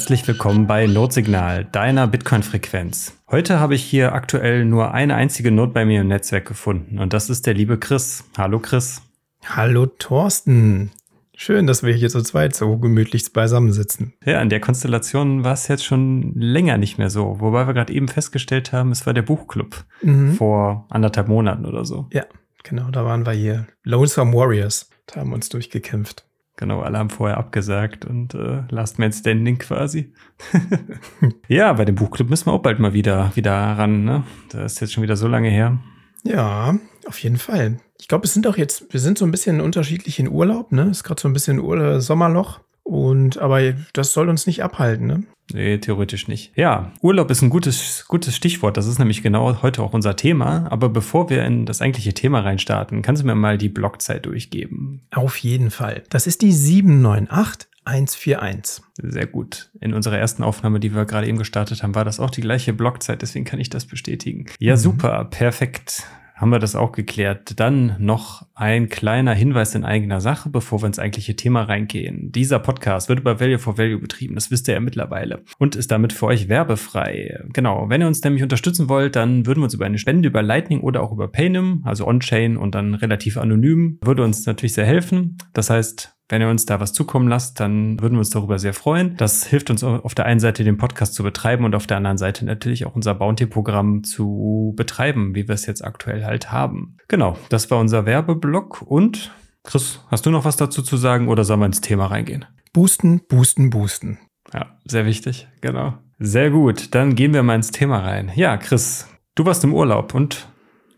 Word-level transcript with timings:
Herzlich 0.00 0.26
willkommen 0.26 0.66
bei 0.66 0.86
Notsignal, 0.86 1.66
deiner 1.66 2.06
Bitcoin-Frequenz. 2.06 3.18
Heute 3.30 3.60
habe 3.60 3.74
ich 3.74 3.84
hier 3.84 4.14
aktuell 4.14 4.64
nur 4.64 4.94
eine 4.94 5.14
einzige 5.14 5.50
Not 5.50 5.74
bei 5.74 5.84
mir 5.84 6.00
im 6.00 6.08
Netzwerk 6.08 6.48
gefunden 6.48 6.98
und 6.98 7.12
das 7.12 7.28
ist 7.28 7.46
der 7.46 7.52
liebe 7.52 7.78
Chris. 7.78 8.24
Hallo 8.38 8.60
Chris. 8.60 9.02
Hallo 9.44 9.84
Thorsten. 9.84 10.90
Schön, 11.36 11.66
dass 11.66 11.82
wir 11.82 11.92
hier 11.92 12.08
zu 12.08 12.22
zweit 12.22 12.56
so 12.56 12.78
gemütlich 12.78 13.30
beisammensitzen. 13.34 14.14
Ja, 14.24 14.40
in 14.40 14.48
der 14.48 14.60
Konstellation 14.60 15.44
war 15.44 15.52
es 15.52 15.68
jetzt 15.68 15.84
schon 15.84 16.32
länger 16.34 16.78
nicht 16.78 16.96
mehr 16.96 17.10
so, 17.10 17.38
wobei 17.38 17.66
wir 17.66 17.74
gerade 17.74 17.92
eben 17.92 18.08
festgestellt 18.08 18.72
haben, 18.72 18.92
es 18.92 19.04
war 19.04 19.12
der 19.12 19.20
Buchclub 19.20 19.84
mhm. 20.00 20.32
vor 20.32 20.86
anderthalb 20.88 21.28
Monaten 21.28 21.66
oder 21.66 21.84
so. 21.84 22.08
Ja, 22.10 22.24
genau, 22.62 22.90
da 22.90 23.04
waren 23.04 23.26
wir 23.26 23.32
hier. 23.32 23.66
Lonesome 23.84 24.32
Warriors. 24.32 24.88
Da 25.04 25.20
haben 25.20 25.34
uns 25.34 25.50
durchgekämpft. 25.50 26.24
Genau, 26.60 26.82
alle 26.82 26.98
haben 26.98 27.08
vorher 27.08 27.38
abgesagt 27.38 28.04
und 28.04 28.34
äh, 28.34 28.64
Last 28.68 28.98
Man 28.98 29.12
Standing 29.12 29.56
quasi. 29.56 30.12
ja, 31.48 31.72
bei 31.72 31.86
dem 31.86 31.94
Buchclub 31.94 32.28
müssen 32.28 32.46
wir 32.46 32.52
auch 32.52 32.62
bald 32.62 32.78
mal 32.78 32.92
wieder, 32.92 33.32
wieder 33.34 33.52
ran, 33.52 34.04
ne? 34.04 34.24
Das 34.50 34.74
ist 34.74 34.80
jetzt 34.80 34.92
schon 34.92 35.02
wieder 35.02 35.16
so 35.16 35.26
lange 35.26 35.48
her. 35.48 35.78
Ja, 36.22 36.76
auf 37.06 37.18
jeden 37.22 37.38
Fall. 37.38 37.80
Ich 37.98 38.08
glaube, 38.08 38.26
es 38.26 38.34
sind 38.34 38.46
auch 38.46 38.58
jetzt, 38.58 38.92
wir 38.92 39.00
sind 39.00 39.16
so 39.16 39.24
ein 39.24 39.30
bisschen 39.30 39.62
unterschiedlich 39.62 40.18
in 40.18 40.28
Urlaub, 40.28 40.70
ne? 40.70 40.90
Ist 40.90 41.02
gerade 41.02 41.18
so 41.18 41.28
ein 41.28 41.32
bisschen 41.32 41.60
Ur 41.60 42.02
Sommerloch. 42.02 42.60
Und 42.90 43.38
aber 43.38 43.72
das 43.92 44.12
soll 44.12 44.28
uns 44.28 44.48
nicht 44.48 44.64
abhalten, 44.64 45.06
ne? 45.06 45.22
Nee, 45.52 45.78
theoretisch 45.78 46.26
nicht. 46.26 46.50
Ja, 46.56 46.90
Urlaub 47.02 47.30
ist 47.30 47.40
ein 47.40 47.48
gutes, 47.48 48.04
gutes 48.08 48.34
Stichwort. 48.34 48.76
Das 48.76 48.88
ist 48.88 48.98
nämlich 48.98 49.22
genau 49.22 49.62
heute 49.62 49.84
auch 49.84 49.92
unser 49.92 50.16
Thema. 50.16 50.66
Aber 50.70 50.88
bevor 50.88 51.30
wir 51.30 51.44
in 51.44 51.66
das 51.66 51.80
eigentliche 51.80 52.14
Thema 52.14 52.40
reinstarten, 52.40 53.02
kannst 53.02 53.22
du 53.22 53.26
mir 53.26 53.36
mal 53.36 53.58
die 53.58 53.68
Blockzeit 53.68 54.26
durchgeben? 54.26 55.02
Auf 55.12 55.36
jeden 55.36 55.70
Fall. 55.70 56.02
Das 56.10 56.26
ist 56.26 56.42
die 56.42 56.50
798141. 56.50 58.84
Sehr 59.00 59.26
gut. 59.26 59.70
In 59.80 59.94
unserer 59.94 60.18
ersten 60.18 60.42
Aufnahme, 60.42 60.80
die 60.80 60.92
wir 60.92 61.04
gerade 61.04 61.28
eben 61.28 61.38
gestartet 61.38 61.84
haben, 61.84 61.94
war 61.94 62.04
das 62.04 62.18
auch 62.18 62.30
die 62.30 62.40
gleiche 62.40 62.72
Blockzeit. 62.72 63.22
Deswegen 63.22 63.44
kann 63.44 63.60
ich 63.60 63.70
das 63.70 63.86
bestätigen. 63.86 64.46
Ja, 64.58 64.74
mhm. 64.74 64.78
super. 64.78 65.26
Perfekt 65.26 66.02
haben 66.40 66.50
wir 66.50 66.58
das 66.58 66.74
auch 66.74 66.92
geklärt. 66.92 67.60
Dann 67.60 67.96
noch 67.98 68.46
ein 68.54 68.88
kleiner 68.88 69.34
Hinweis 69.34 69.74
in 69.74 69.84
eigener 69.84 70.20
Sache, 70.20 70.48
bevor 70.48 70.82
wir 70.82 70.86
ins 70.86 70.98
eigentliche 70.98 71.36
Thema 71.36 71.62
reingehen. 71.62 72.32
Dieser 72.32 72.58
Podcast 72.58 73.08
wird 73.08 73.20
über 73.20 73.40
Value 73.40 73.58
for 73.58 73.76
Value 73.76 73.98
betrieben, 73.98 74.34
das 74.34 74.50
wisst 74.50 74.66
ihr 74.68 74.74
ja 74.74 74.80
mittlerweile 74.80 75.42
und 75.58 75.76
ist 75.76 75.90
damit 75.90 76.12
für 76.12 76.26
euch 76.26 76.48
werbefrei. 76.48 77.44
Genau, 77.52 77.88
wenn 77.88 78.00
ihr 78.00 78.06
uns 78.06 78.24
nämlich 78.24 78.42
unterstützen 78.42 78.88
wollt, 78.88 79.16
dann 79.16 79.46
würden 79.46 79.60
wir 79.60 79.64
uns 79.64 79.74
über 79.74 79.84
eine 79.84 79.98
Spende 79.98 80.28
über 80.28 80.42
Lightning 80.42 80.80
oder 80.80 81.02
auch 81.02 81.12
über 81.12 81.28
Paynum, 81.28 81.82
also 81.84 82.06
on-chain 82.06 82.56
und 82.56 82.74
dann 82.74 82.94
relativ 82.94 83.36
anonym, 83.36 83.98
würde 84.02 84.24
uns 84.24 84.46
natürlich 84.46 84.72
sehr 84.72 84.86
helfen. 84.86 85.36
Das 85.52 85.68
heißt, 85.68 86.16
wenn 86.30 86.40
ihr 86.40 86.48
uns 86.48 86.64
da 86.64 86.80
was 86.80 86.92
zukommen 86.92 87.28
lasst, 87.28 87.58
dann 87.60 88.00
würden 88.00 88.14
wir 88.14 88.20
uns 88.20 88.30
darüber 88.30 88.58
sehr 88.58 88.72
freuen. 88.72 89.16
Das 89.16 89.44
hilft 89.44 89.68
uns 89.68 89.82
auf 89.82 90.14
der 90.14 90.26
einen 90.26 90.40
Seite, 90.40 90.62
den 90.62 90.78
Podcast 90.78 91.14
zu 91.14 91.22
betreiben 91.22 91.64
und 91.64 91.74
auf 91.74 91.86
der 91.86 91.96
anderen 91.96 92.18
Seite 92.18 92.44
natürlich 92.44 92.86
auch 92.86 92.94
unser 92.94 93.14
Bounty-Programm 93.14 94.04
zu 94.04 94.72
betreiben, 94.76 95.34
wie 95.34 95.48
wir 95.48 95.54
es 95.54 95.66
jetzt 95.66 95.84
aktuell 95.84 96.24
halt 96.24 96.52
haben. 96.52 96.96
Genau, 97.08 97.36
das 97.48 97.70
war 97.70 97.78
unser 97.78 98.06
Werbeblock 98.06 98.82
und 98.82 99.32
Chris, 99.64 100.00
hast 100.08 100.24
du 100.24 100.30
noch 100.30 100.44
was 100.44 100.56
dazu 100.56 100.82
zu 100.82 100.96
sagen 100.96 101.28
oder 101.28 101.44
sollen 101.44 101.60
wir 101.60 101.66
ins 101.66 101.80
Thema 101.80 102.06
reingehen? 102.06 102.46
Boosten, 102.72 103.20
boosten, 103.28 103.70
boosten. 103.70 104.18
Ja, 104.54 104.78
sehr 104.84 105.06
wichtig, 105.06 105.48
genau. 105.60 105.94
Sehr 106.18 106.50
gut, 106.50 106.94
dann 106.94 107.14
gehen 107.14 107.34
wir 107.34 107.42
mal 107.42 107.56
ins 107.56 107.72
Thema 107.72 107.98
rein. 107.98 108.30
Ja, 108.34 108.56
Chris, 108.56 109.08
du 109.34 109.44
warst 109.44 109.64
im 109.64 109.74
Urlaub 109.74 110.14
und 110.14 110.48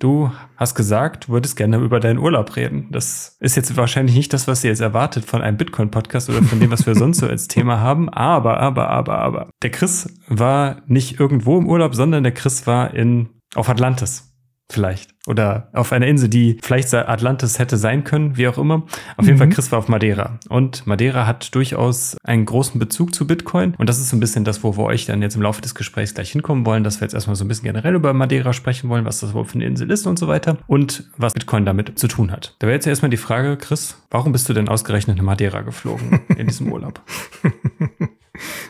Du 0.02 0.32
hast 0.56 0.74
gesagt, 0.74 1.28
würdest 1.28 1.54
gerne 1.54 1.76
über 1.76 2.00
deinen 2.00 2.18
Urlaub 2.18 2.56
reden. 2.56 2.88
Das 2.90 3.36
ist 3.38 3.54
jetzt 3.54 3.76
wahrscheinlich 3.76 4.16
nicht 4.16 4.32
das, 4.32 4.48
was 4.48 4.64
ihr 4.64 4.70
jetzt 4.70 4.80
erwartet 4.80 5.24
von 5.24 5.42
einem 5.42 5.56
Bitcoin-Podcast 5.56 6.28
oder 6.28 6.42
von 6.42 6.58
dem, 6.58 6.72
was 6.72 6.86
wir 6.86 6.96
sonst 6.96 7.18
so 7.18 7.28
als 7.28 7.46
Thema 7.46 7.78
haben. 7.78 8.08
Aber, 8.08 8.58
aber, 8.58 8.88
aber, 8.88 9.18
aber. 9.20 9.50
Der 9.62 9.70
Chris 9.70 10.12
war 10.26 10.82
nicht 10.88 11.20
irgendwo 11.20 11.56
im 11.56 11.68
Urlaub, 11.68 11.94
sondern 11.94 12.24
der 12.24 12.34
Chris 12.34 12.66
war 12.66 12.92
in, 12.92 13.28
auf 13.54 13.68
Atlantis 13.68 14.32
vielleicht. 14.72 15.10
Oder 15.28 15.68
auf 15.72 15.92
einer 15.92 16.06
Insel, 16.08 16.28
die 16.28 16.58
vielleicht 16.62 16.92
Atlantis 16.92 17.60
hätte 17.60 17.76
sein 17.76 18.02
können, 18.02 18.36
wie 18.36 18.48
auch 18.48 18.58
immer. 18.58 18.82
Auf 19.16 19.22
mhm. 19.22 19.26
jeden 19.26 19.38
Fall, 19.38 19.46
mhm. 19.46 19.52
Chris 19.52 19.70
war 19.70 19.78
auf 19.78 19.88
Madeira. 19.88 20.38
Und 20.48 20.84
Madeira 20.86 21.26
hat 21.26 21.54
durchaus 21.54 22.16
einen 22.24 22.44
großen 22.44 22.80
Bezug 22.80 23.14
zu 23.14 23.26
Bitcoin. 23.26 23.74
Und 23.78 23.88
das 23.88 23.98
ist 23.98 24.08
so 24.08 24.16
ein 24.16 24.20
bisschen 24.20 24.44
das, 24.44 24.64
wo 24.64 24.76
wir 24.76 24.84
euch 24.84 25.06
dann 25.06 25.22
jetzt 25.22 25.36
im 25.36 25.42
Laufe 25.42 25.62
des 25.62 25.76
Gesprächs 25.76 26.14
gleich 26.14 26.32
hinkommen 26.32 26.66
wollen, 26.66 26.82
dass 26.82 27.00
wir 27.00 27.04
jetzt 27.04 27.14
erstmal 27.14 27.36
so 27.36 27.44
ein 27.44 27.48
bisschen 27.48 27.64
generell 27.64 27.94
über 27.94 28.12
Madeira 28.12 28.52
sprechen 28.52 28.90
wollen, 28.90 29.04
was 29.04 29.20
das 29.20 29.32
wohl 29.32 29.44
für 29.44 29.54
eine 29.54 29.64
Insel 29.64 29.90
ist 29.92 30.06
und 30.06 30.18
so 30.18 30.26
weiter. 30.26 30.58
Und 30.66 31.08
was 31.16 31.34
Bitcoin 31.34 31.64
damit 31.64 31.98
zu 31.98 32.08
tun 32.08 32.32
hat. 32.32 32.56
Da 32.58 32.66
wäre 32.66 32.74
jetzt 32.74 32.86
erstmal 32.86 33.10
die 33.10 33.16
Frage, 33.16 33.56
Chris, 33.56 33.96
warum 34.10 34.32
bist 34.32 34.48
du 34.48 34.54
denn 34.54 34.68
ausgerechnet 34.68 35.18
in 35.18 35.24
Madeira 35.24 35.60
geflogen 35.60 36.20
in 36.36 36.48
diesem 36.48 36.72
Urlaub? 36.72 37.00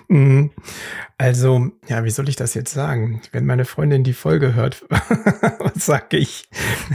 Mhm. 0.09 0.51
Also, 1.19 1.71
ja, 1.89 2.05
wie 2.05 2.11
soll 2.11 2.29
ich 2.29 2.37
das 2.37 2.55
jetzt 2.55 2.73
sagen? 2.73 3.23
Wenn 3.31 3.47
meine 3.47 3.65
Freundin 3.65 4.05
die 4.05 4.13
Folge 4.13 4.55
hört, 4.55 4.85
was 4.91 5.87
sage 5.87 6.17
ich? 6.17 6.42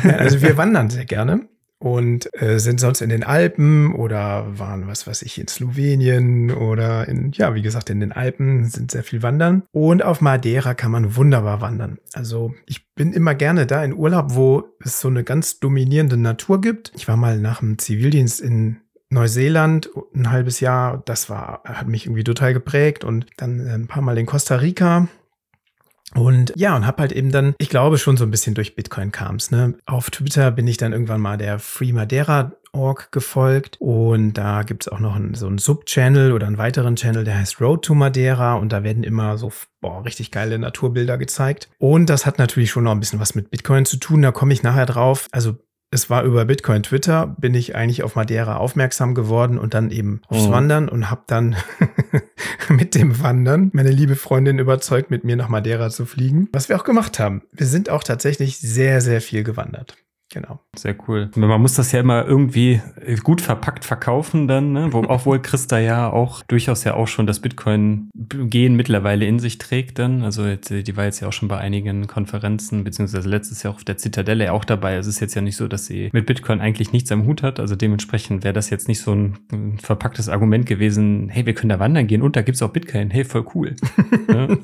Also, 0.03 0.41
wir 0.41 0.57
wandern 0.57 0.89
sehr 0.89 1.05
gerne 1.05 1.47
und 1.79 2.29
äh, 2.41 2.57
sind 2.59 2.79
sonst 2.79 3.01
in 3.01 3.09
den 3.09 3.23
Alpen 3.23 3.93
oder 3.93 4.57
waren, 4.57 4.87
was 4.87 5.05
weiß 5.05 5.21
ich, 5.21 5.39
in 5.39 5.47
Slowenien 5.47 6.51
oder 6.51 7.07
in, 7.07 7.31
ja, 7.33 7.53
wie 7.53 7.61
gesagt, 7.61 7.89
in 7.89 7.99
den 7.99 8.11
Alpen 8.11 8.65
sind 8.65 8.91
sehr 8.91 9.03
viel 9.03 9.21
wandern. 9.21 9.63
Und 9.71 10.03
auf 10.03 10.21
Madeira 10.21 10.73
kann 10.73 10.91
man 10.91 11.15
wunderbar 11.15 11.61
wandern. 11.61 11.99
Also 12.13 12.53
ich 12.65 12.91
bin 12.95 13.13
immer 13.13 13.35
gerne 13.35 13.67
da 13.67 13.83
in 13.83 13.93
Urlaub, 13.93 14.35
wo 14.35 14.63
es 14.83 14.99
so 14.99 15.07
eine 15.07 15.23
ganz 15.23 15.59
dominierende 15.59 16.17
Natur 16.17 16.61
gibt. 16.61 16.91
Ich 16.95 17.07
war 17.07 17.17
mal 17.17 17.39
nach 17.39 17.59
dem 17.59 17.77
Zivildienst 17.77 18.41
in 18.41 18.77
Neuseeland 19.09 19.89
ein 20.13 20.31
halbes 20.31 20.59
Jahr, 20.59 21.01
das 21.05 21.29
war, 21.29 21.61
hat 21.63 21.87
mich 21.87 22.07
irgendwie 22.07 22.25
total 22.25 22.53
geprägt 22.53 23.03
und 23.03 23.27
dann 23.37 23.59
äh, 23.59 23.71
ein 23.71 23.87
paar 23.87 24.01
Mal 24.01 24.17
in 24.17 24.25
Costa 24.25 24.55
Rica. 24.55 25.07
Und 26.15 26.53
ja, 26.55 26.75
und 26.75 26.87
hab 26.87 26.99
halt 26.99 27.11
eben 27.11 27.31
dann, 27.31 27.53
ich 27.57 27.69
glaube 27.69 27.97
schon 27.97 28.17
so 28.17 28.23
ein 28.23 28.31
bisschen 28.31 28.55
durch 28.55 28.75
Bitcoin 28.75 29.11
kam's. 29.11 29.51
Ne? 29.51 29.75
Auf 29.85 30.09
Twitter 30.09 30.51
bin 30.51 30.67
ich 30.67 30.77
dann 30.77 30.93
irgendwann 30.93 31.21
mal 31.21 31.37
der 31.37 31.59
Free 31.59 31.91
Madeira 31.93 32.53
Org 32.73 33.11
gefolgt 33.11 33.77
und 33.79 34.33
da 34.33 34.63
gibt's 34.63 34.87
auch 34.87 34.99
noch 34.99 35.15
einen, 35.15 35.33
so 35.33 35.47
einen 35.47 35.57
Sub-Channel 35.57 36.31
oder 36.31 36.47
einen 36.47 36.57
weiteren 36.57 36.95
Channel, 36.95 37.23
der 37.23 37.39
heißt 37.39 37.59
Road 37.59 37.83
to 37.83 37.95
Madeira 37.95 38.55
und 38.55 38.71
da 38.71 38.83
werden 38.83 39.03
immer 39.03 39.37
so 39.37 39.51
boah, 39.81 40.05
richtig 40.05 40.31
geile 40.31 40.59
Naturbilder 40.59 41.17
gezeigt. 41.17 41.69
Und 41.79 42.09
das 42.09 42.25
hat 42.25 42.37
natürlich 42.37 42.69
schon 42.71 42.83
noch 42.83 42.91
ein 42.91 42.99
bisschen 42.99 43.19
was 43.19 43.35
mit 43.35 43.49
Bitcoin 43.49 43.85
zu 43.85 43.97
tun, 43.97 44.21
da 44.21 44.31
komme 44.31 44.53
ich 44.53 44.63
nachher 44.63 44.85
drauf. 44.85 45.27
Also 45.31 45.57
es 45.89 46.09
war 46.09 46.23
über 46.23 46.45
Bitcoin 46.45 46.83
Twitter, 46.83 47.27
bin 47.39 47.53
ich 47.53 47.75
eigentlich 47.75 48.03
auf 48.03 48.15
Madeira 48.15 48.57
aufmerksam 48.57 49.15
geworden 49.15 49.57
und 49.57 49.73
dann 49.73 49.89
eben 49.89 50.21
aufs 50.27 50.47
oh. 50.47 50.51
Wandern 50.51 50.89
und 50.89 51.09
habe 51.09 51.23
dann 51.27 51.55
mit 52.69 52.95
dem 52.95 53.21
Wandern 53.21 53.69
meine 53.73 53.91
liebe 53.91 54.15
Freundin 54.15 54.59
überzeugt, 54.59 55.11
mit 55.11 55.23
mir 55.23 55.35
nach 55.35 55.49
Madeira 55.49 55.89
zu 55.89 56.05
fliegen, 56.05 56.49
was 56.51 56.69
wir 56.69 56.75
auch 56.77 56.83
gemacht 56.83 57.19
haben. 57.19 57.43
Wir 57.51 57.67
sind 57.67 57.89
auch 57.89 58.03
tatsächlich 58.03 58.59
sehr, 58.59 59.01
sehr 59.01 59.21
viel 59.21 59.43
gewandert. 59.43 59.95
Genau. 60.29 60.59
Sehr 60.75 60.95
cool. 61.07 61.31
Man 61.35 61.61
muss 61.61 61.75
das 61.75 61.93
ja 61.93 62.01
immer 62.01 62.25
irgendwie 62.25 62.81
gut 63.23 63.39
verpackt 63.39 63.85
verkaufen 63.85 64.47
dann, 64.49 64.73
ne? 64.73 64.91
Wo, 64.91 64.99
obwohl 65.07 65.41
Christa 65.41 65.79
ja 65.79 66.11
auch 66.11 66.43
durchaus 66.43 66.83
ja 66.83 66.95
auch 66.95 67.07
schon 67.07 67.25
das 67.25 67.39
Bitcoin-Gehen 67.39 68.75
mittlerweile 68.75 69.25
in 69.25 69.39
sich 69.39 69.57
trägt 69.57 69.99
dann. 69.99 70.23
Also 70.23 70.45
jetzt, 70.45 70.69
die 70.69 70.97
war 70.97 71.05
jetzt 71.05 71.21
ja 71.21 71.29
auch 71.29 71.33
schon 71.33 71.47
bei 71.47 71.57
einigen 71.57 72.07
Konferenzen, 72.07 72.83
beziehungsweise 72.83 73.29
letztes 73.29 73.63
Jahr 73.63 73.73
auf 73.73 73.85
der 73.85 73.95
Zitadelle 73.97 74.51
auch 74.51 74.65
dabei. 74.65 74.95
Es 74.95 75.07
ist 75.07 75.21
jetzt 75.21 75.33
ja 75.33 75.41
nicht 75.41 75.55
so, 75.55 75.69
dass 75.69 75.85
sie 75.85 76.09
mit 76.11 76.25
Bitcoin 76.25 76.59
eigentlich 76.59 76.91
nichts 76.91 77.09
am 77.13 77.25
Hut 77.25 77.41
hat. 77.41 77.61
Also 77.61 77.77
dementsprechend 77.77 78.43
wäre 78.43 78.53
das 78.53 78.69
jetzt 78.69 78.89
nicht 78.89 78.99
so 78.99 79.13
ein, 79.13 79.37
ein, 79.53 79.79
verpacktes 79.79 80.27
Argument 80.27 80.65
gewesen, 80.65 81.29
hey, 81.29 81.45
wir 81.45 81.53
können 81.53 81.69
da 81.69 81.79
wandern 81.79 82.05
gehen 82.05 82.21
und 82.21 82.35
da 82.35 82.41
gibt's 82.41 82.61
auch 82.61 82.71
Bitcoin. 82.71 83.11
Hey, 83.11 83.23
voll 83.23 83.45
cool. 83.55 83.77
ja? 84.27 84.57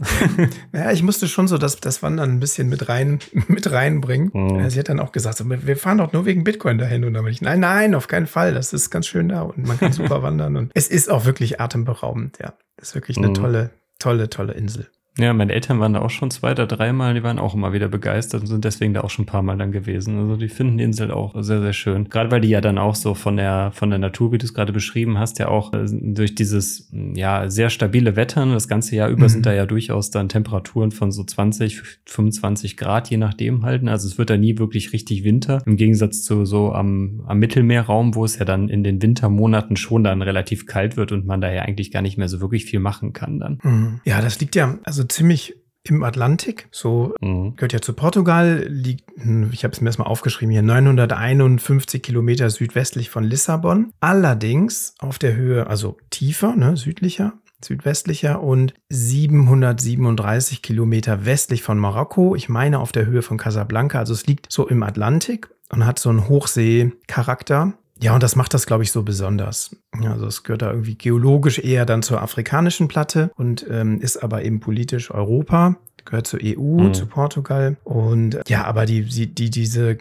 ja, 0.74 0.92
ich 0.92 1.04
musste 1.04 1.30
schon 1.30 1.48
so 1.48 1.58
das, 1.58 1.78
das 1.78 2.04
Wandern 2.04 2.32
ein 2.32 2.40
bisschen 2.42 2.68
mit 2.68 2.90
rein, 2.90 3.20
mit 3.48 3.72
reinbringen. 3.72 4.30
Mhm. 4.34 4.70
Sie 4.70 4.78
hat 4.78 4.90
dann 4.90 5.00
auch 5.00 5.14
gesagt, 5.14 5.38
so, 5.38 5.53
wir 5.62 5.78
fahren 5.78 5.98
doch 5.98 6.14
nur 6.14 6.26
wegen 6.26 6.44
Bitcoin 6.44 6.78
dahin. 6.78 7.04
Und 7.04 7.14
dann 7.14 7.24
bin 7.24 7.34
ich, 7.34 7.42
nein, 7.42 7.60
nein, 7.60 7.96
auf 7.96 8.08
keinen 8.08 8.28
Fall. 8.28 8.54
Das 8.54 8.74
ist 8.74 8.90
ganz 8.90 9.08
schön 9.08 9.30
da 9.30 9.42
und 9.42 9.68
man 9.68 9.80
kann 9.80 9.92
super 9.94 10.24
wandern. 10.24 10.56
Und 10.56 10.72
es 10.74 10.88
ist 10.88 11.10
auch 11.10 11.26
wirklich 11.26 11.62
atemberaubend, 11.62 12.40
ja. 12.40 12.54
Das 12.78 12.90
ist 12.90 12.96
wirklich 12.96 13.18
eine 13.18 13.30
mhm. 13.30 13.34
tolle, 13.36 13.70
tolle, 14.00 14.30
tolle 14.30 14.54
Insel. 14.54 14.90
Ja, 15.18 15.32
meine 15.32 15.54
Eltern 15.54 15.80
waren 15.80 15.94
da 15.94 16.02
auch 16.02 16.10
schon 16.10 16.32
zwei 16.32 16.54
oder 16.54 16.66
dreimal, 16.66 17.14
die 17.14 17.22
waren 17.22 17.38
auch 17.38 17.54
immer 17.54 17.72
wieder 17.72 17.88
begeistert 17.88 18.42
und 18.42 18.48
sind 18.48 18.66
deswegen 18.66 18.96
da 18.96 19.02
auch 19.02 19.12
schon 19.12 19.24
ein 19.24 19.28
paar 19.28 19.44
Mal 19.44 19.58
dann 19.58 19.72
gewesen. 19.72 20.18
Also 20.18 20.38
die 20.38 20.50
finden 20.50 20.80
die 20.80 20.84
Insel 20.84 21.12
auch 21.12 21.36
sehr, 21.44 21.62
sehr 21.62 21.74
schön. 21.74 22.10
Gerade 22.10 22.32
weil 22.32 22.42
die 22.42 22.50
ja 22.50 22.62
dann 22.62 22.80
auch 22.80 22.96
so 22.96 23.14
von 23.14 23.38
der, 23.38 23.72
von 23.76 23.92
der 23.92 24.00
Natur, 24.00 24.32
wie 24.32 24.40
du 24.40 24.46
es 24.46 24.56
gerade 24.56 24.74
beschrieben 24.74 25.20
hast, 25.20 25.38
ja 25.38 25.50
auch 25.50 25.72
äh, 25.74 25.86
durch 25.88 26.34
dieses, 26.34 26.90
ja, 26.92 27.48
sehr 27.48 27.70
stabile 27.70 28.16
Wetter, 28.16 28.44
das 28.48 28.68
ganze 28.68 28.96
Jahr 28.96 29.10
über 29.10 29.26
mhm. 29.26 29.30
sind 29.30 29.46
da 29.46 29.54
ja 29.54 29.68
durchaus 29.68 30.10
dann 30.10 30.30
Temperaturen 30.30 30.92
von 30.92 31.12
so 31.12 31.24
20, 31.24 31.84
25 32.06 32.76
Grad, 32.76 33.12
je 33.12 33.18
nachdem 33.18 33.64
halten. 33.64 33.90
Also 33.90 34.08
es 34.08 34.18
wird 34.18 34.32
da 34.32 34.38
nie 34.38 34.58
wirklich 34.58 34.94
richtig 34.94 35.24
Winter. 35.24 35.62
Im 35.68 35.78
Gegensatz 35.78 36.24
zu 36.24 36.46
so 36.46 36.74
am, 36.74 37.22
am 37.28 37.38
Mittelmeerraum, 37.38 38.16
wo 38.16 38.26
es 38.26 38.40
ja 38.40 38.46
dann 38.46 38.68
in 38.68 38.84
den 38.84 39.00
Wintermonaten 39.00 39.76
schon 39.76 40.04
dann 40.04 40.24
relativ 40.24 40.66
kalt 40.66 40.98
wird 40.98 41.12
und 41.12 41.28
man 41.28 41.40
da 41.40 41.52
ja 41.52 41.62
eigentlich 41.62 41.92
gar 41.92 42.02
nicht 42.02 42.18
mehr 42.18 42.28
so 42.28 42.42
wirklich 42.42 42.66
viel 42.66 42.80
machen 42.80 43.14
kann 43.14 43.40
dann. 43.40 43.60
Mhm. 43.62 44.00
Ja, 44.06 44.20
das 44.20 44.40
liegt 44.40 44.56
ja, 44.56 44.80
also 44.84 45.03
ziemlich 45.08 45.56
im 45.84 46.04
Atlantik. 46.04 46.68
So 46.72 47.14
mhm. 47.20 47.56
gehört 47.56 47.74
ja 47.74 47.82
zu 47.82 47.94
Portugal, 47.94 48.66
liegt, 48.70 49.10
hm, 49.18 49.50
ich 49.52 49.64
habe 49.64 49.74
es 49.74 49.82
mir 49.82 49.88
erstmal 49.88 50.08
aufgeschrieben 50.08 50.52
hier, 50.52 50.62
951 50.62 52.02
Kilometer 52.02 52.50
südwestlich 52.50 53.10
von 53.10 53.24
Lissabon. 53.24 53.92
Allerdings 54.00 54.96
auf 55.00 55.20
der 55.20 55.36
Höhe, 55.36 55.68
also 55.68 55.98
tiefer, 56.10 56.56
ne, 56.56 56.78
südlicher, 56.78 57.34
südwestlicher 57.64 58.42
und 58.42 58.74
737 58.90 60.62
Kilometer 60.62 61.26
westlich 61.26 61.64
von 61.64 61.78
Marokko. 61.78 62.36
Ich 62.36 62.50
meine 62.50 62.80
auf 62.80 62.92
der 62.92 63.06
Höhe 63.06 63.22
von 63.22 63.38
Casablanca. 63.38 64.00
Also 64.00 64.14
es 64.14 64.26
liegt 64.26 64.52
so 64.52 64.68
im 64.68 64.84
Atlantik 64.84 65.50
und 65.72 65.86
hat 65.86 66.00
so 66.00 66.10
einen 66.10 66.28
Hochseecharakter. 66.28 67.74
Ja, 68.04 68.14
und 68.14 68.22
das 68.22 68.36
macht 68.36 68.54
das, 68.54 68.66
glaube 68.66 68.84
ich, 68.84 68.92
so 68.92 69.02
besonders. 69.04 69.78
Also 70.04 70.28
es 70.28 70.44
gehört 70.44 70.62
da 70.62 70.72
irgendwie 70.72 70.98
geologisch 70.98 71.58
eher 71.58 71.86
dann 71.86 72.04
zur 72.04 72.22
afrikanischen 72.22 72.90
Platte 72.90 73.32
und 73.38 73.66
ähm, 73.70 74.02
ist 74.02 74.18
aber 74.18 74.44
eben 74.44 74.60
politisch 74.60 75.10
Europa, 75.10 75.78
gehört 76.04 76.28
zur 76.28 76.42
EU, 76.44 76.82
mhm. 76.82 76.94
zu 76.94 77.06
Portugal. 77.06 77.78
Und 77.86 78.42
ja, 78.46 78.66
aber 78.66 78.86
die, 78.86 79.06
die, 79.06 79.34
die, 79.34 79.50
diese 79.50 80.00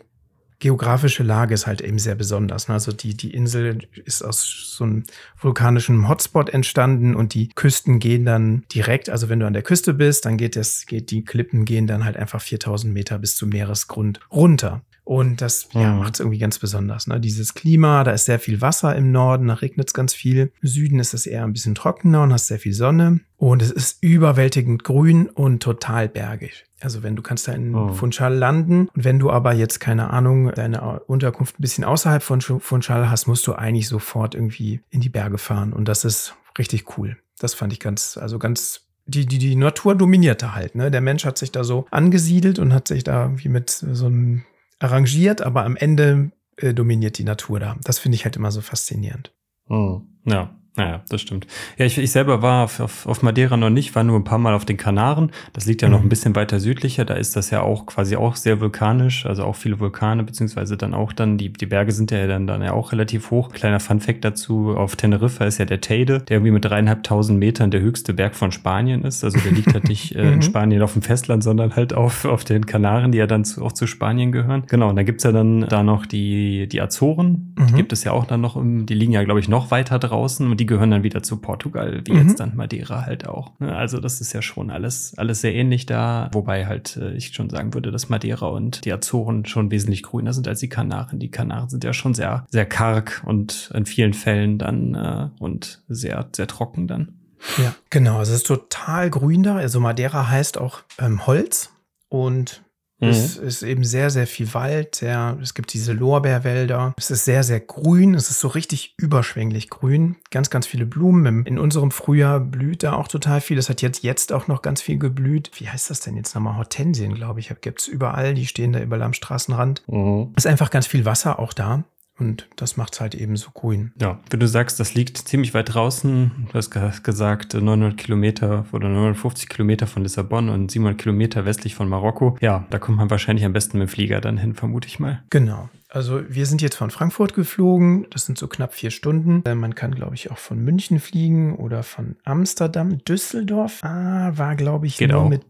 geografische 0.59 1.23
Lage 1.23 1.55
ist 1.55 1.69
halt 1.69 1.81
eben 1.81 2.01
sehr 2.01 2.17
besonders. 2.17 2.67
Ne? 2.67 2.75
Also 2.75 2.91
die, 2.91 3.17
die 3.17 3.33
Insel 3.33 3.79
ist 4.05 4.23
aus 4.23 4.75
so 4.77 4.83
einem 4.83 5.05
vulkanischen 5.41 6.09
Hotspot 6.09 6.51
entstanden 6.51 7.15
und 7.15 7.35
die 7.35 7.51
Küsten 7.51 8.01
gehen 8.01 8.25
dann 8.25 8.65
direkt, 8.75 9.11
also 9.11 9.29
wenn 9.29 9.39
du 9.39 9.47
an 9.47 9.53
der 9.53 9.63
Küste 9.63 9.95
bist, 9.95 10.25
dann 10.25 10.39
geht 10.39 10.57
das, 10.57 10.87
geht 10.87 11.13
die 11.13 11.25
Klippen 11.25 11.65
gehen 11.65 11.87
dann 11.87 12.05
halt 12.05 12.17
einfach 12.17 12.41
4000 12.41 12.93
Meter 12.93 13.21
bis 13.21 13.37
zum 13.37 13.51
Meeresgrund 13.51 14.19
runter. 14.33 14.83
Und 15.05 15.41
das 15.41 15.69
ja, 15.73 15.93
mhm. 15.93 15.99
macht 15.99 16.15
es 16.15 16.21
irgendwie 16.21 16.39
ganz 16.39 16.59
besonders. 16.59 17.07
Ne? 17.07 17.19
Dieses 17.19 17.55
Klima, 17.55 18.05
da 18.05 18.13
ist 18.13 18.27
sehr 18.27 18.39
viel 18.39 18.61
Wasser 18.61 18.95
im 18.95 19.11
Norden, 19.11 19.49
da 19.49 19.55
regnet 19.55 19.89
es 19.89 19.95
ganz 19.95 20.15
viel. 20.15 20.53
Im 20.63 20.69
Süden 20.69 21.01
ist 21.01 21.13
es 21.13 21.27
eher 21.27 21.43
ein 21.43 21.53
bisschen 21.53 21.75
trockener 21.75 22.23
und 22.23 22.33
hast 22.33 22.47
sehr 22.47 22.61
viel 22.61 22.73
Sonne. 22.73 23.21
Und 23.37 23.63
es 23.63 23.73
ist 23.73 24.03
überwältigend 24.03 24.85
grün 24.85 25.27
und 25.27 25.61
total 25.61 26.09
bergig. 26.09 26.65
Also 26.81 27.03
wenn 27.03 27.17
du 27.17 27.23
kannst 27.23 27.49
da 27.49 27.53
in 27.53 27.75
oh. 27.75 27.93
Funchal 27.93 28.35
landen 28.35 28.89
und 28.95 29.05
wenn 29.05 29.19
du 29.19 29.31
aber 29.31 29.53
jetzt 29.53 29.81
keine 29.81 30.11
Ahnung 30.11 30.53
deine 30.53 31.01
Unterkunft 31.01 31.59
ein 31.59 31.63
bisschen 31.63 31.85
außerhalb 31.85 32.23
von 32.23 32.41
Funchal 32.41 33.11
hast, 33.11 33.27
musst 33.27 33.47
du 33.47 33.55
eigentlich 33.55 33.89
sofort 33.89 34.35
irgendwie 34.35 34.81
in 34.91 35.01
die 35.01 35.09
Berge 35.09 35.39
fahren 35.39 35.73
und 35.73 35.89
das 35.89 36.05
ist 36.05 36.35
richtig 36.59 36.97
cool. 36.97 37.17
Das 37.39 37.55
fand 37.55 37.73
ich 37.73 37.81
ganz, 37.81 38.17
also 38.17 38.39
ganz 38.39 38.83
die, 39.07 39.27
die, 39.27 39.39
die 39.39 39.57
Natur 39.57 39.97
dominierte 39.97 40.55
halt. 40.55 40.75
Ne? 40.75 40.91
Der 40.91 41.01
Mensch 41.01 41.25
hat 41.25 41.39
sich 41.39 41.51
da 41.51 41.65
so 41.65 41.87
angesiedelt 41.91 42.59
und 42.59 42.73
hat 42.73 42.87
sich 42.87 43.03
da 43.03 43.25
irgendwie 43.25 43.49
mit 43.49 43.71
so 43.71 44.07
einem 44.07 44.45
arrangiert, 44.83 45.43
aber 45.43 45.65
am 45.65 45.77
Ende 45.77 46.33
äh, 46.57 46.75
dominiert 46.75 47.19
die 47.19 47.25
Natur 47.25 47.61
da. 47.61 47.77
Das 47.85 47.99
finde 47.99 48.17
ich 48.17 48.25
halt 48.25 48.37
immer 48.37 48.51
so 48.51 48.61
faszinierend. 48.61 49.33
Hm. 49.69 50.03
Ja, 50.25 50.55
naja, 50.75 51.03
das 51.11 51.21
stimmt. 51.21 51.47
Ja, 51.77 51.85
ich, 51.85 51.99
ich 51.99 52.11
selber 52.11 52.41
war 52.41 52.65
auf, 52.65 52.81
auf, 52.81 53.07
auf 53.07 53.23
Madeira 53.23 53.59
noch 53.59 53.69
nicht, 53.69 53.95
war 53.95 54.05
nur 54.05 54.19
ein 54.19 54.25
paar 54.25 54.39
Mal 54.39 54.55
auf 54.55 54.65
den 54.65 54.79
Kanaren. 54.79 55.31
Das 55.53 55.67
liegt 55.67 55.83
ja 55.83 55.89
mhm. 55.89 55.95
noch 55.95 56.01
ein 56.01 56.09
bisschen 56.09 56.35
weiter 56.35 56.61
südlicher. 56.61 57.05
Da 57.05 57.15
ist 57.15 57.37
das 57.37 57.51
ja 57.51 57.61
auch 57.61 57.85
quasi 57.85 58.17
auch 58.17 58.37
sehr 58.37 58.59
vulkanisch, 58.59 59.27
also 59.27 59.45
auch 59.45 59.55
viele 59.55 59.81
Vulkane, 59.81 60.25
beziehungsweise 60.25 60.79
dann 60.79 60.95
auch 60.95 61.13
dann, 61.13 61.37
die, 61.37 61.53
die 61.53 61.67
Berge 61.67 61.93
sind 61.93 62.11
ja 62.11 62.27
dann, 62.27 62.47
dann 62.47 62.63
ja 62.63 62.73
auch 62.73 62.93
relativ 62.93 63.31
hoch. 63.31 63.51
Kleiner 63.53 63.81
Funfact 63.81 64.25
dazu, 64.25 64.75
auf 64.75 64.97
Teneriffa 64.97 65.45
ist 65.45 65.59
ja 65.59 65.67
der 65.67 65.83
Teide, 65.83 66.21
der 66.21 66.39
irgendwie 66.39 66.53
mit 66.53 66.65
dreieinhalbtausend 66.65 67.39
Metern 67.39 67.71
der 67.71 67.83
höchste 67.83 68.15
Berg 68.15 68.35
von 68.35 68.51
Spanien 68.51 69.05
ist. 69.05 69.25
Also 69.25 69.39
der 69.41 69.53
liegt 69.53 69.75
halt 69.75 69.89
nicht 69.89 70.15
äh, 70.17 70.23
in 70.23 70.37
mhm. 70.37 70.43
Spanien 70.43 70.81
auf 70.81 70.95
dem 70.95 71.03
Festland, 71.03 71.45
sondern 71.45 71.77
halt 71.77 71.93
auf, 71.93 72.25
auf 72.25 72.45
den 72.45 72.65
Kanaren, 72.65 73.13
die 73.13 73.19
ja 73.19 73.27
dann 73.27 73.45
zu, 73.45 73.63
auch 73.63 73.73
zu 73.73 73.87
Spanien 73.87 74.33
gehören. 74.33 74.63
Genau, 74.69 74.89
und 74.89 74.97
da 74.97 75.03
gibt's 75.03 75.25
ja 75.25 75.33
dann 75.33 75.69
da 75.69 75.83
noch 75.83 76.07
die, 76.07 76.67
die 76.67 76.81
Azoren. 76.81 77.53
Mhm. 77.59 77.67
Die 77.67 77.75
gibt 77.75 77.93
es 77.93 78.05
ja 78.05 78.13
auch 78.13 78.25
dann 78.25 78.41
noch, 78.41 78.57
im, 78.57 78.87
die 78.87 78.95
liegen 78.95 79.13
ja, 79.13 79.23
glaube 79.23 79.41
ich, 79.41 79.51
noch 79.51 79.71
weiter 79.71 79.99
draußen 79.99 80.51
und 80.51 80.62
die 80.63 80.67
gehören 80.67 80.93
dann 80.93 81.03
wieder 81.03 81.25
zu 81.25 81.39
Portugal, 81.39 82.03
wie 82.05 82.13
mhm. 82.13 82.29
jetzt 82.29 82.39
dann 82.39 82.55
Madeira 82.55 83.05
halt 83.05 83.27
auch. 83.27 83.59
Ne? 83.59 83.75
Also 83.75 83.99
das 83.99 84.21
ist 84.21 84.33
ja 84.33 84.43
schon 84.43 84.71
alles, 84.71 85.13
alles 85.17 85.41
sehr 85.41 85.53
ähnlich 85.53 85.87
da, 85.87 86.31
wobei 86.33 86.67
halt 86.67 86.97
äh, 86.99 87.15
ich 87.15 87.35
schon 87.35 87.51
sagen 87.51 87.75
würde, 87.75 87.91
dass 87.91 88.09
Madeira 88.09 88.47
und 88.47 88.85
die 88.85 88.93
Azoren 88.93 89.45
schon 89.45 89.73
wesentlich 89.73 90.05
grüner 90.05 90.33
sind 90.33 90.47
als 90.47 90.61
die 90.61 90.69
Kanaren. 90.69 91.19
Die 91.19 91.33
Kanaren 91.33 91.69
sind 91.69 91.83
ja 91.83 91.93
schon 91.93 92.15
sehr, 92.15 92.47
sehr 92.49 92.65
karg 92.65 93.25
und 93.27 93.73
in 93.75 93.87
vielen 93.87 94.15
Fällen 94.15 94.59
dann 94.59 94.95
äh, 94.95 95.43
und 95.43 95.83
sehr, 95.89 96.29
sehr 96.31 96.47
trocken 96.47 96.87
dann. 96.87 97.17
Ja, 97.59 97.75
genau. 97.91 98.19
Also 98.19 98.31
es 98.31 98.39
ist 98.39 98.47
total 98.47 99.11
grün 99.11 99.43
da. 99.43 99.57
Also 99.57 99.81
Madeira 99.81 100.29
heißt 100.29 100.59
auch 100.59 100.83
ähm, 101.01 101.27
Holz 101.27 101.71
und 102.09 102.62
Mhm. 103.03 103.11
Es 103.11 103.37
ist 103.37 103.63
eben 103.63 103.85
sehr, 103.85 104.11
sehr 104.11 104.27
viel 104.27 104.53
Wald. 104.55 104.97
Sehr, 104.97 105.37
es 105.43 105.55
gibt 105.55 105.73
diese 105.73 105.93
Lorbeerwälder. 105.93 106.95
Es 106.97 107.11
ist 107.11 107.25
sehr, 107.25 107.43
sehr 107.43 107.61
grün. 107.61 108.15
Es 108.15 108.31
ist 108.31 108.41
so 108.41 108.49
richtig 108.49 108.95
überschwänglich 108.97 109.71
grün. 109.71 110.17
Ganz, 110.31 110.51
ganz 110.51 110.67
viele 110.67 110.87
Blumen. 110.87 111.45
In 111.45 111.59
unserem 111.59 111.91
Frühjahr 111.91 112.41
blüht 112.41 112.83
da 112.83 112.95
auch 112.95 113.09
total 113.09 113.41
viel. 113.41 113.59
Es 113.59 113.69
hat 113.69 113.83
jetzt, 113.83 114.03
jetzt 114.03 114.33
auch 114.33 114.47
noch 114.47 114.63
ganz 114.63 114.81
viel 114.81 114.99
geblüht. 114.99 115.51
Wie 115.55 115.69
heißt 115.69 115.91
das 115.91 116.01
denn 116.01 116.17
jetzt 116.17 116.35
nochmal? 116.35 116.57
Hortensien, 116.57 117.15
glaube 117.15 117.41
ich. 117.41 117.53
Gibt 117.61 117.81
es 117.81 117.89
überall. 117.89 118.35
Die 118.35 118.47
stehen 118.47 118.73
da 118.73 118.81
überall 118.81 119.03
am 119.03 119.13
Straßenrand. 119.13 119.83
Mhm. 119.89 120.33
Es 120.37 120.45
ist 120.45 120.51
einfach 120.51 120.71
ganz 120.71 120.87
viel 120.87 121.05
Wasser 121.05 121.39
auch 121.39 121.53
da. 121.53 121.85
Und 122.19 122.49
das 122.57 122.77
macht 122.77 122.95
es 122.95 123.01
halt 123.01 123.15
eben 123.15 123.37
so 123.37 123.51
grün. 123.51 123.93
Ja, 124.01 124.21
wenn 124.31 124.41
du 124.41 124.47
sagst, 124.47 124.79
das 124.79 124.95
liegt 124.95 125.17
ziemlich 125.17 125.55
weit 125.55 125.75
draußen, 125.75 126.49
du 126.53 126.55
hast 126.55 127.03
gesagt 127.03 127.55
900 127.55 127.97
Kilometer 127.97 128.67
oder 128.73 128.89
950 128.89 129.49
Kilometer 129.49 129.87
von 129.87 130.03
Lissabon 130.03 130.49
und 130.49 130.71
700 130.71 131.01
Kilometer 131.01 131.45
westlich 131.45 131.75
von 131.75 131.89
Marokko. 131.89 132.37
Ja, 132.41 132.67
da 132.71 132.79
kommt 132.79 132.99
man 132.99 133.11
wahrscheinlich 133.11 133.45
am 133.45 133.53
besten 133.53 133.79
mit 133.79 133.89
dem 133.89 133.91
Flieger 133.91 134.21
dann 134.21 134.37
hin, 134.37 134.55
vermute 134.55 134.89
ich 134.89 135.01
mal. 135.01 135.23
Genau. 135.31 135.69
Also 135.89 136.23
wir 136.29 136.47
sind 136.47 136.63
jetzt 136.63 136.77
von 136.77 136.91
Frankfurt 136.91 137.35
geflogen. 137.35 138.07
Das 138.11 138.25
sind 138.25 138.39
so 138.39 138.49
knapp 138.49 138.73
vier 138.73 138.91
Stunden. 138.91 139.43
Äh, 139.45 139.55
man 139.55 139.75
kann, 139.75 139.95
glaube 139.95 140.15
ich, 140.15 140.31
auch 140.31 140.39
von 140.39 140.59
München 140.59 141.01
fliegen 141.01 141.57
oder 141.57 141.83
von 141.83 142.17
Amsterdam. 142.25 143.05
Düsseldorf 143.05 143.81
ah, 143.83 144.33
war, 144.35 144.57
glaube 144.57 144.87
ich, 144.87 144.97
geht 144.97 145.11
nur 145.11 145.23
auch. 145.23 145.29
mit. 145.29 145.43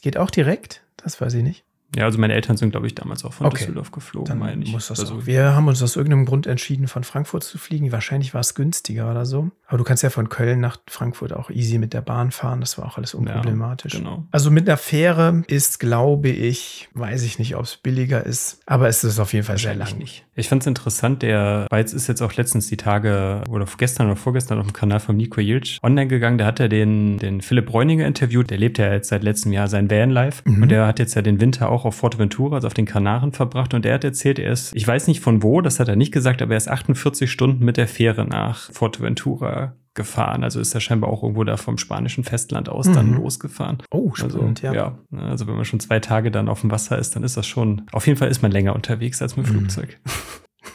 Geht 0.00 0.16
auch 0.16 0.30
direkt? 0.30 0.82
Das 0.96 1.20
weiß 1.20 1.34
ich 1.34 1.42
nicht. 1.42 1.64
Ja, 1.96 2.04
also 2.04 2.18
meine 2.18 2.34
Eltern 2.34 2.56
sind, 2.56 2.70
glaube 2.70 2.86
ich, 2.86 2.94
damals 2.94 3.24
auch 3.24 3.32
von 3.32 3.46
okay. 3.46 3.58
Düsseldorf 3.58 3.90
geflogen, 3.90 4.28
Dann 4.28 4.38
meine 4.38 4.64
ich. 4.64 4.72
Muss 4.72 4.88
das 4.88 5.00
also, 5.00 5.26
Wir 5.26 5.54
haben 5.54 5.68
uns 5.68 5.82
aus 5.82 5.96
irgendeinem 5.96 6.24
Grund 6.24 6.46
entschieden, 6.46 6.88
von 6.88 7.04
Frankfurt 7.04 7.44
zu 7.44 7.58
fliegen. 7.58 7.92
Wahrscheinlich 7.92 8.34
war 8.34 8.40
es 8.40 8.54
günstiger 8.54 9.10
oder 9.10 9.26
so. 9.26 9.50
Aber 9.66 9.78
du 9.78 9.84
kannst 9.84 10.02
ja 10.02 10.10
von 10.10 10.28
Köln 10.28 10.60
nach 10.60 10.78
Frankfurt 10.86 11.32
auch 11.32 11.50
easy 11.50 11.78
mit 11.78 11.94
der 11.94 12.02
Bahn 12.02 12.30
fahren. 12.30 12.60
Das 12.60 12.78
war 12.78 12.86
auch 12.86 12.98
alles 12.98 13.14
unproblematisch. 13.14 13.94
Ja, 13.94 14.00
genau. 14.00 14.24
Also 14.30 14.50
mit 14.50 14.68
einer 14.68 14.76
Fähre 14.76 15.44
ist, 15.46 15.80
glaube 15.80 16.28
ich, 16.28 16.88
weiß 16.94 17.22
ich 17.22 17.38
nicht, 17.38 17.56
ob 17.56 17.64
es 17.64 17.76
billiger 17.76 18.24
ist, 18.24 18.60
aber 18.66 18.88
es 18.88 19.02
ist 19.04 19.18
auf 19.18 19.32
jeden 19.32 19.46
Fall 19.46 19.58
sehr 19.58 19.74
lang. 19.74 19.98
Nicht. 19.98 20.24
Ich 20.34 20.48
fand 20.48 20.62
es 20.62 20.66
interessant, 20.66 21.22
der 21.22 21.66
Beiz 21.68 21.92
ist 21.92 22.06
jetzt 22.06 22.22
auch 22.22 22.34
letztens 22.34 22.66
die 22.68 22.76
Tage 22.76 23.42
oder 23.50 23.66
gestern 23.76 24.06
oder 24.06 24.16
vorgestern 24.16 24.58
auf 24.58 24.66
dem 24.66 24.72
Kanal 24.72 25.00
von 25.00 25.16
Nico 25.16 25.40
Jilc 25.40 25.78
online 25.82 26.08
gegangen. 26.08 26.38
Da 26.38 26.46
hat 26.46 26.60
er 26.60 26.68
den, 26.68 27.18
den 27.18 27.40
Philipp 27.40 27.66
Bräuninger 27.66 28.06
interviewt. 28.06 28.50
Der 28.50 28.58
lebt 28.58 28.78
ja 28.78 28.92
jetzt 28.92 29.08
seit 29.08 29.22
letztem 29.22 29.52
Jahr 29.52 29.68
sein 29.68 29.90
Vanlife. 29.90 30.42
Mhm. 30.44 30.62
Und 30.62 30.68
der 30.70 30.86
hat 30.86 30.98
jetzt 30.98 31.14
ja 31.14 31.22
den 31.22 31.40
Winter 31.40 31.70
auch 31.70 31.81
auf 31.84 31.96
Forteventura 31.96 32.62
damals 32.62 32.64
auf 32.64 32.74
den 32.74 32.86
Kanaren 32.86 33.32
verbracht 33.32 33.74
und 33.74 33.84
er 33.84 33.94
hat 33.94 34.04
erzählt, 34.04 34.38
er 34.38 34.52
ist, 34.52 34.74
ich 34.74 34.86
weiß 34.86 35.08
nicht 35.08 35.20
von 35.20 35.42
wo, 35.42 35.60
das 35.60 35.80
hat 35.80 35.88
er 35.88 35.96
nicht 35.96 36.12
gesagt, 36.12 36.42
aber 36.42 36.52
er 36.52 36.56
ist 36.56 36.68
48 36.68 37.30
Stunden 37.30 37.64
mit 37.64 37.76
der 37.76 37.88
Fähre 37.88 38.24
nach 38.24 38.70
Forteventura 38.72 39.74
gefahren. 39.94 40.42
Also 40.42 40.58
ist 40.60 40.74
er 40.74 40.80
scheinbar 40.80 41.10
auch 41.10 41.22
irgendwo 41.22 41.44
da 41.44 41.56
vom 41.56 41.76
spanischen 41.76 42.24
Festland 42.24 42.68
aus 42.68 42.86
mhm. 42.86 42.94
dann 42.94 43.14
losgefahren. 43.14 43.78
Oh, 43.90 44.14
spannend, 44.14 44.64
also, 44.64 44.74
ja. 44.78 44.96
ja. 45.10 45.28
Also 45.28 45.46
wenn 45.46 45.56
man 45.56 45.64
schon 45.64 45.80
zwei 45.80 46.00
Tage 46.00 46.30
dann 46.30 46.48
auf 46.48 46.62
dem 46.62 46.70
Wasser 46.70 46.98
ist, 46.98 47.14
dann 47.14 47.24
ist 47.24 47.36
das 47.36 47.46
schon, 47.46 47.82
auf 47.92 48.06
jeden 48.06 48.18
Fall 48.18 48.30
ist 48.30 48.42
man 48.42 48.52
länger 48.52 48.74
unterwegs 48.74 49.20
als 49.20 49.36
mit 49.36 49.46
dem 49.46 49.54
mhm. 49.54 49.58
Flugzeug. 49.58 50.00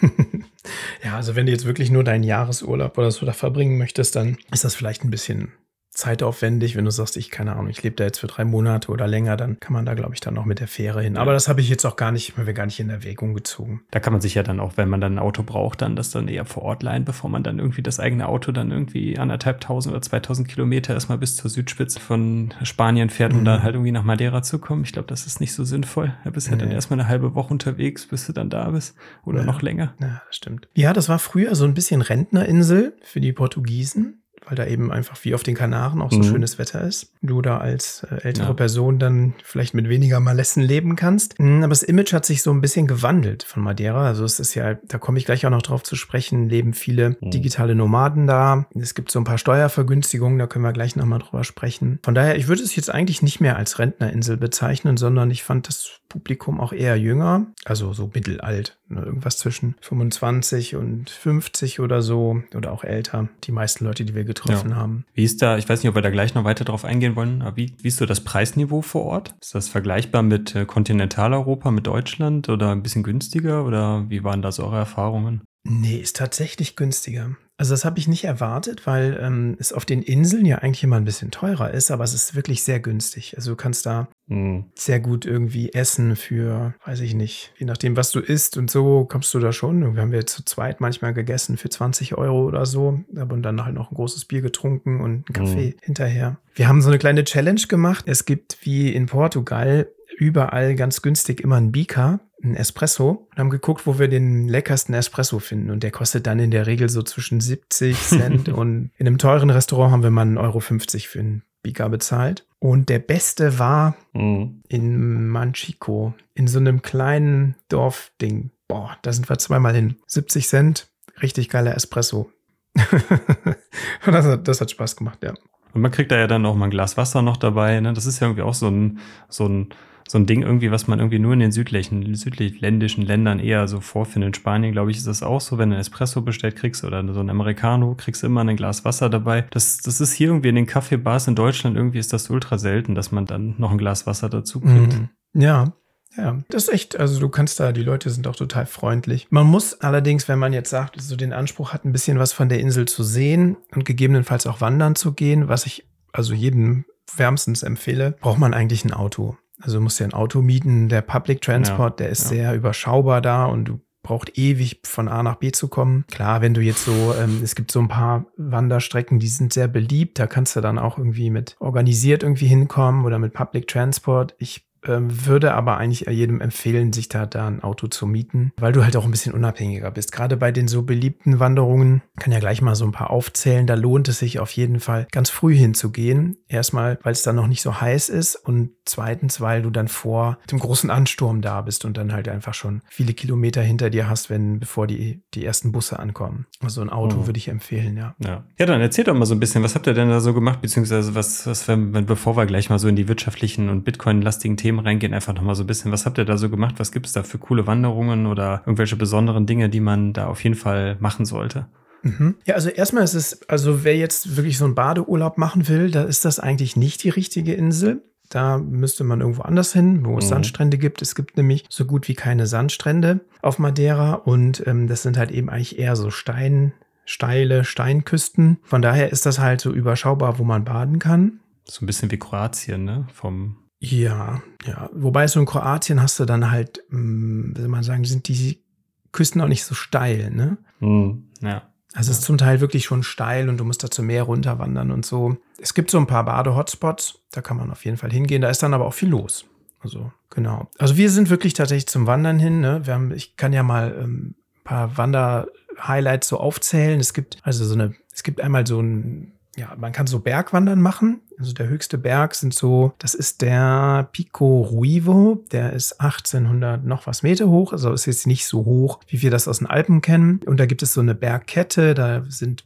ja, 1.04 1.16
also 1.16 1.36
wenn 1.36 1.46
du 1.46 1.52
jetzt 1.52 1.66
wirklich 1.66 1.90
nur 1.90 2.04
deinen 2.04 2.24
Jahresurlaub 2.24 2.98
oder 2.98 3.10
so 3.10 3.26
da 3.26 3.32
verbringen 3.32 3.78
möchtest, 3.78 4.16
dann 4.16 4.38
ist 4.52 4.66
das 4.66 4.76
vielleicht 4.76 5.04
ein 5.04 5.10
bisschen 5.10 5.54
zeitaufwendig. 5.98 6.76
Wenn 6.76 6.86
du 6.86 6.92
sagst, 6.92 7.18
ich 7.18 7.32
keine 7.32 7.54
Ahnung, 7.54 7.70
ich 7.70 7.82
lebe 7.82 7.96
da 7.96 8.04
jetzt 8.04 8.20
für 8.20 8.28
drei 8.28 8.46
Monate 8.46 8.92
oder 8.92 9.08
länger, 9.08 9.36
dann 9.36 9.60
kann 9.60 9.74
man 9.74 9.86
da, 9.86 9.96
glaube 9.96 10.14
ich, 10.14 10.22
dann 10.22 10.36
noch 10.36 10.46
mit 10.46 10.60
der 10.60 10.68
Fähre 10.68 11.02
hin. 11.02 11.18
Aber 11.18 11.34
das 11.34 11.48
habe 11.48 11.60
ich 11.60 11.70
jetzt 11.70 11.86
auch 11.86 11.96
gar 11.96 12.12
nicht, 12.12 12.38
haben 12.38 12.46
wir 12.46 12.54
gar 12.54 12.68
nicht 12.68 12.80
in 12.80 12.90
Erwägung 12.90 13.34
gezogen. 13.34 13.82
Da 13.90 14.00
kann 14.00 14.14
man 14.14 14.22
sich 14.22 14.36
ja 14.36 14.44
dann 14.44 14.60
auch, 14.60 14.74
wenn 14.78 14.90
man 14.90 15.02
dann 15.02 15.16
ein 15.16 15.20
Auto 15.20 15.42
braucht, 15.42 15.82
dann 15.82 15.96
das 15.96 16.12
dann 16.12 16.28
eher 16.28 16.46
vor 16.46 16.64
Ort 16.64 16.84
leihen, 16.84 17.04
bevor 17.04 17.32
man 17.32 17.42
dann 17.42 17.58
irgendwie 17.58 17.82
das 17.82 18.00
eigene 18.00 18.28
Auto 18.28 18.52
dann 18.52 18.72
irgendwie 18.72 19.18
anderthalb 19.18 19.60
tausend 19.60 19.94
oder 19.94 20.02
zweitausend 20.04 20.48
Kilometer 20.48 20.94
erstmal 20.94 21.18
bis 21.18 21.36
zur 21.36 21.50
Südspitze 21.50 22.00
von 22.00 22.54
Spanien 22.62 23.10
fährt, 23.10 23.34
um 23.34 23.40
mhm. 23.40 23.46
dann 23.46 23.64
halt 23.64 23.74
irgendwie 23.74 23.92
nach 23.92 24.04
Madeira 24.04 24.44
zu 24.44 24.60
kommen. 24.60 24.84
Ich 24.84 24.94
glaube, 24.94 25.08
das 25.08 25.26
ist 25.26 25.42
nicht 25.42 25.54
so 25.54 25.64
sinnvoll. 25.64 26.14
Da 26.24 26.30
bist 26.30 26.48
du 26.48 26.52
nee. 26.52 26.60
dann 26.60 26.72
erstmal 26.72 27.00
eine 27.00 27.10
halbe 27.10 27.34
Woche 27.34 27.52
unterwegs, 27.52 28.06
bis 28.06 28.28
du 28.28 28.34
dann 28.34 28.52
da 28.52 28.70
bist 28.70 28.96
oder 29.26 29.40
ja. 29.40 29.46
noch 29.46 29.64
länger. 29.64 29.96
Ja, 30.00 30.22
das 30.28 30.36
stimmt. 30.36 30.68
Ja, 30.76 30.94
das 30.94 31.10
war 31.10 31.18
früher 31.18 31.56
so 31.56 31.66
ein 31.66 31.74
bisschen 31.74 32.04
Rentnerinsel 32.04 32.96
für 33.02 33.20
die 33.20 33.34
Portugiesen 33.34 34.22
weil 34.48 34.56
da 34.56 34.66
eben 34.66 34.92
einfach 34.92 35.18
wie 35.24 35.36
auf 35.36 35.44
den 35.44 35.56
Kanaren 35.56 36.02
auch 36.02 36.12
so 36.12 36.20
mhm. 36.20 36.24
schönes 36.24 36.58
Wetter 36.58 36.82
ist. 36.82 37.12
Du 37.22 37.42
da 37.42 37.58
als 37.58 38.06
äh, 38.10 38.24
ältere 38.24 38.48
ja. 38.48 38.54
Person 38.54 39.00
dann 39.00 39.34
vielleicht 39.44 39.74
mit 39.74 39.90
weniger 39.90 40.20
Malessen 40.20 40.64
leben 40.64 40.96
kannst. 40.96 41.40
Mhm, 41.40 41.64
aber 41.64 41.70
das 41.70 41.84
Image 41.84 42.14
hat 42.14 42.26
sich 42.26 42.42
so 42.42 42.52
ein 42.52 42.62
bisschen 42.62 42.88
gewandelt 42.88 43.44
von 43.44 43.62
Madeira. 43.62 44.06
Also 44.06 44.24
es 44.24 44.40
ist 44.40 44.56
ja, 44.56 44.76
da 44.76 44.98
komme 44.98 45.18
ich 45.20 45.26
gleich 45.26 45.46
auch 45.46 45.52
noch 45.52 45.62
drauf 45.62 45.84
zu 45.84 45.96
sprechen, 45.96 46.50
leben 46.50 46.74
viele 46.74 47.18
mhm. 47.22 47.32
digitale 47.32 47.76
Nomaden 47.76 48.28
da. 48.28 48.66
Es 48.76 48.96
gibt 48.96 49.12
so 49.12 49.20
ein 49.20 49.26
paar 49.26 49.38
Steuervergünstigungen, 49.38 50.40
da 50.40 50.48
können 50.48 50.64
wir 50.64 50.74
gleich 50.74 50.96
nochmal 50.96 51.20
drüber 51.20 51.44
sprechen. 51.44 52.00
Von 52.04 52.16
daher, 52.16 52.38
ich 52.38 52.48
würde 52.48 52.64
es 52.64 52.76
jetzt 52.76 52.90
eigentlich 52.90 53.22
nicht 53.22 53.42
mehr 53.42 53.58
als 53.58 53.80
Rentnerinsel 53.80 54.38
bezeichnen, 54.38 54.98
sondern 54.98 55.30
ich 55.30 55.44
fand 55.44 55.68
das 55.68 56.00
Publikum 56.10 56.62
auch 56.62 56.72
eher 56.72 56.96
jünger, 56.96 57.48
also 57.66 57.92
so 57.92 58.10
mittelalt, 58.14 58.78
ne? 58.88 59.02
irgendwas 59.02 59.38
zwischen 59.38 59.76
25 59.82 60.76
und 60.78 61.10
50 61.10 61.82
oder 61.82 62.02
so 62.02 62.42
oder 62.56 62.72
auch 62.72 62.86
älter. 62.86 63.28
Die 63.44 63.52
meisten 63.52 63.84
Leute, 63.84 64.06
die 64.06 64.16
wir 64.16 64.24
getroffen 64.24 64.37
getroffen 64.42 64.72
ja. 64.72 64.76
haben. 64.76 65.06
Wie 65.14 65.24
ist 65.24 65.42
da, 65.42 65.58
ich 65.58 65.68
weiß 65.68 65.82
nicht, 65.82 65.90
ob 65.90 65.96
wir 65.96 66.02
da 66.02 66.10
gleich 66.10 66.34
noch 66.34 66.44
weiter 66.44 66.66
drauf 66.66 66.86
eingehen 66.86 67.16
wollen, 67.16 67.42
aber 67.42 67.58
wie, 67.58 67.76
wie 67.82 67.88
ist 67.88 67.98
so 67.98 68.06
das 68.06 68.24
Preisniveau 68.24 68.82
vor 68.82 69.04
Ort? 69.04 69.36
Ist 69.42 69.56
das 69.56 69.70
vergleichbar 69.70 70.24
mit 70.24 70.56
äh, 70.56 70.66
Kontinentaleuropa, 70.66 71.72
mit 71.72 71.88
Deutschland 71.88 72.50
oder 72.50 72.72
ein 72.72 72.84
bisschen 72.84 73.04
günstiger 73.04 73.66
oder 73.66 74.10
wie 74.10 74.24
waren 74.24 74.42
da 74.42 74.52
so 74.52 74.64
eure 74.64 74.78
Erfahrungen? 74.78 75.42
Nee, 75.64 75.98
ist 75.98 76.16
tatsächlich 76.16 76.76
günstiger. 76.76 77.36
Also 77.58 77.74
das 77.74 77.86
habe 77.86 77.98
ich 77.98 78.08
nicht 78.08 78.24
erwartet, 78.24 78.86
weil 78.86 79.20
ähm, 79.20 79.58
es 79.60 79.74
auf 79.74 79.84
den 79.84 80.04
Inseln 80.04 80.46
ja 80.46 80.60
eigentlich 80.60 80.84
immer 80.84 80.98
ein 80.98 81.06
bisschen 81.06 81.32
teurer 81.32 81.72
ist, 81.72 81.90
aber 81.90 82.04
es 82.04 82.14
ist 82.14 82.36
wirklich 82.36 82.64
sehr 82.64 82.80
günstig. 82.80 83.34
Also 83.36 83.52
du 83.52 83.56
kannst 83.56 83.88
da 83.88 84.08
mhm. 84.28 84.66
sehr 84.76 85.00
gut 85.00 85.26
irgendwie 85.26 85.74
essen 85.74 86.16
für, 86.16 86.76
weiß 86.86 87.00
ich 87.00 87.16
nicht, 87.16 87.54
je 87.58 87.66
nachdem, 87.66 87.98
was 87.98 88.12
du 88.12 88.20
isst 88.20 88.58
und 88.58 88.70
so, 88.70 89.06
kommst 89.06 89.34
du 89.34 89.40
da 89.40 89.52
schon. 89.52 89.96
Wir 89.96 90.02
haben 90.04 90.12
wir 90.12 90.28
zu 90.28 90.46
zweit 90.46 90.82
manchmal 90.82 91.16
gegessen 91.16 91.58
für 91.58 91.70
20 91.70 92.16
Euro 92.16 92.46
oder 92.46 92.68
so, 92.68 93.00
aber 93.16 93.36
dann 93.38 93.66
halt 93.66 93.74
noch 93.74 93.92
ein 93.92 93.96
großes 93.96 94.26
Bier 94.26 94.42
getrunken 94.42 95.02
und 95.02 95.12
einen 95.12 95.34
Kaffee 95.34 95.76
mhm. 95.76 95.82
hinterher. 95.82 96.38
Wir 96.54 96.68
haben 96.68 96.84
so 96.84 96.90
eine 96.90 97.00
kleine 97.00 97.24
Challenge 97.24 97.62
gemacht. 97.68 98.06
Es 98.08 98.26
gibt 98.26 98.60
wie 98.62 98.94
in 98.94 99.08
Portugal 99.08 99.90
überall 100.18 100.76
ganz 100.76 101.02
günstig 101.02 101.42
immer 101.42 101.58
ein 101.58 101.72
Bika, 101.72 102.20
ein 102.44 102.56
Espresso 102.56 103.28
und 103.32 103.38
haben 103.38 103.50
geguckt, 103.50 103.88
wo 103.88 104.00
wir 104.00 104.08
den 104.08 104.48
leckersten 104.48 104.94
Espresso 104.94 105.40
finden. 105.40 105.72
Und 105.72 105.84
der 105.84 105.92
kostet 105.92 106.28
dann 106.28 106.40
in 106.40 106.52
der 106.52 106.68
Regel 106.68 106.90
so 106.90 107.02
zwischen 107.02 107.42
70 107.42 107.98
Cent 108.02 108.50
und 108.50 108.92
in 108.98 109.08
einem 109.08 109.18
teuren 109.18 109.50
Restaurant 109.50 109.92
haben 109.92 110.04
wir 110.04 110.12
mal 110.12 110.28
1,50 110.28 110.38
Euro 110.40 110.60
für 110.60 111.20
einen 111.20 111.44
Bika 111.64 111.88
bezahlt. 111.88 112.46
Und 112.60 112.90
der 112.90 113.00
beste 113.00 113.60
war 113.60 113.96
mhm. 114.14 114.62
in 114.68 115.28
Manchico, 115.28 116.14
in 116.34 116.48
so 116.48 116.60
einem 116.60 116.82
kleinen 116.82 117.56
Dorfding. 117.70 118.52
Boah, 118.68 118.98
da 119.02 119.14
sind 119.14 119.30
wir 119.30 119.38
zweimal 119.38 119.76
hin. 119.76 119.98
70 120.08 120.48
Cent, 120.48 120.88
richtig 121.22 121.50
geiler 121.50 121.76
Espresso. 121.76 122.32
das, 124.06 124.26
hat, 124.26 124.48
das 124.48 124.62
hat 124.62 124.72
Spaß 124.72 124.96
gemacht, 124.96 125.20
ja. 125.24 125.34
Und 125.74 125.82
man 125.82 125.92
kriegt 125.92 126.12
da 126.12 126.18
ja 126.18 126.28
dann 126.28 126.46
auch 126.46 126.56
mal 126.56 126.66
ein 126.66 126.72
Glas 126.72 126.98
Wasser 126.98 127.22
noch 127.22 127.38
dabei. 127.38 127.80
Ne? 127.80 127.94
Das 127.94 128.06
ist 128.06 128.20
ja 128.20 128.28
irgendwie 128.28 128.44
auch 128.44 128.54
so 128.54 128.68
ein, 128.68 129.00
so 129.30 129.48
ein 129.48 129.70
so 130.08 130.18
ein 130.18 130.26
Ding 130.26 130.42
irgendwie, 130.42 130.72
was 130.72 130.88
man 130.88 131.00
irgendwie 131.00 131.20
nur 131.20 131.34
in 131.34 131.40
den 131.40 131.52
südlichen, 131.52 132.16
südländischen 132.16 133.04
Ländern 133.06 133.40
eher 133.40 133.68
so 133.68 133.82
vorfindet. 133.82 134.28
In 134.28 134.34
Spanien, 134.34 134.72
glaube 134.72 134.92
ich, 134.92 134.98
ist 134.98 135.08
das 135.08 135.24
auch 135.24 135.42
so, 135.42 135.58
wenn 135.58 135.70
du 135.70 135.76
ein 135.76 135.82
Espresso 135.82 136.22
bestellt 136.22 136.56
kriegst 136.56 136.84
oder 136.84 137.06
so 137.14 137.20
ein 137.20 137.30
Americano, 137.30 137.96
kriegst 137.96 138.24
du 138.24 138.28
immer 138.28 138.42
ein 138.42 138.56
Glas 138.56 138.86
Wasser 138.86 139.10
dabei. 139.10 139.46
Das, 139.52 139.78
das 139.78 140.00
ist 140.02 140.14
hier 140.14 140.28
irgendwie 140.28 140.50
in 140.50 140.56
den 140.56 140.66
Kaffeebars 140.66 141.28
in 141.28 141.36
Deutschland 141.36 141.76
irgendwie 141.76 142.00
ist 142.00 142.14
das 142.14 142.30
ultra 142.30 142.58
selten, 142.58 142.96
dass 142.96 143.12
man 143.12 143.26
dann 143.26 143.56
noch 143.58 143.72
ein 143.72 143.78
Glas 143.78 144.08
Wasser 144.08 144.30
dazu 144.30 144.62
kriegt. 144.62 144.94
Mhm. 144.94 145.10
Ja, 145.34 145.74
ja, 146.18 146.40
das 146.50 146.64
ist 146.64 146.74
echt, 146.74 147.00
also 147.00 147.20
du 147.20 147.30
kannst 147.30 147.60
da, 147.60 147.72
die 147.72 147.84
Leute 147.84 148.10
sind 148.10 148.28
auch 148.28 148.36
total 148.36 148.66
freundlich. 148.66 149.28
Man 149.30 149.46
muss 149.46 149.82
allerdings, 149.82 150.28
wenn 150.28 150.40
man 150.40 150.52
jetzt 150.52 150.72
sagt, 150.72 151.00
so 151.00 151.16
den 151.16 151.32
Anspruch 151.32 151.74
hat, 151.74 151.86
ein 151.86 151.92
bisschen 151.92 152.18
was 152.18 152.34
von 152.34 152.50
der 152.50 152.60
Insel 152.60 152.88
zu 152.88 153.04
sehen 153.04 153.58
und 153.76 153.86
gegebenenfalls 153.86 154.48
auch 154.48 154.60
wandern 154.60 154.96
zu 154.96 155.14
gehen, 155.14 155.48
was 155.48 155.68
ich 155.68 155.88
also 156.12 156.34
jedem 156.34 156.86
wärmstens 157.16 157.62
empfehle, 157.62 158.16
braucht 158.20 158.40
man 158.40 158.54
eigentlich 158.54 158.84
ein 158.84 158.94
Auto. 158.94 159.38
Also 159.62 159.78
du 159.78 159.84
musst 159.84 160.00
ja 160.00 160.06
ein 160.06 160.14
Auto 160.14 160.42
mieten. 160.42 160.90
Der 160.90 161.02
Public 161.02 161.42
Transport, 161.42 162.00
ja, 162.00 162.06
der 162.06 162.10
ist 162.10 162.24
ja. 162.24 162.30
sehr 162.30 162.54
überschaubar 162.56 163.22
da 163.22 163.46
und 163.46 163.66
du 163.66 163.80
braucht 164.04 164.38
ewig 164.38 164.80
von 164.86 165.10
A 165.10 165.22
nach 165.22 165.36
B 165.36 165.52
zu 165.52 165.68
kommen. 165.68 166.06
Klar, 166.10 166.42
wenn 166.42 166.54
du 166.54 166.62
jetzt 166.62 166.86
so, 166.86 167.14
ähm, 167.20 167.42
es 167.44 167.56
gibt 167.56 167.72
so 167.72 167.80
ein 167.80 167.90
paar 167.90 168.26
Wanderstrecken, 168.38 169.20
die 169.20 169.28
sind 169.28 169.52
sehr 169.52 169.68
beliebt. 169.68 170.18
Da 170.18 170.28
kannst 170.28 170.56
du 170.56 170.62
dann 170.62 170.80
auch 170.80 170.98
irgendwie 170.98 171.30
mit 171.30 171.58
organisiert 171.60 172.24
irgendwie 172.24 172.48
hinkommen 172.48 173.06
oder 173.06 173.20
mit 173.20 173.34
Public 173.34 173.68
Transport. 173.68 174.36
Ich 174.38 174.67
würde 174.84 175.54
aber 175.54 175.78
eigentlich 175.78 176.08
jedem 176.08 176.42
empfehlen, 176.42 176.94
sich 176.94 177.10
da, 177.10 177.26
da 177.26 177.48
ein 177.48 177.64
Auto 177.64 177.88
zu 177.88 178.08
mieten, 178.08 178.52
weil 178.58 178.74
du 178.74 178.84
halt 178.84 178.96
auch 178.96 179.06
ein 179.06 179.12
bisschen 179.12 179.34
unabhängiger 179.34 179.92
bist. 179.92 180.12
Gerade 180.12 180.38
bei 180.38 180.52
den 180.52 180.68
so 180.68 180.84
beliebten 180.84 181.40
Wanderungen, 181.40 182.02
kann 182.20 182.34
ja 182.34 182.40
gleich 182.40 182.62
mal 182.62 182.76
so 182.76 182.86
ein 182.86 182.92
paar 182.92 183.10
aufzählen, 183.10 183.68
da 183.68 183.76
lohnt 183.76 184.08
es 184.08 184.20
sich 184.20 184.40
auf 184.40 184.52
jeden 184.52 184.80
Fall 184.80 185.08
ganz 185.12 185.30
früh 185.30 185.56
hinzugehen. 185.56 186.38
Erstmal, 186.48 187.00
weil 187.04 187.12
es 187.12 187.24
dann 187.24 187.36
noch 187.36 187.48
nicht 187.48 187.62
so 187.62 187.80
heiß 187.82 188.10
ist 188.10 188.36
und 188.36 188.72
zweitens, 188.86 189.42
weil 189.42 189.62
du 189.62 189.70
dann 189.70 189.88
vor 189.88 190.38
dem 190.52 190.60
großen 190.60 190.90
Ansturm 190.90 191.42
da 191.42 191.62
bist 191.62 191.86
und 191.86 191.98
dann 191.98 192.14
halt 192.14 192.28
einfach 192.28 192.54
schon 192.54 192.82
viele 192.90 193.14
Kilometer 193.14 193.62
hinter 193.62 193.90
dir 193.90 194.10
hast, 194.10 194.30
wenn 194.30 194.60
bevor 194.60 194.88
die, 194.88 195.24
die 195.34 195.46
ersten 195.46 195.72
Busse 195.72 196.00
ankommen. 196.00 196.46
Also 196.62 196.82
ein 196.82 196.90
Auto 196.90 197.18
mhm. 197.18 197.28
würde 197.28 197.38
ich 197.38 197.48
empfehlen, 197.50 197.98
ja. 197.98 198.16
ja. 198.24 198.44
Ja, 198.58 198.66
dann 198.66 198.82
erzähl 198.82 199.04
doch 199.04 199.14
mal 199.14 199.26
so 199.26 199.36
ein 199.36 199.40
bisschen, 199.40 199.64
was 199.64 199.76
habt 199.76 199.88
ihr 199.88 199.94
denn 199.94 200.10
da 200.10 200.20
so 200.20 200.34
gemacht, 200.34 200.62
beziehungsweise 200.62 201.16
was, 201.16 201.46
was 201.46 201.68
wenn, 201.68 201.92
bevor 202.06 202.38
wir 202.38 202.46
gleich 202.46 202.70
mal 202.70 202.80
so 202.80 202.88
in 202.88 202.96
die 202.96 203.08
wirtschaftlichen 203.08 203.70
und 203.70 203.84
Bitcoin-lastigen 203.84 204.58
Themen 204.58 204.67
Themen 204.68 204.80
reingehen, 204.80 205.14
einfach 205.14 205.34
nochmal 205.34 205.56
so 205.56 205.64
ein 205.64 205.68
bisschen, 205.68 205.94
was 205.94 206.06
habt 206.06 206.18
ihr 206.18 206.26
da 206.26 206.36
so 206.36 206.50
gemacht? 206.50 206.76
Was 206.78 206.92
gibt 206.92 207.06
es 207.06 207.14
da 207.14 207.24
für 207.24 207.38
coole 207.38 207.68
Wanderungen 207.68 208.26
oder 208.26 208.64
irgendwelche 208.66 208.98
besonderen 208.98 209.46
Dinge, 209.46 209.70
die 209.70 209.80
man 209.80 210.12
da 210.12 210.28
auf 210.28 210.44
jeden 210.44 210.58
Fall 210.58 210.98
machen 211.00 211.24
sollte? 211.24 211.68
Mhm. 212.04 212.36
Ja, 212.46 212.56
also 212.56 212.68
erstmal 212.68 213.06
ist 213.06 213.14
es, 213.14 213.48
also 213.48 213.86
wer 213.86 213.96
jetzt 213.96 214.36
wirklich 214.36 214.58
so 214.58 214.66
einen 214.66 214.76
Badeurlaub 214.76 215.38
machen 215.38 215.70
will, 215.70 215.90
da 215.90 216.04
ist 216.04 216.26
das 216.26 216.42
eigentlich 216.42 216.76
nicht 216.76 217.06
die 217.06 217.10
richtige 217.10 217.54
Insel. 217.54 218.04
Da 218.28 218.58
müsste 218.58 219.06
man 219.06 219.22
irgendwo 219.22 219.44
anders 219.44 219.72
hin, 219.72 220.06
wo 220.06 220.18
es 220.18 220.26
mhm. 220.26 220.30
Sandstrände 220.30 220.78
gibt. 220.78 221.02
Es 221.02 221.16
gibt 221.16 221.38
nämlich 221.38 221.64
so 221.70 221.86
gut 221.86 222.10
wie 222.10 222.16
keine 222.16 222.46
Sandstrände 222.46 223.22
auf 223.42 223.60
Madeira 223.60 224.16
und 224.16 224.68
ähm, 224.68 224.90
das 224.90 225.02
sind 225.02 225.18
halt 225.18 225.32
eben 225.32 225.50
eigentlich 225.50 225.80
eher 225.80 225.96
so 225.96 226.10
Stein, 226.10 226.74
steile 227.06 227.64
Steinküsten. 227.64 228.58
Von 228.64 228.82
daher 228.82 229.14
ist 229.14 229.26
das 229.26 229.40
halt 229.40 229.62
so 229.62 229.72
überschaubar, 229.72 230.40
wo 230.40 230.44
man 230.44 230.66
baden 230.66 231.00
kann. 231.00 231.40
So 231.64 231.86
ein 231.86 231.88
bisschen 231.88 232.12
wie 232.12 232.20
Kroatien, 232.20 232.84
ne? 232.84 233.08
Vom 233.14 233.56
ja, 233.80 234.42
ja. 234.66 234.90
Wobei 234.94 235.28
so 235.28 235.40
in 235.40 235.46
Kroatien 235.46 236.02
hast 236.02 236.20
du 236.20 236.26
dann 236.26 236.52
halt, 236.52 236.84
hm, 236.90 237.54
wie 237.56 237.62
soll 237.62 237.70
man 237.70 237.84
sagen, 237.84 238.06
sind 238.06 238.28
die 238.28 238.64
Küsten 239.12 239.42
auch 239.42 239.48
nicht 239.48 239.64
so 239.64 239.76
steil, 239.76 240.32
ne? 240.32 240.58
Mhm, 240.80 241.30
ja. 241.42 241.64
Also 241.94 242.12
es 242.12 242.20
ist 242.20 242.26
zum 242.26 242.38
Teil 242.38 242.62
wirklich 242.62 242.86
schon 242.86 243.02
steil 243.02 243.50
und 243.50 243.58
du 243.58 243.64
musst 243.64 243.84
da 243.84 243.90
zum 243.90 244.06
Meer 244.06 244.24
runterwandern 244.24 244.92
und 244.92 245.06
so. 245.06 245.38
Es 245.60 245.74
gibt 245.74 245.90
so 245.90 245.98
ein 245.98 246.06
paar 246.06 246.26
Bade-Hotspots, 246.26 247.20
da 247.32 247.42
kann 247.42 247.58
man 247.58 247.72
auf 247.72 247.86
jeden 247.86 247.98
Fall 247.98 248.12
hingehen. 248.12 248.42
Da 248.42 248.50
ist 248.50 248.62
dann 248.62 248.74
aber 248.74 248.86
auch 248.86 248.94
viel 248.94 249.10
los. 249.10 249.46
Also, 249.80 250.12
genau. 250.30 250.70
Also 250.78 250.98
wir 250.98 251.10
sind 251.10 251.30
wirklich 251.30 251.54
tatsächlich 251.54 251.88
zum 251.88 252.06
Wandern 252.06 252.40
hin. 252.40 252.60
Ne? 252.60 252.86
Wir 252.86 252.94
haben, 252.94 253.12
ich 253.12 253.36
kann 253.36 253.54
ja 253.54 253.64
mal 253.64 253.96
ähm, 254.00 254.36
ein 254.60 254.64
paar 254.64 254.98
Wander-Highlights 254.98 256.28
so 256.28 256.38
aufzählen. 256.40 257.00
Es 257.00 257.14
gibt 257.14 257.38
also 257.44 257.66
so 257.66 257.74
eine, 257.74 257.96
es 258.14 258.24
gibt 258.24 258.42
einmal 258.42 258.68
so 258.68 258.80
ein 258.80 259.34
ja, 259.58 259.76
man 259.76 259.92
kann 259.92 260.06
so 260.06 260.20
Bergwandern 260.20 260.80
machen. 260.80 261.22
Also 261.40 261.52
der 261.52 261.68
höchste 261.68 261.98
Berg 261.98 262.36
sind 262.36 262.54
so, 262.54 262.94
das 263.00 263.16
ist 263.16 263.42
der 263.42 264.08
Pico 264.12 264.62
Ruivo, 264.62 265.44
der 265.52 265.74
ist 265.74 266.00
1800 266.00 266.86
noch 266.86 267.08
was 267.08 267.24
Meter 267.24 267.50
hoch, 267.50 267.74
also 267.74 267.92
ist 267.92 268.06
jetzt 268.06 268.28
nicht 268.28 268.46
so 268.46 268.66
hoch, 268.66 269.00
wie 269.08 269.22
wir 269.22 269.32
das 269.32 269.48
aus 269.48 269.58
den 269.58 269.68
Alpen 269.68 270.02
kennen. 270.02 270.42
Und 270.46 270.60
da 270.60 270.68
gibt 270.68 270.84
es 270.84 270.94
so 270.94 271.02
eine 271.02 271.16
Bergkette, 271.16 271.96
da 271.96 272.24
sind, 272.28 272.66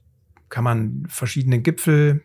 kann 0.50 0.66
man 0.66 1.06
verschiedene 1.08 1.60
Gipfel 1.60 2.24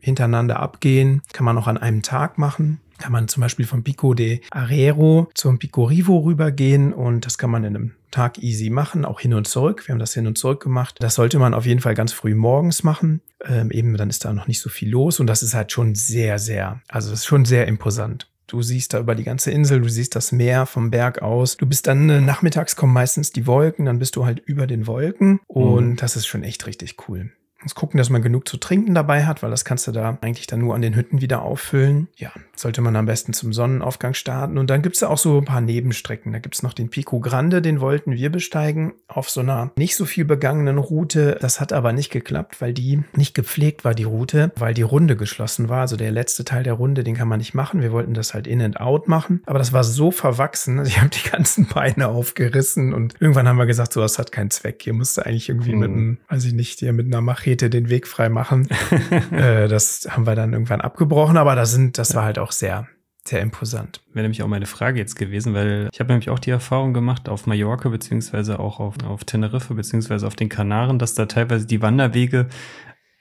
hintereinander 0.00 0.58
abgehen, 0.58 1.22
kann 1.32 1.44
man 1.44 1.56
auch 1.56 1.68
an 1.68 1.78
einem 1.78 2.02
Tag 2.02 2.38
machen 2.38 2.80
kann 2.98 3.12
man 3.12 3.28
zum 3.28 3.40
Beispiel 3.40 3.66
vom 3.66 3.84
Pico 3.84 4.14
de 4.14 4.40
Arero 4.50 5.30
zum 5.34 5.58
Pico 5.58 5.84
Rivo 5.84 6.18
rübergehen 6.18 6.92
und 6.92 7.26
das 7.26 7.38
kann 7.38 7.50
man 7.50 7.64
in 7.64 7.76
einem 7.76 7.92
Tag 8.10 8.38
easy 8.38 8.70
machen, 8.70 9.04
auch 9.04 9.20
hin 9.20 9.34
und 9.34 9.46
zurück. 9.46 9.86
Wir 9.86 9.92
haben 9.92 9.98
das 9.98 10.14
hin 10.14 10.26
und 10.26 10.38
zurück 10.38 10.62
gemacht. 10.62 10.96
Das 11.00 11.14
sollte 11.14 11.38
man 11.38 11.54
auf 11.54 11.66
jeden 11.66 11.80
Fall 11.80 11.94
ganz 11.94 12.12
früh 12.12 12.34
morgens 12.34 12.82
machen. 12.82 13.20
Ähm, 13.44 13.70
eben 13.70 13.96
dann 13.96 14.10
ist 14.10 14.24
da 14.24 14.32
noch 14.32 14.48
nicht 14.48 14.60
so 14.60 14.70
viel 14.70 14.90
los 14.90 15.20
und 15.20 15.26
das 15.26 15.42
ist 15.42 15.54
halt 15.54 15.72
schon 15.72 15.94
sehr, 15.94 16.38
sehr, 16.38 16.80
also 16.88 17.10
das 17.10 17.20
ist 17.20 17.26
schon 17.26 17.44
sehr 17.44 17.66
imposant. 17.66 18.28
Du 18.46 18.62
siehst 18.62 18.94
da 18.94 19.00
über 19.00 19.14
die 19.14 19.24
ganze 19.24 19.50
Insel, 19.50 19.82
du 19.82 19.90
siehst 19.90 20.16
das 20.16 20.32
Meer 20.32 20.64
vom 20.64 20.90
Berg 20.90 21.20
aus. 21.20 21.58
Du 21.58 21.66
bist 21.66 21.86
dann 21.86 22.08
äh, 22.08 22.20
nachmittags 22.22 22.76
kommen 22.76 22.94
meistens 22.94 23.30
die 23.30 23.46
Wolken, 23.46 23.84
dann 23.84 23.98
bist 23.98 24.16
du 24.16 24.24
halt 24.24 24.40
über 24.40 24.66
den 24.66 24.86
Wolken 24.86 25.40
und 25.46 25.90
mhm. 25.90 25.96
das 25.96 26.16
ist 26.16 26.26
schon 26.26 26.44
echt 26.44 26.66
richtig 26.66 26.96
cool 27.08 27.30
muss 27.62 27.74
gucken, 27.74 27.98
dass 27.98 28.10
man 28.10 28.22
genug 28.22 28.48
zu 28.48 28.56
trinken 28.56 28.94
dabei 28.94 29.26
hat, 29.26 29.42
weil 29.42 29.50
das 29.50 29.64
kannst 29.64 29.86
du 29.86 29.92
da 29.92 30.16
eigentlich 30.20 30.46
dann 30.46 30.60
nur 30.60 30.74
an 30.74 30.82
den 30.82 30.94
Hütten 30.94 31.20
wieder 31.20 31.42
auffüllen. 31.42 32.08
Ja, 32.16 32.32
sollte 32.58 32.80
man 32.80 32.96
am 32.96 33.06
besten 33.06 33.32
zum 33.32 33.52
Sonnenaufgang 33.52 34.14
starten. 34.14 34.58
Und 34.58 34.70
dann 34.70 34.82
gibt's 34.82 35.00
da 35.00 35.08
auch 35.08 35.18
so 35.18 35.38
ein 35.38 35.44
paar 35.44 35.60
Nebenstrecken. 35.60 36.32
Da 36.32 36.38
gibt's 36.38 36.62
noch 36.62 36.72
den 36.72 36.90
Pico 36.90 37.20
Grande, 37.20 37.62
den 37.62 37.80
wollten 37.80 38.12
wir 38.12 38.30
besteigen 38.30 38.94
auf 39.06 39.30
so 39.30 39.40
einer 39.40 39.72
nicht 39.76 39.96
so 39.96 40.04
viel 40.04 40.24
begangenen 40.24 40.78
Route. 40.78 41.38
Das 41.40 41.60
hat 41.60 41.72
aber 41.72 41.92
nicht 41.92 42.10
geklappt, 42.10 42.60
weil 42.60 42.72
die 42.72 43.02
nicht 43.14 43.34
gepflegt 43.34 43.84
war, 43.84 43.94
die 43.94 44.04
Route, 44.04 44.52
weil 44.56 44.74
die 44.74 44.82
Runde 44.82 45.16
geschlossen 45.16 45.68
war. 45.68 45.80
Also 45.82 45.96
der 45.96 46.10
letzte 46.10 46.44
Teil 46.44 46.62
der 46.62 46.74
Runde, 46.74 47.04
den 47.04 47.16
kann 47.16 47.28
man 47.28 47.38
nicht 47.38 47.54
machen. 47.54 47.80
Wir 47.80 47.92
wollten 47.92 48.14
das 48.14 48.34
halt 48.34 48.46
in 48.46 48.62
and 48.62 48.80
out 48.80 49.08
machen. 49.08 49.42
Aber 49.46 49.58
das 49.58 49.72
war 49.72 49.84
so 49.84 50.10
verwachsen. 50.10 50.78
Also 50.78 50.88
ich 50.98 50.98
habe 50.98 51.10
die 51.10 51.28
ganzen 51.28 51.66
Beine 51.66 52.08
aufgerissen 52.08 52.92
und 52.92 53.14
irgendwann 53.20 53.48
haben 53.48 53.58
wir 53.58 53.66
gesagt, 53.66 53.92
so, 53.92 54.00
das 54.00 54.18
hat 54.18 54.32
keinen 54.32 54.50
Zweck. 54.50 54.82
Hier 54.82 54.92
musste 54.92 55.26
eigentlich 55.26 55.48
irgendwie 55.48 55.74
mhm. 55.74 55.78
mit 55.78 55.90
einem, 55.90 56.18
weiß 56.28 56.44
ich 56.44 56.52
nicht, 56.52 56.78
hier 56.78 56.92
mit 56.92 57.06
einer 57.06 57.20
Machete 57.20 57.70
den 57.70 57.88
Weg 57.88 58.06
frei 58.06 58.28
machen. 58.28 58.68
äh, 59.30 59.68
das 59.68 60.08
haben 60.10 60.26
wir 60.26 60.34
dann 60.34 60.52
irgendwann 60.52 60.80
abgebrochen, 60.80 61.36
aber 61.36 61.54
das 61.54 61.72
sind, 61.72 61.98
das 61.98 62.14
war 62.14 62.24
halt 62.24 62.38
auch 62.38 62.47
sehr, 62.52 62.88
sehr 63.24 63.40
imposant. 63.40 64.02
Wäre 64.12 64.22
nämlich 64.22 64.42
auch 64.42 64.48
meine 64.48 64.66
Frage 64.66 64.98
jetzt 64.98 65.16
gewesen, 65.16 65.54
weil 65.54 65.88
ich 65.92 66.00
habe 66.00 66.12
nämlich 66.12 66.30
auch 66.30 66.38
die 66.38 66.50
Erfahrung 66.50 66.94
gemacht 66.94 67.28
auf 67.28 67.46
Mallorca 67.46 67.88
beziehungsweise 67.88 68.58
auch 68.58 68.80
auf, 68.80 68.94
auf 69.04 69.24
Teneriffa 69.24 69.74
beziehungsweise 69.74 70.26
auf 70.26 70.36
den 70.36 70.48
Kanaren, 70.48 70.98
dass 70.98 71.14
da 71.14 71.26
teilweise 71.26 71.66
die 71.66 71.82
Wanderwege 71.82 72.48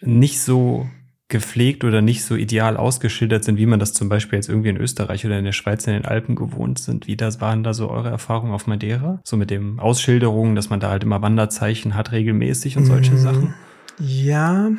nicht 0.01 0.39
so 0.39 0.87
gepflegt 1.29 1.83
oder 1.83 2.01
nicht 2.01 2.23
so 2.23 2.35
ideal 2.35 2.77
ausgeschildert 2.77 3.43
sind, 3.43 3.57
wie 3.57 3.65
man 3.65 3.79
das 3.79 3.91
zum 3.91 4.07
Beispiel 4.07 4.37
jetzt 4.37 4.47
irgendwie 4.47 4.69
in 4.69 4.77
Österreich 4.77 5.25
oder 5.25 5.37
in 5.37 5.43
der 5.43 5.51
Schweiz 5.51 5.85
in 5.85 5.93
den 5.93 6.05
Alpen 6.05 6.35
gewohnt 6.35 6.79
sind. 6.79 7.07
Wie 7.07 7.17
das 7.17 7.41
waren 7.41 7.63
da 7.63 7.73
so 7.73 7.89
eure 7.89 8.09
Erfahrungen 8.09 8.53
auf 8.53 8.65
Madeira? 8.65 9.19
So 9.25 9.35
mit 9.35 9.49
dem 9.49 9.79
Ausschilderungen, 9.79 10.55
dass 10.55 10.69
man 10.69 10.79
da 10.79 10.89
halt 10.89 11.03
immer 11.03 11.21
Wanderzeichen 11.21 11.95
hat 11.95 12.13
regelmäßig 12.13 12.77
und 12.77 12.85
solche 12.85 13.13
mmh. 13.13 13.17
Sachen? 13.17 13.53
Ja, 13.99 14.69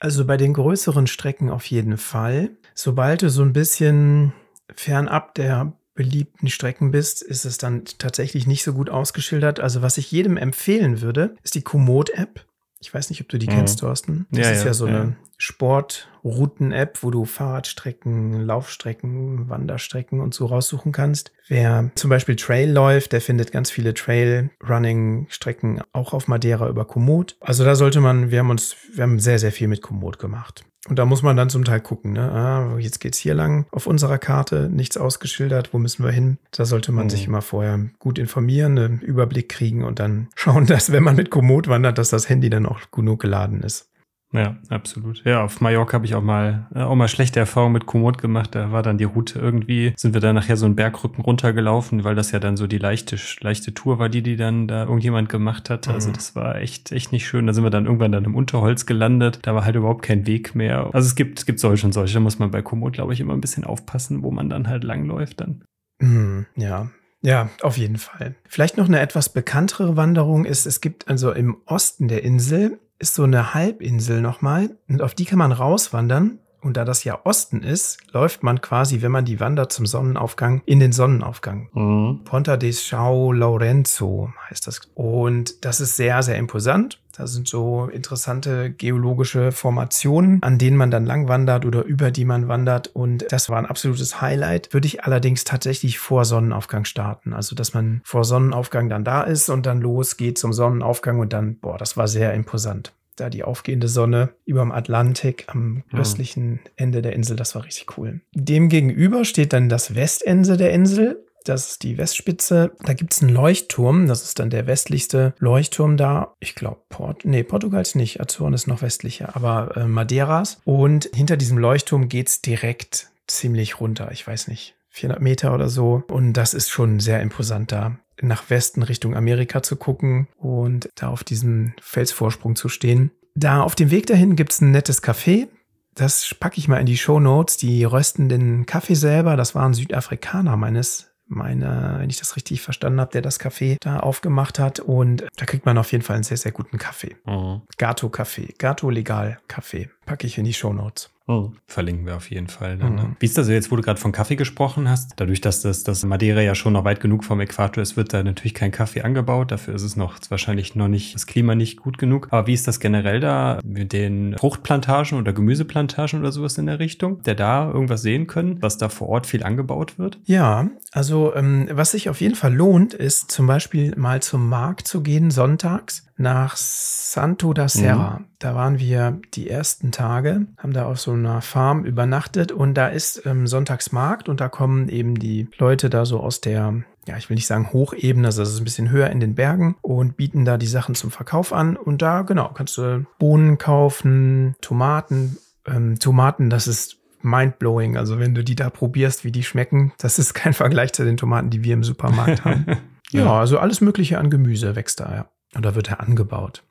Also 0.00 0.26
bei 0.26 0.36
den 0.36 0.52
größeren 0.52 1.06
Strecken 1.06 1.48
auf 1.48 1.66
jeden 1.66 1.96
Fall. 1.96 2.50
Sobald 2.74 3.22
du 3.22 3.30
so 3.30 3.42
ein 3.42 3.52
bisschen 3.52 4.32
fernab 4.74 5.34
der 5.34 5.72
beliebten 5.94 6.48
Strecken 6.48 6.90
bist, 6.90 7.22
ist 7.22 7.44
es 7.44 7.58
dann 7.58 7.84
tatsächlich 7.98 8.46
nicht 8.46 8.64
so 8.64 8.74
gut 8.74 8.90
ausgeschildert. 8.90 9.60
Also 9.60 9.80
was 9.80 9.96
ich 9.96 10.10
jedem 10.10 10.36
empfehlen 10.36 11.00
würde, 11.00 11.36
ist 11.42 11.54
die 11.54 11.62
Komoot-App. 11.62 12.44
Ich 12.80 12.92
weiß 12.92 13.08
nicht, 13.08 13.22
ob 13.22 13.28
du 13.28 13.38
die 13.38 13.46
mhm. 13.46 13.52
kennst, 13.52 13.78
Thorsten. 13.80 14.26
Das 14.30 14.46
ja, 14.46 14.52
ist 14.52 14.60
ja, 14.60 14.66
ja 14.66 14.74
so 14.74 14.86
ja. 14.86 15.00
eine 15.00 15.16
Sportrouten-App, 15.38 17.02
wo 17.02 17.10
du 17.10 17.24
Fahrradstrecken, 17.24 18.40
Laufstrecken, 18.42 19.48
Wanderstrecken 19.48 20.20
und 20.20 20.34
so 20.34 20.46
raussuchen 20.46 20.92
kannst. 20.92 21.32
Wer 21.48 21.90
zum 21.94 22.10
Beispiel 22.10 22.36
Trail 22.36 22.70
läuft, 22.70 23.12
der 23.12 23.20
findet 23.20 23.52
ganz 23.52 23.70
viele 23.70 23.94
Trail-Running-Strecken 23.94 25.80
auch 25.92 26.12
auf 26.12 26.28
Madeira 26.28 26.68
über 26.68 26.84
Komoot. 26.84 27.36
Also 27.40 27.64
da 27.64 27.74
sollte 27.74 28.00
man, 28.00 28.30
wir 28.30 28.40
haben 28.40 28.50
uns, 28.50 28.76
wir 28.92 29.02
haben 29.02 29.18
sehr, 29.18 29.38
sehr 29.38 29.52
viel 29.52 29.68
mit 29.68 29.80
Komoot 29.80 30.18
gemacht. 30.18 30.64
Und 30.88 30.98
da 30.98 31.06
muss 31.06 31.22
man 31.22 31.36
dann 31.36 31.48
zum 31.48 31.64
Teil 31.64 31.80
gucken, 31.80 32.12
ne? 32.12 32.30
Ah, 32.30 32.76
jetzt 32.78 33.00
geht's 33.00 33.18
hier 33.18 33.34
lang 33.34 33.66
auf 33.70 33.86
unserer 33.86 34.18
Karte, 34.18 34.68
nichts 34.70 34.98
ausgeschildert, 34.98 35.72
wo 35.72 35.78
müssen 35.78 36.04
wir 36.04 36.12
hin? 36.12 36.38
Da 36.50 36.66
sollte 36.66 36.92
man 36.92 37.06
mhm. 37.06 37.10
sich 37.10 37.26
immer 37.26 37.40
vorher 37.40 37.80
gut 37.98 38.18
informieren, 38.18 38.78
einen 38.78 39.00
Überblick 39.00 39.48
kriegen 39.48 39.84
und 39.84 39.98
dann 39.98 40.28
schauen, 40.34 40.66
dass, 40.66 40.92
wenn 40.92 41.02
man 41.02 41.16
mit 41.16 41.30
Komoot 41.30 41.68
wandert, 41.68 41.98
dass 41.98 42.10
das 42.10 42.28
Handy 42.28 42.50
dann 42.50 42.66
auch 42.66 42.80
genug 42.90 43.20
geladen 43.20 43.62
ist. 43.62 43.88
Ja, 44.34 44.56
absolut. 44.68 45.24
Ja, 45.24 45.44
auf 45.44 45.60
Mallorca 45.60 45.92
habe 45.92 46.06
ich 46.06 46.16
auch 46.16 46.22
mal, 46.22 46.66
äh, 46.74 46.80
auch 46.80 46.96
mal 46.96 47.06
schlechte 47.06 47.38
Erfahrungen 47.38 47.72
mit 47.72 47.86
Komoot 47.86 48.18
gemacht. 48.18 48.54
Da 48.56 48.72
war 48.72 48.82
dann 48.82 48.98
die 48.98 49.04
Route 49.04 49.38
irgendwie, 49.38 49.92
sind 49.96 50.12
wir 50.12 50.20
dann 50.20 50.34
nachher 50.34 50.56
so 50.56 50.66
einen 50.66 50.74
Bergrücken 50.74 51.22
runtergelaufen, 51.22 52.02
weil 52.02 52.16
das 52.16 52.32
ja 52.32 52.40
dann 52.40 52.56
so 52.56 52.66
die 52.66 52.78
leichte, 52.78 53.16
leichte 53.40 53.74
Tour 53.74 54.00
war, 54.00 54.08
die 54.08 54.22
die 54.22 54.34
dann 54.34 54.66
da 54.66 54.82
irgendjemand 54.82 55.28
gemacht 55.28 55.70
hat. 55.70 55.86
Also 55.86 56.08
mhm. 56.08 56.14
das 56.14 56.34
war 56.34 56.56
echt, 56.56 56.90
echt 56.90 57.12
nicht 57.12 57.28
schön. 57.28 57.46
Da 57.46 57.52
sind 57.52 57.62
wir 57.62 57.70
dann 57.70 57.86
irgendwann 57.86 58.10
dann 58.10 58.24
im 58.24 58.34
Unterholz 58.34 58.86
gelandet. 58.86 59.38
Da 59.42 59.54
war 59.54 59.64
halt 59.64 59.76
überhaupt 59.76 60.02
kein 60.02 60.26
Weg 60.26 60.56
mehr. 60.56 60.90
Also 60.92 61.06
es 61.06 61.14
gibt, 61.14 61.38
es 61.38 61.46
gibt 61.46 61.60
solche 61.60 61.86
und 61.86 61.92
solche. 61.92 62.14
Da 62.14 62.20
muss 62.20 62.40
man 62.40 62.50
bei 62.50 62.60
Komoot, 62.60 62.94
glaube 62.94 63.12
ich, 63.12 63.20
immer 63.20 63.34
ein 63.34 63.40
bisschen 63.40 63.62
aufpassen, 63.62 64.24
wo 64.24 64.32
man 64.32 64.50
dann 64.50 64.68
halt 64.68 64.82
langläuft 64.82 65.40
dann. 65.40 65.62
Mhm, 66.00 66.46
ja, 66.56 66.90
ja, 67.22 67.48
auf 67.62 67.78
jeden 67.78 67.96
Fall. 67.96 68.34
Vielleicht 68.46 68.76
noch 68.76 68.86
eine 68.86 69.00
etwas 69.00 69.30
bekanntere 69.30 69.96
Wanderung 69.96 70.44
ist, 70.44 70.66
es 70.66 70.82
gibt 70.82 71.08
also 71.08 71.32
im 71.32 71.56
Osten 71.64 72.06
der 72.08 72.22
Insel 72.22 72.78
ist 73.04 73.16
so 73.16 73.24
eine 73.24 73.52
Halbinsel 73.52 74.22
nochmal 74.22 74.78
und 74.88 75.02
auf 75.02 75.14
die 75.14 75.26
kann 75.26 75.38
man 75.38 75.52
rauswandern. 75.52 76.38
Und 76.64 76.78
da 76.78 76.86
das 76.86 77.04
ja 77.04 77.20
Osten 77.24 77.62
ist, 77.62 77.98
läuft 78.12 78.42
man 78.42 78.62
quasi, 78.62 79.02
wenn 79.02 79.12
man 79.12 79.26
die 79.26 79.38
wandert 79.38 79.70
zum 79.70 79.84
Sonnenaufgang, 79.84 80.62
in 80.64 80.80
den 80.80 80.92
Sonnenaufgang. 80.92 81.68
Mhm. 81.74 82.20
Ponta 82.24 82.56
de 82.56 82.72
Sao 82.72 83.32
Lorenzo 83.32 84.32
heißt 84.48 84.66
das. 84.66 84.80
Und 84.94 85.62
das 85.66 85.82
ist 85.82 85.96
sehr, 85.96 86.22
sehr 86.22 86.38
imposant. 86.38 87.00
Da 87.16 87.26
sind 87.26 87.46
so 87.46 87.86
interessante 87.86 88.70
geologische 88.70 89.52
Formationen, 89.52 90.42
an 90.42 90.58
denen 90.58 90.76
man 90.78 90.90
dann 90.90 91.04
lang 91.04 91.28
wandert 91.28 91.66
oder 91.66 91.84
über 91.84 92.10
die 92.10 92.24
man 92.24 92.48
wandert. 92.48 92.88
Und 92.88 93.26
das 93.30 93.50
war 93.50 93.58
ein 93.58 93.66
absolutes 93.66 94.22
Highlight. 94.22 94.72
Würde 94.72 94.86
ich 94.86 95.04
allerdings 95.04 95.44
tatsächlich 95.44 95.98
vor 95.98 96.24
Sonnenaufgang 96.24 96.86
starten. 96.86 97.34
Also, 97.34 97.54
dass 97.54 97.74
man 97.74 98.00
vor 98.04 98.24
Sonnenaufgang 98.24 98.88
dann 98.88 99.04
da 99.04 99.22
ist 99.22 99.50
und 99.50 99.66
dann 99.66 99.82
losgeht 99.82 100.38
zum 100.38 100.54
Sonnenaufgang 100.54 101.20
und 101.20 101.34
dann, 101.34 101.58
boah, 101.58 101.76
das 101.76 101.98
war 101.98 102.08
sehr 102.08 102.32
imposant 102.32 102.94
da 103.16 103.30
die 103.30 103.44
aufgehende 103.44 103.88
Sonne 103.88 104.30
über 104.44 104.60
dem 104.60 104.72
Atlantik 104.72 105.44
am 105.48 105.84
hm. 105.88 106.00
östlichen 106.00 106.60
Ende 106.76 107.02
der 107.02 107.14
Insel. 107.14 107.36
Das 107.36 107.54
war 107.54 107.64
richtig 107.64 107.96
cool. 107.98 108.20
Demgegenüber 108.34 109.24
steht 109.24 109.52
dann 109.52 109.68
das 109.68 109.94
Westende 109.94 110.56
der 110.56 110.72
Insel. 110.72 111.24
Das 111.44 111.68
ist 111.68 111.82
die 111.82 111.98
Westspitze. 111.98 112.72
Da 112.80 112.94
gibt 112.94 113.12
es 113.12 113.22
einen 113.22 113.34
Leuchtturm. 113.34 114.06
Das 114.06 114.22
ist 114.22 114.38
dann 114.38 114.48
der 114.48 114.66
westlichste 114.66 115.34
Leuchtturm 115.38 115.98
da. 115.98 116.34
Ich 116.40 116.54
glaube, 116.54 116.80
Port 116.88 117.24
nee, 117.24 117.42
Portugals 117.42 117.94
nicht. 117.94 118.20
Azoren 118.20 118.54
ist 118.54 118.66
noch 118.66 118.80
westlicher, 118.80 119.36
aber 119.36 119.76
äh, 119.76 119.86
Madeiras. 119.86 120.60
Und 120.64 121.10
hinter 121.14 121.36
diesem 121.36 121.58
Leuchtturm 121.58 122.08
geht 122.08 122.28
es 122.28 122.40
direkt 122.40 123.10
ziemlich 123.26 123.78
runter. 123.78 124.10
Ich 124.12 124.26
weiß 124.26 124.48
nicht, 124.48 124.74
400 124.88 125.20
Meter 125.20 125.54
oder 125.54 125.68
so. 125.68 126.02
Und 126.08 126.32
das 126.32 126.54
ist 126.54 126.70
schon 126.70 126.98
sehr 126.98 127.20
imposant 127.20 127.72
da 127.72 127.98
nach 128.20 128.50
Westen 128.50 128.82
Richtung 128.82 129.16
Amerika 129.16 129.62
zu 129.62 129.76
gucken 129.76 130.28
und 130.36 130.88
da 130.94 131.08
auf 131.08 131.24
diesem 131.24 131.74
Felsvorsprung 131.80 132.56
zu 132.56 132.68
stehen. 132.68 133.10
Da 133.34 133.62
auf 133.62 133.74
dem 133.74 133.90
Weg 133.90 134.06
dahin 134.06 134.36
gibt 134.36 134.52
es 134.52 134.60
ein 134.60 134.70
nettes 134.70 135.02
Café. 135.02 135.48
Das 135.94 136.34
packe 136.38 136.58
ich 136.58 136.68
mal 136.68 136.78
in 136.78 136.86
die 136.86 136.96
Show 136.96 137.20
Notes. 137.20 137.56
Die 137.56 137.84
rösten 137.84 138.28
den 138.28 138.66
Kaffee 138.66 138.94
selber. 138.94 139.36
Das 139.36 139.54
waren 139.54 139.74
Südafrikaner 139.74 140.56
meines 140.56 141.14
meine, 141.26 141.96
wenn 141.98 142.10
ich 142.10 142.18
das 142.18 142.36
richtig 142.36 142.60
verstanden 142.60 143.00
habe, 143.00 143.12
der 143.12 143.22
das 143.22 143.40
Café 143.40 143.76
da 143.80 144.00
aufgemacht 144.00 144.58
hat. 144.58 144.80
Und 144.80 145.24
da 145.36 145.46
kriegt 145.46 145.66
man 145.66 145.78
auf 145.78 145.92
jeden 145.92 146.04
Fall 146.04 146.16
einen 146.16 146.24
sehr, 146.24 146.36
sehr 146.36 146.52
guten 146.52 146.78
Kaffee. 146.78 147.16
Mhm. 147.26 147.62
Gato 147.76 148.08
Kaffee, 148.08 148.54
Gato 148.58 148.90
Legal 148.90 149.38
Kaffee. 149.48 149.90
Packe 150.06 150.26
ich 150.26 150.38
in 150.38 150.44
die 150.44 150.54
Show 150.54 150.72
Notes. 150.72 151.10
Oh. 151.26 151.52
Verlinken 151.66 152.06
wir 152.06 152.16
auf 152.16 152.30
jeden 152.30 152.48
Fall. 152.48 152.76
Dann, 152.76 152.94
ne? 152.96 153.02
mhm. 153.02 153.16
Wie 153.18 153.26
ist 153.26 153.38
das 153.38 153.48
jetzt, 153.48 153.70
wo 153.70 153.76
du 153.76 153.82
gerade 153.82 153.98
von 153.98 154.12
Kaffee 154.12 154.36
gesprochen 154.36 154.88
hast? 154.88 155.14
Dadurch, 155.16 155.40
dass 155.40 155.62
das, 155.62 155.82
das 155.82 156.04
Madeira 156.04 156.42
ja 156.42 156.54
schon 156.54 156.74
noch 156.74 156.84
weit 156.84 157.00
genug 157.00 157.24
vom 157.24 157.40
Äquator 157.40 157.82
ist, 157.82 157.96
wird 157.96 158.12
da 158.12 158.22
natürlich 158.22 158.52
kein 158.52 158.70
Kaffee 158.70 159.02
angebaut. 159.02 159.50
Dafür 159.50 159.74
ist 159.74 159.82
es 159.82 159.96
noch 159.96 160.18
wahrscheinlich 160.28 160.74
noch 160.74 160.88
nicht, 160.88 161.14
das 161.14 161.26
Klima 161.26 161.54
nicht 161.54 161.80
gut 161.80 161.96
genug. 161.96 162.28
Aber 162.30 162.46
wie 162.46 162.52
ist 162.52 162.68
das 162.68 162.78
generell 162.78 163.20
da 163.20 163.58
mit 163.64 163.94
den 163.94 164.36
Fruchtplantagen 164.36 165.18
oder 165.18 165.32
Gemüseplantagen 165.32 166.20
oder 166.20 166.30
sowas 166.30 166.58
in 166.58 166.66
der 166.66 166.78
Richtung? 166.78 167.22
Der 167.22 167.34
da 167.34 167.70
irgendwas 167.70 168.02
sehen 168.02 168.26
können, 168.26 168.60
was 168.60 168.76
da 168.76 168.90
vor 168.90 169.08
Ort 169.08 169.26
viel 169.26 169.42
angebaut 169.42 169.98
wird? 169.98 170.20
Ja, 170.24 170.68
also 170.92 171.34
ähm, 171.34 171.68
was 171.72 171.92
sich 171.92 172.10
auf 172.10 172.20
jeden 172.20 172.34
Fall 172.34 172.54
lohnt, 172.54 172.92
ist 172.92 173.30
zum 173.30 173.46
Beispiel 173.46 173.94
mal 173.96 174.20
zum 174.20 174.48
Markt 174.48 174.86
zu 174.86 175.02
gehen 175.02 175.30
sonntags 175.30 176.06
nach 176.16 176.56
Santo 176.56 177.52
da 177.52 177.68
Serra. 177.68 178.18
Mhm. 178.18 178.24
Da 178.38 178.54
waren 178.54 178.78
wir 178.78 179.20
die 179.34 179.50
ersten 179.50 179.90
Tage, 179.90 180.46
haben 180.58 180.72
da 180.72 180.86
auf 180.86 181.00
so 181.00 181.12
einer 181.12 181.40
Farm 181.40 181.84
übernachtet 181.84 182.52
und 182.52 182.74
da 182.74 182.88
ist 182.88 183.24
ähm, 183.26 183.46
Sonntagsmarkt 183.46 184.28
und 184.28 184.40
da 184.40 184.48
kommen 184.48 184.88
eben 184.88 185.16
die 185.16 185.48
Leute 185.58 185.90
da 185.90 186.04
so 186.04 186.20
aus 186.20 186.40
der 186.40 186.84
ja, 187.06 187.16
ich 187.18 187.28
will 187.28 187.34
nicht 187.34 187.46
sagen 187.46 187.72
Hochebene, 187.72 188.28
also 188.28 188.42
das 188.42 188.52
ist 188.52 188.60
ein 188.60 188.64
bisschen 188.64 188.90
höher 188.90 189.10
in 189.10 189.20
den 189.20 189.34
Bergen 189.34 189.76
und 189.82 190.16
bieten 190.16 190.44
da 190.44 190.56
die 190.56 190.66
Sachen 190.66 190.94
zum 190.94 191.10
Verkauf 191.10 191.52
an. 191.52 191.76
Und 191.76 192.00
da, 192.00 192.22
genau, 192.22 192.50
kannst 192.54 192.78
du 192.78 193.04
Bohnen 193.18 193.58
kaufen, 193.58 194.56
Tomaten. 194.60 195.36
Ähm, 195.66 195.98
Tomaten, 195.98 196.50
das 196.50 196.66
ist 196.66 196.96
mindblowing. 197.20 197.96
Also 197.96 198.18
wenn 198.18 198.34
du 198.34 198.44
die 198.44 198.54
da 198.54 198.70
probierst, 198.70 199.24
wie 199.24 199.32
die 199.32 199.42
schmecken, 199.42 199.92
das 199.98 200.18
ist 200.18 200.34
kein 200.34 200.52
Vergleich 200.54 200.92
zu 200.92 201.04
den 201.04 201.16
Tomaten, 201.16 201.50
die 201.50 201.64
wir 201.64 201.74
im 201.74 201.84
Supermarkt 201.84 202.44
haben. 202.44 202.66
ja. 203.10 203.24
ja, 203.24 203.40
also 203.40 203.58
alles 203.58 203.80
Mögliche 203.80 204.18
an 204.18 204.30
Gemüse 204.30 204.76
wächst 204.76 205.00
da, 205.00 205.14
ja. 205.14 205.28
Und 205.54 205.64
da 205.64 205.74
wird 205.74 205.90
er 205.90 206.00
angebaut. 206.00 206.62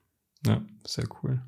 Ja, 0.45 0.61
sehr 0.85 1.05
cool. 1.23 1.39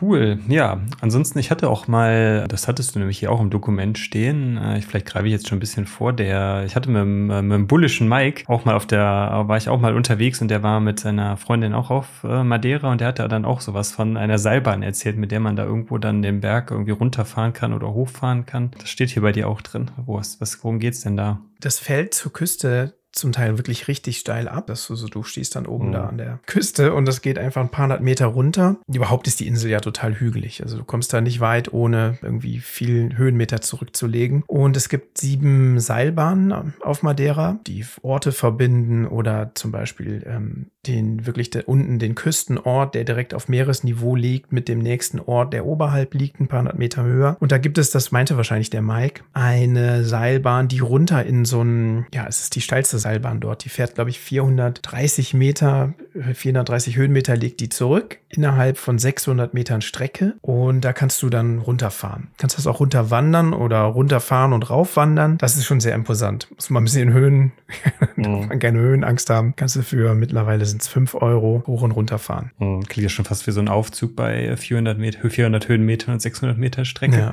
Cool, 0.00 0.40
ja. 0.48 0.80
Ansonsten, 1.00 1.38
ich 1.38 1.50
hatte 1.50 1.68
auch 1.68 1.86
mal, 1.86 2.46
das 2.48 2.66
hattest 2.66 2.94
du 2.94 2.98
nämlich 2.98 3.18
hier 3.18 3.30
auch 3.30 3.40
im 3.40 3.50
Dokument 3.50 3.96
stehen, 3.96 4.56
äh, 4.56 4.80
vielleicht 4.80 5.06
greife 5.06 5.26
ich 5.26 5.32
jetzt 5.32 5.48
schon 5.48 5.58
ein 5.58 5.60
bisschen 5.60 5.86
vor, 5.86 6.12
der, 6.12 6.64
ich 6.66 6.74
hatte 6.74 6.90
mit, 6.90 7.02
äh, 7.02 7.42
mit 7.42 7.54
dem 7.54 7.66
bullischen 7.66 8.08
Mike 8.08 8.44
auch 8.48 8.64
mal 8.64 8.74
auf 8.74 8.86
der, 8.86 9.44
war 9.46 9.56
ich 9.56 9.68
auch 9.68 9.80
mal 9.80 9.94
unterwegs 9.94 10.40
und 10.40 10.48
der 10.48 10.62
war 10.62 10.80
mit 10.80 10.98
seiner 10.98 11.36
Freundin 11.36 11.74
auch 11.74 11.90
auf 11.90 12.24
äh, 12.24 12.42
Madeira 12.42 12.90
und 12.90 13.00
der 13.00 13.08
hatte 13.08 13.28
dann 13.28 13.44
auch 13.44 13.60
sowas 13.60 13.92
von 13.92 14.16
einer 14.16 14.38
Seilbahn 14.38 14.82
erzählt, 14.82 15.16
mit 15.16 15.30
der 15.30 15.40
man 15.40 15.54
da 15.54 15.64
irgendwo 15.64 15.98
dann 15.98 16.22
den 16.22 16.40
Berg 16.40 16.72
irgendwie 16.72 16.92
runterfahren 16.92 17.52
kann 17.52 17.72
oder 17.72 17.92
hochfahren 17.92 18.46
kann. 18.46 18.72
Das 18.78 18.90
steht 18.90 19.10
hier 19.10 19.22
bei 19.22 19.32
dir 19.32 19.48
auch 19.48 19.60
drin. 19.60 19.92
Wo 20.04 20.18
ist, 20.18 20.40
was, 20.40 20.64
worum 20.64 20.80
geht's 20.80 21.02
denn 21.02 21.16
da? 21.16 21.40
Das 21.60 21.78
fällt 21.78 22.14
zur 22.14 22.32
Küste 22.32 22.94
zum 23.14 23.32
Teil 23.32 23.58
wirklich 23.58 23.88
richtig 23.88 24.18
steil 24.18 24.48
ab. 24.48 24.66
Das 24.66 24.84
so, 24.84 25.06
du 25.06 25.22
stehst 25.22 25.56
dann 25.56 25.66
oben 25.66 25.88
mhm. 25.88 25.92
da 25.92 26.06
an 26.06 26.18
der 26.18 26.40
Küste 26.46 26.92
und 26.94 27.06
das 27.06 27.22
geht 27.22 27.38
einfach 27.38 27.60
ein 27.60 27.70
paar 27.70 27.84
hundert 27.84 28.02
Meter 28.02 28.26
runter. 28.26 28.76
Überhaupt 28.92 29.26
ist 29.26 29.40
die 29.40 29.46
Insel 29.46 29.70
ja 29.70 29.80
total 29.80 30.14
hügelig. 30.14 30.62
Also 30.62 30.78
du 30.78 30.84
kommst 30.84 31.12
da 31.12 31.20
nicht 31.20 31.40
weit, 31.40 31.72
ohne 31.72 32.18
irgendwie 32.22 32.60
viel 32.60 33.16
Höhenmeter 33.16 33.60
zurückzulegen. 33.60 34.44
Und 34.46 34.76
es 34.76 34.88
gibt 34.88 35.18
sieben 35.18 35.80
Seilbahnen 35.80 36.74
auf 36.80 37.02
Madeira, 37.02 37.60
die 37.66 37.84
Orte 38.02 38.32
verbinden 38.32 39.06
oder 39.06 39.52
zum 39.54 39.70
Beispiel 39.70 40.24
ähm, 40.26 40.66
den 40.86 41.26
wirklich 41.26 41.50
de, 41.50 41.64
unten 41.64 41.98
den 41.98 42.14
Küstenort, 42.14 42.94
der 42.94 43.04
direkt 43.04 43.34
auf 43.34 43.48
Meeresniveau 43.48 44.16
liegt, 44.16 44.52
mit 44.52 44.68
dem 44.68 44.78
nächsten 44.78 45.20
Ort, 45.20 45.52
der 45.52 45.66
oberhalb 45.66 46.14
liegt, 46.14 46.40
ein 46.40 46.48
paar 46.48 46.60
hundert 46.60 46.78
Meter 46.78 47.04
höher. 47.04 47.36
Und 47.40 47.52
da 47.52 47.58
gibt 47.58 47.78
es, 47.78 47.90
das 47.90 48.12
meinte 48.12 48.36
wahrscheinlich 48.36 48.70
der 48.70 48.82
Mike, 48.82 49.22
eine 49.32 50.04
Seilbahn, 50.04 50.68
die 50.68 50.80
runter 50.80 51.24
in 51.24 51.44
so 51.44 51.62
ein, 51.62 52.06
ja, 52.12 52.26
es 52.26 52.40
ist 52.40 52.54
die 52.54 52.60
steilste 52.60 52.98
Seilbahn 52.98 53.40
dort. 53.40 53.64
Die 53.64 53.68
fährt, 53.68 53.94
glaube 53.94 54.10
ich, 54.10 54.20
430 54.20 55.34
Meter, 55.34 55.94
430 56.32 56.96
Höhenmeter 56.96 57.36
legt 57.36 57.60
die 57.60 57.68
zurück 57.68 58.18
innerhalb 58.36 58.78
von 58.78 58.98
600 58.98 59.54
Metern 59.54 59.80
Strecke. 59.80 60.34
Und 60.40 60.82
da 60.82 60.92
kannst 60.92 61.22
du 61.22 61.30
dann 61.30 61.58
runterfahren. 61.58 62.28
Kannst 62.38 62.58
das 62.58 62.66
auch 62.66 62.80
runterwandern 62.80 63.52
oder 63.52 63.82
runterfahren 63.82 64.52
und 64.52 64.68
raufwandern. 64.70 65.38
Das 65.38 65.56
ist 65.56 65.64
schon 65.64 65.80
sehr 65.80 65.94
imposant. 65.94 66.48
Muss 66.54 66.70
man 66.70 66.82
ein 66.82 66.84
bisschen 66.84 67.12
Höhen, 67.12 67.52
mhm. 68.16 68.58
keine 68.58 68.78
Höhenangst 68.78 69.30
haben. 69.30 69.54
Kannst 69.56 69.76
du 69.76 69.82
für 69.82 70.14
mittlerweile 70.14 70.66
sind 70.66 70.82
es 70.82 70.88
5 70.88 71.14
Euro 71.14 71.62
hoch 71.66 71.82
und 71.82 71.92
runter 71.92 72.18
fahren. 72.18 72.50
Mhm, 72.58 72.84
klingt 72.84 73.04
ja 73.04 73.08
schon 73.08 73.24
fast 73.24 73.46
wie 73.46 73.52
so 73.52 73.60
ein 73.60 73.68
Aufzug 73.68 74.16
bei 74.16 74.56
400 74.56 74.98
Meter, 74.98 75.28
400 75.28 75.68
Höhenmetern 75.68 76.14
und 76.14 76.20
600 76.20 76.58
Meter 76.58 76.84
Strecke. 76.84 77.32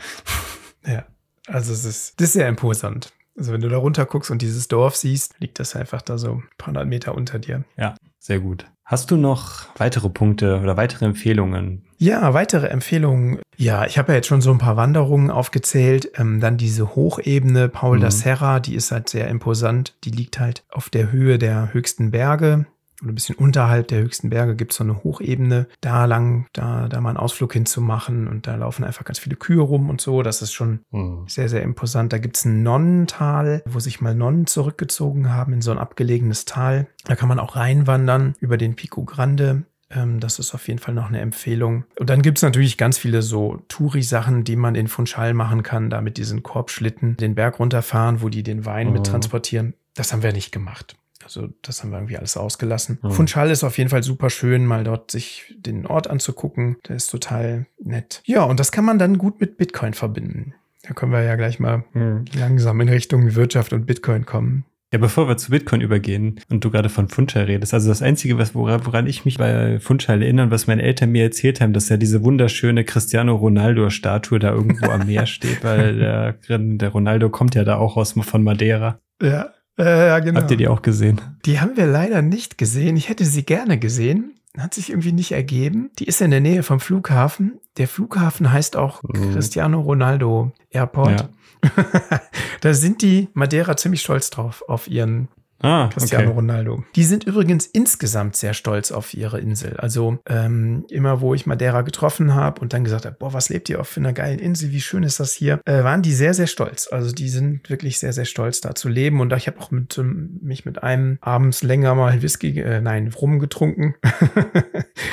Ja. 0.86 0.92
ja. 0.92 1.06
Also 1.48 1.74
es 1.74 1.86
ist, 1.86 2.20
das 2.20 2.28
ist 2.28 2.34
sehr 2.34 2.48
imposant. 2.48 3.12
Also 3.38 3.54
wenn 3.54 3.62
du 3.62 3.70
da 3.70 3.78
runter 3.78 4.06
guckst 4.06 4.30
und 4.30 4.42
dieses 4.42 4.68
Dorf 4.68 4.96
siehst, 4.96 5.36
liegt 5.40 5.60
das 5.60 5.76
einfach 5.76 6.02
da 6.02 6.18
so 6.18 6.34
ein 6.34 6.44
paar 6.58 6.68
hundert 6.68 6.88
Meter 6.88 7.16
unter 7.16 7.40
dir. 7.40 7.64
Ja. 7.78 7.96
Sehr 8.22 8.40
gut. 8.40 8.68
Hast 8.86 9.10
du 9.10 9.18
noch 9.18 9.66
weitere 9.78 10.10
Punkte 10.10 10.60
oder 10.60 10.78
weitere 10.78 11.06
Empfehlungen? 11.06 11.86
Ja, 11.98 12.36
weitere 12.36 12.68
Empfehlungen. 12.68 13.40
Ja, 13.58 13.88
ich 13.88 13.98
habe 13.98 14.12
ja 14.12 14.18
jetzt 14.18 14.28
schon 14.28 14.42
so 14.42 14.52
ein 14.52 14.60
paar 14.60 14.78
Wanderungen 14.78 15.32
aufgezählt. 15.32 16.12
Ähm, 16.18 16.40
dann 16.40 16.58
diese 16.58 16.94
Hochebene 16.94 17.68
Paul 17.68 17.98
mhm. 17.98 18.02
da 18.02 18.12
Serra, 18.12 18.60
die 18.60 18.76
ist 18.76 18.92
halt 18.92 19.10
sehr 19.10 19.28
imposant. 19.28 19.96
Die 20.04 20.12
liegt 20.12 20.40
halt 20.40 20.64
auf 20.70 20.92
der 20.92 21.12
Höhe 21.12 21.40
der 21.40 21.74
höchsten 21.74 22.12
Berge 22.12 22.68
oder 23.02 23.12
ein 23.12 23.16
bisschen 23.16 23.36
unterhalb 23.36 23.88
der 23.88 24.02
höchsten 24.02 24.30
Berge 24.30 24.56
gibt 24.56 24.72
es 24.72 24.78
so 24.78 24.84
eine 24.84 25.04
Hochebene, 25.04 25.68
da 25.82 26.06
lang, 26.06 26.48
da, 26.54 26.88
da 26.88 27.02
mal 27.02 27.10
einen 27.10 27.18
Ausflug 27.18 27.54
hinzumachen 27.54 28.28
und 28.28 28.48
da 28.48 28.56
laufen 28.56 28.84
einfach 28.84 29.06
ganz 29.06 29.20
viele 29.20 29.36
Kühe 29.36 29.62
rum 29.62 29.90
und 29.90 30.02
so. 30.02 30.22
Das 30.22 30.42
ist 30.42 30.54
schon 30.54 30.82
mhm. 30.92 31.26
sehr, 31.28 31.50
sehr 31.50 31.64
imposant. 31.64 32.14
Da 32.14 32.18
gibt 32.18 32.38
es 32.38 32.46
ein 32.46 32.64
Nonnental, 32.64 33.64
wo 33.66 33.80
sich 33.80 34.02
mal 34.02 34.16
Nonnen 34.16 34.48
zurückgezogen 34.48 35.34
haben 35.34 35.54
in 35.54 35.62
so 35.62 35.72
ein 35.72 35.78
abgelegenes 35.78 36.46
Tal. 36.46 36.88
Da 37.06 37.16
kann 37.16 37.30
man 37.30 37.40
auch 37.40 37.56
reinwandern 37.56 38.36
über 38.40 38.58
den 38.58 38.76
Pico 38.76 39.04
Grande. 39.04 39.64
Ähm, 39.90 40.20
das 40.20 40.40
ist 40.40 40.54
auf 40.54 40.68
jeden 40.68 40.80
Fall 40.80 40.94
noch 40.94 41.10
eine 41.10 41.20
Empfehlung. 41.20 41.86
Und 42.00 42.10
dann 42.10 42.22
gibt 42.22 42.38
es 42.38 42.44
natürlich 42.44 42.78
ganz 42.78 42.98
viele 42.98 43.22
so 43.22 43.62
Touri-Sachen, 43.68 44.44
die 44.44 44.56
man 44.56 44.76
in 44.76 44.88
Funchal 44.88 45.34
machen 45.34 45.64
kann, 45.64 45.90
da 45.90 46.02
mit 46.02 46.18
diesen 46.18 46.44
Korbschlitten 46.44 47.18
den 47.18 47.36
Berg 47.36 47.60
runterfahren, 47.60 48.22
wo 48.22 48.30
die 48.30 48.44
den 48.44 48.66
Wein 48.66 48.90
oh. 48.90 48.92
mit 48.92 49.06
transportieren. 49.06 49.74
Das 49.96 50.14
haben 50.14 50.24
wir 50.24 50.32
nicht 50.32 50.52
gemacht. 50.52 50.96
Also 51.24 51.50
das 51.62 51.82
haben 51.82 51.92
wir 51.92 51.98
irgendwie 51.98 52.18
alles 52.18 52.38
ausgelassen. 52.38 53.00
Mhm. 53.02 53.12
Funchal 53.12 53.50
ist 53.50 53.64
auf 53.64 53.78
jeden 53.78 53.90
Fall 53.90 54.04
super 54.04 54.30
schön, 54.30 54.66
mal 54.66 54.84
dort 54.84 55.12
sich 55.12 55.56
den 55.58 55.86
Ort 55.86 56.10
anzugucken. 56.10 56.78
Der 56.88 56.96
ist 56.96 57.08
total 57.08 57.66
nett. 57.80 58.22
Ja, 58.26 58.44
und 58.44 58.60
das 58.60 58.72
kann 58.72 58.86
man 58.86 59.00
dann 59.00 59.18
gut 59.18 59.40
mit 59.40 59.58
Bitcoin 59.58 59.94
verbinden. 59.94 60.54
Da 60.84 60.94
können 60.94 61.12
wir 61.12 61.22
ja 61.22 61.36
gleich 61.36 61.60
mal 61.60 61.84
mhm. 61.94 62.26
langsam 62.34 62.82
in 62.82 62.90
Richtung 62.90 63.36
Wirtschaft 63.36 63.74
und 63.74 63.86
Bitcoin 63.86 64.26
kommen. 64.26 64.66
Ja, 64.94 65.00
bevor 65.00 65.30
wir 65.30 65.38
zu 65.38 65.52
Bitcoin 65.52 65.80
übergehen 65.80 66.42
und 66.50 66.66
du 66.66 66.70
gerade 66.70 66.90
von 66.90 67.08
Funchal 67.08 67.46
redest, 67.46 67.74
also 67.74 67.88
das 67.88 68.02
Einzige, 68.02 68.38
was, 68.38 68.54
woran, 68.54 69.08
ich 69.08 69.24
mich 69.24 69.38
bei 69.38 69.80
Funchal 69.80 70.22
erinnern, 70.22 70.52
was 70.52 70.68
meine 70.68 70.82
Eltern 70.82 71.12
mir 71.12 71.24
erzählt 71.24 71.62
haben, 71.62 71.72
dass 71.72 71.88
ja 71.88 71.96
diese 71.96 72.24
wunderschöne 72.24 72.84
Cristiano 72.84 73.36
Ronaldo-Statue 73.36 74.40
da 74.40 74.52
irgendwo 74.52 74.88
am 74.88 75.08
Meer 75.08 75.28
steht, 75.28 75.64
weil 75.64 75.96
der, 75.98 76.34
der 76.50 76.90
Ronaldo 76.90 77.30
kommt 77.30 77.56
ja 77.56 77.64
da 77.64 77.78
auch 77.78 77.96
aus 77.96 78.16
von 78.22 78.44
Madeira. 78.44 79.00
Ja, 79.22 79.54
äh, 79.82 80.08
ja, 80.08 80.20
genau. 80.20 80.40
Habt 80.40 80.52
ihr 80.52 80.58
die 80.58 80.68
auch 80.68 80.82
gesehen? 80.82 81.22
Die 81.46 81.60
haben 81.60 81.76
wir 81.76 81.88
leider 81.88 82.22
nicht 82.22 82.58
gesehen. 82.58 82.96
Ich 82.98 83.10
hätte 83.10 83.26
sie 83.26 83.44
gerne 83.44 83.80
gesehen. 83.80 84.36
Hat 84.58 84.74
sich 84.74 84.90
irgendwie 84.90 85.14
nicht 85.14 85.32
ergeben. 85.32 85.92
Die 85.98 86.06
ist 86.06 86.22
in 86.22 86.32
der 86.32 86.42
Nähe 86.42 86.64
vom 86.64 86.80
Flughafen. 86.80 87.60
Der 87.78 87.88
Flughafen 87.88 88.52
heißt 88.52 88.76
auch 88.76 89.02
mhm. 89.04 89.34
Cristiano 89.34 89.80
Ronaldo 89.80 90.52
Airport. 90.70 91.22
Ja. 91.22 91.30
da 92.62 92.74
sind 92.74 93.02
die 93.02 93.30
Madeira 93.34 93.78
ziemlich 93.78 94.02
stolz 94.02 94.30
drauf, 94.30 94.64
auf 94.68 94.88
ihren 94.88 95.30
Ah, 95.62 95.90
Cristiano 95.92 96.30
okay. 96.30 96.36
Ronaldo. 96.36 96.84
Die 96.96 97.04
sind 97.04 97.24
übrigens 97.24 97.66
insgesamt 97.66 98.36
sehr 98.36 98.54
stolz 98.54 98.92
auf 98.92 99.14
ihre 99.14 99.40
Insel. 99.40 99.78
Also 99.78 100.20
ähm, 100.28 100.86
immer, 100.90 101.22
wo 101.22 101.34
ich 101.34 101.46
Madeira 101.46 101.82
getroffen 101.82 102.34
habe 102.34 102.62
und 102.62 102.74
dann 102.74 102.84
gesagt 102.84 103.06
habe, 103.06 103.16
boah, 103.18 103.34
was 103.34 103.50
lebt 103.50 103.70
ihr 103.70 103.80
auf 103.80 103.98
einer 103.98 104.14
geilen 104.14 104.40
Insel, 104.40 104.72
wie 104.72 104.82
schön 104.82 105.04
ist 105.04 105.20
das 105.20 105.34
hier, 105.34 105.62
äh, 105.66 105.84
waren 105.84 106.02
die 106.02 106.14
sehr, 106.14 106.34
sehr 106.34 106.48
stolz. 106.48 106.88
Also 106.92 107.12
die 107.12 107.30
sind 107.30 107.70
wirklich 107.70 108.00
sehr, 108.00 108.14
sehr 108.14 108.26
stolz, 108.26 108.62
da 108.62 108.76
zu 108.76 108.90
leben. 108.90 109.20
Und 109.22 109.34
ich 109.34 109.48
habe 109.48 109.60
auch 109.60 109.72
mit, 109.72 109.98
ähm, 109.98 110.40
mich 110.42 110.66
mit 110.66 110.82
einem 110.84 111.18
abends 111.22 111.64
länger 111.64 111.96
mal 111.96 112.22
Whisky, 112.22 112.60
äh, 112.60 112.82
nein, 112.82 113.12
Rum 113.16 113.40
getrunken. 113.40 113.96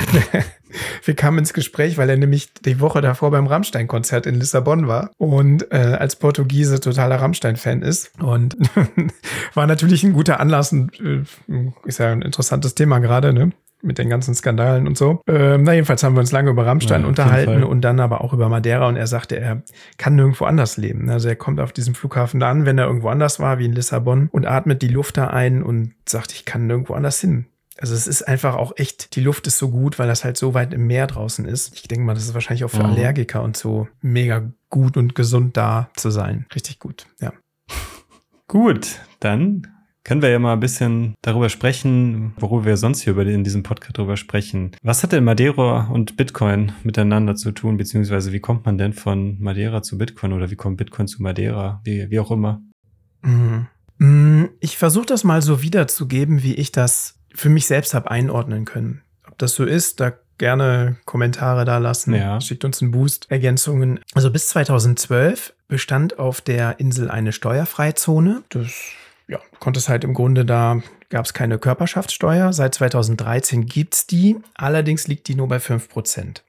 Wir 1.05 1.15
kamen 1.15 1.39
ins 1.39 1.53
Gespräch, 1.53 1.99
weil 1.99 2.11
er 2.11 2.17
nämlich 2.17 2.53
die 2.53 2.81
Woche 2.81 3.01
davor 3.01 3.31
beim 3.31 3.47
Rammstein-Konzert 3.47 4.27
in 4.27 4.35
Lissabon 4.35 4.89
war 4.89 5.11
und 5.19 5.71
äh, 5.73 5.97
als 5.99 6.17
Portugiese 6.17 6.81
totaler 6.81 7.17
Rammstein-Fan 7.17 7.83
ist. 7.83 8.11
Und 8.21 8.57
war 9.55 9.67
natürlich 9.67 10.05
ein 10.05 10.13
guter 10.13 10.41
Anlass 10.41 10.73
und 10.73 10.99
äh, 11.01 11.25
ist 11.85 11.99
ja 11.99 12.13
ein 12.13 12.23
interessantes 12.23 12.75
Thema 12.75 12.99
gerade, 12.99 13.33
ne? 13.33 13.53
mit 13.83 13.99
den 13.99 14.09
ganzen 14.09 14.35
Skandalen 14.35 14.87
und 14.87 14.99
so. 14.99 15.21
Ähm, 15.29 15.63
na, 15.63 15.73
jedenfalls 15.73 16.03
haben 16.03 16.17
wir 16.17 16.21
uns 16.21 16.33
lange 16.33 16.51
über 16.51 16.67
Rammstein 16.67 17.03
ja, 17.03 17.07
unterhalten 17.07 17.63
und 17.63 17.83
dann 17.83 18.01
aber 18.01 18.23
auch 18.23 18.33
über 18.33 18.49
Madeira 18.49 18.89
und 18.89 18.97
er 18.97 19.07
sagte, 19.07 19.39
er 19.39 19.63
kann 19.99 20.17
nirgendwo 20.17 20.47
anders 20.47 20.77
leben. 20.77 21.09
Also 21.11 21.29
er 21.29 21.37
kommt 21.37 21.61
auf 21.61 21.73
diesem 21.73 21.95
Flughafen 21.95 22.43
an, 22.43 22.67
wenn 22.67 22.79
er 22.79 22.87
irgendwo 22.87 23.09
anders 23.09 23.39
war, 23.39 23.59
wie 23.59 23.67
in 23.67 23.73
Lissabon, 23.73 24.29
und 24.33 24.47
atmet 24.47 24.83
die 24.83 24.89
Luft 24.89 25.17
da 25.17 25.29
ein 25.29 25.63
und 25.63 25.95
sagt, 26.09 26.33
ich 26.33 26.45
kann 26.45 26.67
nirgendwo 26.67 26.95
anders 26.95 27.21
hin. 27.21 27.47
Also 27.81 27.95
es 27.95 28.07
ist 28.07 28.23
einfach 28.23 28.57
auch 28.57 28.73
echt, 28.77 29.15
die 29.15 29.21
Luft 29.21 29.47
ist 29.47 29.59
so 29.59 29.71
gut, 29.71 29.99
weil 29.99 30.09
das 30.09 30.25
halt 30.25 30.37
so 30.37 30.53
weit 30.55 30.75
im 30.75 30.87
Meer 30.87 31.07
draußen 31.07 31.45
ist. 31.45 31.75
Ich 31.75 31.83
denke 31.83 32.05
mal, 32.05 32.15
das 32.15 32.25
ist 32.25 32.35
wahrscheinlich 32.35 32.65
auch 32.65 32.71
für 32.71 32.83
mhm. 32.83 32.91
Allergiker 32.91 33.43
und 33.43 33.57
so 33.57 33.89
mega 34.01 34.51
gut 34.69 34.97
und 34.97 35.15
gesund 35.15 35.57
da 35.57 35.91
zu 35.95 36.11
sein. 36.11 36.47
Richtig 36.55 36.79
gut, 36.79 37.07
ja. 37.21 37.33
Gut, 38.51 39.01
dann 39.21 39.67
können 40.09 40.23
wir 40.23 40.31
ja 40.31 40.39
mal 40.39 40.55
ein 40.55 40.61
bisschen 40.61 41.15
darüber 41.21 41.51
sprechen, 41.51 42.33
worüber 42.39 42.65
wir 42.65 42.77
sonst 42.79 43.03
hier 43.03 43.15
in 43.19 43.45
diesem 43.45 43.63
Podcast 43.63 43.99
drüber 43.99 44.17
sprechen. 44.17 44.75
Was 44.83 45.03
hat 45.03 45.13
denn 45.13 45.23
Madeira 45.23 45.89
und 45.89 46.17
Bitcoin 46.17 46.73
miteinander 46.83 47.35
zu 47.35 47.53
tun, 47.53 47.77
beziehungsweise 47.77 48.33
wie 48.33 48.41
kommt 48.41 48.65
man 48.65 48.79
denn 48.79 48.95
von 48.95 49.39
Madeira 49.39 49.83
zu 49.83 49.99
Bitcoin 49.99 50.33
oder 50.33 50.51
wie 50.51 50.57
kommt 50.57 50.79
Bitcoin 50.79 51.09
zu 51.09 51.23
Madeira, 51.23 51.83
wie, 51.85 52.11
wie 52.11 52.21
auch 52.21 52.31
immer? 52.31 52.63
Mhm. 53.21 53.67
Mm, 53.99 54.45
ich 54.61 54.79
versuche 54.79 55.05
das 55.05 55.25
mal 55.25 55.43
so 55.43 55.61
wiederzugeben, 55.61 56.43
wie 56.43 56.55
ich 56.55 56.73
das 56.73 57.18
für 57.39 57.49
mich 57.49 57.67
selbst 57.67 57.95
habe 57.95 58.11
einordnen 58.11 58.65
können. 58.65 59.03
Ob 59.27 59.39
das 59.39 59.55
so 59.55 59.65
ist, 59.65 60.01
da 60.01 60.13
gerne 60.39 60.97
Kommentare 61.05 61.65
da 61.65 61.79
lassen. 61.79 62.15
Ja. 62.15 62.41
Schickt 62.41 62.65
uns 62.65 62.81
einen 62.81 62.91
Boost, 62.91 63.31
Ergänzungen. 63.31 64.01
Also 64.15 64.31
bis 64.31 64.49
2012 64.49 65.53
bestand 65.69 66.19
auf 66.19 66.41
der 66.41 66.81
Insel 66.81 67.11
eine 67.11 67.33
Steuerfreizone. 67.33 68.43
Das 68.49 68.73
ja, 69.27 69.39
konnte 69.59 69.79
es 69.79 69.89
halt 69.89 70.05
im 70.05 70.15
Grunde 70.15 70.45
da, 70.45 70.81
gab 71.11 71.27
es 71.27 71.35
keine 71.35 71.59
Körperschaftssteuer. 71.59 72.53
Seit 72.53 72.75
2013 72.75 73.67
gibt 73.67 73.95
es 73.95 74.07
die. 74.07 74.37
Allerdings 74.55 75.07
liegt 75.09 75.29
die 75.29 75.35
nur 75.35 75.49
bei 75.49 75.59
5%. 75.59 76.43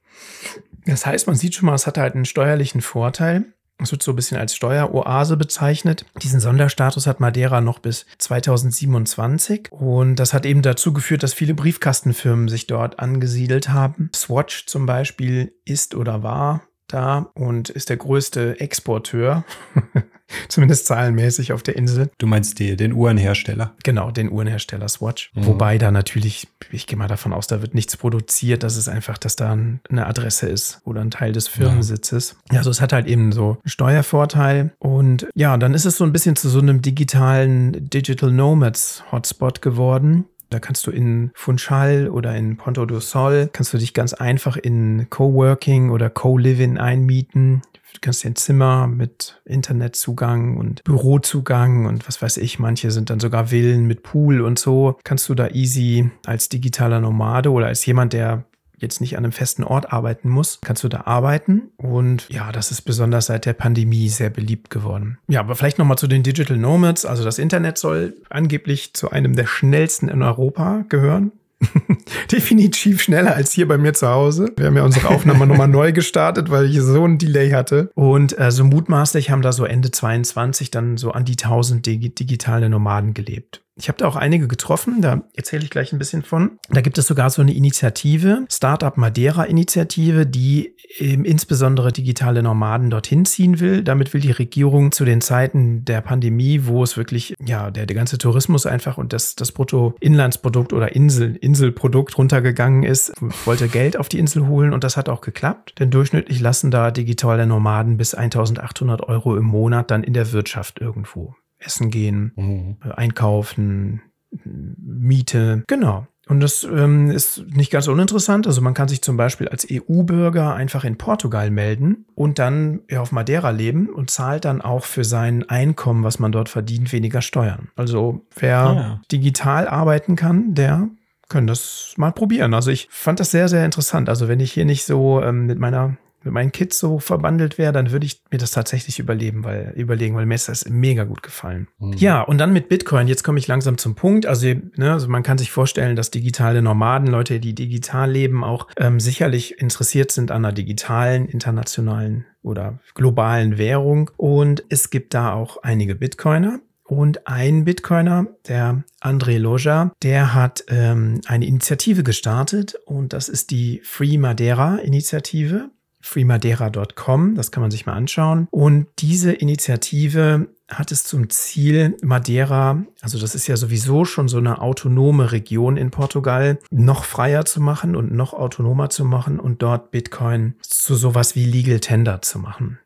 Das 0.86 1.04
heißt, 1.06 1.26
man 1.26 1.36
sieht 1.36 1.54
schon 1.54 1.66
mal, 1.66 1.74
es 1.74 1.86
hat 1.86 1.98
halt 1.98 2.14
einen 2.14 2.24
steuerlichen 2.24 2.80
Vorteil. 2.80 3.44
Es 3.82 3.92
wird 3.92 4.02
so 4.02 4.12
ein 4.12 4.16
bisschen 4.16 4.38
als 4.38 4.54
Steueroase 4.54 5.36
bezeichnet. 5.36 6.04
Diesen 6.22 6.40
Sonderstatus 6.40 7.06
hat 7.06 7.20
Madeira 7.20 7.60
noch 7.60 7.78
bis 7.78 8.06
2027 8.18 9.72
und 9.72 10.16
das 10.16 10.34
hat 10.34 10.46
eben 10.46 10.62
dazu 10.62 10.92
geführt, 10.92 11.22
dass 11.22 11.34
viele 11.34 11.54
Briefkastenfirmen 11.54 12.48
sich 12.48 12.66
dort 12.66 12.98
angesiedelt 12.98 13.70
haben. 13.70 14.10
Swatch 14.14 14.66
zum 14.66 14.86
Beispiel 14.86 15.54
ist 15.64 15.94
oder 15.94 16.22
war 16.22 16.62
da 16.92 17.30
und 17.34 17.70
ist 17.70 17.88
der 17.88 17.96
größte 17.96 18.60
Exporteur 18.60 19.44
Zumindest 20.48 20.86
zahlenmäßig 20.86 21.52
auf 21.52 21.62
der 21.62 21.76
Insel. 21.76 22.10
Du 22.18 22.26
meinst 22.26 22.58
die, 22.58 22.76
den 22.76 22.92
Uhrenhersteller? 22.92 23.74
Genau, 23.82 24.10
den 24.10 24.30
Uhrenhersteller 24.30 24.88
Swatch. 24.88 25.30
Mhm. 25.34 25.46
Wobei 25.46 25.78
da 25.78 25.90
natürlich, 25.90 26.48
ich 26.70 26.86
gehe 26.86 26.98
mal 26.98 27.08
davon 27.08 27.32
aus, 27.32 27.46
da 27.46 27.62
wird 27.62 27.74
nichts 27.74 27.96
produziert. 27.96 28.62
Das 28.62 28.76
ist 28.76 28.88
einfach, 28.88 29.18
dass 29.18 29.36
da 29.36 29.52
eine 29.52 30.06
Adresse 30.06 30.48
ist 30.48 30.80
oder 30.84 31.00
ein 31.00 31.10
Teil 31.10 31.32
des 31.32 31.48
Firmensitzes. 31.48 32.36
Ja. 32.50 32.58
Also 32.58 32.70
es 32.70 32.80
hat 32.80 32.92
halt 32.92 33.06
eben 33.06 33.32
so 33.32 33.58
einen 33.62 33.70
Steuervorteil. 33.70 34.72
Und 34.78 35.26
ja, 35.34 35.56
dann 35.56 35.74
ist 35.74 35.84
es 35.84 35.96
so 35.96 36.04
ein 36.04 36.12
bisschen 36.12 36.36
zu 36.36 36.48
so 36.48 36.60
einem 36.60 36.82
digitalen 36.82 37.90
Digital 37.90 38.30
Nomads 38.30 39.02
Hotspot 39.10 39.62
geworden. 39.62 40.26
Da 40.50 40.58
kannst 40.58 40.86
du 40.86 40.90
in 40.90 41.30
Funchal 41.34 42.08
oder 42.08 42.34
in 42.34 42.56
Ponto 42.56 42.84
do 42.84 42.98
Sol, 42.98 43.48
kannst 43.52 43.72
du 43.72 43.78
dich 43.78 43.94
ganz 43.94 44.14
einfach 44.14 44.56
in 44.56 45.06
Coworking 45.08 45.90
oder 45.90 46.10
Co-Living 46.10 46.76
einmieten. 46.76 47.62
Du 47.92 47.98
kannst 48.00 48.24
dir 48.24 48.30
ein 48.30 48.36
Zimmer 48.36 48.86
mit 48.86 49.40
Internetzugang 49.44 50.56
und 50.56 50.82
Bürozugang 50.84 51.86
und 51.86 52.06
was 52.08 52.20
weiß 52.20 52.38
ich, 52.38 52.58
manche 52.58 52.90
sind 52.90 53.10
dann 53.10 53.20
sogar 53.20 53.46
Villen 53.46 53.86
mit 53.86 54.02
Pool 54.02 54.40
und 54.40 54.58
so. 54.58 54.98
Kannst 55.04 55.28
du 55.28 55.34
da 55.34 55.48
easy 55.48 56.10
als 56.26 56.48
digitaler 56.48 57.00
Nomade 57.00 57.50
oder 57.50 57.66
als 57.66 57.86
jemand, 57.86 58.12
der 58.12 58.44
jetzt 58.82 59.00
nicht 59.00 59.16
an 59.16 59.24
einem 59.24 59.32
festen 59.32 59.64
Ort 59.64 59.92
arbeiten 59.92 60.28
muss, 60.28 60.60
kannst 60.62 60.84
du 60.84 60.88
da 60.88 61.02
arbeiten. 61.02 61.70
Und 61.76 62.28
ja, 62.28 62.52
das 62.52 62.70
ist 62.70 62.82
besonders 62.82 63.26
seit 63.26 63.46
der 63.46 63.52
Pandemie 63.52 64.08
sehr 64.08 64.30
beliebt 64.30 64.70
geworden. 64.70 65.18
Ja, 65.28 65.40
aber 65.40 65.56
vielleicht 65.56 65.78
nochmal 65.78 65.98
zu 65.98 66.06
den 66.06 66.22
Digital 66.22 66.56
Nomads. 66.56 67.04
Also 67.04 67.24
das 67.24 67.38
Internet 67.38 67.78
soll 67.78 68.14
angeblich 68.28 68.94
zu 68.94 69.10
einem 69.10 69.36
der 69.36 69.46
schnellsten 69.46 70.08
in 70.08 70.22
Europa 70.22 70.84
gehören. 70.88 71.32
Definitiv 72.32 73.02
schneller 73.02 73.34
als 73.34 73.52
hier 73.52 73.68
bei 73.68 73.76
mir 73.76 73.92
zu 73.92 74.08
Hause. 74.08 74.52
Wir 74.56 74.66
haben 74.66 74.76
ja 74.76 74.84
unsere 74.84 75.08
Aufnahme 75.08 75.46
nochmal 75.46 75.68
neu 75.68 75.92
gestartet, 75.92 76.50
weil 76.50 76.66
ich 76.66 76.80
so 76.80 77.04
ein 77.04 77.18
Delay 77.18 77.50
hatte. 77.50 77.90
Und 77.94 78.38
äh, 78.38 78.50
so 78.50 78.64
mutmaßlich 78.64 79.30
haben 79.30 79.42
da 79.42 79.52
so 79.52 79.64
Ende 79.64 79.90
22 79.90 80.70
dann 80.70 80.96
so 80.96 81.12
an 81.12 81.24
die 81.24 81.32
1000 81.32 81.84
digitale 81.84 82.68
Nomaden 82.70 83.14
gelebt. 83.14 83.62
Ich 83.76 83.88
habe 83.88 83.96
da 83.98 84.06
auch 84.06 84.16
einige 84.16 84.46
getroffen, 84.46 85.00
da 85.00 85.22
erzähle 85.34 85.64
ich 85.64 85.70
gleich 85.70 85.92
ein 85.92 85.98
bisschen 85.98 86.22
von. 86.22 86.58
Da 86.68 86.82
gibt 86.82 86.98
es 86.98 87.06
sogar 87.06 87.30
so 87.30 87.40
eine 87.40 87.54
Initiative, 87.54 88.44
Startup 88.50 88.96
Madeira 88.96 89.44
Initiative, 89.44 90.26
die 90.26 90.76
eben 90.98 91.24
insbesondere 91.24 91.92
digitale 91.92 92.42
Nomaden 92.42 92.90
dorthin 92.90 93.24
ziehen 93.24 93.58
will. 93.60 93.82
Damit 93.82 94.12
will 94.12 94.20
die 94.20 94.32
Regierung 94.32 94.92
zu 94.92 95.04
den 95.04 95.20
Zeiten 95.20 95.84
der 95.84 96.02
Pandemie, 96.02 96.62
wo 96.64 96.82
es 96.82 96.96
wirklich, 96.96 97.34
ja, 97.44 97.70
der, 97.70 97.86
der 97.86 97.96
ganze 97.96 98.18
Tourismus 98.18 98.66
einfach 98.66 98.98
und 98.98 99.12
das, 99.12 99.34
das 99.34 99.52
Bruttoinlandsprodukt 99.52 100.72
oder 100.72 100.94
Insel, 100.94 101.36
Inselprodukt 101.36 102.18
runtergegangen 102.18 102.82
ist, 102.82 103.12
wollte 103.46 103.68
Geld 103.68 103.96
auf 103.96 104.08
die 104.08 104.18
Insel 104.18 104.46
holen 104.46 104.74
und 104.74 104.84
das 104.84 104.96
hat 104.96 105.08
auch 105.08 105.20
geklappt. 105.20 105.74
Denn 105.78 105.90
durchschnittlich 105.90 106.40
lassen 106.40 106.70
da 106.70 106.90
digitale 106.90 107.46
Nomaden 107.46 107.96
bis 107.96 108.14
1800 108.14 109.02
Euro 109.08 109.36
im 109.36 109.44
Monat 109.44 109.90
dann 109.90 110.02
in 110.02 110.12
der 110.12 110.32
Wirtschaft 110.32 110.80
irgendwo 110.80 111.34
essen 111.60 111.90
gehen, 111.90 112.32
mhm. 112.36 112.76
Äh, 112.84 112.92
einkaufen, 112.92 114.02
Miete. 114.44 115.64
Genau. 115.66 116.06
Und 116.28 116.38
das 116.38 116.62
ähm, 116.62 117.10
ist 117.10 117.44
nicht 117.48 117.72
ganz 117.72 117.88
uninteressant. 117.88 118.46
Also 118.46 118.60
man 118.60 118.72
kann 118.72 118.86
sich 118.86 119.02
zum 119.02 119.16
Beispiel 119.16 119.48
als 119.48 119.66
EU-Bürger 119.68 120.54
einfach 120.54 120.84
in 120.84 120.96
Portugal 120.96 121.50
melden 121.50 122.04
und 122.14 122.38
dann 122.38 122.82
ja, 122.88 123.00
auf 123.00 123.10
Madeira 123.10 123.50
leben 123.50 123.88
und 123.88 124.10
zahlt 124.10 124.44
dann 124.44 124.60
auch 124.60 124.84
für 124.84 125.02
sein 125.02 125.48
Einkommen, 125.48 126.04
was 126.04 126.20
man 126.20 126.30
dort 126.30 126.48
verdient, 126.48 126.92
weniger 126.92 127.20
Steuern. 127.20 127.70
Also 127.74 128.24
wer 128.36 128.58
ah, 128.58 128.74
ja. 128.74 129.00
digital 129.10 129.66
arbeiten 129.66 130.14
kann, 130.14 130.54
der 130.54 130.88
können 131.28 131.48
das 131.48 131.94
mal 131.96 132.12
probieren. 132.12 132.54
Also 132.54 132.70
ich 132.70 132.86
fand 132.92 133.18
das 133.18 133.32
sehr, 133.32 133.48
sehr 133.48 133.64
interessant. 133.64 134.08
Also 134.08 134.28
wenn 134.28 134.38
ich 134.38 134.52
hier 134.52 134.64
nicht 134.64 134.84
so 134.84 135.20
ähm, 135.20 135.46
mit 135.46 135.58
meiner 135.58 135.96
mit 136.24 136.32
meinen 136.32 136.52
Kids 136.52 136.78
so 136.78 136.98
verbandelt 136.98 137.58
wäre, 137.58 137.72
dann 137.72 137.90
würde 137.90 138.06
ich 138.06 138.22
mir 138.30 138.38
das 138.38 138.50
tatsächlich 138.50 138.98
überleben, 138.98 139.44
weil, 139.44 139.72
überlegen, 139.76 140.14
weil 140.16 140.26
mir 140.26 140.34
ist 140.34 140.48
das 140.48 140.68
mega 140.68 141.04
gut 141.04 141.22
gefallen. 141.22 141.68
Mhm. 141.78 141.94
Ja, 141.94 142.22
und 142.22 142.38
dann 142.38 142.52
mit 142.52 142.68
Bitcoin, 142.68 143.08
jetzt 143.08 143.24
komme 143.24 143.38
ich 143.38 143.46
langsam 143.46 143.78
zum 143.78 143.94
Punkt. 143.94 144.26
Also, 144.26 144.48
ne, 144.76 144.92
also 144.92 145.08
man 145.08 145.22
kann 145.22 145.38
sich 145.38 145.50
vorstellen, 145.50 145.96
dass 145.96 146.10
digitale 146.10 146.62
Nomaden, 146.62 147.08
Leute, 147.08 147.40
die 147.40 147.54
digital 147.54 148.10
leben, 148.10 148.44
auch 148.44 148.68
ähm, 148.76 149.00
sicherlich 149.00 149.58
interessiert 149.58 150.12
sind 150.12 150.30
an 150.30 150.44
einer 150.44 150.52
digitalen, 150.52 151.26
internationalen 151.26 152.26
oder 152.42 152.78
globalen 152.94 153.58
Währung. 153.58 154.10
Und 154.16 154.64
es 154.68 154.90
gibt 154.90 155.14
da 155.14 155.32
auch 155.32 155.58
einige 155.62 155.94
Bitcoiner. 155.94 156.60
Und 156.84 157.28
ein 157.28 157.64
Bitcoiner, 157.64 158.26
der 158.48 158.82
André 159.00 159.38
Loja, 159.38 159.92
der 160.02 160.34
hat 160.34 160.64
ähm, 160.66 161.20
eine 161.26 161.46
Initiative 161.46 162.02
gestartet 162.02 162.74
und 162.84 163.12
das 163.12 163.28
ist 163.28 163.52
die 163.52 163.80
Free 163.84 164.18
Madeira 164.18 164.74
Initiative 164.78 165.70
freemadeira.com, 166.00 167.34
das 167.34 167.50
kann 167.50 167.62
man 167.62 167.70
sich 167.70 167.86
mal 167.86 167.94
anschauen. 167.94 168.48
Und 168.50 168.86
diese 168.98 169.32
Initiative 169.32 170.48
hat 170.68 170.92
es 170.92 171.04
zum 171.04 171.30
Ziel, 171.30 171.96
Madeira, 172.02 172.84
also 173.00 173.18
das 173.18 173.34
ist 173.34 173.46
ja 173.46 173.56
sowieso 173.56 174.04
schon 174.04 174.28
so 174.28 174.38
eine 174.38 174.60
autonome 174.60 175.32
Region 175.32 175.76
in 175.76 175.90
Portugal, 175.90 176.58
noch 176.70 177.04
freier 177.04 177.44
zu 177.44 177.60
machen 177.60 177.96
und 177.96 178.12
noch 178.12 178.34
autonomer 178.34 178.88
zu 178.90 179.04
machen 179.04 179.40
und 179.40 179.62
dort 179.62 179.90
Bitcoin 179.90 180.54
zu 180.62 180.94
sowas 180.94 181.34
wie 181.34 181.44
Legal 181.44 181.80
Tender 181.80 182.22
zu 182.22 182.38
machen. 182.38 182.78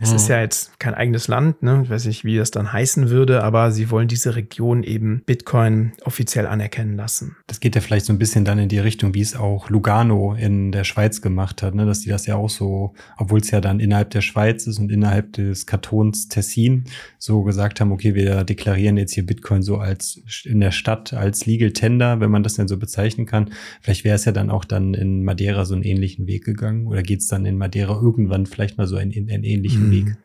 Es 0.00 0.12
ist 0.12 0.28
mhm. 0.28 0.34
ja 0.34 0.40
jetzt 0.40 0.78
kein 0.78 0.94
eigenes 0.94 1.28
Land, 1.28 1.62
ne? 1.62 1.80
ich 1.84 1.90
weiß 1.90 2.06
nicht, 2.06 2.24
wie 2.24 2.36
das 2.36 2.50
dann 2.50 2.72
heißen 2.72 3.10
würde, 3.10 3.42
aber 3.42 3.72
sie 3.72 3.90
wollen 3.90 4.08
diese 4.08 4.36
Region 4.36 4.82
eben 4.82 5.22
Bitcoin 5.26 5.92
offiziell 6.04 6.46
anerkennen 6.46 6.96
lassen. 6.96 7.36
Das 7.46 7.60
geht 7.60 7.74
ja 7.74 7.80
vielleicht 7.80 8.06
so 8.06 8.12
ein 8.12 8.18
bisschen 8.18 8.44
dann 8.44 8.58
in 8.58 8.68
die 8.68 8.78
Richtung, 8.78 9.14
wie 9.14 9.20
es 9.20 9.36
auch 9.36 9.68
Lugano 9.68 10.34
in 10.34 10.72
der 10.72 10.84
Schweiz 10.84 11.20
gemacht 11.20 11.62
hat, 11.62 11.74
ne? 11.74 11.84
dass 11.84 12.00
die 12.00 12.10
das 12.10 12.26
ja 12.26 12.36
auch 12.36 12.48
so, 12.48 12.94
obwohl 13.18 13.40
es 13.40 13.50
ja 13.50 13.60
dann 13.60 13.80
innerhalb 13.80 14.10
der 14.10 14.20
Schweiz 14.20 14.66
ist 14.66 14.78
und 14.78 14.90
innerhalb 14.90 15.32
des 15.34 15.66
Kantons 15.66 16.28
Tessin 16.28 16.84
so 17.18 17.42
gesagt 17.42 17.80
haben, 17.80 17.92
okay, 17.92 18.14
wir 18.14 18.44
deklarieren 18.44 18.96
jetzt 18.96 19.14
hier 19.14 19.26
Bitcoin 19.26 19.62
so 19.62 19.78
als 19.78 20.22
in 20.44 20.60
der 20.60 20.70
Stadt 20.70 21.12
als 21.12 21.46
Legal 21.46 21.72
Tender, 21.72 22.20
wenn 22.20 22.30
man 22.30 22.42
das 22.42 22.54
denn 22.54 22.68
so 22.68 22.76
bezeichnen 22.76 23.26
kann. 23.26 23.50
Vielleicht 23.80 24.04
wäre 24.04 24.14
es 24.14 24.24
ja 24.24 24.32
dann 24.32 24.50
auch 24.50 24.64
dann 24.64 24.94
in 24.94 25.24
Madeira 25.24 25.64
so 25.64 25.74
einen 25.74 25.82
ähnlichen 25.82 26.26
Weg 26.26 26.44
gegangen 26.44 26.86
oder 26.86 27.02
geht 27.02 27.20
es 27.20 27.28
dann 27.28 27.44
in 27.44 27.58
Madeira 27.58 28.00
irgendwann 28.00 28.46
vielleicht 28.46 28.78
mal 28.78 28.86
so 28.86 28.96
ein, 28.96 29.10
ein 29.10 29.40
einen 29.40 29.49
ähnlichen 29.50 29.88
mhm. 29.88 29.92
Weg. 29.92 30.16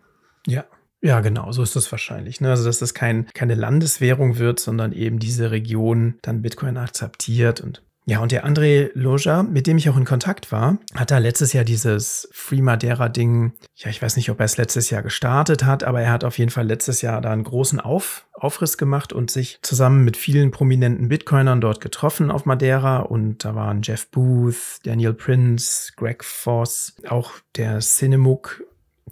Ja. 0.48 0.66
Ja, 1.02 1.20
genau, 1.20 1.52
so 1.52 1.62
ist 1.62 1.76
das 1.76 1.92
wahrscheinlich. 1.92 2.42
Ne? 2.42 2.50
Also, 2.50 2.66
dass 2.66 2.80
das 2.80 2.96
kein, 2.96 3.28
keine 3.36 3.54
Landeswährung 3.54 4.40
wird, 4.40 4.60
sondern 4.60 4.92
eben 4.92 5.20
diese 5.20 5.52
Region 5.52 6.16
dann 6.24 6.42
Bitcoin 6.42 6.78
akzeptiert 6.78 7.62
und 7.62 7.84
ja, 8.08 8.20
und 8.20 8.32
der 8.32 8.46
André 8.46 8.92
Loja, 8.94 9.42
mit 9.42 9.66
dem 9.66 9.78
ich 9.78 9.90
auch 9.90 9.98
in 9.98 10.06
Kontakt 10.06 10.52
war, 10.52 10.78
hat 10.94 11.10
da 11.10 11.18
letztes 11.18 11.54
Jahr 11.54 11.64
dieses 11.64 12.30
Free 12.32 12.62
Madeira 12.62 13.10
Ding, 13.10 13.54
ja, 13.76 13.90
ich 13.90 14.00
weiß 14.00 14.16
nicht, 14.16 14.30
ob 14.30 14.40
er 14.40 14.46
es 14.46 14.58
letztes 14.58 14.92
Jahr 14.92 15.02
gestartet 15.02 15.66
hat, 15.66 15.84
aber 15.84 16.02
er 16.02 16.12
hat 16.12 16.24
auf 16.24 16.38
jeden 16.38 16.52
Fall 16.52 16.68
letztes 16.68 17.02
Jahr 17.02 17.20
da 17.20 17.32
einen 17.32 17.44
großen 17.44 17.80
Auf, 17.80 18.28
Aufriss 18.34 18.78
gemacht 18.78 19.12
und 19.12 19.32
sich 19.32 19.58
zusammen 19.64 20.06
mit 20.06 20.18
vielen 20.18 20.52
prominenten 20.52 21.10
Bitcoinern 21.10 21.62
dort 21.62 21.82
getroffen 21.82 22.30
auf 22.30 22.46
Madeira. 22.46 23.00
Und 23.00 23.44
da 23.44 23.56
waren 23.56 23.82
Jeff 23.82 24.08
Booth, 24.12 24.82
Daniel 24.84 25.14
Prince, 25.14 25.94
Greg 25.96 26.24
Foss, 26.24 26.96
auch 27.08 27.32
der 27.56 27.80
Cinemook 27.80 28.64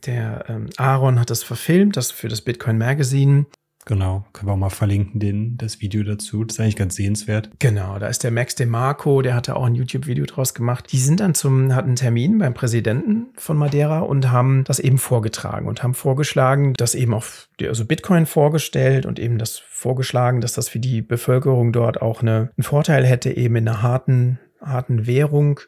der 0.06 0.46
ähm, 0.48 0.70
Aaron 0.78 1.20
hat 1.20 1.30
das 1.30 1.44
verfilmt, 1.44 1.98
das 1.98 2.12
für 2.12 2.28
das 2.28 2.42
Bitcoin 2.42 2.78
Magazine. 2.78 3.46
Genau, 3.86 4.26
können 4.32 4.48
wir 4.48 4.54
auch 4.54 4.58
mal 4.58 4.70
verlinken, 4.70 5.20
den, 5.20 5.58
das 5.58 5.82
Video 5.82 6.04
dazu. 6.04 6.46
Das 6.46 6.56
ist 6.56 6.60
eigentlich 6.62 6.78
ganz 6.78 6.96
sehenswert. 6.96 7.50
Genau, 7.60 8.00
da 8.00 8.08
ist 8.08 8.24
der 8.24 8.32
Max 8.32 8.56
DeMarco, 8.56 9.22
der 9.22 9.36
hatte 9.36 9.56
auch 9.56 9.66
ein 9.66 9.76
YouTube-Video 9.76 10.26
draus 10.26 10.54
gemacht. 10.54 10.92
Die 10.92 11.00
sind 11.00 11.20
dann 11.20 11.36
zum, 11.36 11.76
hatten 11.76 11.90
einen 11.90 11.96
Termin 11.98 12.38
beim 12.38 12.54
Präsidenten 12.54 13.28
von 13.36 13.58
Madeira 13.58 14.00
und 14.00 14.32
haben 14.32 14.64
das 14.64 14.80
eben 14.80 14.98
vorgetragen 14.98 15.68
und 15.68 15.84
haben 15.84 15.94
vorgeschlagen, 15.94 16.74
dass 16.76 16.96
eben 16.96 17.14
auch, 17.14 17.26
also 17.62 17.86
Bitcoin 17.86 18.26
vorgestellt 18.26 19.06
und 19.06 19.20
eben 19.20 19.38
das 19.38 19.60
vorgeschlagen, 19.60 20.40
dass 20.40 20.54
das 20.54 20.70
für 20.70 20.80
die 20.80 21.02
Bevölkerung 21.02 21.74
dort 21.74 22.02
auch 22.02 22.22
eine, 22.22 22.52
einen 22.56 22.64
Vorteil 22.64 23.06
hätte, 23.06 23.36
eben 23.36 23.58
in 23.58 23.68
einer 23.68 23.82
harten, 23.82 24.40
harten 24.62 25.08
Währung 25.08 25.60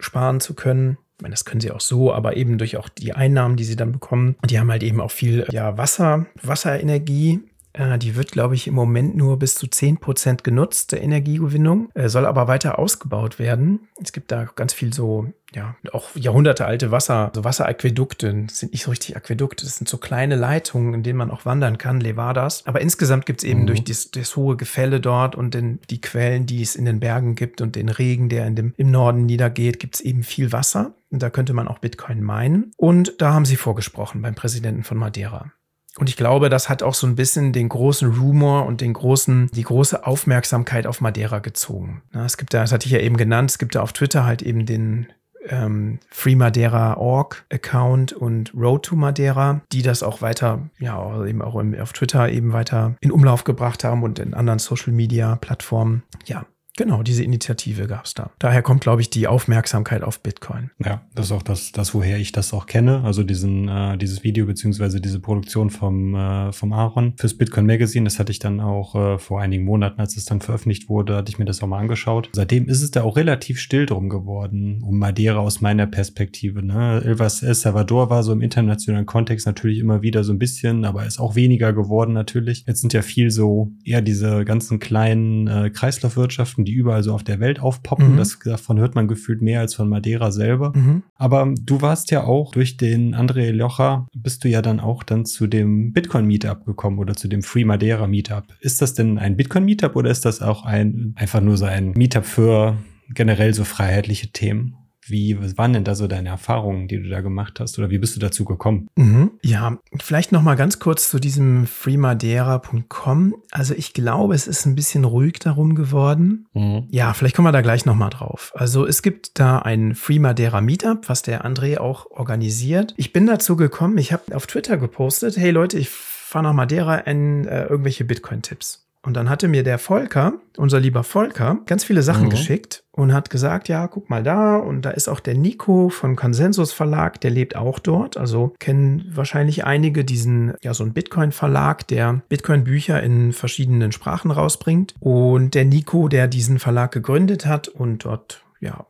sparen 0.00 0.40
zu 0.40 0.54
können 0.54 0.98
ich 1.20 1.22
meine, 1.22 1.34
das 1.34 1.44
können 1.44 1.60
sie 1.60 1.70
auch 1.70 1.82
so, 1.82 2.14
aber 2.14 2.38
eben 2.38 2.56
durch 2.56 2.78
auch 2.78 2.88
die 2.88 3.12
Einnahmen, 3.12 3.56
die 3.56 3.64
sie 3.64 3.76
dann 3.76 3.92
bekommen. 3.92 4.36
Und 4.40 4.50
die 4.50 4.58
haben 4.58 4.70
halt 4.70 4.82
eben 4.82 5.02
auch 5.02 5.10
viel 5.10 5.46
ja, 5.50 5.76
Wasser, 5.76 6.24
Wasserenergie. 6.42 7.40
Äh, 7.72 7.98
die 7.98 8.16
wird, 8.16 8.32
glaube 8.32 8.54
ich, 8.54 8.66
im 8.66 8.74
Moment 8.74 9.16
nur 9.16 9.38
bis 9.38 9.54
zu 9.54 9.66
10% 9.66 10.42
genutzt, 10.42 10.92
der 10.92 11.02
Energiegewinnung, 11.02 11.90
äh, 11.94 12.08
soll 12.08 12.26
aber 12.26 12.48
weiter 12.48 12.78
ausgebaut 12.78 13.38
werden. 13.38 13.88
Es 14.02 14.12
gibt 14.12 14.32
da 14.32 14.44
ganz 14.44 14.72
viel 14.72 14.92
so, 14.92 15.26
ja, 15.54 15.76
auch 15.92 16.08
jahrhundertealte 16.14 16.90
Wasser, 16.90 17.30
so 17.34 17.44
Wasseraquädukte. 17.44 18.44
Das 18.46 18.58
sind 18.58 18.72
nicht 18.72 18.84
so 18.84 18.90
richtig 18.90 19.16
Aquädukte, 19.16 19.64
das 19.64 19.76
sind 19.76 19.88
so 19.88 19.98
kleine 19.98 20.36
Leitungen, 20.36 20.94
in 20.94 21.02
denen 21.02 21.18
man 21.18 21.30
auch 21.30 21.44
wandern 21.44 21.78
kann, 21.78 22.00
Levadas. 22.00 22.66
Aber 22.66 22.80
insgesamt 22.80 23.26
gibt 23.26 23.42
es 23.42 23.48
eben 23.48 23.62
mhm. 23.62 23.66
durch 23.66 23.84
das, 23.84 24.10
das, 24.10 24.36
hohe 24.36 24.56
Gefälle 24.56 25.00
dort 25.00 25.34
und 25.34 25.54
den, 25.54 25.80
die 25.90 26.00
Quellen, 26.00 26.46
die 26.46 26.62
es 26.62 26.76
in 26.76 26.84
den 26.84 27.00
Bergen 27.00 27.34
gibt 27.34 27.60
und 27.60 27.76
den 27.76 27.88
Regen, 27.88 28.28
der 28.28 28.46
in 28.46 28.56
dem, 28.56 28.74
im 28.76 28.90
Norden 28.90 29.26
niedergeht, 29.26 29.78
gibt 29.80 29.96
es 29.96 30.00
eben 30.00 30.22
viel 30.22 30.52
Wasser. 30.52 30.94
Und 31.10 31.22
da 31.22 31.30
könnte 31.30 31.52
man 31.52 31.66
auch 31.66 31.78
Bitcoin 31.78 32.22
meinen. 32.22 32.70
Und 32.76 33.20
da 33.20 33.32
haben 33.32 33.44
sie 33.44 33.56
vorgesprochen 33.56 34.22
beim 34.22 34.36
Präsidenten 34.36 34.84
von 34.84 34.96
Madeira. 34.96 35.52
Und 35.98 36.08
ich 36.08 36.16
glaube, 36.16 36.48
das 36.48 36.68
hat 36.68 36.82
auch 36.82 36.94
so 36.94 37.06
ein 37.06 37.16
bisschen 37.16 37.52
den 37.52 37.68
großen 37.68 38.12
Rumor 38.12 38.66
und 38.66 38.80
den 38.80 38.92
großen, 38.92 39.50
die 39.52 39.62
große 39.62 40.06
Aufmerksamkeit 40.06 40.86
auf 40.86 41.00
Madeira 41.00 41.40
gezogen. 41.40 42.02
Es 42.12 42.36
gibt 42.36 42.54
da, 42.54 42.60
das 42.60 42.72
hatte 42.72 42.86
ich 42.86 42.92
ja 42.92 43.00
eben 43.00 43.16
genannt, 43.16 43.50
es 43.50 43.58
gibt 43.58 43.74
da 43.74 43.82
auf 43.82 43.92
Twitter 43.92 44.24
halt 44.24 44.42
eben 44.42 44.66
den 44.66 45.08
ähm, 45.48 45.98
Free 46.10 46.36
Madeira 46.36 46.96
Org 46.96 47.44
Account 47.52 48.12
und 48.12 48.52
Road 48.54 48.84
to 48.84 48.96
Madeira, 48.96 49.62
die 49.72 49.82
das 49.82 50.02
auch 50.02 50.22
weiter, 50.22 50.68
ja, 50.78 51.24
eben 51.24 51.42
auch 51.42 51.56
im, 51.56 51.78
auf 51.78 51.92
Twitter 51.92 52.28
eben 52.30 52.52
weiter 52.52 52.96
in 53.00 53.10
Umlauf 53.10 53.44
gebracht 53.44 53.84
haben 53.84 54.02
und 54.02 54.18
in 54.18 54.34
anderen 54.34 54.58
Social 54.58 54.92
Media 54.92 55.36
Plattformen. 55.36 56.02
Ja, 56.26 56.44
Genau, 56.80 57.02
diese 57.02 57.22
Initiative 57.22 57.86
gab 57.86 58.06
es 58.06 58.14
da. 58.14 58.30
Daher 58.38 58.62
kommt, 58.62 58.80
glaube 58.80 59.02
ich, 59.02 59.10
die 59.10 59.26
Aufmerksamkeit 59.26 60.02
auf 60.02 60.20
Bitcoin. 60.20 60.70
Ja, 60.82 61.02
das 61.14 61.26
ist 61.26 61.32
auch 61.32 61.42
das, 61.42 61.72
das 61.72 61.92
woher 61.92 62.16
ich 62.16 62.32
das 62.32 62.54
auch 62.54 62.64
kenne. 62.64 63.02
Also 63.04 63.22
diesen, 63.22 63.68
äh, 63.68 63.98
dieses 63.98 64.24
Video 64.24 64.46
beziehungsweise 64.46 64.98
diese 64.98 65.20
Produktion 65.20 65.68
vom, 65.68 66.14
äh, 66.14 66.52
vom 66.52 66.72
Aaron 66.72 67.12
fürs 67.18 67.34
Bitcoin 67.34 67.66
Magazine, 67.66 68.04
das 68.04 68.18
hatte 68.18 68.32
ich 68.32 68.38
dann 68.38 68.60
auch 68.60 68.94
äh, 68.94 69.18
vor 69.18 69.42
einigen 69.42 69.66
Monaten, 69.66 70.00
als 70.00 70.16
es 70.16 70.24
dann 70.24 70.40
veröffentlicht 70.40 70.88
wurde, 70.88 71.16
hatte 71.16 71.30
ich 71.30 71.38
mir 71.38 71.44
das 71.44 71.62
auch 71.62 71.66
mal 71.66 71.80
angeschaut. 71.80 72.30
Seitdem 72.32 72.66
ist 72.66 72.80
es 72.80 72.90
da 72.90 73.02
auch 73.02 73.18
relativ 73.18 73.60
still 73.60 73.84
drum 73.84 74.08
geworden, 74.08 74.82
um 74.82 74.98
Madeira 74.98 75.40
aus 75.40 75.60
meiner 75.60 75.86
Perspektive. 75.86 76.62
Ne? 76.64 77.02
El 77.04 77.18
Salvador 77.28 78.08
war 78.08 78.22
so 78.22 78.32
im 78.32 78.40
internationalen 78.40 79.04
Kontext 79.04 79.44
natürlich 79.44 79.80
immer 79.80 80.00
wieder 80.00 80.24
so 80.24 80.32
ein 80.32 80.38
bisschen, 80.38 80.86
aber 80.86 81.04
ist 81.04 81.20
auch 81.20 81.34
weniger 81.34 81.74
geworden 81.74 82.14
natürlich. 82.14 82.64
Jetzt 82.66 82.80
sind 82.80 82.94
ja 82.94 83.02
viel 83.02 83.30
so 83.30 83.70
eher 83.84 84.00
diese 84.00 84.46
ganzen 84.46 84.78
kleinen 84.78 85.46
äh, 85.46 85.68
Kreislaufwirtschaften, 85.68 86.64
die 86.70 86.76
überall 86.76 87.02
so 87.02 87.12
auf 87.12 87.24
der 87.24 87.40
Welt 87.40 87.60
aufpoppen. 87.60 88.12
Mhm. 88.12 88.16
Das, 88.16 88.38
davon 88.38 88.78
hört 88.78 88.94
man 88.94 89.08
gefühlt 89.08 89.42
mehr 89.42 89.60
als 89.60 89.74
von 89.74 89.88
Madeira 89.88 90.30
selber. 90.30 90.72
Mhm. 90.74 91.02
Aber 91.16 91.52
du 91.60 91.82
warst 91.82 92.10
ja 92.10 92.24
auch 92.24 92.52
durch 92.52 92.76
den 92.76 93.14
André 93.14 93.50
Locher, 93.50 94.06
bist 94.14 94.44
du 94.44 94.48
ja 94.48 94.62
dann 94.62 94.80
auch 94.80 95.02
dann 95.02 95.24
zu 95.26 95.46
dem 95.46 95.92
Bitcoin 95.92 96.26
Meetup 96.26 96.64
gekommen 96.64 96.98
oder 96.98 97.14
zu 97.14 97.28
dem 97.28 97.42
Free 97.42 97.64
Madeira 97.64 98.06
Meetup. 98.06 98.44
Ist 98.60 98.80
das 98.80 98.94
denn 98.94 99.18
ein 99.18 99.36
Bitcoin 99.36 99.64
Meetup 99.64 99.96
oder 99.96 100.10
ist 100.10 100.24
das 100.24 100.40
auch 100.42 100.64
ein, 100.64 101.14
einfach 101.16 101.40
nur 101.40 101.56
so 101.56 101.64
ein 101.64 101.90
Meetup 101.92 102.24
für 102.24 102.76
generell 103.12 103.52
so 103.54 103.64
freiheitliche 103.64 104.28
Themen? 104.28 104.76
Wie 105.10 105.38
waren 105.56 105.72
denn 105.72 105.84
da 105.84 105.94
so 105.94 106.06
deine 106.06 106.28
Erfahrungen, 106.28 106.88
die 106.88 107.02
du 107.02 107.08
da 107.08 107.20
gemacht 107.20 107.60
hast 107.60 107.78
oder 107.78 107.90
wie 107.90 107.98
bist 107.98 108.16
du 108.16 108.20
dazu 108.20 108.44
gekommen? 108.44 108.88
Mhm. 108.96 109.32
Ja, 109.42 109.78
vielleicht 110.00 110.32
noch 110.32 110.42
mal 110.42 110.54
ganz 110.54 110.78
kurz 110.78 111.10
zu 111.10 111.18
diesem 111.18 111.66
freemadeira.com. 111.66 113.34
Also 113.50 113.74
ich 113.74 113.92
glaube, 113.92 114.34
es 114.34 114.46
ist 114.46 114.66
ein 114.66 114.74
bisschen 114.74 115.04
ruhig 115.04 115.38
darum 115.38 115.74
geworden. 115.74 116.46
Mhm. 116.54 116.86
Ja, 116.90 117.12
vielleicht 117.12 117.36
kommen 117.36 117.48
wir 117.48 117.52
da 117.52 117.60
gleich 117.62 117.86
noch 117.86 117.94
mal 117.94 118.10
drauf. 118.10 118.52
Also 118.54 118.86
es 118.86 119.02
gibt 119.02 119.38
da 119.38 119.58
ein 119.58 119.94
Free 119.94 120.18
Madeira 120.18 120.60
Meetup, 120.60 121.08
was 121.08 121.22
der 121.22 121.44
André 121.44 121.78
auch 121.78 122.06
organisiert. 122.10 122.94
Ich 122.96 123.12
bin 123.12 123.26
dazu 123.26 123.56
gekommen, 123.56 123.98
ich 123.98 124.12
habe 124.12 124.34
auf 124.34 124.46
Twitter 124.46 124.76
gepostet, 124.76 125.36
hey 125.36 125.50
Leute, 125.50 125.78
ich 125.78 125.90
fahre 125.90 126.44
nach 126.44 126.52
Madeira 126.52 126.96
in 126.96 127.46
äh, 127.46 127.64
irgendwelche 127.64 128.04
Bitcoin-Tipps. 128.04 128.89
Und 129.02 129.14
dann 129.14 129.30
hatte 129.30 129.48
mir 129.48 129.62
der 129.62 129.78
Volker, 129.78 130.34
unser 130.58 130.78
lieber 130.78 131.04
Volker, 131.04 131.58
ganz 131.64 131.84
viele 131.84 132.02
Sachen 132.02 132.24
Mhm. 132.26 132.30
geschickt 132.30 132.84
und 132.92 133.14
hat 133.14 133.30
gesagt, 133.30 133.68
ja, 133.68 133.86
guck 133.86 134.10
mal 134.10 134.22
da. 134.22 134.56
Und 134.56 134.82
da 134.82 134.90
ist 134.90 135.08
auch 135.08 135.20
der 135.20 135.34
Nico 135.34 135.88
vom 135.88 136.16
Konsensus 136.16 136.72
Verlag, 136.72 137.18
der 137.22 137.30
lebt 137.30 137.56
auch 137.56 137.78
dort. 137.78 138.18
Also 138.18 138.52
kennen 138.58 139.10
wahrscheinlich 139.14 139.64
einige 139.64 140.04
diesen, 140.04 140.52
ja, 140.62 140.74
so 140.74 140.84
einen 140.84 140.92
Bitcoin-Verlag, 140.92 141.88
der 141.88 142.20
Bitcoin-Bücher 142.28 143.02
in 143.02 143.32
verschiedenen 143.32 143.92
Sprachen 143.92 144.30
rausbringt. 144.30 144.94
Und 145.00 145.54
der 145.54 145.64
Nico, 145.64 146.08
der 146.08 146.28
diesen 146.28 146.58
Verlag 146.58 146.92
gegründet 146.92 147.46
hat 147.46 147.68
und 147.68 148.04
dort, 148.04 148.44
ja, 148.60 148.84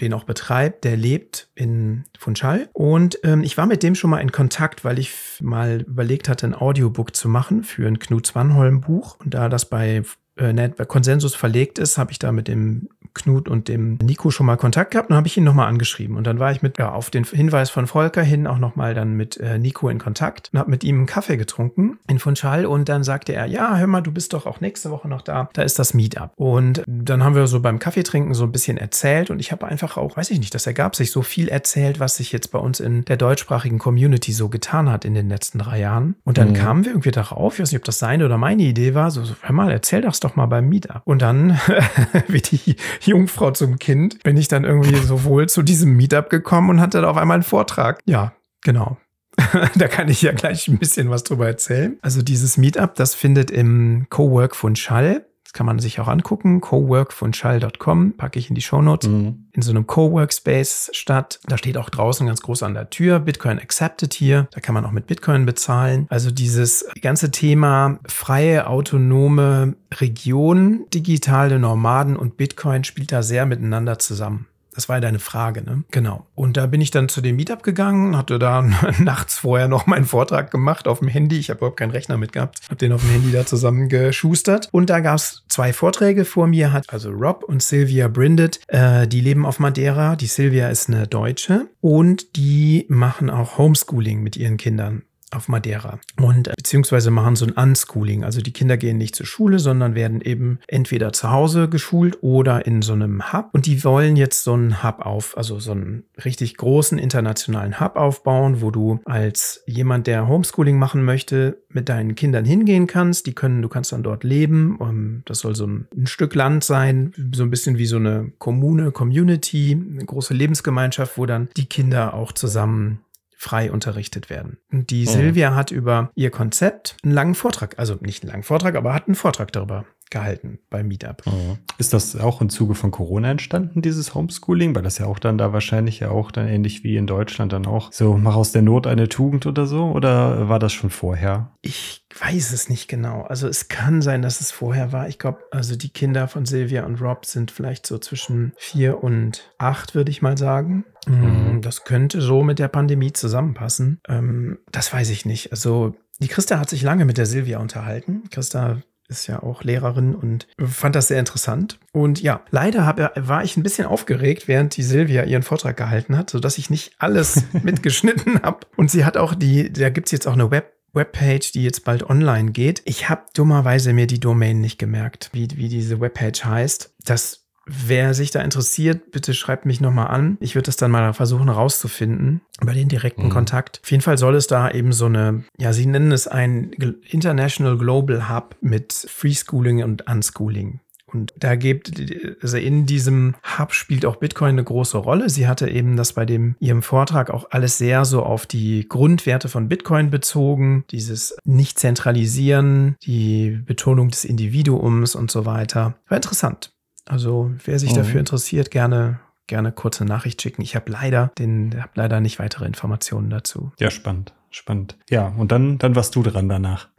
den 0.00 0.12
auch 0.14 0.24
betreibt, 0.24 0.84
der 0.84 0.96
lebt 0.96 1.48
in 1.54 2.04
Funchal. 2.18 2.68
Und 2.72 3.18
ähm, 3.24 3.42
ich 3.42 3.56
war 3.56 3.66
mit 3.66 3.82
dem 3.82 3.94
schon 3.94 4.10
mal 4.10 4.20
in 4.20 4.32
Kontakt, 4.32 4.84
weil 4.84 4.98
ich 4.98 5.12
mal 5.40 5.82
überlegt 5.86 6.28
hatte, 6.28 6.46
ein 6.46 6.54
Audiobook 6.54 7.14
zu 7.14 7.28
machen 7.28 7.64
für 7.64 7.86
ein 7.86 7.98
Knut 7.98 8.26
Swanholm 8.26 8.80
Buch. 8.80 9.16
Und 9.20 9.34
da 9.34 9.48
das 9.48 9.66
bei 9.66 10.02
äh, 10.36 10.52
bei 10.68 10.84
Konsensus 10.84 11.34
verlegt 11.34 11.78
ist, 11.78 11.98
habe 11.98 12.12
ich 12.12 12.18
da 12.18 12.32
mit 12.32 12.48
dem 12.48 12.88
Knut 13.12 13.48
und 13.48 13.66
dem 13.66 13.98
Nico 14.00 14.30
schon 14.30 14.46
mal 14.46 14.56
Kontakt 14.56 14.92
gehabt 14.92 15.10
und 15.10 15.16
habe 15.16 15.26
ich 15.26 15.36
ihn 15.36 15.42
nochmal 15.42 15.66
angeschrieben. 15.66 16.16
Und 16.16 16.26
dann 16.28 16.38
war 16.38 16.52
ich 16.52 16.62
mit, 16.62 16.78
ja, 16.78 16.92
auf 16.92 17.10
den 17.10 17.24
Hinweis 17.24 17.68
von 17.68 17.88
Volker 17.88 18.22
hin 18.22 18.46
auch 18.46 18.58
nochmal 18.58 18.94
dann 18.94 19.14
mit 19.14 19.36
äh, 19.38 19.58
Nico 19.58 19.88
in 19.88 19.98
Kontakt 19.98 20.50
und 20.52 20.60
habe 20.60 20.70
mit 20.70 20.84
ihm 20.84 20.98
einen 20.98 21.06
Kaffee 21.06 21.36
getrunken 21.36 21.98
in 22.08 22.20
Funchal 22.20 22.66
und 22.66 22.88
dann 22.88 23.02
sagte 23.02 23.32
er, 23.32 23.46
ja, 23.46 23.76
hör 23.76 23.86
mal, 23.88 24.00
du 24.00 24.12
bist 24.12 24.32
doch 24.32 24.46
auch 24.46 24.60
nächste 24.60 24.90
Woche 24.92 25.08
noch 25.08 25.22
da. 25.22 25.50
Da 25.54 25.62
ist 25.62 25.78
das 25.80 25.92
Meetup. 25.92 26.30
Und 26.36 26.84
dann 26.86 27.24
haben 27.24 27.34
wir 27.34 27.48
so 27.48 27.58
beim 27.60 27.80
Kaffeetrinken 27.80 28.32
so 28.34 28.44
ein 28.44 28.52
bisschen 28.52 28.76
erzählt 28.78 29.30
und 29.30 29.40
ich 29.40 29.50
habe 29.50 29.66
einfach 29.66 29.96
auch, 29.96 30.16
weiß 30.16 30.30
ich 30.30 30.38
nicht, 30.38 30.54
das 30.54 30.66
ergab 30.68 30.94
sich 30.94 31.10
so 31.10 31.22
viel 31.22 31.48
erzählt, 31.48 31.98
was 31.98 32.14
sich 32.16 32.30
jetzt 32.30 32.52
bei 32.52 32.60
uns 32.60 32.78
in 32.78 33.04
der 33.06 33.16
deutschsprachigen 33.16 33.78
Community 33.80 34.32
so 34.32 34.48
getan 34.48 34.88
hat 34.88 35.04
in 35.04 35.14
den 35.14 35.28
letzten 35.28 35.58
drei 35.58 35.80
Jahren. 35.80 36.14
Und 36.22 36.38
dann 36.38 36.50
Mhm. 36.50 36.54
kamen 36.54 36.84
wir 36.84 36.92
irgendwie 36.92 37.10
darauf, 37.10 37.54
ich 37.54 37.60
weiß 37.60 37.72
nicht, 37.72 37.80
ob 37.80 37.84
das 37.84 37.98
seine 37.98 38.24
oder 38.24 38.38
meine 38.38 38.62
Idee 38.62 38.94
war, 38.94 39.10
so, 39.10 39.24
so 39.24 39.34
hör 39.40 39.52
mal, 39.52 39.70
erzähl 39.72 40.00
das 40.00 40.20
doch 40.20 40.29
mal 40.36 40.46
beim 40.46 40.68
Meetup. 40.68 41.02
Und 41.04 41.22
dann, 41.22 41.58
wie 42.28 42.40
die 42.40 42.76
Jungfrau 43.02 43.50
zum 43.50 43.78
Kind, 43.78 44.22
bin 44.22 44.36
ich 44.36 44.48
dann 44.48 44.64
irgendwie 44.64 44.96
sowohl 44.96 45.48
zu 45.48 45.62
diesem 45.62 45.96
Meetup 45.96 46.30
gekommen 46.30 46.70
und 46.70 46.80
hatte 46.80 47.00
da 47.00 47.10
auf 47.10 47.16
einmal 47.16 47.36
einen 47.36 47.42
Vortrag. 47.42 48.00
Ja, 48.06 48.32
genau. 48.62 48.98
da 49.76 49.88
kann 49.88 50.08
ich 50.08 50.22
ja 50.22 50.32
gleich 50.32 50.68
ein 50.68 50.78
bisschen 50.78 51.10
was 51.10 51.24
drüber 51.24 51.46
erzählen. 51.46 51.98
Also 52.02 52.22
dieses 52.22 52.56
Meetup, 52.56 52.94
das 52.94 53.14
findet 53.14 53.50
im 53.50 54.06
Cowork 54.10 54.56
von 54.56 54.76
Schall. 54.76 55.26
Das 55.50 55.54
kann 55.58 55.66
man 55.66 55.80
sich 55.80 55.98
auch 55.98 56.06
angucken. 56.06 56.60
coworkvonschall.com 56.60 58.12
packe 58.16 58.38
ich 58.38 58.50
in 58.50 58.54
die 58.54 58.60
Shownotes 58.62 59.08
Mhm. 59.08 59.46
in 59.50 59.62
so 59.62 59.72
einem 59.72 59.84
Coworkspace 59.84 60.90
statt. 60.92 61.40
Da 61.48 61.58
steht 61.58 61.76
auch 61.76 61.90
draußen 61.90 62.24
ganz 62.24 62.40
groß 62.40 62.62
an 62.62 62.74
der 62.74 62.88
Tür, 62.88 63.18
Bitcoin 63.18 63.58
accepted 63.58 64.14
hier. 64.14 64.46
Da 64.52 64.60
kann 64.60 64.74
man 64.76 64.84
auch 64.84 64.92
mit 64.92 65.08
Bitcoin 65.08 65.46
bezahlen. 65.46 66.06
Also 66.08 66.30
dieses 66.30 66.86
ganze 67.02 67.32
Thema 67.32 67.98
freie, 68.06 68.68
autonome 68.68 69.74
Region, 69.92 70.86
digitale 70.94 71.58
Nomaden 71.58 72.14
und 72.16 72.36
Bitcoin 72.36 72.84
spielt 72.84 73.10
da 73.10 73.24
sehr 73.24 73.44
miteinander 73.44 73.98
zusammen. 73.98 74.46
Das 74.74 74.88
war 74.88 74.96
ja 74.96 75.00
deine 75.00 75.18
Frage, 75.18 75.62
ne? 75.62 75.84
Genau. 75.90 76.26
Und 76.34 76.56
da 76.56 76.66
bin 76.66 76.80
ich 76.80 76.90
dann 76.90 77.08
zu 77.08 77.20
dem 77.20 77.36
Meetup 77.36 77.62
gegangen, 77.62 78.16
hatte 78.16 78.38
da 78.38 78.62
nachts 78.98 79.38
vorher 79.38 79.68
noch 79.68 79.86
meinen 79.86 80.04
Vortrag 80.04 80.50
gemacht 80.50 80.86
auf 80.86 81.00
dem 81.00 81.08
Handy. 81.08 81.38
Ich 81.38 81.50
habe 81.50 81.58
überhaupt 81.58 81.78
keinen 81.78 81.90
Rechner 81.90 82.16
mit 82.16 82.32
gehabt. 82.32 82.60
Habe 82.66 82.76
den 82.76 82.92
auf 82.92 83.02
dem 83.02 83.10
Handy 83.10 83.32
da 83.32 83.44
zusammengeschustert. 83.44 84.68
Und 84.72 84.90
da 84.90 85.00
gab 85.00 85.16
es 85.16 85.42
zwei 85.48 85.72
Vorträge 85.72 86.24
vor 86.24 86.46
mir, 86.46 86.72
hat 86.72 86.92
also 86.92 87.10
Rob 87.10 87.44
und 87.44 87.62
Sylvia 87.62 88.08
Brinded. 88.08 88.60
Äh, 88.68 89.06
die 89.08 89.20
leben 89.20 89.44
auf 89.46 89.58
Madeira. 89.58 90.16
Die 90.16 90.26
Sylvia 90.26 90.68
ist 90.68 90.88
eine 90.88 91.06
Deutsche 91.06 91.68
und 91.80 92.36
die 92.36 92.86
machen 92.88 93.30
auch 93.30 93.58
Homeschooling 93.58 94.22
mit 94.22 94.36
ihren 94.36 94.56
Kindern 94.56 95.02
auf 95.30 95.48
Madeira 95.48 95.98
und 96.20 96.48
äh, 96.48 96.54
beziehungsweise 96.56 97.10
machen 97.10 97.36
so 97.36 97.46
ein 97.46 97.52
Unschooling. 97.52 98.24
Also 98.24 98.40
die 98.40 98.52
Kinder 98.52 98.76
gehen 98.76 98.98
nicht 98.98 99.14
zur 99.14 99.26
Schule, 99.26 99.58
sondern 99.58 99.94
werden 99.94 100.20
eben 100.20 100.58
entweder 100.66 101.12
zu 101.12 101.30
Hause 101.30 101.68
geschult 101.68 102.18
oder 102.22 102.66
in 102.66 102.82
so 102.82 102.92
einem 102.92 103.32
Hub. 103.32 103.50
Und 103.52 103.66
die 103.66 103.82
wollen 103.84 104.16
jetzt 104.16 104.44
so 104.44 104.54
einen 104.54 104.82
Hub 104.82 105.00
auf, 105.00 105.36
also 105.36 105.58
so 105.58 105.72
einen 105.72 106.04
richtig 106.24 106.56
großen 106.56 106.98
internationalen 106.98 107.80
Hub 107.80 107.96
aufbauen, 107.96 108.60
wo 108.60 108.70
du 108.70 109.00
als 109.04 109.62
jemand, 109.66 110.06
der 110.06 110.28
Homeschooling 110.28 110.78
machen 110.78 111.04
möchte, 111.04 111.62
mit 111.68 111.88
deinen 111.88 112.14
Kindern 112.14 112.44
hingehen 112.44 112.86
kannst. 112.86 113.26
Die 113.26 113.34
können, 113.34 113.62
du 113.62 113.68
kannst 113.68 113.92
dann 113.92 114.02
dort 114.02 114.24
leben. 114.24 114.78
Ähm, 114.80 115.22
Das 115.26 115.40
soll 115.40 115.54
so 115.54 115.66
ein, 115.66 115.86
ein 115.96 116.06
Stück 116.06 116.34
Land 116.34 116.64
sein, 116.64 117.12
so 117.32 117.42
ein 117.42 117.50
bisschen 117.50 117.78
wie 117.78 117.86
so 117.86 117.96
eine 117.96 118.32
Kommune, 118.38 118.90
Community, 118.92 119.72
eine 119.72 120.04
große 120.04 120.34
Lebensgemeinschaft, 120.34 121.18
wo 121.18 121.26
dann 121.26 121.48
die 121.56 121.66
Kinder 121.66 122.14
auch 122.14 122.32
zusammen 122.32 123.00
frei 123.42 123.72
unterrichtet 123.72 124.28
werden. 124.28 124.58
Und 124.70 124.90
die 124.90 125.04
Mhm. 125.04 125.06
Silvia 125.06 125.54
hat 125.54 125.70
über 125.70 126.10
ihr 126.14 126.30
Konzept 126.30 126.98
einen 127.02 127.14
langen 127.14 127.34
Vortrag, 127.34 127.78
also 127.78 127.96
nicht 128.02 128.22
einen 128.22 128.32
langen 128.32 128.42
Vortrag, 128.42 128.74
aber 128.74 128.92
hat 128.92 129.06
einen 129.08 129.14
Vortrag 129.14 129.50
darüber 129.52 129.86
gehalten 130.10 130.58
beim 130.70 130.88
Meetup. 130.88 131.24
Mhm. 131.26 131.58
Ist 131.78 131.92
das 131.92 132.16
auch 132.16 132.40
im 132.40 132.50
Zuge 132.50 132.74
von 132.74 132.90
Corona 132.90 133.30
entstanden, 133.30 133.82
dieses 133.82 134.14
Homeschooling? 134.14 134.74
Weil 134.74 134.82
das 134.82 134.98
ja 134.98 135.06
auch 135.06 135.18
dann 135.18 135.38
da 135.38 135.52
wahrscheinlich 135.52 136.00
ja 136.00 136.10
auch 136.10 136.30
dann 136.30 136.48
ähnlich 136.48 136.84
wie 136.84 136.96
in 136.96 137.06
Deutschland 137.06 137.52
dann 137.52 137.66
auch 137.66 137.92
so, 137.92 138.16
mach 138.16 138.36
aus 138.36 138.52
der 138.52 138.62
Not 138.62 138.86
eine 138.86 139.08
Tugend 139.08 139.46
oder 139.46 139.66
so? 139.66 139.86
Oder 139.92 140.48
war 140.48 140.58
das 140.58 140.72
schon 140.72 140.90
vorher? 140.90 141.52
Ich 141.62 142.04
weiß 142.18 142.52
es 142.52 142.68
nicht 142.68 142.88
genau. 142.88 143.22
Also 143.22 143.48
es 143.48 143.68
kann 143.68 144.02
sein, 144.02 144.22
dass 144.22 144.40
es 144.40 144.50
vorher 144.50 144.92
war. 144.92 145.08
Ich 145.08 145.18
glaube, 145.18 145.38
also 145.50 145.76
die 145.76 145.90
Kinder 145.90 146.28
von 146.28 146.44
Silvia 146.44 146.84
und 146.84 147.00
Rob 147.00 147.24
sind 147.24 147.50
vielleicht 147.50 147.86
so 147.86 147.98
zwischen 147.98 148.52
vier 148.56 149.02
und 149.02 149.52
acht, 149.58 149.94
würde 149.94 150.10
ich 150.10 150.22
mal 150.22 150.36
sagen. 150.36 150.84
Mhm. 151.06 151.56
Mm, 151.56 151.60
Das 151.62 151.84
könnte 151.84 152.20
so 152.20 152.42
mit 152.42 152.58
der 152.58 152.68
Pandemie 152.68 153.12
zusammenpassen. 153.12 154.00
Ähm, 154.08 154.58
das 154.70 154.92
weiß 154.92 155.10
ich 155.10 155.24
nicht. 155.24 155.52
Also 155.52 155.94
die 156.18 156.28
Christa 156.28 156.58
hat 156.58 156.68
sich 156.68 156.82
lange 156.82 157.04
mit 157.04 157.16
der 157.16 157.26
Silvia 157.26 157.58
unterhalten. 157.60 158.24
Christa 158.30 158.82
ist 159.10 159.26
ja 159.26 159.42
auch 159.42 159.62
Lehrerin 159.62 160.14
und 160.14 160.46
fand 160.58 160.94
das 160.94 161.08
sehr 161.08 161.18
interessant. 161.18 161.78
Und 161.92 162.22
ja, 162.22 162.42
leider 162.50 162.86
hab, 162.86 162.98
war 163.28 163.44
ich 163.44 163.56
ein 163.56 163.62
bisschen 163.62 163.86
aufgeregt, 163.86 164.48
während 164.48 164.76
die 164.76 164.82
Silvia 164.82 165.24
ihren 165.24 165.42
Vortrag 165.42 165.76
gehalten 165.76 166.16
hat, 166.16 166.30
sodass 166.30 166.58
ich 166.58 166.70
nicht 166.70 166.94
alles 166.98 167.42
mitgeschnitten 167.62 168.42
habe. 168.42 168.66
Und 168.76 168.90
sie 168.90 169.04
hat 169.04 169.16
auch 169.16 169.34
die, 169.34 169.72
da 169.72 169.90
gibt's 169.90 170.12
jetzt 170.12 170.26
auch 170.26 170.34
eine 170.34 170.50
Web 170.50 170.72
Webpage, 170.92 171.52
die 171.52 171.62
jetzt 171.62 171.84
bald 171.84 172.02
online 172.02 172.50
geht. 172.50 172.82
Ich 172.84 173.08
habe 173.08 173.22
dummerweise 173.34 173.92
mir 173.92 174.08
die 174.08 174.18
Domain 174.18 174.60
nicht 174.60 174.78
gemerkt, 174.78 175.30
wie, 175.32 175.48
wie 175.54 175.68
diese 175.68 176.00
Webpage 176.00 176.44
heißt. 176.44 176.94
Das, 177.04 177.46
wer 177.66 178.14
sich 178.14 178.30
da 178.30 178.40
interessiert, 178.40 179.12
bitte 179.12 179.34
schreibt 179.34 179.66
mich 179.66 179.80
nochmal 179.80 180.08
an. 180.08 180.36
Ich 180.40 180.54
würde 180.54 180.66
das 180.66 180.76
dann 180.76 180.90
mal 180.90 181.12
versuchen 181.12 181.48
rauszufinden 181.48 182.40
über 182.60 182.72
den 182.72 182.88
direkten 182.88 183.26
Mhm. 183.26 183.30
Kontakt. 183.30 183.80
Auf 183.82 183.90
jeden 183.90 184.02
Fall 184.02 184.18
soll 184.18 184.34
es 184.34 184.46
da 184.46 184.70
eben 184.70 184.92
so 184.92 185.06
eine, 185.06 185.44
ja, 185.58 185.72
sie 185.72 185.86
nennen 185.86 186.12
es 186.12 186.26
ein 186.26 186.72
International 187.08 187.76
Global 187.78 188.28
Hub 188.28 188.56
mit 188.60 188.92
Free 188.92 189.34
Schooling 189.34 189.82
und 189.82 190.06
Unschooling. 190.10 190.80
Und 191.12 191.34
da 191.36 191.56
gibt, 191.56 191.92
also 192.40 192.56
in 192.56 192.86
diesem 192.86 193.34
Hub 193.58 193.72
spielt 193.72 194.06
auch 194.06 194.16
Bitcoin 194.16 194.50
eine 194.50 194.62
große 194.62 194.96
Rolle. 194.96 195.28
Sie 195.28 195.48
hatte 195.48 195.68
eben 195.68 195.96
das 195.96 196.12
bei 196.12 196.24
dem, 196.24 196.54
ihrem 196.60 196.82
Vortrag 196.82 197.30
auch 197.30 197.48
alles 197.50 197.78
sehr 197.78 198.04
so 198.04 198.22
auf 198.22 198.46
die 198.46 198.88
Grundwerte 198.88 199.48
von 199.48 199.68
Bitcoin 199.68 200.10
bezogen. 200.10 200.84
Dieses 200.92 201.36
Nicht-Zentralisieren, 201.44 202.96
die 203.02 203.60
Betonung 203.66 204.10
des 204.10 204.24
Individuums 204.24 205.16
und 205.16 205.32
so 205.32 205.46
weiter. 205.46 205.96
War 206.08 206.16
interessant. 206.16 206.70
Also, 207.10 207.50
wer 207.64 207.78
sich 207.78 207.90
Mhm. 207.92 207.96
dafür 207.96 208.20
interessiert, 208.20 208.70
gerne, 208.70 209.18
gerne 209.46 209.72
kurze 209.72 210.04
Nachricht 210.04 210.40
schicken. 210.40 210.62
Ich 210.62 210.76
habe 210.76 210.90
leider 210.92 211.32
den, 211.38 211.74
habe 211.80 211.90
leider 211.94 212.20
nicht 212.20 212.38
weitere 212.38 212.66
Informationen 212.66 213.30
dazu. 213.30 213.72
Ja, 213.78 213.90
spannend. 213.90 214.32
Spannend. 214.52 214.96
Ja, 215.08 215.28
und 215.36 215.52
dann, 215.52 215.78
dann 215.78 215.94
warst 215.94 216.14
du 216.16 216.22
dran 216.24 216.48
danach. 216.48 216.88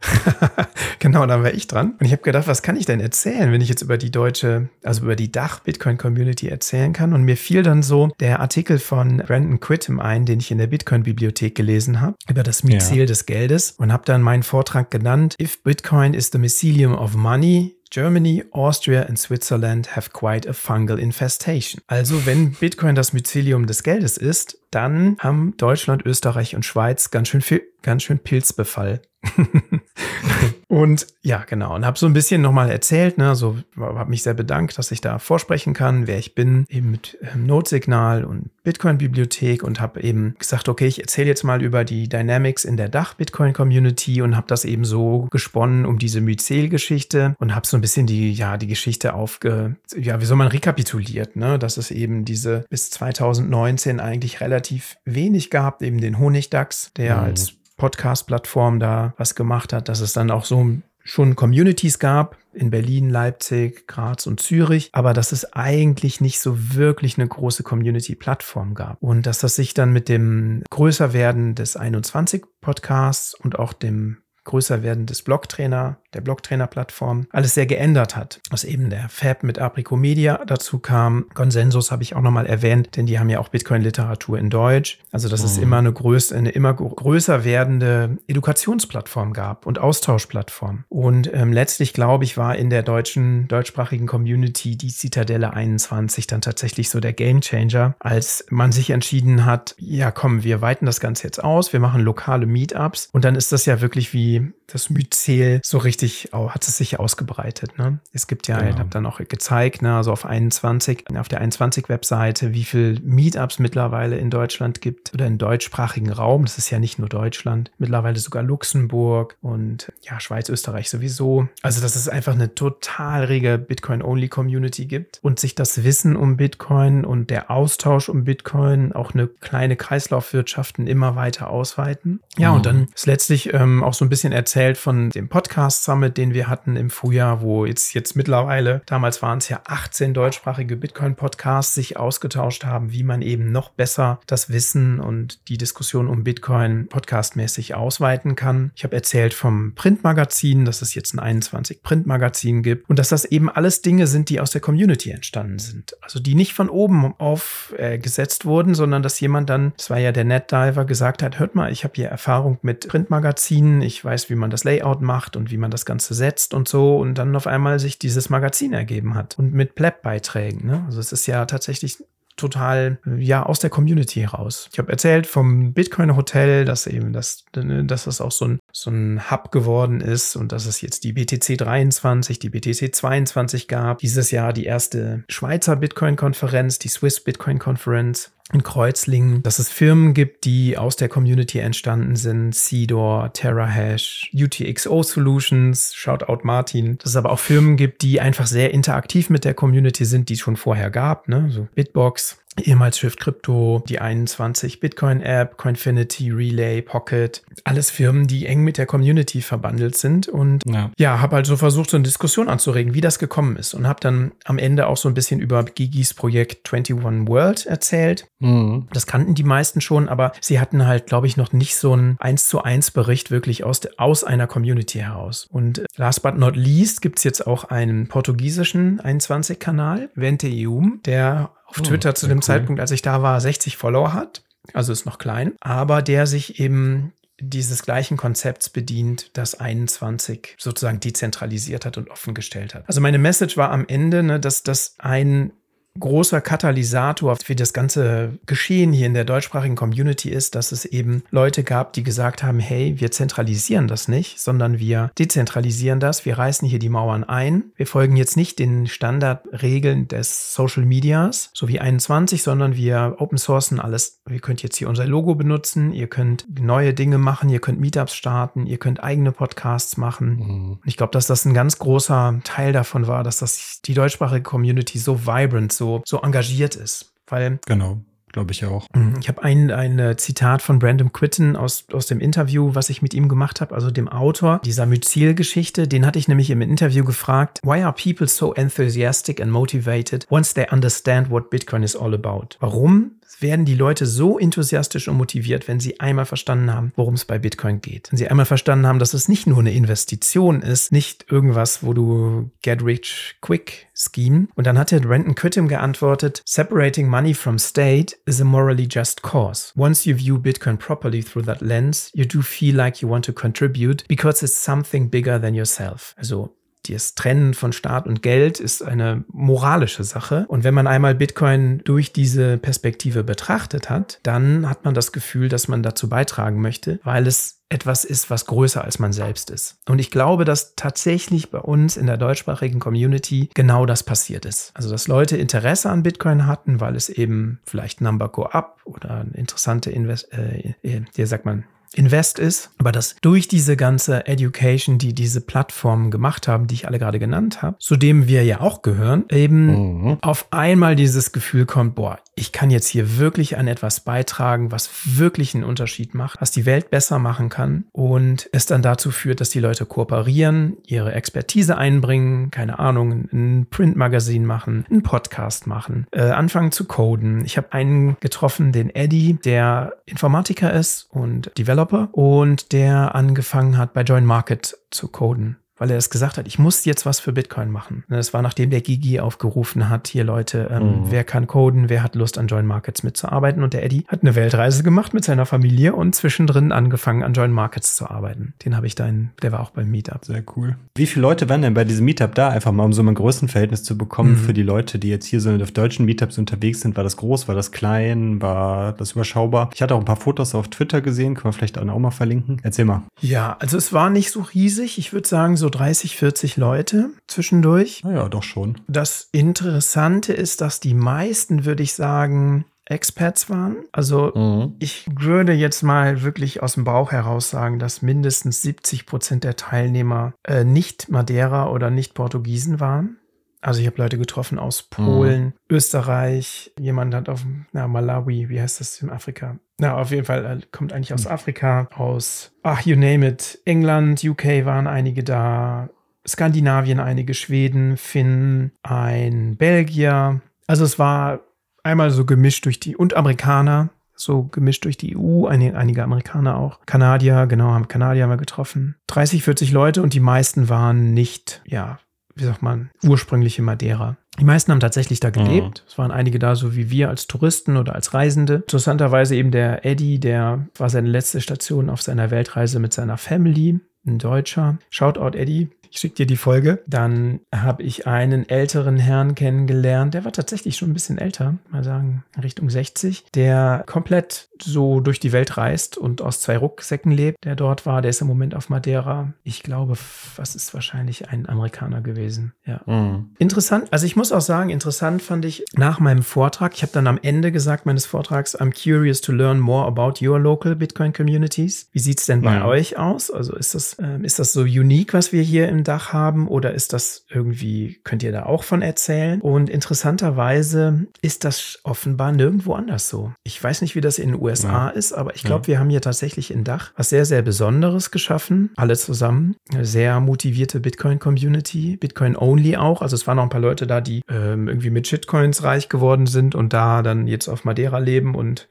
Genau, 0.98 1.26
dann 1.26 1.42
war 1.42 1.52
ich 1.52 1.66
dran. 1.66 1.94
Und 1.98 2.06
ich 2.06 2.12
habe 2.12 2.22
gedacht, 2.22 2.46
was 2.46 2.62
kann 2.62 2.76
ich 2.76 2.86
denn 2.86 3.00
erzählen, 3.00 3.50
wenn 3.50 3.60
ich 3.60 3.68
jetzt 3.68 3.82
über 3.82 3.98
die 3.98 4.12
deutsche, 4.12 4.68
also 4.84 5.02
über 5.02 5.16
die 5.16 5.32
Dach-Bitcoin-Community 5.32 6.46
erzählen 6.48 6.92
kann? 6.92 7.12
Und 7.12 7.24
mir 7.24 7.36
fiel 7.36 7.64
dann 7.64 7.82
so 7.82 8.08
der 8.20 8.38
Artikel 8.38 8.78
von 8.78 9.16
Brandon 9.18 9.58
Quittem 9.58 9.98
ein, 9.98 10.26
den 10.26 10.38
ich 10.38 10.52
in 10.52 10.58
der 10.58 10.68
Bitcoin-Bibliothek 10.68 11.56
gelesen 11.56 12.00
habe, 12.00 12.14
über 12.28 12.44
das 12.44 12.62
Myzel 12.62 12.98
Ja. 12.98 13.06
des 13.06 13.26
Geldes 13.26 13.72
und 13.72 13.92
habe 13.92 14.04
dann 14.06 14.22
meinen 14.22 14.44
Vortrag 14.44 14.92
genannt, 14.92 15.34
If 15.42 15.60
Bitcoin 15.64 16.14
is 16.14 16.30
the 16.32 16.38
Mycelium 16.38 16.94
of 16.94 17.16
Money, 17.16 17.74
Germany, 17.92 18.42
Austria 18.52 19.02
and 19.02 19.18
Switzerland 19.18 19.94
have 19.94 20.14
quite 20.14 20.48
a 20.48 20.54
fungal 20.54 20.98
infestation. 20.98 21.82
Also 21.88 22.24
wenn 22.24 22.52
Bitcoin 22.52 22.94
das 22.94 23.12
Mycelium 23.12 23.66
des 23.66 23.82
Geldes 23.82 24.16
ist, 24.16 24.56
dann 24.70 25.18
haben 25.18 25.54
Deutschland, 25.58 26.06
Österreich 26.06 26.56
und 26.56 26.64
Schweiz 26.64 27.10
ganz 27.10 27.28
schön 27.28 27.42
viel, 27.42 27.62
ganz 27.82 28.02
schön 28.02 28.18
Pilzbefall. 28.18 29.02
und 30.68 31.06
ja, 31.22 31.44
genau. 31.46 31.74
Und 31.74 31.86
habe 31.86 31.98
so 31.98 32.06
ein 32.06 32.12
bisschen 32.12 32.42
nochmal 32.42 32.70
erzählt, 32.70 33.18
ne, 33.18 33.34
so 33.36 33.56
habe 33.78 34.10
mich 34.10 34.22
sehr 34.22 34.34
bedankt, 34.34 34.76
dass 34.78 34.90
ich 34.90 35.00
da 35.00 35.18
vorsprechen 35.18 35.74
kann, 35.74 36.06
wer 36.06 36.18
ich 36.18 36.34
bin, 36.34 36.66
eben 36.68 36.90
mit 36.90 37.18
ähm, 37.22 37.46
Notsignal 37.46 38.24
und 38.24 38.50
Bitcoin-Bibliothek 38.64 39.62
und 39.62 39.80
habe 39.80 40.00
eben 40.02 40.34
gesagt, 40.38 40.68
okay, 40.68 40.86
ich 40.86 41.00
erzähle 41.00 41.28
jetzt 41.28 41.44
mal 41.44 41.62
über 41.62 41.84
die 41.84 42.08
Dynamics 42.08 42.64
in 42.64 42.76
der 42.76 42.88
Dach-Bitcoin-Community 42.88 44.22
und 44.22 44.36
habe 44.36 44.46
das 44.48 44.64
eben 44.64 44.84
so 44.84 45.28
gesponnen 45.30 45.86
um 45.86 45.98
diese 45.98 46.20
Myzel-Geschichte 46.20 47.36
und 47.38 47.54
habe 47.54 47.66
so 47.66 47.76
ein 47.76 47.80
bisschen 47.80 48.06
die, 48.06 48.32
ja, 48.32 48.56
die 48.56 48.66
Geschichte 48.66 49.14
aufge, 49.14 49.76
ja, 49.96 50.20
wie 50.20 50.24
soll 50.24 50.36
man 50.36 50.48
rekapituliert, 50.48 51.36
ne, 51.36 51.58
dass 51.58 51.76
es 51.76 51.90
eben 51.90 52.24
diese 52.24 52.64
bis 52.70 52.90
2019 52.90 54.00
eigentlich 54.00 54.40
relativ 54.40 54.96
wenig 55.04 55.50
gab, 55.50 55.82
eben 55.82 56.00
den 56.00 56.18
Honigdachs, 56.18 56.92
der 56.96 57.16
Mhm. 57.16 57.22
als 57.24 57.54
Podcast-Plattform 57.82 58.78
da 58.78 59.12
was 59.16 59.34
gemacht 59.34 59.72
hat, 59.72 59.88
dass 59.88 59.98
es 59.98 60.12
dann 60.12 60.30
auch 60.30 60.44
so 60.44 60.78
schon 61.02 61.34
Communities 61.34 61.98
gab, 61.98 62.36
in 62.52 62.70
Berlin, 62.70 63.10
Leipzig, 63.10 63.88
Graz 63.88 64.28
und 64.28 64.38
Zürich, 64.38 64.90
aber 64.92 65.14
dass 65.14 65.32
es 65.32 65.52
eigentlich 65.52 66.20
nicht 66.20 66.38
so 66.38 66.76
wirklich 66.76 67.18
eine 67.18 67.26
große 67.26 67.64
Community-Plattform 67.64 68.74
gab. 68.74 69.02
Und 69.02 69.26
dass 69.26 69.38
das 69.38 69.56
sich 69.56 69.74
dann 69.74 69.92
mit 69.92 70.08
dem 70.08 70.62
Größerwerden 70.70 71.56
des 71.56 71.76
21-Podcasts 71.76 73.34
und 73.34 73.58
auch 73.58 73.72
dem 73.72 74.18
größer 74.44 74.84
werden 74.84 75.06
des 75.06 75.22
Blocktrainer, 75.22 75.98
der 76.14 76.20
Blocktrainer-Plattform, 76.20 77.26
alles 77.30 77.54
sehr 77.54 77.66
geändert 77.66 78.16
hat. 78.16 78.40
Was 78.50 78.64
eben 78.64 78.90
der 78.90 79.08
Fab 79.08 79.42
mit 79.42 79.58
Aprico 79.58 79.96
Media 79.96 80.44
dazu 80.46 80.78
kam. 80.78 81.26
Consensus 81.34 81.90
habe 81.90 82.02
ich 82.02 82.14
auch 82.14 82.20
nochmal 82.20 82.46
erwähnt, 82.46 82.96
denn 82.96 83.06
die 83.06 83.18
haben 83.18 83.28
ja 83.28 83.38
auch 83.38 83.48
Bitcoin-Literatur 83.48 84.38
in 84.38 84.50
Deutsch. 84.50 84.98
Also, 85.10 85.28
dass 85.28 85.40
mhm. 85.40 85.46
es 85.46 85.58
immer 85.58 85.78
eine, 85.78 85.92
größ 85.92 86.32
eine 86.32 86.50
immer 86.50 86.74
größer 86.74 87.44
werdende 87.44 88.18
Edukationsplattform 88.26 89.32
gab 89.32 89.66
und 89.66 89.78
Austauschplattform. 89.78 90.84
Und 90.88 91.32
ähm, 91.32 91.52
letztlich, 91.52 91.92
glaube 91.92 92.24
ich, 92.24 92.36
war 92.36 92.56
in 92.56 92.70
der 92.70 92.82
deutschen, 92.82 93.48
deutschsprachigen 93.48 94.06
Community 94.06 94.76
die 94.76 94.92
Zitadelle 94.92 95.52
21 95.52 96.26
dann 96.26 96.40
tatsächlich 96.40 96.90
so 96.90 97.00
der 97.00 97.12
Gamechanger, 97.12 97.94
als 97.98 98.44
man 98.50 98.72
sich 98.72 98.90
entschieden 98.90 99.44
hat, 99.44 99.74
ja 99.78 100.10
komm, 100.10 100.44
wir 100.44 100.60
weiten 100.60 100.86
das 100.86 101.00
Ganze 101.00 101.24
jetzt 101.24 101.42
aus, 101.42 101.72
wir 101.72 101.80
machen 101.80 102.02
lokale 102.02 102.46
Meetups 102.46 103.08
und 103.12 103.24
dann 103.24 103.34
ist 103.34 103.52
das 103.52 103.66
ja 103.66 103.80
wirklich 103.80 104.12
wie 104.12 104.52
das 104.66 104.90
Myzel 104.90 105.60
so 105.62 105.78
richtig, 105.78 106.01
hat 106.02 106.66
es 106.66 106.76
sich 106.76 106.98
ausgebreitet. 106.98 107.78
Ne? 107.78 107.98
Es 108.12 108.26
gibt 108.26 108.48
ja, 108.48 108.58
genau. 108.58 108.70
ich 108.70 108.78
habe 108.78 108.88
dann 108.88 109.06
auch 109.06 109.18
gezeigt, 109.18 109.82
ne, 109.82 109.96
also 109.96 110.12
auf 110.12 110.24
21, 110.24 111.04
auf 111.16 111.28
der 111.28 111.42
21-Webseite, 111.46 112.54
wie 112.54 112.64
viel 112.64 112.98
Meetups 113.04 113.58
mittlerweile 113.58 114.16
in 114.16 114.30
Deutschland 114.30 114.80
gibt 114.80 115.12
oder 115.14 115.26
im 115.26 115.38
deutschsprachigen 115.38 116.10
Raum. 116.10 116.44
Das 116.44 116.58
ist 116.58 116.70
ja 116.70 116.78
nicht 116.78 116.98
nur 116.98 117.08
Deutschland, 117.08 117.70
mittlerweile 117.78 118.18
sogar 118.18 118.42
Luxemburg 118.42 119.36
und 119.42 119.92
ja, 120.02 120.18
Schweiz, 120.18 120.48
Österreich 120.48 120.88
sowieso. 120.90 121.48
Also, 121.62 121.80
dass 121.80 121.94
es 121.94 122.08
einfach 122.08 122.32
eine 122.32 122.54
total 122.54 123.24
rege 123.24 123.58
Bitcoin-Only-Community 123.58 124.86
gibt 124.86 125.20
und 125.22 125.38
sich 125.38 125.54
das 125.54 125.84
Wissen 125.84 126.16
um 126.16 126.36
Bitcoin 126.36 127.04
und 127.04 127.30
der 127.30 127.50
Austausch 127.50 128.08
um 128.08 128.24
Bitcoin 128.24 128.92
auch 128.92 129.12
eine 129.14 129.26
kleine 129.26 129.76
Kreislaufwirtschaften 129.76 130.86
immer 130.86 131.16
weiter 131.16 131.50
ausweiten. 131.50 132.20
Ja, 132.36 132.50
mhm. 132.50 132.56
und 132.56 132.66
dann 132.66 132.88
ist 132.94 133.06
letztlich 133.06 133.52
ähm, 133.52 133.84
auch 133.84 133.94
so 133.94 134.04
ein 134.04 134.08
bisschen 134.08 134.22
bisschen 134.22 134.32
erzählt 134.32 134.78
von 134.78 135.10
dem 135.10 135.28
Podcast 135.28 135.84
Summit, 135.92 136.16
den 136.16 136.32
wir 136.32 136.48
hatten 136.48 136.76
im 136.76 136.88
Frühjahr, 136.88 137.42
wo 137.42 137.66
jetzt, 137.66 137.92
jetzt 137.92 138.16
mittlerweile, 138.16 138.80
damals 138.86 139.20
waren 139.20 139.36
es 139.36 139.50
ja 139.50 139.60
18 139.66 140.14
deutschsprachige 140.14 140.74
Bitcoin-Podcasts, 140.74 141.74
sich 141.74 141.98
ausgetauscht 141.98 142.64
haben, 142.64 142.92
wie 142.92 143.02
man 143.02 143.20
eben 143.20 143.52
noch 143.52 143.68
besser 143.68 144.18
das 144.26 144.48
Wissen 144.48 145.00
und 145.00 145.46
die 145.50 145.58
Diskussion 145.58 146.08
um 146.08 146.24
Bitcoin 146.24 146.88
podcastmäßig 146.88 147.74
ausweiten 147.74 148.36
kann. 148.36 148.72
Ich 148.74 148.84
habe 148.84 148.96
erzählt 148.96 149.34
vom 149.34 149.74
Printmagazin, 149.74 150.64
dass 150.64 150.80
es 150.80 150.94
jetzt 150.94 151.12
ein 151.12 151.18
21 151.18 151.82
Printmagazin 151.82 152.62
gibt 152.62 152.88
und 152.88 152.98
dass 152.98 153.10
das 153.10 153.26
eben 153.26 153.50
alles 153.50 153.82
Dinge 153.82 154.06
sind, 154.06 154.30
die 154.30 154.40
aus 154.40 154.50
der 154.50 154.62
Community 154.62 155.10
entstanden 155.10 155.58
sind. 155.58 155.94
Also 156.00 156.20
die 156.20 156.34
nicht 156.34 156.54
von 156.54 156.70
oben 156.70 157.12
aufgesetzt 157.18 158.44
äh, 158.44 158.46
wurden, 158.46 158.74
sondern 158.74 159.02
dass 159.02 159.20
jemand 159.20 159.50
dann, 159.50 159.74
das 159.76 159.90
war 159.90 159.98
ja 159.98 160.10
der 160.10 160.24
NetDiver, 160.24 160.86
gesagt 160.86 161.22
hat, 161.22 161.38
hört 161.38 161.54
mal, 161.54 161.70
ich 161.70 161.84
habe 161.84 161.92
hier 161.96 162.08
Erfahrung 162.08 162.56
mit 162.62 162.88
Printmagazinen, 162.88 163.82
ich 163.82 164.02
weiß, 164.02 164.30
wie 164.30 164.36
man 164.36 164.48
das 164.48 164.64
Layout 164.64 165.02
macht 165.02 165.36
und 165.36 165.50
wie 165.50 165.58
man 165.58 165.70
das 165.70 165.81
Ganze 165.84 166.14
setzt 166.14 166.54
und 166.54 166.68
so 166.68 166.96
und 166.96 167.14
dann 167.14 167.34
auf 167.36 167.46
einmal 167.46 167.78
sich 167.78 167.98
dieses 167.98 168.30
Magazin 168.30 168.72
ergeben 168.72 169.14
hat 169.14 169.38
und 169.38 169.52
mit 169.52 169.74
Pleb-Beiträgen. 169.74 170.66
Ne? 170.66 170.84
Also 170.86 171.00
es 171.00 171.12
ist 171.12 171.26
ja 171.26 171.44
tatsächlich 171.46 171.98
total 172.36 172.98
ja 173.16 173.42
aus 173.42 173.58
der 173.58 173.70
Community 173.70 174.20
heraus. 174.20 174.68
Ich 174.72 174.78
habe 174.78 174.90
erzählt 174.90 175.26
vom 175.26 175.72
Bitcoin 175.72 176.16
Hotel, 176.16 176.64
dass 176.64 176.86
eben 176.86 177.12
das, 177.12 177.44
dass 177.52 178.04
das 178.04 178.20
auch 178.20 178.32
so 178.32 178.46
ein, 178.46 178.58
so 178.72 178.90
ein 178.90 179.30
Hub 179.30 179.52
geworden 179.52 180.00
ist 180.00 180.36
und 180.36 180.52
dass 180.52 180.66
es 180.66 180.80
jetzt 180.80 181.04
die 181.04 181.12
BTC 181.12 181.58
23, 181.58 182.38
die 182.38 182.50
BTC 182.50 182.94
22 182.94 183.68
gab. 183.68 183.98
Dieses 183.98 184.30
Jahr 184.30 184.52
die 184.52 184.64
erste 184.64 185.24
Schweizer 185.28 185.76
Bitcoin 185.76 186.16
Konferenz, 186.16 186.78
die 186.78 186.88
Swiss 186.88 187.22
Bitcoin 187.22 187.58
Conference 187.58 188.32
in 188.52 188.62
Kreuzlingen, 188.62 189.42
dass 189.42 189.58
es 189.58 189.68
Firmen 189.68 190.14
gibt, 190.14 190.44
die 190.44 190.76
aus 190.76 190.96
der 190.96 191.08
Community 191.08 191.58
entstanden 191.58 192.16
sind. 192.16 192.54
Seedor, 192.54 193.32
TerraHash, 193.32 194.30
UTXO 194.34 195.02
Solutions, 195.02 195.94
Shoutout 195.94 196.40
Martin. 196.42 196.98
Dass 196.98 197.10
es 197.10 197.16
aber 197.16 197.30
auch 197.30 197.38
Firmen 197.38 197.76
gibt, 197.76 198.02
die 198.02 198.20
einfach 198.20 198.46
sehr 198.46 198.72
interaktiv 198.72 199.30
mit 199.30 199.44
der 199.44 199.54
Community 199.54 200.04
sind, 200.04 200.28
die 200.28 200.34
es 200.34 200.40
schon 200.40 200.56
vorher 200.56 200.90
gab. 200.90 201.28
Ne? 201.28 201.48
So 201.50 201.66
Bitbox, 201.74 202.41
ehemals 202.60 202.98
Shift 202.98 203.20
Crypto, 203.20 203.82
die 203.88 203.98
21 203.98 204.80
Bitcoin 204.80 205.20
App, 205.20 205.56
Coinfinity, 205.56 206.30
Relay, 206.30 206.82
Pocket, 206.82 207.42
alles 207.64 207.90
Firmen, 207.90 208.26
die 208.26 208.46
eng 208.46 208.60
mit 208.60 208.78
der 208.78 208.86
Community 208.86 209.40
verbandelt 209.40 209.96
sind 209.96 210.28
und 210.28 210.62
ja, 210.66 210.90
ja 210.98 211.20
habe 211.20 211.36
also 211.36 211.56
versucht, 211.56 211.90
so 211.90 211.96
eine 211.96 212.04
Diskussion 212.04 212.48
anzuregen, 212.48 212.94
wie 212.94 213.00
das 213.00 213.18
gekommen 213.18 213.56
ist 213.56 213.74
und 213.74 213.86
habe 213.86 214.00
dann 214.00 214.32
am 214.44 214.58
Ende 214.58 214.86
auch 214.86 214.96
so 214.96 215.08
ein 215.08 215.14
bisschen 215.14 215.40
über 215.40 215.64
Gigis 215.64 216.14
Projekt 216.14 216.72
21 216.72 217.28
World 217.28 217.66
erzählt. 217.66 218.26
Mhm. 218.38 218.88
Das 218.92 219.06
kannten 219.06 219.34
die 219.34 219.44
meisten 219.44 219.80
schon, 219.80 220.08
aber 220.08 220.32
sie 220.40 220.60
hatten 220.60 220.86
halt, 220.86 221.06
glaube 221.06 221.26
ich, 221.26 221.36
noch 221.36 221.52
nicht 221.52 221.76
so 221.76 221.92
einen 221.92 222.16
1 222.18 222.48
zu 222.48 222.62
1 222.62 222.90
Bericht 222.90 223.30
wirklich 223.30 223.64
aus, 223.64 223.80
aus 223.96 224.24
einer 224.24 224.46
Community 224.46 224.98
heraus. 224.98 225.46
Und 225.50 225.84
last 225.96 226.22
but 226.22 226.36
not 226.36 226.56
least 226.56 227.02
gibt 227.02 227.18
es 227.18 227.24
jetzt 227.24 227.46
auch 227.46 227.64
einen 227.64 228.08
portugiesischen 228.08 229.00
21-Kanal, 229.00 230.10
Venteum, 230.14 231.00
der 231.04 231.50
auf 231.72 231.80
oh, 231.80 231.82
Twitter 231.82 232.14
zu 232.14 232.26
dem 232.26 232.38
cool. 232.38 232.42
Zeitpunkt, 232.42 232.80
als 232.80 232.90
ich 232.90 233.02
da 233.02 233.22
war, 233.22 233.40
60 233.40 233.76
Follower 233.76 234.12
hat. 234.12 234.42
Also 234.74 234.92
ist 234.92 235.06
noch 235.06 235.18
klein, 235.18 235.54
aber 235.60 236.02
der 236.02 236.26
sich 236.26 236.60
eben 236.60 237.12
dieses 237.40 237.82
gleichen 237.82 238.16
Konzepts 238.16 238.68
bedient, 238.68 239.30
das 239.36 239.58
21 239.58 240.54
sozusagen 240.58 241.00
dezentralisiert 241.00 241.84
hat 241.84 241.98
und 241.98 242.10
offengestellt 242.10 242.74
hat. 242.74 242.84
Also 242.86 243.00
meine 243.00 243.18
Message 243.18 243.56
war 243.56 243.70
am 243.70 243.86
Ende, 243.88 244.22
ne, 244.22 244.38
dass 244.38 244.62
das 244.62 244.94
ein 244.98 245.52
großer 245.98 246.40
Katalysator 246.40 247.36
für 247.36 247.54
das 247.54 247.72
ganze 247.72 248.38
Geschehen 248.46 248.92
hier 248.92 249.06
in 249.06 249.14
der 249.14 249.24
deutschsprachigen 249.24 249.76
Community 249.76 250.30
ist, 250.30 250.54
dass 250.54 250.72
es 250.72 250.84
eben 250.84 251.22
Leute 251.30 251.64
gab, 251.64 251.92
die 251.92 252.02
gesagt 252.02 252.42
haben, 252.42 252.58
hey, 252.58 252.94
wir 252.98 253.10
zentralisieren 253.10 253.88
das 253.88 254.08
nicht, 254.08 254.40
sondern 254.40 254.78
wir 254.78 255.10
dezentralisieren 255.18 256.00
das, 256.00 256.24
wir 256.24 256.38
reißen 256.38 256.66
hier 256.66 256.78
die 256.78 256.88
Mauern 256.88 257.24
ein. 257.24 257.64
Wir 257.76 257.86
folgen 257.86 258.16
jetzt 258.16 258.36
nicht 258.36 258.58
den 258.58 258.86
Standardregeln 258.86 260.08
des 260.08 260.54
Social 260.54 260.84
Medias, 260.84 261.50
so 261.52 261.68
wie 261.68 261.80
21, 261.80 262.42
sondern 262.42 262.74
wir 262.74 263.16
open 263.18 263.38
sourcen 263.38 263.78
alles. 263.78 264.20
Ihr 264.30 264.40
könnt 264.40 264.62
jetzt 264.62 264.76
hier 264.76 264.88
unser 264.88 265.06
Logo 265.06 265.34
benutzen, 265.34 265.92
ihr 265.92 266.06
könnt 266.06 266.46
neue 266.58 266.94
Dinge 266.94 267.18
machen, 267.18 267.50
ihr 267.50 267.60
könnt 267.60 267.80
Meetups 267.80 268.14
starten, 268.14 268.66
ihr 268.66 268.78
könnt 268.78 269.02
eigene 269.02 269.32
Podcasts 269.32 269.96
machen. 269.96 270.36
Mhm. 270.36 270.78
Ich 270.84 270.96
glaube, 270.96 271.12
dass 271.12 271.26
das 271.26 271.44
ein 271.44 271.54
ganz 271.54 271.78
großer 271.78 272.40
Teil 272.44 272.72
davon 272.72 273.06
war, 273.06 273.24
dass 273.24 273.38
das 273.38 273.80
die 273.84 273.94
deutschsprachige 273.94 274.42
Community 274.42 274.98
so 274.98 275.26
vibrant, 275.26 275.72
so, 275.72 275.81
so 276.04 276.20
engagiert 276.20 276.76
ist. 276.76 277.12
Weil 277.26 277.58
genau. 277.66 278.00
Glaube 278.32 278.52
ich 278.52 278.64
auch. 278.64 278.86
Mhm. 278.94 279.16
Ich 279.20 279.28
habe 279.28 279.42
ein, 279.42 279.70
ein 279.70 279.98
äh, 279.98 280.16
Zitat 280.16 280.62
von 280.62 280.78
Brandon 280.78 281.12
Quitten 281.12 281.54
aus, 281.54 281.84
aus 281.92 282.06
dem 282.06 282.18
Interview, 282.18 282.74
was 282.74 282.88
ich 282.88 283.02
mit 283.02 283.12
ihm 283.12 283.28
gemacht 283.28 283.60
habe, 283.60 283.74
also 283.74 283.90
dem 283.90 284.08
Autor 284.08 284.60
dieser 284.64 284.86
Myzel-Geschichte. 284.86 285.86
Den 285.86 286.06
hatte 286.06 286.18
ich 286.18 286.28
nämlich 286.28 286.48
im 286.48 286.62
Interview 286.62 287.04
gefragt, 287.04 287.60
why 287.62 287.82
are 287.82 287.92
people 287.92 288.26
so 288.26 288.54
enthusiastic 288.54 289.38
and 289.38 289.52
motivated 289.52 290.26
once 290.30 290.54
they 290.54 290.66
understand 290.70 291.30
what 291.30 291.50
Bitcoin 291.50 291.82
is 291.82 291.94
all 291.94 292.14
about? 292.14 292.56
Warum 292.60 293.12
werden 293.40 293.64
die 293.64 293.74
Leute 293.74 294.06
so 294.06 294.38
enthusiastisch 294.38 295.08
und 295.08 295.16
motiviert, 295.16 295.68
wenn 295.68 295.80
sie 295.80 296.00
einmal 296.00 296.26
verstanden 296.26 296.72
haben, 296.72 296.92
worum 296.96 297.14
es 297.14 297.24
bei 297.24 297.38
Bitcoin 297.38 297.80
geht. 297.80 298.10
Wenn 298.10 298.18
sie 298.18 298.28
einmal 298.28 298.46
verstanden 298.46 298.86
haben, 298.86 298.98
dass 298.98 299.14
es 299.14 299.28
nicht 299.28 299.46
nur 299.46 299.58
eine 299.58 299.72
Investition 299.72 300.60
ist, 300.62 300.92
nicht 300.92 301.30
irgendwas, 301.30 301.82
wo 301.82 301.92
du 301.92 302.50
get 302.62 302.84
rich 302.84 303.36
quick 303.40 303.86
scheme. 303.94 304.48
Und 304.54 304.66
dann 304.66 304.78
hat 304.78 304.90
der 304.90 305.08
Renton 305.08 305.34
Quittem 305.34 305.68
geantwortet, 305.68 306.42
separating 306.44 307.08
money 307.08 307.34
from 307.34 307.58
state 307.58 308.16
is 308.26 308.40
a 308.40 308.44
morally 308.44 308.88
just 308.90 309.22
cause. 309.22 309.72
Once 309.76 310.04
you 310.04 310.16
view 310.16 310.38
Bitcoin 310.38 310.76
properly 310.76 311.22
through 311.22 311.44
that 311.44 311.60
lens, 311.60 312.10
you 312.14 312.24
do 312.24 312.42
feel 312.42 312.76
like 312.76 313.00
you 313.00 313.08
want 313.08 313.24
to 313.24 313.32
contribute 313.32 314.04
because 314.08 314.44
it's 314.44 314.56
something 314.56 315.08
bigger 315.08 315.40
than 315.40 315.54
yourself. 315.54 316.14
Also 316.18 316.54
das 316.88 317.14
Trennen 317.14 317.54
von 317.54 317.72
Staat 317.72 318.06
und 318.06 318.22
Geld 318.22 318.60
ist 318.60 318.82
eine 318.82 319.24
moralische 319.28 320.04
Sache. 320.04 320.44
Und 320.48 320.64
wenn 320.64 320.74
man 320.74 320.86
einmal 320.86 321.14
Bitcoin 321.14 321.80
durch 321.84 322.12
diese 322.12 322.58
Perspektive 322.58 323.24
betrachtet 323.24 323.90
hat, 323.90 324.18
dann 324.22 324.68
hat 324.68 324.84
man 324.84 324.94
das 324.94 325.12
Gefühl, 325.12 325.48
dass 325.48 325.68
man 325.68 325.82
dazu 325.82 326.08
beitragen 326.08 326.60
möchte, 326.60 326.98
weil 327.04 327.26
es 327.26 327.62
etwas 327.68 328.04
ist, 328.04 328.28
was 328.28 328.46
größer 328.46 328.84
als 328.84 328.98
man 328.98 329.12
selbst 329.12 329.50
ist. 329.50 329.78
Und 329.88 329.98
ich 329.98 330.10
glaube, 330.10 330.44
dass 330.44 330.74
tatsächlich 330.76 331.50
bei 331.50 331.58
uns 331.58 331.96
in 331.96 332.06
der 332.06 332.18
deutschsprachigen 332.18 332.80
Community 332.80 333.48
genau 333.54 333.86
das 333.86 334.02
passiert 334.02 334.44
ist. 334.44 334.72
Also, 334.74 334.90
dass 334.90 335.08
Leute 335.08 335.38
Interesse 335.38 335.88
an 335.88 336.02
Bitcoin 336.02 336.46
hatten, 336.46 336.80
weil 336.80 336.96
es 336.96 337.08
eben 337.08 337.60
vielleicht 337.64 338.02
Number 338.02 338.28
Go 338.28 338.44
Up 338.44 338.80
oder 338.84 339.24
interessante 339.32 339.90
Invest, 339.90 340.32
äh, 340.32 340.74
äh, 340.82 341.02
hier 341.14 341.26
sagt 341.26 341.46
man, 341.46 341.64
Invest 341.94 342.38
ist, 342.38 342.70
aber 342.78 342.92
dass 342.92 343.16
durch 343.20 343.48
diese 343.48 343.76
ganze 343.76 344.26
Education, 344.26 344.98
die 344.98 345.14
diese 345.14 345.40
Plattformen 345.40 346.10
gemacht 346.10 346.48
haben, 346.48 346.66
die 346.66 346.74
ich 346.74 346.86
alle 346.86 346.98
gerade 346.98 347.18
genannt 347.18 347.62
habe, 347.62 347.76
zu 347.78 347.96
dem 347.96 348.26
wir 348.26 348.44
ja 348.44 348.60
auch 348.60 348.82
gehören, 348.82 349.24
eben 349.30 349.66
mhm. 349.66 350.18
auf 350.22 350.46
einmal 350.50 350.96
dieses 350.96 351.32
Gefühl 351.32 351.66
kommt, 351.66 351.94
boah, 351.94 352.18
ich 352.34 352.52
kann 352.52 352.70
jetzt 352.70 352.88
hier 352.88 353.18
wirklich 353.18 353.58
an 353.58 353.68
etwas 353.68 354.00
beitragen, 354.00 354.72
was 354.72 354.90
wirklich 355.04 355.54
einen 355.54 355.64
Unterschied 355.64 356.14
macht, 356.14 356.40
was 356.40 356.50
die 356.50 356.64
Welt 356.64 356.90
besser 356.90 357.18
machen 357.18 357.50
kann 357.50 357.84
und 357.92 358.48
es 358.52 358.64
dann 358.66 358.80
dazu 358.80 359.10
führt, 359.10 359.40
dass 359.40 359.50
die 359.50 359.60
Leute 359.60 359.84
kooperieren, 359.84 360.78
ihre 360.86 361.12
Expertise 361.12 361.76
einbringen, 361.76 362.50
keine 362.50 362.78
Ahnung, 362.78 363.28
ein 363.32 363.66
Printmagazin 363.70 364.46
machen, 364.46 364.86
einen 364.90 365.02
Podcast 365.02 365.66
machen, 365.66 366.06
äh, 366.12 366.22
anfangen 366.22 366.72
zu 366.72 366.86
coden. 366.86 367.44
Ich 367.44 367.58
habe 367.58 367.72
einen 367.72 368.16
getroffen, 368.20 368.72
den 368.72 368.88
Eddie, 368.94 369.34
der 369.44 369.94
Informatiker 370.06 370.72
ist 370.72 371.06
und 371.10 371.50
Developer 371.58 371.81
und 372.12 372.72
der 372.72 373.14
angefangen 373.14 373.78
hat 373.78 373.92
bei 373.92 374.02
Join 374.02 374.24
Market 374.24 374.78
zu 374.90 375.08
coden 375.08 375.61
weil 375.76 375.90
er 375.90 375.96
es 375.96 376.10
gesagt 376.10 376.38
hat, 376.38 376.46
ich 376.46 376.58
muss 376.58 376.84
jetzt 376.84 377.06
was 377.06 377.20
für 377.20 377.32
Bitcoin 377.32 377.70
machen. 377.70 378.04
Das 378.08 378.32
war 378.32 378.42
nachdem 378.42 378.70
der 378.70 378.80
Gigi 378.80 379.20
aufgerufen 379.20 379.88
hat, 379.88 380.08
hier 380.08 380.24
Leute, 380.24 380.68
ähm, 380.70 380.82
mhm. 380.82 381.10
wer 381.10 381.24
kann 381.24 381.46
coden, 381.46 381.88
wer 381.88 382.02
hat 382.02 382.14
Lust 382.14 382.38
an 382.38 382.46
Join 382.46 382.66
Markets 382.66 383.02
mitzuarbeiten. 383.02 383.62
Und 383.62 383.72
der 383.72 383.84
Eddie 383.84 384.04
hat 384.08 384.22
eine 384.22 384.34
Weltreise 384.34 384.82
gemacht 384.82 385.14
mit 385.14 385.24
seiner 385.24 385.46
Familie 385.46 385.94
und 385.94 386.14
zwischendrin 386.14 386.72
angefangen 386.72 387.22
an 387.22 387.32
Join 387.32 387.52
Markets 387.52 387.96
zu 387.96 388.08
arbeiten. 388.08 388.54
Den 388.64 388.76
habe 388.76 388.86
ich 388.86 388.94
da 388.94 389.06
in, 389.06 389.30
der 389.42 389.52
war 389.52 389.60
auch 389.60 389.70
beim 389.70 389.90
Meetup. 389.90 390.24
Sehr 390.24 390.44
cool. 390.56 390.76
Wie 390.94 391.06
viele 391.06 391.22
Leute 391.22 391.48
waren 391.48 391.62
denn 391.62 391.74
bei 391.74 391.84
diesem 391.84 392.04
Meetup 392.04 392.34
da? 392.34 392.50
Einfach 392.50 392.72
mal, 392.72 392.84
um 392.84 392.92
so 392.92 393.02
ein 393.02 393.14
Größenverhältnis 393.14 393.82
zu 393.82 393.96
bekommen 393.96 394.32
mhm. 394.32 394.36
für 394.36 394.52
die 394.52 394.62
Leute, 394.62 394.98
die 394.98 395.08
jetzt 395.08 395.26
hier 395.26 395.40
so 395.40 395.50
auf 395.50 395.72
deutschen 395.72 396.04
Meetups 396.06 396.38
unterwegs 396.38 396.80
sind. 396.80 396.96
War 396.96 397.04
das 397.04 397.16
groß, 397.16 397.48
war 397.48 397.54
das 397.54 397.72
klein, 397.72 398.40
war 398.40 398.92
das 398.92 399.12
überschaubar? 399.12 399.70
Ich 399.74 399.82
hatte 399.82 399.94
auch 399.94 400.00
ein 400.00 400.04
paar 400.04 400.16
Fotos 400.16 400.54
auf 400.54 400.68
Twitter 400.68 401.00
gesehen, 401.00 401.34
können 401.34 401.46
wir 401.46 401.52
vielleicht 401.52 401.78
auch 401.78 401.98
mal 401.98 402.10
verlinken. 402.10 402.58
Erzähl 402.62 402.84
mal. 402.84 403.02
Ja, 403.20 403.56
also 403.58 403.76
es 403.76 403.92
war 403.92 404.10
nicht 404.10 404.30
so 404.30 404.42
riesig. 404.42 404.98
Ich 404.98 405.12
würde 405.12 405.28
sagen 405.28 405.56
so 405.56 405.70
30, 405.72 406.16
40 406.16 406.56
Leute 406.56 407.10
zwischendurch. 407.26 408.02
Naja, 408.04 408.28
doch 408.28 408.42
schon. 408.44 408.80
Das 408.86 409.28
Interessante 409.32 410.32
ist, 410.32 410.60
dass 410.60 410.80
die 410.80 410.94
meisten, 410.94 411.64
würde 411.64 411.82
ich 411.82 411.94
sagen, 411.94 412.64
Experts 412.84 413.48
waren. 413.48 413.84
Also 413.92 414.32
mhm. 414.34 414.76
ich 414.78 415.06
würde 415.18 415.52
jetzt 415.52 415.82
mal 415.82 416.22
wirklich 416.22 416.62
aus 416.62 416.74
dem 416.74 416.84
Bauch 416.84 417.12
heraus 417.12 417.50
sagen, 417.50 417.78
dass 417.78 418.02
mindestens 418.02 418.62
70 418.62 419.06
Prozent 419.06 419.44
der 419.44 419.56
Teilnehmer 419.56 420.34
äh, 420.44 420.64
nicht 420.64 421.08
Madeira 421.08 421.70
oder 421.70 421.90
nicht 421.90 422.14
Portugiesen 422.14 422.80
waren. 422.80 423.18
Also 423.62 423.80
ich 423.80 423.86
habe 423.86 424.02
Leute 424.02 424.18
getroffen 424.18 424.58
aus 424.58 424.82
Polen, 424.82 425.44
mhm. 425.44 425.52
Österreich, 425.70 426.72
jemand 426.78 427.14
hat 427.14 427.28
auf 427.28 427.46
na, 427.70 427.86
Malawi, 427.86 428.48
wie 428.48 428.60
heißt 428.60 428.80
das 428.80 429.00
in 429.00 429.08
Afrika? 429.08 429.56
Na, 429.78 429.96
auf 429.96 430.10
jeden 430.10 430.24
Fall 430.24 430.44
äh, 430.44 430.66
kommt 430.72 430.92
eigentlich 430.92 431.14
aus 431.14 431.26
mhm. 431.26 431.30
Afrika, 431.30 431.88
aus, 431.94 432.52
ach, 432.64 432.82
you 432.82 432.96
name 432.96 433.26
it, 433.26 433.60
England, 433.64 434.24
UK 434.24 434.64
waren 434.64 434.88
einige 434.88 435.22
da, 435.22 435.88
Skandinavien 436.26 436.98
einige, 436.98 437.34
Schweden, 437.34 437.96
Finnen, 437.96 438.72
ein 438.82 439.56
Belgier. 439.56 440.40
Also 440.66 440.84
es 440.84 440.98
war 440.98 441.40
einmal 441.84 442.10
so 442.10 442.24
gemischt 442.24 442.64
durch 442.64 442.80
die, 442.80 442.96
und 442.96 443.14
Amerikaner, 443.14 443.90
so 444.14 444.42
gemischt 444.42 444.84
durch 444.84 444.96
die 444.96 445.16
EU, 445.16 445.46
einige, 445.46 445.76
einige 445.76 446.02
Amerikaner 446.02 446.56
auch. 446.56 446.80
Kanadier, 446.86 447.46
genau, 447.46 447.70
haben 447.70 447.86
Kanadier 447.86 448.26
mal 448.26 448.36
getroffen. 448.36 448.96
30, 449.06 449.44
40 449.44 449.70
Leute 449.70 450.02
und 450.02 450.14
die 450.14 450.20
meisten 450.20 450.68
waren 450.68 451.14
nicht, 451.14 451.62
ja, 451.64 452.00
wie 452.34 452.44
sagt 452.44 452.62
man, 452.62 452.90
ursprüngliche 453.02 453.62
Madeira. 453.62 454.16
Die 454.38 454.44
meisten 454.44 454.72
haben 454.72 454.80
tatsächlich 454.80 455.20
da 455.20 455.30
gelebt. 455.30 455.82
Mhm. 455.82 455.86
Es 455.86 455.98
waren 455.98 456.10
einige 456.10 456.38
da, 456.38 456.54
so 456.54 456.74
wie 456.74 456.90
wir 456.90 457.10
als 457.10 457.26
Touristen 457.26 457.76
oder 457.76 457.94
als 457.94 458.14
Reisende. 458.14 458.54
Interessanterweise 458.54 459.36
eben 459.36 459.50
der 459.50 459.84
Eddie, 459.84 460.18
der 460.18 460.66
war 460.76 460.88
seine 460.88 461.08
letzte 461.08 461.40
Station 461.40 461.90
auf 461.90 462.00
seiner 462.00 462.30
Weltreise 462.30 462.78
mit 462.78 462.94
seiner 462.94 463.18
Family, 463.18 463.80
ein 464.06 464.18
Deutscher. 464.18 464.78
Shoutout 464.90 465.36
Eddie 465.36 465.70
ich 465.92 465.98
schicke 465.98 466.14
dir 466.14 466.26
die 466.26 466.38
Folge. 466.38 466.82
Dann 466.86 467.40
habe 467.54 467.82
ich 467.82 468.06
einen 468.06 468.48
älteren 468.48 468.96
Herrn 468.96 469.34
kennengelernt, 469.34 470.14
der 470.14 470.24
war 470.24 470.32
tatsächlich 470.32 470.76
schon 470.76 470.90
ein 470.90 470.94
bisschen 470.94 471.18
älter, 471.18 471.58
mal 471.68 471.84
sagen 471.84 472.24
Richtung 472.42 472.70
60, 472.70 473.24
der 473.34 473.84
komplett 473.86 474.48
so 474.62 475.00
durch 475.00 475.20
die 475.20 475.32
Welt 475.32 475.56
reist 475.56 475.96
und 475.96 476.22
aus 476.22 476.40
zwei 476.40 476.56
Rucksäcken 476.56 477.12
lebt, 477.12 477.44
der 477.44 477.56
dort 477.56 477.86
war. 477.86 478.02
Der 478.02 478.10
ist 478.10 478.20
im 478.20 478.26
Moment 478.26 478.54
auf 478.54 478.68
Madeira. 478.68 479.32
Ich 479.44 479.62
glaube, 479.62 479.96
was 480.36 480.54
ist 480.54 480.74
wahrscheinlich 480.74 481.28
ein 481.28 481.48
Amerikaner 481.48 482.00
gewesen. 482.00 482.52
Ja. 482.66 482.80
Mhm. 482.86 483.30
Interessant. 483.38 483.92
Also 483.92 484.06
ich 484.06 484.16
muss 484.16 484.32
auch 484.32 484.40
sagen, 484.40 484.70
interessant 484.70 485.22
fand 485.22 485.44
ich 485.44 485.64
nach 485.74 486.00
meinem 486.00 486.22
Vortrag. 486.22 486.74
Ich 486.74 486.82
habe 486.82 486.92
dann 486.92 487.06
am 487.06 487.18
Ende 487.22 487.52
gesagt 487.52 487.86
meines 487.86 488.06
Vortrags, 488.06 488.58
I'm 488.58 488.72
curious 488.72 489.20
to 489.20 489.32
learn 489.32 489.58
more 489.58 489.86
about 489.86 490.24
your 490.24 490.38
local 490.38 490.76
Bitcoin 490.76 491.12
communities. 491.12 491.88
Wie 491.92 491.98
sieht 491.98 492.20
es 492.20 492.26
denn 492.26 492.42
bei 492.42 492.56
ja. 492.56 492.66
euch 492.66 492.96
aus? 492.98 493.30
Also 493.30 493.54
ist 493.54 493.74
das, 493.74 493.94
äh, 493.94 494.18
ist 494.22 494.38
das 494.38 494.52
so 494.52 494.62
unique, 494.62 495.14
was 495.14 495.32
wir 495.32 495.42
hier 495.42 495.68
im 495.68 495.84
Dach 495.84 496.12
haben 496.12 496.48
oder 496.48 496.74
ist 496.74 496.92
das 496.92 497.24
irgendwie, 497.28 498.00
könnt 498.04 498.22
ihr 498.22 498.32
da 498.32 498.46
auch 498.46 498.64
von 498.64 498.82
erzählen? 498.82 499.40
Und 499.40 499.70
interessanterweise 499.70 501.06
ist 501.20 501.44
das 501.44 501.80
offenbar 501.84 502.32
nirgendwo 502.32 502.74
anders 502.74 503.08
so. 503.08 503.32
Ich 503.44 503.62
weiß 503.62 503.82
nicht, 503.82 503.94
wie 503.94 504.00
das 504.00 504.18
in 504.18 504.32
den 504.32 504.40
USA 504.40 504.51
ja. 504.60 504.88
ist, 504.88 505.12
aber 505.12 505.34
ich 505.34 505.42
glaube, 505.42 505.62
ja. 505.62 505.68
wir 505.68 505.78
haben 505.78 505.90
hier 505.90 506.00
tatsächlich 506.00 506.50
in 506.50 506.64
Dach 506.64 506.92
was 506.96 507.08
sehr, 507.08 507.24
sehr 507.24 507.42
Besonderes 507.42 508.10
geschaffen. 508.10 508.70
Alle 508.76 508.96
zusammen. 508.96 509.56
Eine 509.72 509.84
sehr 509.84 510.20
motivierte 510.20 510.80
Bitcoin-Community. 510.80 511.96
Bitcoin-only 511.96 512.76
auch. 512.76 513.02
Also 513.02 513.14
es 513.14 513.26
waren 513.26 513.36
noch 513.36 513.44
ein 513.44 513.50
paar 513.50 513.60
Leute 513.60 513.86
da, 513.86 514.00
die 514.00 514.22
ähm, 514.28 514.68
irgendwie 514.68 514.90
mit 514.90 515.06
Shitcoins 515.06 515.62
reich 515.62 515.88
geworden 515.88 516.26
sind 516.26 516.54
und 516.54 516.72
da 516.72 517.02
dann 517.02 517.26
jetzt 517.26 517.48
auf 517.48 517.64
Madeira 517.64 517.98
leben 517.98 518.34
und 518.34 518.68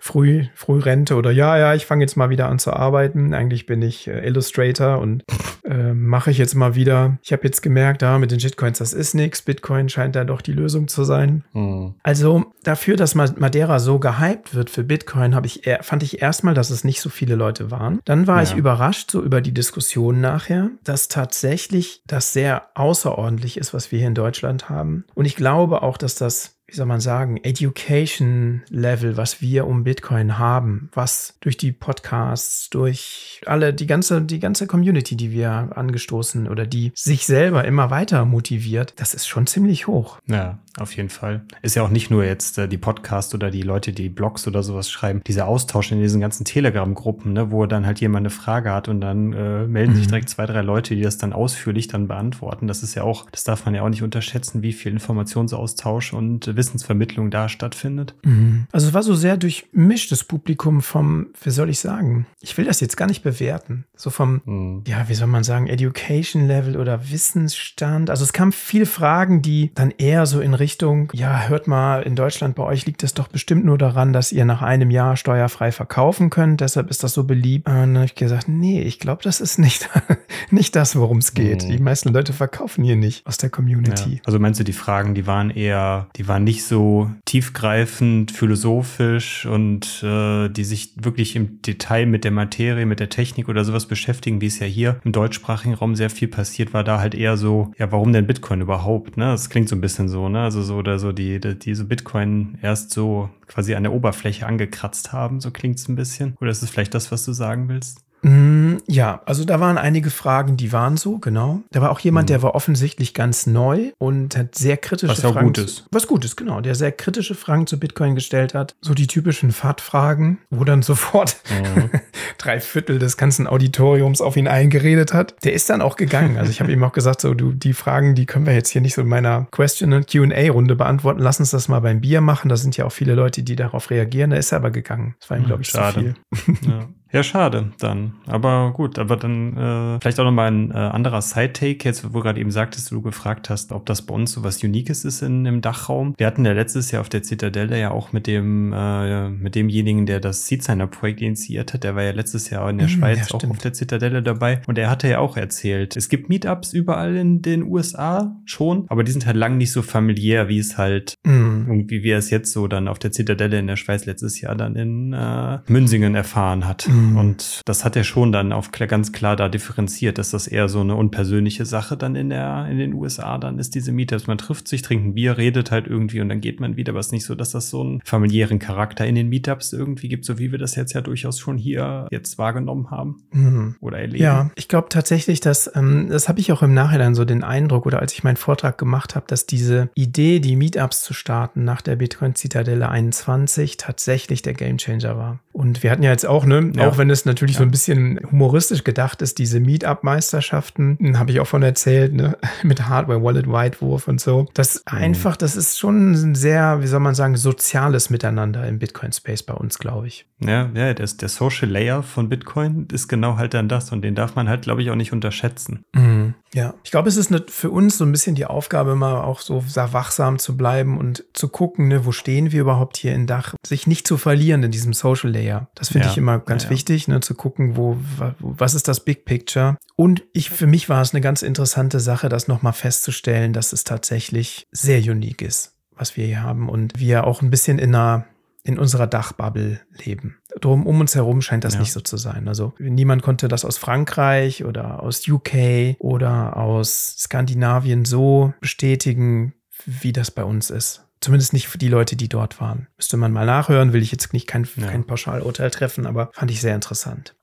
früh, 0.00 0.44
früh 0.54 0.78
Rente 0.78 1.16
oder 1.16 1.30
ja, 1.30 1.56
ja, 1.58 1.74
ich 1.74 1.86
fange 1.86 2.04
jetzt 2.04 2.16
mal 2.16 2.30
wieder 2.30 2.48
an 2.48 2.58
zu 2.58 2.72
arbeiten. 2.72 3.34
Eigentlich 3.34 3.66
bin 3.66 3.82
ich 3.82 4.08
äh, 4.08 4.26
Illustrator 4.26 4.98
und 4.98 5.24
äh, 5.64 5.92
mache 5.92 6.30
ich 6.30 6.38
jetzt 6.38 6.54
mal 6.54 6.74
wieder. 6.74 7.18
Ich 7.22 7.32
habe 7.32 7.44
jetzt 7.44 7.62
gemerkt, 7.62 8.02
da 8.02 8.16
ah, 8.16 8.18
mit 8.18 8.30
den 8.30 8.40
Shitcoins, 8.40 8.78
das 8.78 8.92
ist 8.92 9.14
nichts. 9.14 9.42
Bitcoin 9.42 9.88
scheint 9.88 10.16
da 10.16 10.24
doch 10.24 10.40
die 10.40 10.52
Lösung 10.52 10.88
zu 10.88 11.04
sein. 11.04 11.44
Mhm. 11.52 11.94
Also 12.02 12.46
dafür, 12.62 12.96
dass 12.96 13.14
Madeira 13.14 13.78
so 13.78 13.98
gehypt 13.98 14.54
wird 14.54 14.70
für 14.70 14.84
Bitcoin, 14.84 15.34
habe 15.34 15.46
ich 15.46 15.62
fand 15.80 16.02
ich 16.02 16.22
erstmal, 16.22 16.54
dass 16.54 16.70
es 16.70 16.84
nicht 16.84 17.00
so 17.00 17.08
viele 17.08 17.34
Leute 17.34 17.70
waren. 17.70 18.00
Dann 18.04 18.26
war 18.26 18.36
ja. 18.36 18.42
ich 18.44 18.56
überrascht 18.56 19.10
so 19.10 19.22
über 19.22 19.40
die 19.40 19.52
Diskussion 19.52 20.20
nachher, 20.20 20.70
dass 20.84 21.08
tatsächlich 21.08 22.02
das 22.06 22.32
sehr 22.32 22.68
außerordentlich 22.74 23.56
ist, 23.56 23.74
was 23.74 23.90
wir 23.90 23.98
hier 23.98 24.08
in 24.08 24.14
Deutschland 24.14 24.68
haben. 24.68 25.04
Und 25.14 25.24
ich 25.24 25.36
glaube 25.36 25.82
auch, 25.82 25.96
dass 25.96 26.14
das 26.14 26.55
wie 26.68 26.74
soll 26.74 26.86
man 26.86 27.00
sagen, 27.00 27.36
Education 27.36 28.62
Level, 28.70 29.16
was 29.16 29.40
wir 29.40 29.66
um 29.66 29.84
Bitcoin 29.84 30.38
haben, 30.38 30.90
was 30.92 31.34
durch 31.40 31.56
die 31.56 31.70
Podcasts, 31.70 32.70
durch 32.70 33.40
alle, 33.46 33.72
die 33.72 33.86
ganze, 33.86 34.20
die 34.22 34.40
ganze 34.40 34.66
Community, 34.66 35.16
die 35.16 35.30
wir 35.30 35.70
angestoßen 35.74 36.48
oder 36.48 36.66
die 36.66 36.90
sich 36.94 37.24
selber 37.24 37.64
immer 37.64 37.90
weiter 37.90 38.24
motiviert, 38.24 38.94
das 38.96 39.14
ist 39.14 39.28
schon 39.28 39.46
ziemlich 39.46 39.86
hoch. 39.86 40.18
Ja, 40.26 40.58
auf 40.78 40.96
jeden 40.96 41.08
Fall. 41.08 41.42
Ist 41.62 41.76
ja 41.76 41.82
auch 41.82 41.90
nicht 41.90 42.10
nur 42.10 42.24
jetzt 42.24 42.58
äh, 42.58 42.68
die 42.68 42.78
Podcasts 42.78 43.34
oder 43.34 43.50
die 43.50 43.62
Leute, 43.62 43.92
die 43.92 44.08
Blogs 44.08 44.46
oder 44.46 44.62
sowas 44.62 44.90
schreiben, 44.90 45.22
dieser 45.26 45.46
Austausch 45.46 45.92
in 45.92 46.00
diesen 46.00 46.20
ganzen 46.20 46.44
Telegram-Gruppen, 46.44 47.32
ne, 47.32 47.50
wo 47.50 47.66
dann 47.66 47.86
halt 47.86 48.00
jemand 48.00 48.22
eine 48.22 48.30
Frage 48.30 48.72
hat 48.72 48.88
und 48.88 49.00
dann 49.00 49.32
äh, 49.32 49.66
melden 49.66 49.92
mhm. 49.92 49.96
sich 49.96 50.06
direkt 50.08 50.28
zwei, 50.28 50.46
drei 50.46 50.62
Leute, 50.62 50.94
die 50.94 51.02
das 51.02 51.18
dann 51.18 51.32
ausführlich 51.32 51.88
dann 51.88 52.08
beantworten. 52.08 52.66
Das 52.66 52.82
ist 52.82 52.94
ja 52.94 53.02
auch, 53.02 53.30
das 53.30 53.44
darf 53.44 53.64
man 53.64 53.74
ja 53.74 53.82
auch 53.82 53.88
nicht 53.88 54.02
unterschätzen, 54.02 54.62
wie 54.62 54.72
viel 54.72 54.92
Informationsaustausch 54.92 56.12
und 56.12 56.54
Wissensvermittlung 56.56 57.30
da 57.30 57.48
stattfindet. 57.48 58.14
Mhm. 58.24 58.66
Also 58.72 58.88
es 58.88 58.94
war 58.94 59.02
so 59.02 59.14
sehr 59.14 59.36
durchmischtes 59.36 60.24
Publikum 60.24 60.82
vom, 60.82 61.28
wie 61.42 61.50
soll 61.50 61.70
ich 61.70 61.80
sagen, 61.80 62.26
ich 62.40 62.56
will 62.58 62.64
das 62.64 62.80
jetzt 62.80 62.96
gar 62.96 63.06
nicht 63.06 63.22
bewerten, 63.22 63.84
so 63.96 64.10
vom, 64.10 64.42
mhm. 64.44 64.84
ja, 64.86 65.08
wie 65.08 65.14
soll 65.14 65.26
man 65.26 65.44
sagen, 65.44 65.66
Education 65.66 66.46
Level 66.46 66.76
oder 66.76 67.10
Wissensstand. 67.10 68.10
Also 68.10 68.24
es 68.24 68.32
kamen 68.32 68.52
viele 68.52 68.86
Fragen, 68.86 69.42
die 69.42 69.70
dann 69.74 69.90
eher 69.90 70.26
so 70.26 70.40
in 70.40 70.54
Richtung, 70.54 70.65
ja, 71.12 71.48
hört 71.48 71.66
mal, 71.66 72.02
in 72.02 72.16
Deutschland 72.16 72.54
bei 72.54 72.62
euch 72.62 72.86
liegt 72.86 73.02
es 73.02 73.14
doch 73.14 73.28
bestimmt 73.28 73.64
nur 73.64 73.78
daran, 73.78 74.12
dass 74.12 74.32
ihr 74.32 74.44
nach 74.44 74.62
einem 74.62 74.90
Jahr 74.90 75.16
steuerfrei 75.16 75.72
verkaufen 75.72 76.30
könnt, 76.30 76.60
deshalb 76.60 76.90
ist 76.90 77.02
das 77.02 77.14
so 77.14 77.24
beliebt. 77.24 77.66
Und 77.68 77.74
dann 77.74 77.96
habe 77.96 78.06
ich 78.06 78.14
gesagt, 78.14 78.48
nee, 78.48 78.82
ich 78.82 78.98
glaube, 78.98 79.22
das 79.22 79.40
ist 79.40 79.58
nicht, 79.58 79.88
nicht 80.50 80.76
das, 80.76 80.96
worum 80.96 81.18
es 81.18 81.34
geht. 81.34 81.64
Mhm. 81.64 81.70
Die 81.70 81.78
meisten 81.78 82.12
Leute 82.12 82.32
verkaufen 82.32 82.84
hier 82.84 82.96
nicht 82.96 83.26
aus 83.26 83.38
der 83.38 83.50
Community. 83.50 84.14
Ja. 84.14 84.20
Also 84.24 84.38
meinst 84.38 84.60
du, 84.60 84.64
die 84.64 84.72
Fragen, 84.72 85.14
die 85.14 85.26
waren 85.26 85.50
eher, 85.50 86.08
die 86.16 86.28
waren 86.28 86.44
nicht 86.44 86.64
so 86.64 87.10
tiefgreifend, 87.24 88.32
philosophisch 88.32 89.46
und 89.46 90.02
äh, 90.02 90.48
die 90.48 90.64
sich 90.64 90.92
wirklich 90.96 91.36
im 91.36 91.62
Detail 91.62 92.06
mit 92.06 92.24
der 92.24 92.32
Materie, 92.32 92.86
mit 92.86 93.00
der 93.00 93.08
Technik 93.08 93.48
oder 93.48 93.64
sowas 93.64 93.86
beschäftigen, 93.86 94.40
wie 94.40 94.46
es 94.46 94.58
ja 94.58 94.66
hier 94.66 95.00
im 95.04 95.12
deutschsprachigen 95.12 95.74
Raum 95.74 95.96
sehr 95.96 96.10
viel 96.10 96.28
passiert, 96.28 96.74
war 96.74 96.84
da 96.84 97.00
halt 97.00 97.14
eher 97.14 97.36
so, 97.36 97.72
ja, 97.78 97.90
warum 97.92 98.12
denn 98.12 98.26
Bitcoin 98.26 98.60
überhaupt? 98.60 99.16
Ne? 99.16 99.26
Das 99.26 99.50
klingt 99.50 99.68
so 99.68 99.76
ein 99.76 99.80
bisschen 99.80 100.08
so, 100.08 100.28
ne? 100.28 100.42
Also 100.42 100.55
so 100.62 100.76
oder 100.76 100.98
so, 100.98 101.12
die, 101.12 101.40
die, 101.40 101.58
die 101.58 101.74
so 101.74 101.84
Bitcoin 101.84 102.58
erst 102.62 102.90
so 102.90 103.30
quasi 103.46 103.74
an 103.74 103.82
der 103.82 103.92
Oberfläche 103.92 104.46
angekratzt 104.46 105.12
haben, 105.12 105.40
so 105.40 105.50
klingt 105.50 105.78
es 105.78 105.88
ein 105.88 105.96
bisschen. 105.96 106.36
Oder 106.40 106.50
ist 106.50 106.62
es 106.62 106.70
vielleicht 106.70 106.94
das, 106.94 107.10
was 107.12 107.24
du 107.24 107.32
sagen 107.32 107.68
willst? 107.68 108.05
Mm, 108.26 108.78
ja, 108.88 109.22
also 109.24 109.44
da 109.44 109.60
waren 109.60 109.78
einige 109.78 110.10
Fragen, 110.10 110.56
die 110.56 110.72
waren 110.72 110.96
so, 110.96 111.18
genau. 111.18 111.62
Da 111.70 111.80
war 111.80 111.92
auch 111.92 112.00
jemand, 112.00 112.28
mhm. 112.28 112.32
der 112.32 112.42
war 112.42 112.56
offensichtlich 112.56 113.14
ganz 113.14 113.46
neu 113.46 113.92
und 113.98 114.36
hat 114.36 114.56
sehr 114.56 114.76
kritische 114.76 115.12
was 115.12 115.20
Fragen. 115.20 115.36
Was 115.36 115.42
gut 115.44 115.58
ist. 115.58 115.86
Was 115.92 116.06
gut 116.08 116.24
ist, 116.24 116.34
genau. 116.34 116.60
Der 116.60 116.74
sehr 116.74 116.90
kritische 116.90 117.36
Fragen 117.36 117.68
zu 117.68 117.78
Bitcoin 117.78 118.16
gestellt 118.16 118.52
hat. 118.52 118.74
So 118.80 118.94
die 118.94 119.06
typischen 119.06 119.52
FAT-Fragen, 119.52 120.38
wo 120.50 120.64
dann 120.64 120.82
sofort 120.82 121.36
mhm. 121.50 121.90
drei 122.36 122.58
Viertel 122.58 122.98
des 122.98 123.16
ganzen 123.16 123.46
Auditoriums 123.46 124.20
auf 124.20 124.36
ihn 124.36 124.48
eingeredet 124.48 125.12
hat. 125.12 125.36
Der 125.44 125.52
ist 125.52 125.70
dann 125.70 125.80
auch 125.80 125.94
gegangen. 125.94 126.36
Also 126.36 126.50
ich 126.50 126.60
habe 126.60 126.72
ihm 126.72 126.82
auch 126.82 126.92
gesagt, 126.92 127.20
so 127.20 127.32
du, 127.32 127.52
die 127.52 127.74
Fragen, 127.74 128.16
die 128.16 128.26
können 128.26 128.46
wir 128.46 128.54
jetzt 128.54 128.70
hier 128.70 128.80
nicht 128.80 128.94
so 128.94 129.02
in 129.02 129.08
meiner 129.08 129.46
Question- 129.52 129.92
und 129.92 130.10
Q&A-Runde 130.10 130.74
beantworten. 130.74 131.20
Lass 131.20 131.38
uns 131.38 131.50
das 131.50 131.68
mal 131.68 131.80
beim 131.80 132.00
Bier 132.00 132.20
machen. 132.20 132.48
Da 132.48 132.56
sind 132.56 132.76
ja 132.76 132.86
auch 132.86 132.92
viele 132.92 133.14
Leute, 133.14 133.44
die 133.44 133.54
darauf 133.54 133.90
reagieren. 133.90 134.30
Da 134.30 134.36
ist 134.36 134.50
er 134.50 134.56
aber 134.56 134.72
gegangen. 134.72 135.14
Das 135.20 135.30
war 135.30 135.36
ihm, 135.36 135.42
hm, 135.42 135.46
glaube 135.46 135.62
ich, 135.62 135.68
Schade. 135.68 136.16
zu 136.34 136.36
viel. 136.36 136.56
Ja. 136.68 136.88
Ja, 137.16 137.22
schade 137.22 137.72
dann. 137.78 138.12
Aber 138.26 138.74
gut, 138.74 138.98
aber 138.98 139.16
dann 139.16 139.56
äh, 139.56 139.98
vielleicht 140.02 140.20
auch 140.20 140.24
nochmal 140.24 140.52
ein 140.52 140.70
äh, 140.70 140.74
anderer 140.74 141.22
Side-Take, 141.22 141.82
jetzt 141.82 142.04
wo 142.04 142.08
du 142.08 142.20
gerade 142.20 142.38
eben 142.38 142.50
sagtest, 142.50 142.90
du 142.90 143.00
gefragt 143.00 143.48
hast, 143.48 143.72
ob 143.72 143.86
das 143.86 144.02
bei 144.02 144.14
uns 144.14 144.32
so 144.32 144.44
was 144.44 144.62
Uniques 144.62 145.02
ist 145.06 145.22
in, 145.22 145.46
im 145.46 145.62
Dachraum. 145.62 146.12
Wir 146.18 146.26
hatten 146.26 146.44
ja 146.44 146.52
letztes 146.52 146.90
Jahr 146.90 147.00
auf 147.00 147.08
der 147.08 147.22
Zitadelle 147.22 147.80
ja 147.80 147.90
auch 147.90 148.12
mit 148.12 148.26
dem, 148.26 148.74
äh, 148.74 149.30
mit 149.30 149.54
demjenigen, 149.54 150.04
der 150.04 150.20
das 150.20 150.46
Seedsigner-Projekt 150.46 151.22
initiiert 151.22 151.72
hat, 151.72 151.84
der 151.84 151.96
war 151.96 152.02
ja 152.02 152.10
letztes 152.10 152.50
Jahr 152.50 152.68
in 152.68 152.76
der 152.76 152.88
mhm, 152.88 152.92
Schweiz 152.92 153.30
ja, 153.30 153.34
auch 153.34 153.44
auf 153.48 153.58
der 153.58 153.72
Zitadelle 153.72 154.22
dabei 154.22 154.60
und 154.66 154.76
er 154.76 154.90
hatte 154.90 155.08
ja 155.08 155.18
auch 155.20 155.38
erzählt, 155.38 155.96
es 155.96 156.10
gibt 156.10 156.28
Meetups 156.28 156.74
überall 156.74 157.16
in 157.16 157.40
den 157.40 157.62
USA 157.62 158.36
schon, 158.44 158.84
aber 158.88 159.04
die 159.04 159.12
sind 159.12 159.24
halt 159.24 159.36
lang 159.36 159.56
nicht 159.56 159.72
so 159.72 159.80
familiär, 159.80 160.50
wie 160.50 160.58
es 160.58 160.76
halt 160.76 161.14
mhm. 161.24 161.64
irgendwie, 161.66 162.02
wie 162.02 162.10
er 162.10 162.18
es 162.18 162.28
jetzt 162.28 162.52
so 162.52 162.68
dann 162.68 162.88
auf 162.88 162.98
der 162.98 163.10
Zitadelle 163.10 163.58
in 163.58 163.68
der 163.68 163.76
Schweiz 163.76 164.04
letztes 164.04 164.38
Jahr 164.38 164.54
dann 164.54 164.76
in 164.76 165.14
äh, 165.14 165.60
Münsingen 165.66 166.14
erfahren 166.14 166.66
hat. 166.66 166.86
Mhm. 166.88 167.05
Mhm. 167.10 167.16
Und 167.16 167.60
das 167.64 167.84
hat 167.84 167.96
er 167.96 168.04
schon 168.04 168.32
dann 168.32 168.52
auf 168.52 168.70
ganz 168.72 169.12
klar 169.12 169.36
da 169.36 169.48
differenziert, 169.48 170.18
dass 170.18 170.30
das 170.30 170.46
eher 170.46 170.68
so 170.68 170.80
eine 170.80 170.94
unpersönliche 170.96 171.64
Sache 171.64 171.96
dann 171.96 172.14
in 172.14 172.30
der, 172.30 172.66
in 172.70 172.78
den 172.78 172.94
USA 172.94 173.38
dann 173.38 173.58
ist, 173.58 173.74
diese 173.74 173.92
Meetups. 173.92 174.26
Man 174.26 174.38
trifft 174.38 174.68
sich, 174.68 174.82
trinkt 174.82 175.06
ein 175.06 175.14
Bier, 175.14 175.38
redet 175.38 175.70
halt 175.70 175.86
irgendwie 175.86 176.20
und 176.20 176.28
dann 176.28 176.40
geht 176.40 176.60
man 176.60 176.76
wieder. 176.76 176.92
Aber 176.92 177.00
es 177.00 177.06
ist 177.06 177.12
nicht 177.12 177.24
so, 177.24 177.34
dass 177.34 177.50
das 177.50 177.70
so 177.70 177.80
einen 177.80 178.00
familiären 178.04 178.58
Charakter 178.58 179.06
in 179.06 179.14
den 179.14 179.28
Meetups 179.28 179.72
irgendwie 179.72 180.08
gibt, 180.08 180.24
so 180.24 180.38
wie 180.38 180.52
wir 180.52 180.58
das 180.58 180.74
jetzt 180.76 180.92
ja 180.92 181.00
durchaus 181.00 181.38
schon 181.38 181.58
hier 181.58 182.06
jetzt 182.10 182.38
wahrgenommen 182.38 182.90
haben 182.90 183.22
mhm. 183.32 183.76
oder 183.80 183.98
erleben. 183.98 184.22
Ja, 184.22 184.50
ich 184.54 184.68
glaube 184.68 184.88
tatsächlich, 184.88 185.40
dass, 185.40 185.70
ähm, 185.74 186.08
das 186.10 186.28
habe 186.28 186.40
ich 186.40 186.52
auch 186.52 186.62
im 186.62 186.74
Nachhinein 186.74 187.14
so 187.14 187.24
den 187.24 187.44
Eindruck 187.44 187.86
oder 187.86 188.00
als 188.00 188.12
ich 188.12 188.24
meinen 188.24 188.36
Vortrag 188.36 188.78
gemacht 188.78 189.14
habe, 189.14 189.26
dass 189.28 189.46
diese 189.46 189.90
Idee, 189.94 190.40
die 190.40 190.56
Meetups 190.56 191.02
zu 191.02 191.14
starten 191.14 191.64
nach 191.64 191.82
der 191.82 191.96
Bitcoin 191.96 192.34
Zitadelle 192.34 192.88
21 192.88 193.76
tatsächlich 193.76 194.42
der 194.42 194.54
Gamechanger 194.54 195.16
war. 195.16 195.40
Und 195.56 195.82
wir 195.82 195.90
hatten 195.90 196.02
ja 196.02 196.10
jetzt 196.10 196.26
auch, 196.26 196.44
ne, 196.44 196.70
ja. 196.76 196.86
auch 196.86 196.98
wenn 196.98 197.08
es 197.08 197.24
natürlich 197.24 197.54
ja. 197.54 197.60
so 197.60 197.64
ein 197.64 197.70
bisschen 197.70 198.20
humoristisch 198.30 198.84
gedacht 198.84 199.22
ist, 199.22 199.38
diese 199.38 199.58
Meetup-Meisterschaften, 199.58 200.98
hm, 201.00 201.18
habe 201.18 201.30
ich 201.30 201.40
auch 201.40 201.46
von 201.46 201.62
erzählt, 201.62 202.12
ne, 202.12 202.36
mit 202.62 202.86
Hardware, 202.86 203.22
Wallet, 203.22 203.48
Whitewurf 203.48 204.06
und 204.06 204.20
so. 204.20 204.48
Das 204.52 204.82
mhm. 204.90 204.98
einfach, 204.98 205.34
das 205.34 205.56
ist 205.56 205.78
schon 205.78 206.12
ein 206.12 206.34
sehr, 206.34 206.82
wie 206.82 206.86
soll 206.86 207.00
man 207.00 207.14
sagen, 207.14 207.38
soziales 207.38 208.10
Miteinander 208.10 208.68
im 208.68 208.78
Bitcoin-Space 208.78 209.44
bei 209.44 209.54
uns, 209.54 209.78
glaube 209.78 210.08
ich. 210.08 210.26
Ja, 210.40 210.70
ja, 210.74 210.92
der, 210.92 211.06
der 211.06 211.28
Social 211.30 211.70
Layer 211.70 212.02
von 212.02 212.28
Bitcoin 212.28 212.86
ist 212.92 213.08
genau 213.08 213.38
halt 213.38 213.54
dann 213.54 213.70
das 213.70 213.90
und 213.92 214.02
den 214.02 214.14
darf 214.14 214.34
man 214.34 214.50
halt, 214.50 214.60
glaube 214.60 214.82
ich, 214.82 214.90
auch 214.90 214.94
nicht 214.94 215.14
unterschätzen. 215.14 215.86
Mhm. 215.94 216.34
Ja, 216.52 216.74
ich 216.84 216.90
glaube, 216.90 217.08
es 217.08 217.16
ist 217.16 217.30
ne, 217.30 217.44
für 217.48 217.70
uns 217.70 217.98
so 217.98 218.04
ein 218.04 218.12
bisschen 218.12 218.34
die 218.34 218.46
Aufgabe, 218.46 218.92
immer 218.92 219.24
auch 219.24 219.40
so 219.40 219.62
wachsam 219.74 220.38
zu 220.38 220.56
bleiben 220.56 220.98
und 220.98 221.24
zu 221.32 221.48
gucken, 221.48 221.88
ne, 221.88 222.06
wo 222.06 222.12
stehen 222.12 222.52
wir 222.52 222.60
überhaupt 222.60 222.96
hier 222.96 223.14
in 223.14 223.26
Dach, 223.26 223.54
sich 223.66 223.86
nicht 223.86 224.06
zu 224.06 224.16
verlieren 224.16 224.62
in 224.62 224.70
diesem 224.70 224.92
Social 224.92 225.30
Layer. 225.30 225.45
Das 225.74 225.88
finde 225.88 226.06
ja. 226.06 226.12
ich 226.12 226.18
immer 226.18 226.38
ganz 226.38 226.64
ja. 226.64 226.70
wichtig, 226.70 227.08
ne, 227.08 227.20
zu 227.20 227.34
gucken, 227.34 227.76
wo, 227.76 227.96
was 228.38 228.74
ist 228.74 228.88
das 228.88 229.00
Big 229.00 229.24
Picture. 229.24 229.76
Und 229.96 230.22
ich, 230.32 230.50
für 230.50 230.66
mich 230.66 230.88
war 230.88 231.02
es 231.02 231.14
eine 231.14 231.20
ganz 231.20 231.42
interessante 231.42 232.00
Sache, 232.00 232.28
das 232.28 232.48
nochmal 232.48 232.72
festzustellen, 232.72 233.52
dass 233.52 233.72
es 233.72 233.84
tatsächlich 233.84 234.66
sehr 234.70 235.00
unique 235.00 235.42
ist, 235.42 235.74
was 235.94 236.16
wir 236.16 236.26
hier 236.26 236.42
haben 236.42 236.68
und 236.68 236.98
wir 236.98 237.26
auch 237.26 237.42
ein 237.42 237.50
bisschen 237.50 237.78
in 237.78 237.94
einer 237.94 238.26
in 238.66 238.80
unserer 238.80 239.06
Dachbubble 239.06 239.80
leben. 240.04 240.38
Drum 240.60 240.86
um 240.86 240.98
uns 240.98 241.14
herum 241.14 241.40
scheint 241.40 241.62
das 241.62 241.74
ja. 241.74 241.80
nicht 241.80 241.92
so 241.92 242.00
zu 242.00 242.16
sein. 242.16 242.48
Also 242.48 242.74
niemand 242.80 243.22
konnte 243.22 243.46
das 243.46 243.64
aus 243.64 243.78
Frankreich 243.78 244.64
oder 244.64 245.04
aus 245.04 245.28
UK 245.28 245.94
oder 246.00 246.56
aus 246.56 247.16
Skandinavien 247.16 248.04
so 248.04 248.52
bestätigen, 248.60 249.54
wie 249.84 250.12
das 250.12 250.32
bei 250.32 250.42
uns 250.42 250.70
ist. 250.70 251.05
Zumindest 251.20 251.52
nicht 251.52 251.68
für 251.68 251.78
die 251.78 251.88
Leute, 251.88 252.16
die 252.16 252.28
dort 252.28 252.60
waren. 252.60 252.88
Müsste 252.96 253.16
man 253.16 253.32
mal 253.32 253.46
nachhören, 253.46 253.92
will 253.92 254.02
ich 254.02 254.12
jetzt 254.12 254.32
nicht 254.32 254.46
kein, 254.46 254.68
ja. 254.76 254.86
kein 254.86 255.04
Pauschalurteil 255.04 255.70
treffen, 255.70 256.06
aber 256.06 256.30
fand 256.32 256.50
ich 256.50 256.60
sehr 256.60 256.74
interessant. 256.74 257.34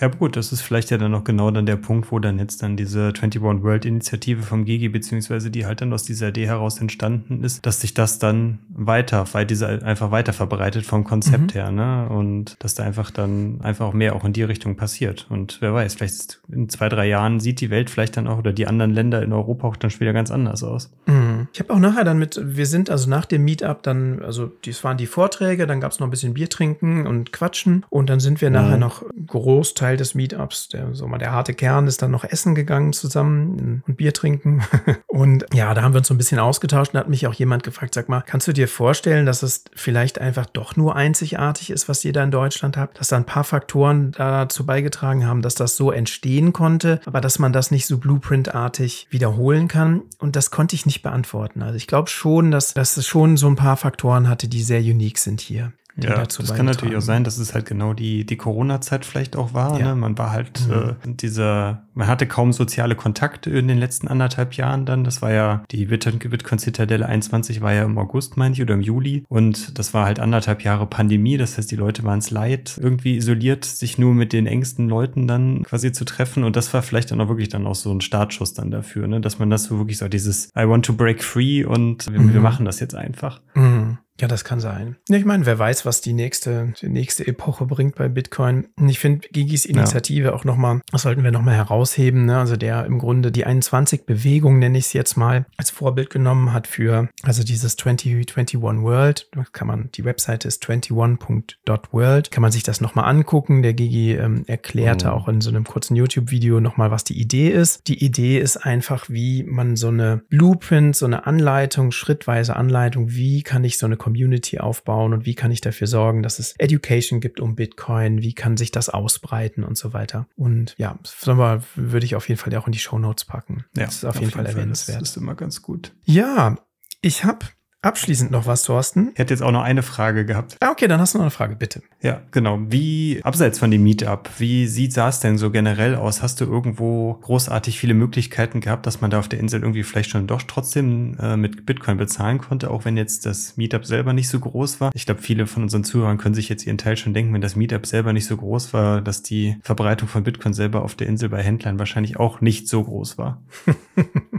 Ja 0.00 0.08
gut, 0.08 0.36
das 0.36 0.52
ist 0.52 0.60
vielleicht 0.60 0.90
ja 0.90 0.98
dann 0.98 1.10
noch 1.10 1.24
genau 1.24 1.50
dann 1.50 1.66
der 1.66 1.76
Punkt, 1.76 2.10
wo 2.12 2.18
dann 2.18 2.38
jetzt 2.38 2.62
dann 2.62 2.76
diese 2.76 3.08
21 3.08 3.40
World 3.40 3.84
Initiative 3.84 4.42
vom 4.42 4.64
Gigi, 4.64 4.88
beziehungsweise 4.88 5.50
die 5.50 5.66
halt 5.66 5.80
dann 5.80 5.92
aus 5.92 6.04
dieser 6.04 6.28
Idee 6.28 6.46
heraus 6.46 6.80
entstanden 6.80 7.42
ist, 7.42 7.64
dass 7.66 7.80
sich 7.80 7.94
das 7.94 8.18
dann 8.18 8.58
weiter, 8.68 9.24
weil 9.32 9.46
diese 9.46 9.82
einfach 9.84 10.10
weiter 10.10 10.32
verbreitet 10.32 10.84
vom 10.84 11.04
Konzept 11.04 11.54
mhm. 11.54 11.58
her, 11.58 11.70
ne? 11.70 12.08
Und 12.08 12.56
dass 12.60 12.74
da 12.74 12.84
einfach 12.84 13.10
dann 13.10 13.60
einfach 13.62 13.86
auch 13.86 13.92
mehr 13.92 14.14
auch 14.14 14.24
in 14.24 14.32
die 14.32 14.42
Richtung 14.42 14.76
passiert. 14.76 15.26
Und 15.30 15.58
wer 15.60 15.74
weiß, 15.74 15.94
vielleicht 15.94 16.40
in 16.50 16.68
zwei, 16.68 16.88
drei 16.88 17.06
Jahren 17.06 17.40
sieht 17.40 17.60
die 17.60 17.70
Welt 17.70 17.90
vielleicht 17.90 18.16
dann 18.16 18.26
auch 18.26 18.38
oder 18.38 18.52
die 18.52 18.66
anderen 18.66 18.92
Länder 18.92 19.22
in 19.22 19.32
Europa 19.32 19.68
auch 19.68 19.76
dann 19.76 19.90
schon 19.90 20.00
wieder 20.00 20.12
ganz 20.12 20.30
anders 20.30 20.62
aus. 20.62 20.90
Mhm. 21.06 21.48
Ich 21.52 21.60
habe 21.60 21.72
auch 21.72 21.78
nachher 21.78 22.04
dann 22.04 22.18
mit, 22.18 22.40
wir 22.42 22.66
sind 22.66 22.90
also 22.90 23.08
nach 23.08 23.24
dem 23.24 23.44
Meetup 23.44 23.82
dann, 23.82 24.22
also 24.22 24.50
das 24.64 24.84
waren 24.84 24.96
die 24.96 25.06
Vorträge, 25.06 25.66
dann 25.66 25.80
gab 25.80 25.92
es 25.92 26.00
noch 26.00 26.06
ein 26.06 26.10
bisschen 26.10 26.34
Bier 26.34 26.48
trinken 26.48 27.06
und 27.06 27.32
quatschen 27.32 27.84
und 27.90 28.10
dann 28.10 28.20
sind 28.20 28.40
wir 28.40 28.50
mhm. 28.50 28.54
nachher 28.54 28.76
noch 28.78 29.02
Großteil 29.38 29.96
des 29.96 30.14
Meetups, 30.14 30.68
der, 30.68 30.94
so 30.94 31.06
mal 31.06 31.18
der 31.18 31.32
harte 31.32 31.54
Kern, 31.54 31.86
ist 31.86 32.02
dann 32.02 32.10
noch 32.10 32.24
essen 32.24 32.54
gegangen 32.54 32.92
zusammen 32.92 33.82
und 33.86 33.96
Bier 33.96 34.12
trinken. 34.12 34.62
Und 35.06 35.46
ja, 35.52 35.74
da 35.74 35.82
haben 35.82 35.94
wir 35.94 35.98
uns 35.98 36.06
so 36.06 36.14
ein 36.14 36.18
bisschen 36.18 36.38
ausgetauscht 36.38 36.94
und 36.94 37.00
hat 37.00 37.08
mich 37.08 37.26
auch 37.26 37.34
jemand 37.34 37.64
gefragt, 37.64 37.92
sag 37.92 38.08
mal, 38.08 38.20
kannst 38.20 38.46
du 38.46 38.52
dir 38.52 38.68
vorstellen, 38.68 39.26
dass 39.26 39.42
es 39.42 39.64
vielleicht 39.74 40.20
einfach 40.20 40.46
doch 40.46 40.76
nur 40.76 40.94
einzigartig 40.94 41.70
ist, 41.70 41.88
was 41.88 42.04
ihr 42.04 42.12
da 42.12 42.22
in 42.22 42.30
Deutschland 42.30 42.76
habt? 42.76 43.00
Dass 43.00 43.08
da 43.08 43.16
ein 43.16 43.24
paar 43.24 43.42
Faktoren 43.42 44.12
dazu 44.12 44.64
beigetragen 44.64 45.26
haben, 45.26 45.42
dass 45.42 45.56
das 45.56 45.74
so 45.74 45.90
entstehen 45.90 46.52
konnte, 46.52 47.00
aber 47.04 47.20
dass 47.20 47.40
man 47.40 47.52
das 47.52 47.72
nicht 47.72 47.86
so 47.86 47.98
blueprintartig 47.98 49.08
wiederholen 49.10 49.66
kann. 49.66 50.02
Und 50.18 50.36
das 50.36 50.52
konnte 50.52 50.76
ich 50.76 50.86
nicht 50.86 51.02
beantworten. 51.02 51.62
Also 51.62 51.74
ich 51.74 51.88
glaube 51.88 52.10
schon, 52.10 52.52
dass, 52.52 52.74
dass 52.74 52.96
es 52.96 53.06
schon 53.06 53.36
so 53.36 53.48
ein 53.48 53.56
paar 53.56 53.76
Faktoren 53.76 54.28
hatte, 54.28 54.46
die 54.46 54.62
sehr 54.62 54.80
unique 54.80 55.18
sind 55.18 55.40
hier 55.40 55.72
ja, 56.00 56.16
dazu 56.16 56.42
Das 56.42 56.54
kann 56.54 56.66
natürlich 56.66 56.96
auch 56.96 57.02
sein, 57.02 57.24
dass 57.24 57.38
es 57.38 57.54
halt 57.54 57.66
genau 57.66 57.92
die, 57.92 58.24
die 58.24 58.36
Corona-Zeit 58.36 59.04
vielleicht 59.04 59.36
auch 59.36 59.54
war. 59.54 59.78
Ja. 59.78 59.88
Ne? 59.88 59.94
Man 59.96 60.16
war 60.18 60.30
halt 60.30 60.66
mhm. 60.68 60.96
äh, 61.04 61.14
dieser, 61.14 61.82
man 61.98 62.06
hatte 62.06 62.28
kaum 62.28 62.52
soziale 62.52 62.94
Kontakte 62.94 63.50
in 63.50 63.66
den 63.66 63.76
letzten 63.76 64.06
anderthalb 64.06 64.54
Jahren 64.54 64.86
dann. 64.86 65.02
Das 65.02 65.20
war 65.20 65.32
ja, 65.32 65.64
die 65.72 65.86
Bitcoin 65.86 66.60
Zitadelle 66.60 67.06
21 67.06 67.60
war 67.60 67.72
ja 67.72 67.82
im 67.82 67.98
August, 67.98 68.36
meine 68.36 68.54
ich, 68.54 68.62
oder 68.62 68.74
im 68.74 68.82
Juli. 68.82 69.24
Und 69.28 69.76
das 69.76 69.94
war 69.94 70.06
halt 70.06 70.20
anderthalb 70.20 70.62
Jahre 70.62 70.86
Pandemie. 70.86 71.36
Das 71.36 71.58
heißt, 71.58 71.68
die 71.68 71.76
Leute 71.76 72.04
waren 72.04 72.20
es 72.20 72.30
leid, 72.30 72.78
irgendwie 72.80 73.16
isoliert, 73.16 73.64
sich 73.64 73.98
nur 73.98 74.14
mit 74.14 74.32
den 74.32 74.46
engsten 74.46 74.88
Leuten 74.88 75.26
dann 75.26 75.64
quasi 75.64 75.90
zu 75.90 76.04
treffen. 76.04 76.44
Und 76.44 76.54
das 76.54 76.72
war 76.72 76.82
vielleicht 76.82 77.10
dann 77.10 77.20
auch 77.20 77.28
wirklich 77.28 77.48
dann 77.48 77.66
auch 77.66 77.74
so 77.74 77.92
ein 77.92 78.00
Startschuss 78.00 78.54
dann 78.54 78.70
dafür, 78.70 79.08
ne? 79.08 79.20
dass 79.20 79.40
man 79.40 79.50
das 79.50 79.64
so 79.64 79.78
wirklich 79.78 79.98
so 79.98 80.06
dieses 80.06 80.50
I 80.56 80.68
want 80.68 80.84
to 80.84 80.92
break 80.92 81.24
free 81.24 81.64
und 81.64 82.08
wir, 82.08 82.20
mhm. 82.20 82.32
wir 82.32 82.40
machen 82.40 82.64
das 82.64 82.78
jetzt 82.78 82.94
einfach. 82.94 83.40
Mhm. 83.54 83.98
Ja, 84.20 84.26
das 84.26 84.42
kann 84.44 84.58
sein. 84.58 84.96
Ich 85.08 85.24
meine, 85.24 85.46
wer 85.46 85.58
weiß, 85.58 85.86
was 85.86 86.00
die 86.00 86.12
nächste, 86.12 86.74
die 86.80 86.88
nächste 86.88 87.26
Epoche 87.26 87.66
bringt 87.66 87.94
bei 87.94 88.08
Bitcoin. 88.08 88.66
Und 88.76 88.88
ich 88.88 88.98
finde 88.98 89.28
Gigis 89.28 89.64
Initiative 89.64 90.28
ja. 90.28 90.34
auch 90.34 90.44
nochmal, 90.44 90.80
das 90.90 91.02
sollten 91.02 91.22
wir 91.22 91.30
nochmal 91.30 91.54
herausheben. 91.88 92.26
Ne? 92.26 92.38
Also 92.38 92.56
der 92.56 92.84
im 92.86 92.98
Grunde 92.98 93.32
die 93.32 93.46
21-Bewegung, 93.46 94.58
nenne 94.58 94.78
ich 94.78 94.86
es 94.86 94.92
jetzt 94.92 95.16
mal, 95.16 95.46
als 95.56 95.70
Vorbild 95.70 96.10
genommen 96.10 96.52
hat 96.52 96.66
für, 96.66 97.08
also 97.22 97.42
dieses 97.42 97.76
2021 97.76 98.60
World. 98.60 99.28
Da 99.32 99.44
kann 99.52 99.66
man, 99.66 99.90
die 99.94 100.04
Webseite 100.04 100.48
ist 100.48 100.64
21.world. 100.64 102.30
Kann 102.30 102.42
man 102.42 102.52
sich 102.52 102.62
das 102.62 102.80
nochmal 102.80 103.08
angucken. 103.08 103.62
Der 103.62 103.74
Gigi 103.74 104.14
ähm, 104.14 104.44
erklärte 104.46 105.08
oh. 105.08 105.12
auch 105.12 105.28
in 105.28 105.40
so 105.40 105.50
einem 105.50 105.64
kurzen 105.64 105.96
YouTube-Video 105.96 106.60
nochmal, 106.60 106.90
was 106.90 107.04
die 107.04 107.20
Idee 107.20 107.50
ist. 107.50 107.88
Die 107.88 108.04
Idee 108.04 108.38
ist 108.38 108.58
einfach, 108.58 109.08
wie 109.08 109.42
man 109.42 109.76
so 109.76 109.88
eine 109.88 110.22
Blueprint, 110.28 110.96
so 110.96 111.06
eine 111.06 111.26
Anleitung, 111.26 111.92
schrittweise 111.92 112.56
Anleitung, 112.56 113.10
wie 113.10 113.42
kann 113.42 113.64
ich 113.64 113.78
so 113.78 113.86
eine 113.86 113.96
Community 113.96 114.58
aufbauen 114.58 115.12
und 115.12 115.26
wie 115.26 115.34
kann 115.34 115.50
ich 115.50 115.60
dafür 115.60 115.86
sorgen, 115.86 116.22
dass 116.22 116.38
es 116.38 116.54
Education 116.58 117.20
gibt 117.20 117.40
um 117.40 117.56
Bitcoin, 117.56 118.22
wie 118.22 118.34
kann 118.34 118.56
sich 118.56 118.70
das 118.70 118.88
ausbreiten 118.88 119.64
und 119.64 119.76
so 119.76 119.92
weiter. 119.92 120.26
Und 120.36 120.74
ja, 120.78 120.98
wir, 121.38 121.62
würde 121.78 122.06
ich 122.06 122.14
auf 122.14 122.28
jeden 122.28 122.40
Fall 122.40 122.54
auch 122.56 122.66
in 122.66 122.72
die 122.72 122.78
Show 122.78 122.98
Notes 122.98 123.24
packen. 123.24 123.64
Ja, 123.76 123.86
das 123.86 123.96
ist 123.96 124.04
auf, 124.04 124.10
auf 124.10 124.14
jeden, 124.16 124.30
jeden, 124.30 124.32
Fall 124.32 124.46
erwähnenswert. 124.46 125.00
Das 125.00 125.10
ist 125.10 125.16
immer 125.16 125.34
ganz 125.34 125.62
gut. 125.62 125.94
Ja, 126.04 126.56
ich 127.00 127.24
habe 127.24 127.46
Abschließend 127.80 128.32
noch 128.32 128.46
was, 128.46 128.64
Thorsten? 128.64 129.10
Ich 129.12 129.20
hätte 129.20 129.32
jetzt 129.32 129.42
auch 129.42 129.52
noch 129.52 129.62
eine 129.62 129.84
Frage 129.84 130.26
gehabt. 130.26 130.56
Ah, 130.60 130.72
okay, 130.72 130.88
dann 130.88 131.00
hast 131.00 131.14
du 131.14 131.18
noch 131.18 131.24
eine 131.24 131.30
Frage, 131.30 131.54
bitte. 131.54 131.80
Ja, 132.02 132.22
genau. 132.32 132.58
Wie, 132.66 133.20
abseits 133.22 133.60
von 133.60 133.70
dem 133.70 133.84
Meetup, 133.84 134.28
wie 134.38 134.66
sieht 134.66 134.96
es 134.98 135.20
denn 135.20 135.38
so 135.38 135.52
generell 135.52 135.94
aus? 135.94 136.20
Hast 136.20 136.40
du 136.40 136.44
irgendwo 136.44 137.14
großartig 137.22 137.78
viele 137.78 137.94
Möglichkeiten 137.94 138.60
gehabt, 138.60 138.84
dass 138.86 139.00
man 139.00 139.12
da 139.12 139.20
auf 139.20 139.28
der 139.28 139.38
Insel 139.38 139.60
irgendwie 139.60 139.84
vielleicht 139.84 140.10
schon 140.10 140.26
doch 140.26 140.42
trotzdem 140.42 141.16
äh, 141.20 141.36
mit 141.36 141.66
Bitcoin 141.66 141.98
bezahlen 141.98 142.38
konnte, 142.38 142.68
auch 142.72 142.84
wenn 142.84 142.96
jetzt 142.96 143.26
das 143.26 143.56
Meetup 143.56 143.86
selber 143.86 144.12
nicht 144.12 144.28
so 144.28 144.40
groß 144.40 144.80
war? 144.80 144.90
Ich 144.94 145.06
glaube, 145.06 145.22
viele 145.22 145.46
von 145.46 145.62
unseren 145.62 145.84
Zuhörern 145.84 146.18
können 146.18 146.34
sich 146.34 146.48
jetzt 146.48 146.66
ihren 146.66 146.78
Teil 146.78 146.96
schon 146.96 147.14
denken, 147.14 147.32
wenn 147.32 147.40
das 147.40 147.54
Meetup 147.54 147.86
selber 147.86 148.12
nicht 148.12 148.26
so 148.26 148.36
groß 148.36 148.72
war, 148.72 149.00
dass 149.00 149.22
die 149.22 149.56
Verbreitung 149.62 150.08
von 150.08 150.24
Bitcoin 150.24 150.52
selber 150.52 150.82
auf 150.82 150.96
der 150.96 151.06
Insel 151.06 151.28
bei 151.28 151.44
Händlern 151.44 151.78
wahrscheinlich 151.78 152.16
auch 152.16 152.40
nicht 152.40 152.66
so 152.66 152.82
groß 152.82 153.18
war. 153.18 153.40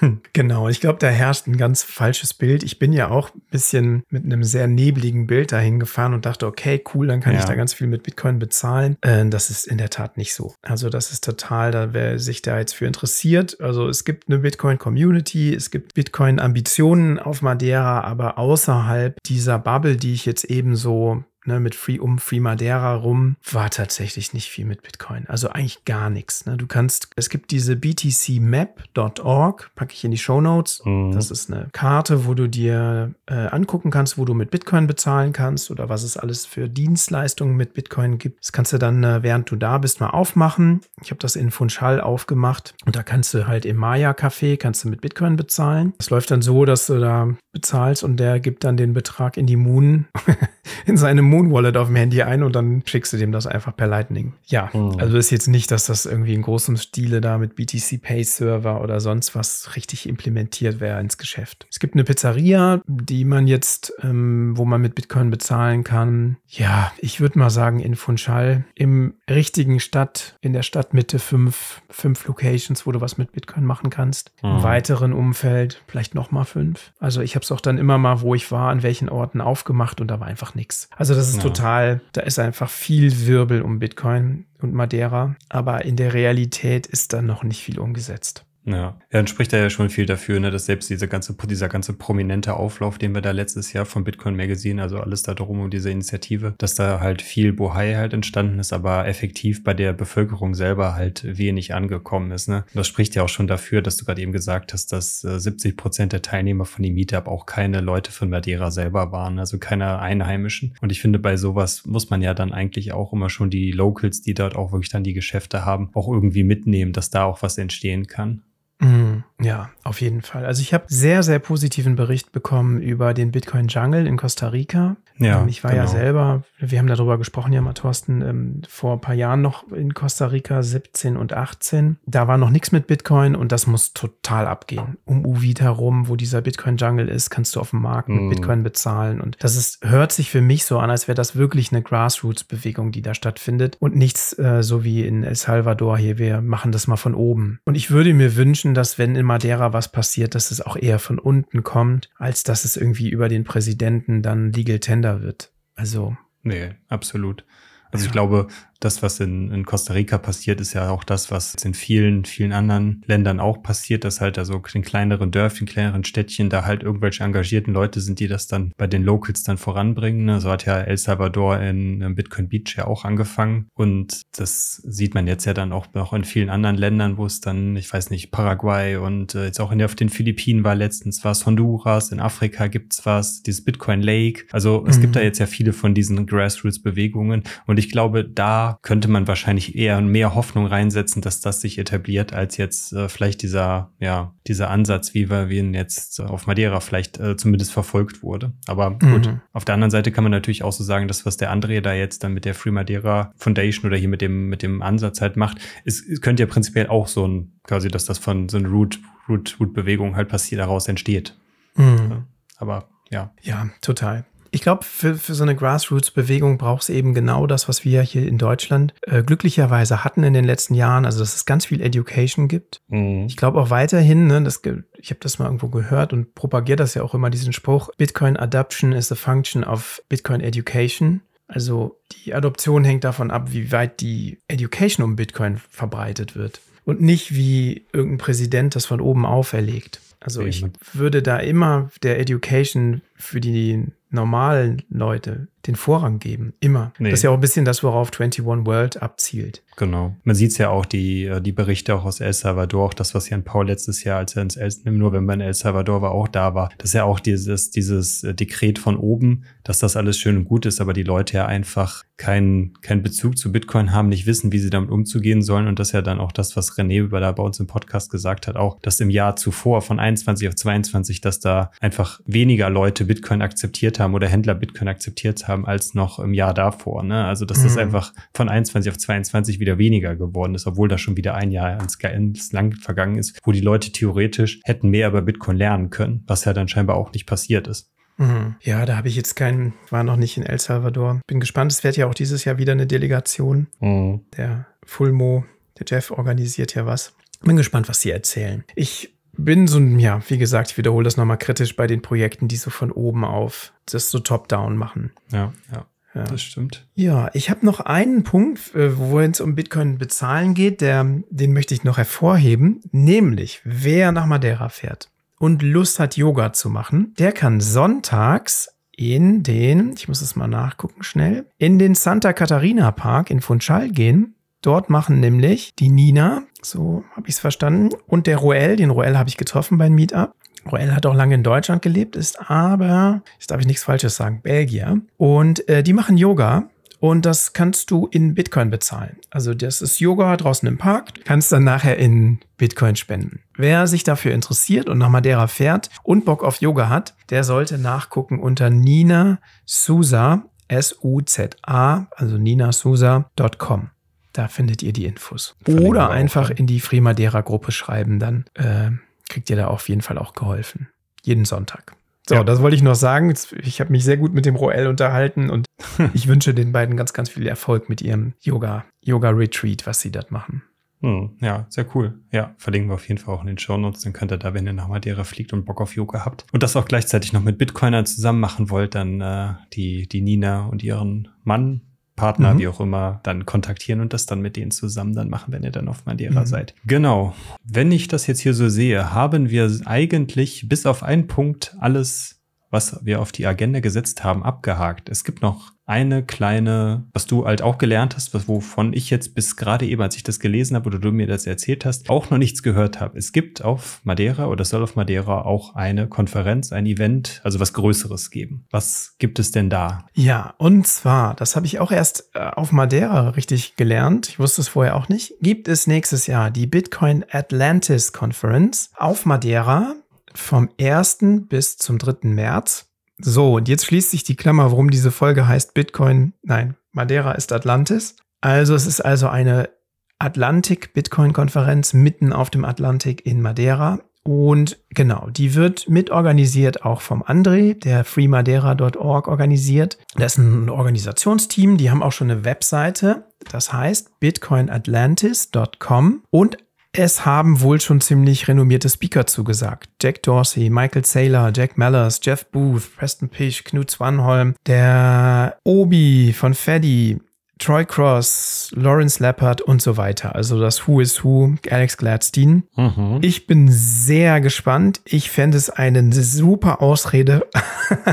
Genau, 0.32 0.68
ich 0.68 0.80
glaube, 0.80 0.98
da 0.98 1.08
herrscht 1.08 1.46
ein 1.46 1.56
ganz 1.56 1.82
falsches 1.82 2.34
Bild. 2.34 2.62
Ich 2.62 2.78
bin 2.78 2.92
ja 2.92 3.08
auch 3.08 3.34
ein 3.34 3.42
bisschen 3.50 4.02
mit 4.08 4.24
einem 4.24 4.42
sehr 4.42 4.66
nebligen 4.66 5.26
Bild 5.26 5.52
dahin 5.52 5.78
gefahren 5.78 6.14
und 6.14 6.26
dachte, 6.26 6.46
okay, 6.46 6.82
cool, 6.94 7.06
dann 7.06 7.20
kann 7.20 7.34
ja. 7.34 7.40
ich 7.40 7.44
da 7.44 7.54
ganz 7.54 7.72
viel 7.74 7.86
mit 7.86 8.02
Bitcoin 8.02 8.38
bezahlen. 8.38 8.96
Äh, 9.00 9.26
das 9.26 9.50
ist 9.50 9.66
in 9.66 9.78
der 9.78 9.90
Tat 9.90 10.16
nicht 10.16 10.34
so. 10.34 10.54
Also 10.62 10.90
das 10.90 11.12
ist 11.12 11.24
total, 11.24 11.70
da 11.70 11.92
wer 11.92 12.18
sich 12.18 12.42
da 12.42 12.58
jetzt 12.58 12.74
für 12.74 12.86
interessiert. 12.86 13.60
Also 13.60 13.88
es 13.88 14.04
gibt 14.04 14.28
eine 14.28 14.38
Bitcoin-Community, 14.38 15.54
es 15.54 15.70
gibt 15.70 15.94
Bitcoin-Ambitionen 15.94 17.18
auf 17.18 17.42
Madeira, 17.42 18.00
aber 18.02 18.38
außerhalb 18.38 19.16
dieser 19.26 19.58
Bubble, 19.58 19.96
die 19.96 20.14
ich 20.14 20.26
jetzt 20.26 20.44
eben 20.44 20.76
so 20.76 21.24
ne, 21.44 21.60
mit 21.60 21.74
Free 21.74 21.98
um 21.98 22.18
Free 22.18 22.40
Madeira 22.40 22.94
rum, 22.94 23.36
war 23.50 23.70
tatsächlich 23.70 24.32
nicht 24.32 24.48
viel 24.48 24.64
mit 24.64 24.82
Bitcoin. 24.82 25.26
Also 25.28 25.48
eigentlich 25.48 25.84
gar 25.84 26.10
nichts. 26.10 26.46
Ne? 26.46 26.56
Du 26.56 26.66
kannst, 26.66 27.08
es 27.16 27.28
gibt 27.28 27.50
diese 27.50 27.76
btcmap.org, 27.76 29.70
packe 29.74 29.92
ich 29.92 30.04
in 30.04 30.10
die 30.10 30.18
Show 30.18 30.40
Notes. 30.40 30.82
Mhm. 30.84 31.12
Das 31.12 31.30
ist 31.30 31.52
eine 31.52 31.68
Karte, 31.72 32.26
wo 32.26 32.34
du 32.34 32.48
dir 32.48 33.14
äh, 33.26 33.34
angucken 33.34 33.90
kannst, 33.90 34.18
wo 34.18 34.24
du 34.24 34.34
mit 34.34 34.50
Bitcoin 34.50 34.86
bezahlen 34.86 35.32
kannst 35.32 35.70
oder 35.70 35.88
was 35.88 36.02
es 36.02 36.16
alles 36.16 36.46
für 36.46 36.68
Dienstleistungen 36.68 37.56
mit 37.56 37.74
Bitcoin 37.74 38.18
gibt. 38.18 38.44
Das 38.44 38.52
kannst 38.52 38.72
du 38.72 38.78
dann, 38.78 39.04
äh, 39.04 39.22
während 39.22 39.50
du 39.50 39.56
da 39.56 39.78
bist, 39.78 40.00
mal 40.00 40.10
aufmachen. 40.10 40.80
Ich 41.02 41.10
habe 41.10 41.20
das 41.20 41.36
in 41.36 41.50
Funchal 41.50 42.00
aufgemacht 42.00 42.74
und 42.86 42.96
da 42.96 43.02
kannst 43.02 43.34
du 43.34 43.46
halt 43.46 43.64
im 43.64 43.76
Maya-Café, 43.76 44.56
kannst 44.56 44.84
du 44.84 44.88
mit 44.88 45.00
Bitcoin 45.00 45.36
bezahlen. 45.36 45.92
Das 45.98 46.10
läuft 46.10 46.30
dann 46.30 46.42
so, 46.42 46.64
dass 46.64 46.86
du 46.86 46.98
da 46.98 47.34
bezahlst 47.52 48.04
und 48.04 48.18
der 48.18 48.40
gibt 48.40 48.64
dann 48.64 48.76
den 48.76 48.92
Betrag 48.92 49.36
in 49.36 49.46
die 49.46 49.56
Moon, 49.56 50.06
in 50.86 50.96
seine 50.96 51.22
Moon 51.22 51.33
Wallet 51.52 51.76
auf 51.76 51.86
dem 51.86 51.96
Handy 51.96 52.22
ein 52.22 52.42
und 52.42 52.54
dann 52.56 52.82
schickst 52.84 53.12
du 53.12 53.16
dem 53.16 53.32
das 53.32 53.46
einfach 53.46 53.76
per 53.76 53.86
Lightning. 53.86 54.32
Ja, 54.46 54.70
mhm. 54.72 54.96
also 54.98 55.16
ist 55.16 55.30
jetzt 55.30 55.46
nicht, 55.46 55.70
dass 55.70 55.86
das 55.86 56.06
irgendwie 56.06 56.34
in 56.34 56.42
großem 56.42 56.76
Stile 56.76 57.20
da 57.20 57.38
mit 57.38 57.54
BTC 57.54 58.02
Pay 58.02 58.24
Server 58.24 58.80
oder 58.80 59.00
sonst 59.00 59.34
was 59.34 59.76
richtig 59.76 60.08
implementiert 60.08 60.80
wäre 60.80 61.00
ins 61.00 61.16
Geschäft. 61.16 61.66
Es 61.70 61.78
gibt 61.78 61.94
eine 61.94 62.04
Pizzeria, 62.04 62.80
die 62.86 63.24
man 63.24 63.46
jetzt, 63.46 63.92
ähm, 64.02 64.56
wo 64.56 64.64
man 64.64 64.80
mit 64.80 64.94
Bitcoin 64.94 65.30
bezahlen 65.30 65.84
kann. 65.84 66.36
Ja, 66.48 66.92
ich 66.98 67.20
würde 67.20 67.38
mal 67.38 67.50
sagen 67.50 67.78
in 67.78 67.94
Funchal 67.94 68.64
im 68.74 69.14
richtigen 69.30 69.78
Stadt, 69.78 70.36
in 70.40 70.52
der 70.52 70.62
Stadtmitte 70.62 71.18
fünf, 71.18 71.82
fünf 71.88 72.26
Locations, 72.26 72.84
wo 72.84 72.92
du 72.92 73.00
was 73.00 73.18
mit 73.18 73.32
Bitcoin 73.32 73.64
machen 73.64 73.90
kannst. 73.90 74.32
Mhm. 74.42 74.50
Im 74.50 74.62
weiteren 74.62 75.12
Umfeld 75.12 75.82
vielleicht 75.86 76.14
nochmal 76.14 76.44
fünf. 76.44 76.92
Also 76.98 77.20
ich 77.20 77.36
habe 77.36 77.44
habe 77.44 77.54
es 77.54 77.58
auch 77.58 77.60
dann 77.60 77.78
immer 77.78 77.98
mal, 77.98 78.20
wo 78.20 78.34
ich 78.34 78.50
war, 78.50 78.70
an 78.70 78.82
welchen 78.82 79.08
Orten 79.08 79.40
aufgemacht 79.40 80.00
und 80.00 80.08
da 80.08 80.20
war 80.20 80.26
einfach 80.26 80.54
nichts. 80.54 80.88
Also 80.96 81.14
das 81.14 81.23
ist 81.28 81.36
ja. 81.36 81.42
total, 81.42 82.00
da 82.12 82.22
ist 82.22 82.38
einfach 82.38 82.70
viel 82.70 83.26
Wirbel 83.26 83.62
um 83.62 83.78
Bitcoin 83.78 84.46
und 84.60 84.74
Madeira, 84.74 85.36
aber 85.48 85.84
in 85.84 85.96
der 85.96 86.14
Realität 86.14 86.86
ist 86.86 87.12
da 87.12 87.22
noch 87.22 87.42
nicht 87.42 87.62
viel 87.62 87.78
umgesetzt. 87.78 88.44
Ja, 88.64 88.76
ja 88.76 88.98
dann 89.10 89.26
spricht 89.26 89.52
er 89.52 89.60
ja 89.60 89.70
schon 89.70 89.90
viel 89.90 90.06
dafür, 90.06 90.40
ne, 90.40 90.50
dass 90.50 90.66
selbst 90.66 90.90
diese 90.90 91.08
ganze, 91.08 91.34
dieser 91.48 91.68
ganze 91.68 91.92
prominente 91.92 92.54
Auflauf, 92.54 92.98
den 92.98 93.14
wir 93.14 93.20
da 93.20 93.30
letztes 93.30 93.72
Jahr 93.72 93.86
von 93.86 94.04
Bitcoin 94.04 94.36
Magazine, 94.36 94.82
also 94.82 94.98
alles 94.98 95.22
da 95.22 95.34
drum 95.34 95.60
um 95.60 95.70
diese 95.70 95.90
Initiative, 95.90 96.54
dass 96.58 96.74
da 96.74 97.00
halt 97.00 97.22
viel 97.22 97.52
Bohai 97.52 97.94
halt 97.94 98.12
entstanden 98.12 98.58
ist, 98.58 98.72
aber 98.72 99.06
effektiv 99.06 99.62
bei 99.64 99.74
der 99.74 99.92
Bevölkerung 99.92 100.54
selber 100.54 100.94
halt 100.94 101.24
wenig 101.38 101.74
angekommen 101.74 102.30
ist. 102.30 102.48
Ne? 102.48 102.64
Das 102.74 102.88
spricht 102.88 103.14
ja 103.14 103.22
auch 103.22 103.28
schon 103.28 103.46
dafür, 103.46 103.82
dass 103.82 103.96
du 103.96 104.04
gerade 104.04 104.20
eben 104.20 104.32
gesagt 104.32 104.72
hast, 104.72 104.92
dass 104.92 105.24
äh, 105.24 105.38
70 105.38 105.76
Prozent 105.76 106.12
der 106.12 106.22
Teilnehmer 106.22 106.64
von 106.64 106.82
dem 106.82 106.94
Meetup 106.94 107.28
auch 107.28 107.46
keine 107.46 107.80
Leute 107.80 108.12
von 108.12 108.30
Madeira 108.30 108.70
selber 108.70 109.12
waren, 109.12 109.38
also 109.38 109.58
keine 109.58 109.98
Einheimischen. 109.98 110.74
Und 110.80 110.90
ich 110.90 111.00
finde, 111.00 111.18
bei 111.18 111.36
sowas 111.36 111.84
muss 111.86 112.10
man 112.10 112.22
ja 112.22 112.34
dann 112.34 112.52
eigentlich 112.52 112.92
auch 112.92 113.12
immer 113.12 113.30
schon 113.30 113.50
die 113.50 113.72
Locals, 113.72 114.22
die 114.22 114.34
dort 114.34 114.56
auch 114.56 114.72
wirklich 114.72 114.90
dann 114.90 115.04
die 115.04 115.14
Geschäfte 115.14 115.64
haben, 115.64 115.90
auch 115.94 116.08
irgendwie 116.08 116.44
mitnehmen, 116.44 116.92
dass 116.92 117.10
da 117.10 117.24
auch 117.24 117.42
was 117.42 117.58
entstehen 117.58 118.06
kann. 118.06 118.42
Mhm. 118.80 119.24
Ja, 119.40 119.70
auf 119.82 120.00
jeden 120.00 120.22
Fall. 120.22 120.46
Also 120.46 120.62
ich 120.62 120.72
habe 120.72 120.84
sehr, 120.88 121.22
sehr 121.22 121.38
positiven 121.38 121.96
Bericht 121.96 122.32
bekommen 122.32 122.80
über 122.80 123.14
den 123.14 123.32
Bitcoin 123.32 123.68
Jungle 123.68 124.06
in 124.06 124.16
Costa 124.16 124.48
Rica. 124.48 124.96
Ja, 125.18 125.42
ähm, 125.42 125.48
ich 125.48 125.62
war 125.62 125.70
genau. 125.70 125.84
ja 125.84 125.88
selber, 125.88 126.42
wir 126.58 126.78
haben 126.78 126.86
darüber 126.86 127.18
gesprochen, 127.18 127.52
ja 127.52 127.60
mal 127.60 127.72
Thorsten, 127.72 128.22
ähm, 128.22 128.62
vor 128.68 128.94
ein 128.94 129.00
paar 129.00 129.14
Jahren 129.14 129.42
noch 129.42 129.70
in 129.70 129.94
Costa 129.94 130.26
Rica, 130.26 130.62
17 130.62 131.16
und 131.16 131.32
18. 131.32 131.98
Da 132.06 132.26
war 132.26 132.36
noch 132.36 132.50
nichts 132.50 132.72
mit 132.72 132.86
Bitcoin 132.86 133.36
und 133.36 133.52
das 133.52 133.66
muss 133.66 133.92
total 133.92 134.46
abgehen. 134.46 134.98
Um 135.04 135.24
Uvid 135.24 135.60
herum, 135.60 136.08
wo 136.08 136.16
dieser 136.16 136.40
Bitcoin 136.40 136.76
Jungle 136.76 137.08
ist, 137.08 137.30
kannst 137.30 137.54
du 137.54 137.60
auf 137.60 137.70
dem 137.70 137.82
Markt 137.82 138.08
mit 138.08 138.22
mhm. 138.22 138.30
Bitcoin 138.30 138.62
bezahlen. 138.62 139.20
Und 139.20 139.36
das 139.40 139.56
ist, 139.56 139.84
hört 139.84 140.12
sich 140.12 140.30
für 140.30 140.40
mich 140.40 140.64
so 140.64 140.78
an, 140.78 140.90
als 140.90 141.06
wäre 141.06 141.14
das 141.14 141.36
wirklich 141.36 141.70
eine 141.72 141.82
Grassroots-Bewegung, 141.82 142.90
die 142.90 143.02
da 143.02 143.14
stattfindet 143.14 143.76
und 143.80 143.96
nichts 143.96 144.36
äh, 144.38 144.62
so 144.62 144.84
wie 144.84 145.06
in 145.06 145.22
El 145.22 145.36
Salvador 145.36 145.96
hier, 145.96 146.18
wir 146.18 146.40
machen 146.40 146.72
das 146.72 146.86
mal 146.86 146.96
von 146.96 147.14
oben. 147.14 147.60
Und 147.64 147.76
ich 147.76 147.90
würde 147.90 148.14
mir 148.14 148.36
wünschen, 148.36 148.74
dass 148.74 148.98
wenn 148.98 149.14
in 149.14 149.23
Madeira 149.24 149.72
was 149.72 149.90
passiert, 149.90 150.34
dass 150.34 150.50
es 150.50 150.60
auch 150.60 150.76
eher 150.76 150.98
von 150.98 151.18
unten 151.18 151.62
kommt, 151.62 152.10
als 152.16 152.42
dass 152.42 152.64
es 152.64 152.76
irgendwie 152.76 153.08
über 153.08 153.28
den 153.28 153.44
Präsidenten 153.44 154.22
dann 154.22 154.52
Legal 154.52 154.78
Tender 154.78 155.22
wird. 155.22 155.52
Also. 155.74 156.16
Nee, 156.42 156.74
absolut. 156.88 157.44
Also 157.90 158.04
ja. 158.04 158.08
ich 158.08 158.12
glaube, 158.12 158.48
das, 158.84 159.02
was 159.02 159.20
in, 159.20 159.50
in 159.50 159.64
Costa 159.64 159.94
Rica 159.94 160.18
passiert, 160.18 160.60
ist 160.60 160.72
ja 160.74 160.90
auch 160.90 161.04
das, 161.04 161.30
was 161.30 161.54
in 161.64 161.74
vielen, 161.74 162.24
vielen 162.24 162.52
anderen 162.52 163.02
Ländern 163.06 163.40
auch 163.40 163.62
passiert, 163.62 164.04
dass 164.04 164.20
halt 164.20 164.38
also 164.38 164.60
in 164.74 164.82
kleineren 164.82 165.30
Dörfchen, 165.30 165.66
kleineren 165.66 166.04
Städtchen 166.04 166.50
da 166.50 166.64
halt 166.64 166.82
irgendwelche 166.82 167.24
engagierten 167.24 167.72
Leute 167.72 168.00
sind, 168.00 168.20
die 168.20 168.28
das 168.28 168.46
dann 168.46 168.72
bei 168.76 168.86
den 168.86 169.02
Locals 169.02 169.42
dann 169.42 169.58
voranbringen. 169.58 170.24
Ne? 170.24 170.40
So 170.40 170.50
hat 170.50 170.66
ja 170.66 170.80
El 170.80 170.96
Salvador 170.96 171.60
in 171.60 172.14
Bitcoin 172.14 172.48
Beach 172.48 172.74
ja 172.76 172.86
auch 172.86 173.04
angefangen. 173.04 173.68
Und 173.74 174.22
das 174.36 174.76
sieht 174.84 175.14
man 175.14 175.26
jetzt 175.26 175.44
ja 175.44 175.54
dann 175.54 175.72
auch 175.72 175.86
noch 175.94 176.12
in 176.12 176.24
vielen 176.24 176.50
anderen 176.50 176.76
Ländern, 176.76 177.16
wo 177.16 177.26
es 177.26 177.40
dann, 177.40 177.76
ich 177.76 177.92
weiß 177.92 178.10
nicht, 178.10 178.30
Paraguay 178.30 178.96
und 178.96 179.34
äh, 179.34 179.44
jetzt 179.46 179.60
auch 179.60 179.70
in 179.70 179.84
auf 179.84 179.94
den 179.94 180.08
Philippinen 180.08 180.64
war 180.64 180.74
letztens 180.74 181.24
was, 181.24 181.46
Honduras, 181.46 182.10
in 182.10 182.20
Afrika 182.20 182.66
gibt's 182.66 183.04
was, 183.04 183.42
dieses 183.42 183.64
Bitcoin 183.64 184.02
Lake. 184.02 184.44
Also 184.50 184.84
es 184.86 184.96
mhm. 184.96 185.02
gibt 185.02 185.16
da 185.16 185.20
jetzt 185.20 185.38
ja 185.38 185.46
viele 185.46 185.72
von 185.72 185.94
diesen 185.94 186.26
Grassroots-Bewegungen. 186.26 187.44
Und 187.66 187.78
ich 187.78 187.90
glaube, 187.90 188.24
da 188.24 188.73
könnte 188.82 189.08
man 189.08 189.26
wahrscheinlich 189.26 189.76
eher 189.76 190.00
mehr 190.00 190.34
Hoffnung 190.34 190.66
reinsetzen, 190.66 191.22
dass 191.22 191.40
das 191.40 191.60
sich 191.60 191.78
etabliert, 191.78 192.32
als 192.32 192.56
jetzt 192.56 192.92
äh, 192.92 193.08
vielleicht 193.08 193.42
dieser, 193.42 193.92
ja, 193.98 194.34
dieser 194.46 194.70
Ansatz, 194.70 195.14
wie 195.14 195.30
wir 195.30 195.50
ihn 195.50 195.74
jetzt 195.74 196.20
auf 196.20 196.46
Madeira 196.46 196.80
vielleicht 196.80 197.18
äh, 197.18 197.36
zumindest 197.36 197.72
verfolgt 197.72 198.22
wurde. 198.22 198.52
Aber 198.66 198.90
gut, 198.90 199.26
mhm. 199.26 199.40
auf 199.52 199.64
der 199.64 199.74
anderen 199.74 199.90
Seite 199.90 200.12
kann 200.12 200.24
man 200.24 200.30
natürlich 200.30 200.62
auch 200.62 200.72
so 200.72 200.84
sagen, 200.84 201.08
dass 201.08 201.26
was 201.26 201.36
der 201.36 201.52
André 201.52 201.80
da 201.80 201.92
jetzt 201.92 202.24
dann 202.24 202.32
mit 202.32 202.44
der 202.44 202.54
Free 202.54 202.70
Madeira 202.70 203.32
Foundation 203.36 203.86
oder 203.86 203.96
hier 203.96 204.08
mit 204.08 204.20
dem, 204.20 204.48
mit 204.48 204.62
dem 204.62 204.82
Ansatz 204.82 205.20
halt 205.20 205.36
macht, 205.36 205.58
ist, 205.84 206.08
es 206.08 206.20
könnte 206.20 206.42
ja 206.42 206.46
prinzipiell 206.46 206.88
auch 206.88 207.08
so 207.08 207.26
ein, 207.26 207.52
quasi, 207.64 207.88
dass 207.88 208.04
das 208.04 208.18
von 208.18 208.48
so 208.48 208.58
einer 208.58 208.68
Root, 208.68 208.98
Root, 209.28 209.56
Root-Bewegung 209.60 210.16
halt 210.16 210.28
passiert, 210.28 210.60
daraus 210.60 210.88
entsteht. 210.88 211.36
Mhm. 211.76 212.24
Aber 212.58 212.88
ja. 213.10 213.32
Ja, 213.42 213.68
total 213.80 214.24
ich 214.54 214.62
glaube, 214.62 214.84
für, 214.84 215.16
für 215.16 215.34
so 215.34 215.42
eine 215.42 215.56
Grassroots-Bewegung 215.56 216.58
braucht 216.58 216.84
es 216.84 216.88
eben 216.88 217.12
genau 217.12 217.46
das, 217.48 217.68
was 217.68 217.84
wir 217.84 218.02
hier 218.02 218.26
in 218.26 218.38
Deutschland 218.38 218.94
äh, 219.02 219.24
glücklicherweise 219.24 220.04
hatten 220.04 220.22
in 220.22 220.32
den 220.32 220.44
letzten 220.44 220.74
Jahren, 220.74 221.04
also 221.04 221.18
dass 221.18 221.34
es 221.34 221.44
ganz 221.44 221.66
viel 221.66 221.80
Education 221.80 222.46
gibt. 222.46 222.80
Mhm. 222.86 223.26
Ich 223.26 223.36
glaube 223.36 223.60
auch 223.60 223.70
weiterhin, 223.70 224.28
ne, 224.28 224.40
das, 224.42 224.62
ich 224.96 225.10
habe 225.10 225.20
das 225.20 225.40
mal 225.40 225.46
irgendwo 225.46 225.68
gehört 225.68 226.12
und 226.12 226.36
propagiere 226.36 226.76
das 226.76 226.94
ja 226.94 227.02
auch 227.02 227.14
immer, 227.14 227.30
diesen 227.30 227.52
Spruch, 227.52 227.90
Bitcoin 227.98 228.36
Adoption 228.36 228.92
is 228.92 229.10
a 229.10 229.16
function 229.16 229.64
of 229.64 230.00
Bitcoin 230.08 230.40
Education. 230.40 231.22
Also 231.48 232.00
die 232.24 232.32
Adoption 232.32 232.84
hängt 232.84 233.02
davon 233.02 233.32
ab, 233.32 233.48
wie 233.50 233.72
weit 233.72 234.00
die 234.00 234.38
Education 234.46 235.04
um 235.04 235.16
Bitcoin 235.16 235.60
verbreitet 235.68 236.36
wird 236.36 236.60
und 236.84 237.00
nicht 237.00 237.34
wie 237.34 237.86
irgendein 237.92 238.18
Präsident 238.18 238.76
das 238.76 238.86
von 238.86 239.00
oben 239.00 239.26
auferlegt. 239.26 240.00
Also 240.20 240.42
ich 240.42 240.64
würde 240.94 241.22
da 241.22 241.38
immer 241.38 241.90
der 242.02 242.18
Education 242.18 243.02
für 243.14 243.40
die 243.40 243.88
normalen 244.14 244.82
Leute 244.88 245.48
den 245.66 245.76
Vorrang 245.76 246.18
geben. 246.18 246.54
Immer. 246.60 246.92
Nee. 246.98 247.10
Das 247.10 247.20
ist 247.20 247.22
ja 247.22 247.30
auch 247.30 247.34
ein 247.34 247.40
bisschen 247.40 247.64
das, 247.64 247.82
worauf 247.82 248.10
21 248.12 248.44
World 248.44 249.02
abzielt. 249.02 249.62
Genau. 249.76 250.14
Man 250.22 250.36
sieht 250.36 250.52
es 250.52 250.58
ja 250.58 250.68
auch, 250.68 250.84
die, 250.84 251.24
äh, 251.24 251.40
die 251.40 251.52
Berichte 251.52 251.94
auch 251.94 252.04
aus 252.04 252.20
El 252.20 252.32
Salvador, 252.32 252.86
auch 252.86 252.94
das, 252.94 253.14
was 253.14 253.28
Jan 253.28 253.42
Paul 253.42 253.66
letztes 253.66 254.04
Jahr, 254.04 254.18
als 254.18 254.36
er 254.36 254.42
ins 254.42 254.56
El, 254.56 254.72
im 254.84 254.98
November 254.98 255.34
in 255.34 255.40
El 255.40 255.54
Salvador 255.54 256.02
war, 256.02 256.12
auch 256.12 256.28
da 256.28 256.54
war. 256.54 256.70
Das 256.78 256.90
ist 256.90 256.94
ja 256.94 257.04
auch 257.04 257.20
dieses, 257.20 257.70
dieses 257.70 258.22
äh, 258.22 258.34
Dekret 258.34 258.78
von 258.78 258.96
oben, 258.96 259.44
dass 259.64 259.80
das 259.80 259.96
alles 259.96 260.18
schön 260.18 260.36
und 260.36 260.44
gut 260.44 260.66
ist, 260.66 260.80
aber 260.80 260.92
die 260.92 261.02
Leute 261.02 261.38
ja 261.38 261.46
einfach 261.46 262.04
keinen 262.16 262.80
keinen 262.80 263.02
Bezug 263.02 263.36
zu 263.36 263.50
Bitcoin 263.50 263.90
haben, 263.90 264.08
nicht 264.08 264.26
wissen, 264.26 264.52
wie 264.52 264.60
sie 264.60 264.70
damit 264.70 264.90
umzugehen 264.90 265.42
sollen. 265.42 265.66
Und 265.66 265.80
das 265.80 265.88
ist 265.88 265.92
ja 265.92 266.02
dann 266.02 266.20
auch 266.20 266.30
das, 266.30 266.54
was 266.54 266.78
René 266.78 267.00
über 267.00 267.18
da 267.18 267.32
bei 267.32 267.42
uns 267.42 267.58
im 267.58 267.66
Podcast 267.66 268.10
gesagt 268.10 268.46
hat, 268.46 268.54
auch, 268.54 268.78
dass 268.82 269.00
im 269.00 269.10
Jahr 269.10 269.34
zuvor 269.34 269.82
von 269.82 269.98
21 269.98 270.46
auf 270.46 270.54
22, 270.54 271.20
dass 271.20 271.40
da 271.40 271.72
einfach 271.80 272.20
weniger 272.24 272.70
Leute 272.70 273.04
Bitcoin 273.04 273.42
akzeptiert 273.42 273.98
haben 273.98 274.14
oder 274.14 274.28
Händler 274.28 274.54
Bitcoin 274.54 274.86
akzeptiert 274.86 275.48
haben 275.48 275.53
als 275.62 275.94
noch 275.94 276.18
im 276.18 276.34
Jahr 276.34 276.54
davor. 276.54 277.02
Ne? 277.02 277.24
Also 277.24 277.44
dass 277.44 277.58
mhm. 277.58 277.64
das 277.64 277.76
einfach 277.76 278.12
von 278.34 278.48
21 278.48 278.90
auf 278.90 278.98
22 278.98 279.60
wieder 279.60 279.78
weniger 279.78 280.16
geworden 280.16 280.54
ist, 280.54 280.66
obwohl 280.66 280.88
da 280.88 280.98
schon 280.98 281.16
wieder 281.16 281.34
ein 281.34 281.50
Jahr 281.50 281.80
ins, 281.80 281.96
ins 281.96 282.52
Land 282.52 282.78
vergangen 282.78 283.16
ist, 283.16 283.38
wo 283.44 283.52
die 283.52 283.60
Leute 283.60 283.92
theoretisch 283.92 284.60
hätten 284.64 284.88
mehr 284.88 285.08
über 285.08 285.22
Bitcoin 285.22 285.56
lernen 285.56 285.90
können, 285.90 286.24
was 286.26 286.44
ja 286.44 286.52
dann 286.52 286.68
scheinbar 286.68 286.96
auch 286.96 287.12
nicht 287.12 287.26
passiert 287.26 287.68
ist. 287.68 287.90
Mhm. 288.16 288.56
Ja, 288.60 288.86
da 288.86 288.96
habe 288.96 289.08
ich 289.08 289.16
jetzt 289.16 289.34
keinen, 289.34 289.74
war 289.90 290.04
noch 290.04 290.16
nicht 290.16 290.36
in 290.36 290.44
El 290.44 290.58
Salvador. 290.58 291.20
Bin 291.26 291.40
gespannt, 291.40 291.72
es 291.72 291.84
wird 291.84 291.96
ja 291.96 292.06
auch 292.06 292.14
dieses 292.14 292.44
Jahr 292.44 292.58
wieder 292.58 292.72
eine 292.72 292.86
Delegation. 292.86 293.66
Mhm. 293.80 294.22
Der 294.36 294.66
Fulmo, 294.84 295.44
der 295.78 295.86
Jeff 295.88 296.10
organisiert 296.10 296.74
ja 296.74 296.86
was. 296.86 297.14
Bin 297.42 297.56
gespannt, 297.56 297.88
was 297.88 298.00
sie 298.00 298.10
erzählen. 298.10 298.64
Ich 298.74 299.13
bin 299.36 299.66
so, 299.66 299.78
ja, 299.80 300.20
wie 300.28 300.38
gesagt, 300.38 300.70
ich 300.70 300.78
wiederhole 300.78 301.04
das 301.04 301.16
nochmal 301.16 301.38
kritisch 301.38 301.76
bei 301.76 301.86
den 301.86 302.02
Projekten, 302.02 302.48
die 302.48 302.56
so 302.56 302.70
von 302.70 302.90
oben 302.90 303.24
auf 303.24 303.72
das 303.86 304.10
so 304.10 304.18
top-down 304.18 304.76
machen. 304.76 305.12
Ja, 305.32 305.52
ja. 305.72 305.86
Ja. 306.14 306.22
Das 306.22 306.42
stimmt. 306.42 306.86
Ja, 306.94 307.28
ich 307.32 307.50
habe 307.50 307.66
noch 307.66 307.80
einen 307.80 308.22
Punkt, 308.22 308.72
äh, 308.76 308.96
wo 308.96 309.18
es 309.18 309.40
um 309.40 309.56
Bitcoin 309.56 309.98
bezahlen 309.98 310.54
geht, 310.54 310.80
der, 310.80 311.04
den 311.28 311.52
möchte 311.52 311.74
ich 311.74 311.82
noch 311.82 311.98
hervorheben, 311.98 312.82
nämlich 312.92 313.60
wer 313.64 314.12
nach 314.12 314.26
Madeira 314.26 314.68
fährt 314.68 315.10
und 315.38 315.62
Lust 315.62 315.98
hat, 315.98 316.16
Yoga 316.16 316.52
zu 316.52 316.70
machen, 316.70 317.14
der 317.18 317.32
kann 317.32 317.60
sonntags 317.60 318.70
in 318.96 319.42
den, 319.42 319.94
ich 319.96 320.08
muss 320.08 320.22
es 320.22 320.36
mal 320.36 320.46
nachgucken 320.46 321.02
schnell, 321.02 321.46
in 321.58 321.78
den 321.78 321.94
Santa 321.94 322.32
Catarina 322.32 322.92
Park 322.92 323.30
in 323.30 323.40
Funchal 323.40 323.90
gehen. 323.90 324.36
Dort 324.62 324.88
machen 324.88 325.20
nämlich 325.20 325.74
die 325.74 325.90
Nina, 325.90 326.44
so 326.64 327.04
habe 327.16 327.28
ich 327.28 327.34
es 327.34 327.40
verstanden, 327.40 327.90
und 328.06 328.26
der 328.26 328.38
Roel, 328.38 328.76
den 328.76 328.90
Roel 328.90 329.18
habe 329.18 329.28
ich 329.28 329.36
getroffen 329.36 329.78
beim 329.78 329.94
Meetup. 329.94 330.34
Roel 330.70 330.94
hat 330.94 331.06
auch 331.06 331.14
lange 331.14 331.34
in 331.34 331.42
Deutschland 331.42 331.82
gelebt, 331.82 332.16
ist 332.16 332.50
aber, 332.50 333.22
jetzt 333.38 333.50
darf 333.50 333.60
ich 333.60 333.66
nichts 333.66 333.84
Falsches 333.84 334.16
sagen, 334.16 334.40
Belgier. 334.42 335.00
Und 335.16 335.68
äh, 335.68 335.82
die 335.82 335.92
machen 335.92 336.16
Yoga 336.16 336.68
und 337.00 337.26
das 337.26 337.52
kannst 337.52 337.90
du 337.90 338.06
in 338.06 338.34
Bitcoin 338.34 338.70
bezahlen. 338.70 339.18
Also 339.30 339.52
das 339.52 339.82
ist 339.82 340.00
Yoga 340.00 340.34
draußen 340.38 340.66
im 340.66 340.78
Park. 340.78 341.12
Du 341.12 341.20
kannst 341.22 341.52
dann 341.52 341.62
nachher 341.62 341.98
in 341.98 342.38
Bitcoin 342.56 342.96
spenden. 342.96 343.40
Wer 343.56 343.86
sich 343.86 344.04
dafür 344.04 344.32
interessiert 344.32 344.88
und 344.88 344.96
nach 344.96 345.10
Madeira 345.10 345.46
fährt 345.46 345.90
und 346.02 346.24
Bock 346.24 346.42
auf 346.42 346.62
Yoga 346.62 346.88
hat, 346.88 347.14
der 347.28 347.44
sollte 347.44 347.76
nachgucken 347.76 348.38
unter 348.40 348.70
Nina 348.70 349.38
Souza, 349.66 350.44
S-U-Z-A, 350.68 352.06
also 352.16 352.38
ninasusa.com. 352.38 353.90
Da 354.34 354.48
findet 354.48 354.82
ihr 354.82 354.92
die 354.92 355.06
Infos. 355.06 355.56
Oder 355.66 356.10
einfach 356.10 356.50
in 356.50 356.66
die 356.66 356.80
Free 356.80 357.00
Madeira 357.00 357.40
Gruppe 357.40 357.70
schreiben, 357.70 358.18
dann 358.18 358.44
äh, 358.54 358.90
kriegt 359.28 359.48
ihr 359.48 359.56
da 359.56 359.68
auf 359.68 359.88
jeden 359.88 360.02
Fall 360.02 360.18
auch 360.18 360.34
geholfen. 360.34 360.88
Jeden 361.22 361.44
Sonntag. 361.44 361.96
So, 362.28 362.34
ja. 362.34 362.44
das 362.44 362.60
wollte 362.60 362.74
ich 362.74 362.82
noch 362.82 362.96
sagen. 362.96 363.32
Ich 363.62 363.80
habe 363.80 363.92
mich 363.92 364.02
sehr 364.02 364.16
gut 364.16 364.34
mit 364.34 364.44
dem 364.44 364.56
Roel 364.56 364.88
unterhalten 364.88 365.50
und 365.50 365.66
ich 366.14 366.26
wünsche 366.26 366.52
den 366.52 366.72
beiden 366.72 366.96
ganz, 366.96 367.12
ganz 367.12 367.30
viel 367.30 367.46
Erfolg 367.46 367.88
mit 367.88 368.02
ihrem 368.02 368.34
Yoga, 368.40 368.84
Yoga 369.02 369.30
Retreat, 369.30 369.86
was 369.86 370.00
sie 370.00 370.10
dort 370.10 370.32
machen. 370.32 370.62
Hm, 371.00 371.36
ja, 371.40 371.66
sehr 371.68 371.86
cool. 371.94 372.18
Ja, 372.32 372.54
verlinken 372.56 372.90
wir 372.90 372.94
auf 372.94 373.06
jeden 373.06 373.18
Fall 373.18 373.34
auch 373.34 373.42
in 373.42 373.46
den 373.46 373.58
Show 373.58 373.76
Notes. 373.76 374.02
Dann 374.02 374.14
könnt 374.14 374.32
ihr 374.32 374.38
da, 374.38 374.52
wenn 374.52 374.66
ihr 374.66 374.72
nach 374.72 374.88
Madeira 374.88 375.22
fliegt 375.22 375.52
und 375.52 375.64
Bock 375.64 375.80
auf 375.80 375.94
Yoga 375.94 376.24
habt 376.24 376.46
und 376.50 376.62
das 376.62 376.74
auch 376.74 376.86
gleichzeitig 376.86 377.32
noch 377.32 377.42
mit 377.42 377.58
Bitcoinern 377.58 378.06
zusammen 378.06 378.40
machen 378.40 378.68
wollt, 378.68 378.96
dann 378.96 379.20
äh, 379.20 379.54
die, 379.74 380.08
die 380.08 380.22
Nina 380.22 380.66
und 380.66 380.82
ihren 380.82 381.28
Mann 381.44 381.82
Partner, 382.16 382.54
mhm. 382.54 382.58
wie 382.58 382.68
auch 382.68 382.80
immer, 382.80 383.20
dann 383.24 383.44
kontaktieren 383.44 384.00
und 384.00 384.12
das 384.12 384.26
dann 384.26 384.40
mit 384.40 384.56
denen 384.56 384.70
zusammen 384.70 385.14
dann 385.14 385.28
machen, 385.28 385.52
wenn 385.52 385.64
ihr 385.64 385.72
dann 385.72 385.88
auf 385.88 386.06
Madeira 386.06 386.40
mhm. 386.40 386.46
seid. 386.46 386.74
Genau. 386.86 387.34
Wenn 387.64 387.90
ich 387.90 388.08
das 388.08 388.26
jetzt 388.26 388.40
hier 388.40 388.54
so 388.54 388.68
sehe, 388.68 389.12
haben 389.12 389.50
wir 389.50 389.70
eigentlich 389.84 390.68
bis 390.68 390.86
auf 390.86 391.02
einen 391.02 391.26
Punkt 391.26 391.76
alles, 391.80 392.40
was 392.74 392.98
wir 393.02 393.20
auf 393.20 393.32
die 393.32 393.46
Agenda 393.46 393.80
gesetzt 393.80 394.24
haben, 394.24 394.42
abgehakt. 394.42 395.08
Es 395.08 395.24
gibt 395.24 395.40
noch 395.40 395.72
eine 395.86 396.24
kleine, 396.24 397.06
was 397.12 397.26
du 397.26 397.44
halt 397.46 397.62
auch 397.62 397.78
gelernt 397.78 398.16
hast, 398.16 398.32
was, 398.34 398.48
wovon 398.48 398.92
ich 398.94 399.10
jetzt 399.10 399.34
bis 399.34 399.56
gerade 399.56 399.86
eben, 399.86 400.00
als 400.00 400.16
ich 400.16 400.22
das 400.22 400.40
gelesen 400.40 400.74
habe 400.76 400.88
oder 400.88 400.98
du 400.98 401.12
mir 401.12 401.26
das 401.26 401.46
erzählt 401.46 401.84
hast, 401.84 402.08
auch 402.10 402.30
noch 402.30 402.38
nichts 402.38 402.62
gehört 402.62 403.00
habe. 403.00 403.18
Es 403.18 403.32
gibt 403.32 403.62
auf 403.62 404.00
Madeira 404.02 404.46
oder 404.46 404.64
soll 404.64 404.82
auf 404.82 404.96
Madeira 404.96 405.42
auch 405.42 405.74
eine 405.74 406.08
Konferenz, 406.08 406.72
ein 406.72 406.86
Event, 406.86 407.40
also 407.44 407.60
was 407.60 407.74
Größeres 407.74 408.30
geben. 408.30 408.66
Was 408.70 409.14
gibt 409.18 409.38
es 409.38 409.52
denn 409.52 409.70
da? 409.70 410.06
Ja, 410.14 410.54
und 410.58 410.86
zwar, 410.86 411.34
das 411.34 411.54
habe 411.54 411.66
ich 411.66 411.78
auch 411.80 411.92
erst 411.92 412.30
äh, 412.34 412.40
auf 412.40 412.72
Madeira 412.72 413.30
richtig 413.30 413.76
gelernt. 413.76 414.30
Ich 414.30 414.38
wusste 414.38 414.62
es 414.62 414.68
vorher 414.68 414.96
auch 414.96 415.08
nicht. 415.08 415.34
Gibt 415.40 415.68
es 415.68 415.86
nächstes 415.86 416.26
Jahr 416.26 416.50
die 416.50 416.66
Bitcoin 416.66 417.24
Atlantis 417.30 418.12
Conference 418.12 418.90
auf 418.96 419.26
Madeira 419.26 419.94
vom 420.34 420.70
1. 420.80 421.18
bis 421.48 421.76
zum 421.76 421.98
3. 421.98 422.28
März. 422.28 422.86
So, 423.18 423.54
und 423.54 423.68
jetzt 423.68 423.86
schließt 423.86 424.10
sich 424.10 424.24
die 424.24 424.36
Klammer, 424.36 424.70
warum 424.70 424.90
diese 424.90 425.10
Folge 425.10 425.46
heißt 425.46 425.74
Bitcoin. 425.74 426.32
Nein, 426.42 426.76
Madeira 426.92 427.32
ist 427.32 427.52
Atlantis. 427.52 428.16
Also 428.40 428.74
es 428.74 428.86
ist 428.86 429.00
also 429.00 429.28
eine 429.28 429.70
Atlantik-Bitcoin-Konferenz 430.18 431.92
mitten 431.92 432.32
auf 432.32 432.50
dem 432.50 432.64
Atlantik 432.64 433.24
in 433.26 433.40
Madeira. 433.40 434.00
Und 434.26 434.78
genau, 434.88 435.28
die 435.30 435.54
wird 435.54 435.88
mitorganisiert 435.88 436.84
auch 436.84 437.02
vom 437.02 437.22
André, 437.22 437.78
der 437.78 438.04
freemadeira.org 438.04 439.28
organisiert. 439.28 439.98
Das 440.16 440.32
ist 440.32 440.38
ein 440.38 440.70
Organisationsteam, 440.70 441.76
die 441.76 441.90
haben 441.90 442.02
auch 442.02 442.12
schon 442.12 442.30
eine 442.30 442.46
Webseite, 442.46 443.26
das 443.50 443.74
heißt 443.74 444.18
bitcoinatlantis.com 444.20 446.22
und 446.30 446.56
es 446.96 447.26
haben 447.26 447.60
wohl 447.60 447.80
schon 447.80 448.00
ziemlich 448.00 448.46
renommierte 448.46 448.88
Speaker 448.88 449.26
zugesagt. 449.26 449.90
Jack 450.00 450.22
Dorsey, 450.22 450.70
Michael 450.70 451.04
Saylor, 451.04 451.52
Jack 451.54 451.76
Mellers, 451.76 452.20
Jeff 452.22 452.46
Booth, 452.46 452.96
Preston 452.96 453.28
Pisch, 453.28 453.64
Knut 453.64 453.90
Swanholm, 453.90 454.54
der 454.66 455.58
Obi 455.64 456.32
von 456.32 456.54
Feddy, 456.54 457.18
Troy 457.58 457.84
Cross, 457.84 458.72
Lawrence 458.74 459.22
Leppard 459.22 459.60
und 459.60 459.80
so 459.80 459.96
weiter. 459.96 460.34
Also 460.34 460.60
das 460.60 460.86
Who 460.86 461.00
is 461.00 461.24
Who, 461.24 461.54
Alex 461.70 461.96
Gladstein. 461.96 462.64
Mhm. 462.76 463.18
Ich 463.22 463.46
bin 463.46 463.68
sehr 463.70 464.40
gespannt. 464.40 465.00
Ich 465.04 465.30
fände 465.30 465.56
es 465.56 465.70
eine 465.70 466.12
super 466.12 466.82
Ausrede, 466.82 467.46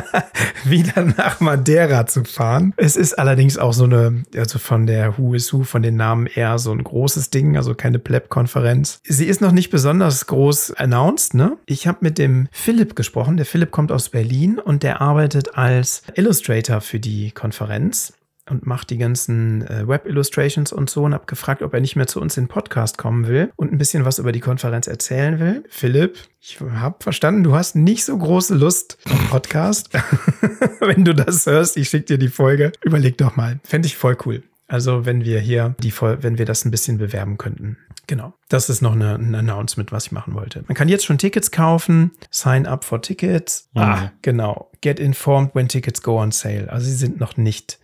wieder 0.64 1.04
nach 1.04 1.40
Madeira 1.40 2.06
zu 2.06 2.24
fahren. 2.24 2.74
Es 2.78 2.96
ist 2.96 3.18
allerdings 3.18 3.58
auch 3.58 3.74
so 3.74 3.86
eine, 3.86 4.24
also 4.36 4.60
von 4.60 4.86
der 4.86 5.18
Who 5.18 5.34
is 5.34 5.52
Who, 5.52 5.64
von 5.64 5.82
den 5.82 5.96
Namen 5.96 6.28
eher 6.28 6.60
so 6.60 6.72
ein 6.72 6.84
großes 6.84 7.30
Ding, 7.30 7.58
also 7.58 7.74
keine 7.74 8.00
Pleb-Konferenz. 8.00 9.02
Sie 9.04 9.26
ist 9.26 9.42
noch 9.42 9.52
nicht 9.52 9.70
besonders 9.70 10.28
groß 10.28 10.74
announced, 10.74 11.34
ne? 11.34 11.58
Ich 11.66 11.88
habe 11.88 12.00
mit 12.02 12.18
dem 12.18 12.48
Philipp 12.52 12.96
gesprochen. 12.96 13.38
Der 13.38 13.46
Philipp 13.46 13.72
kommt 13.72 13.92
aus 13.92 14.10
Berlin 14.10 14.60
und 14.60 14.84
der 14.84 15.02
arbeitet 15.02 15.56
als 15.56 16.04
Illustrator 16.16 16.82
für 16.82 17.00
die 17.00 17.32
Konferenz 17.32 18.14
und 18.50 18.66
macht 18.66 18.90
die 18.90 18.98
ganzen 18.98 19.66
äh, 19.68 19.88
Web-Illustrations 19.88 20.74
und 20.74 20.90
so 20.90 21.04
und 21.04 21.14
habe 21.14 21.26
gefragt, 21.26 21.62
ob 21.62 21.74
er 21.74 21.82
nicht 21.82 21.96
mehr 21.96 22.08
zu 22.08 22.20
uns 22.20 22.38
in 22.38 22.46
den 22.46 22.50
Podcast 22.50 22.98
kommen 22.98 23.28
will 23.28 23.52
und 23.56 23.72
ein 23.72 23.78
bisschen 23.78 24.06
was 24.06 24.20
über 24.20 24.32
die 24.32 24.40
Konferenz 24.40 24.88
erzählen 24.88 25.40
will. 25.40 25.64
Philipp, 25.70 26.18
ich 26.40 26.60
habe 26.60 26.96
verstanden, 27.00 27.44
du 27.44 27.54
hast 27.54 27.76
nicht 27.76 28.04
so 28.04 28.18
große 28.18 28.56
Lust 28.56 28.98
auf 29.06 29.30
Podcast. 29.30 29.90
wenn 30.80 31.06
du 31.06 31.14
das 31.14 31.46
hörst, 31.46 31.78
ich 31.78 31.90
schicke 31.90 32.06
dir 32.06 32.18
die 32.18 32.30
Folge. 32.30 32.72
Überleg 32.84 33.18
doch 33.18 33.36
mal. 33.36 33.60
Fände 33.64 33.88
ich 33.88 33.98
voll 33.98 34.18
cool. 34.26 34.44
Also, 34.72 35.06
wenn 35.06 35.26
wir 35.26 35.42
hier 35.42 35.76
die, 35.80 35.92
wenn 36.00 36.38
wir 36.38 36.46
das 36.46 36.64
ein 36.64 36.72
bisschen 36.72 36.98
bewerben 36.98 37.38
könnten. 37.38 37.78
Genau. 38.08 38.34
Das 38.48 38.70
ist 38.70 38.82
noch 38.82 38.94
eine, 38.94 39.16
ein 39.16 39.36
Announcement, 39.36 39.92
was 39.92 40.06
ich 40.06 40.12
machen 40.14 40.34
wollte. 40.34 40.64
Man 40.68 40.76
kann 40.76 40.88
jetzt 40.88 41.04
schon 41.04 41.18
Tickets 41.18 41.52
kaufen. 41.52 42.12
Sign 42.30 42.66
up 42.66 42.86
for 42.86 43.02
Tickets. 43.02 43.70
Ah, 43.76 44.12
genau. 44.22 44.72
Get 44.80 44.98
informed 44.98 45.54
when 45.54 45.68
tickets 45.68 46.02
go 46.02 46.22
on 46.22 46.32
sale. 46.32 46.72
Also 46.72 46.86
sie 46.86 46.96
sind 46.96 47.20
noch 47.20 47.36
nicht 47.36 47.80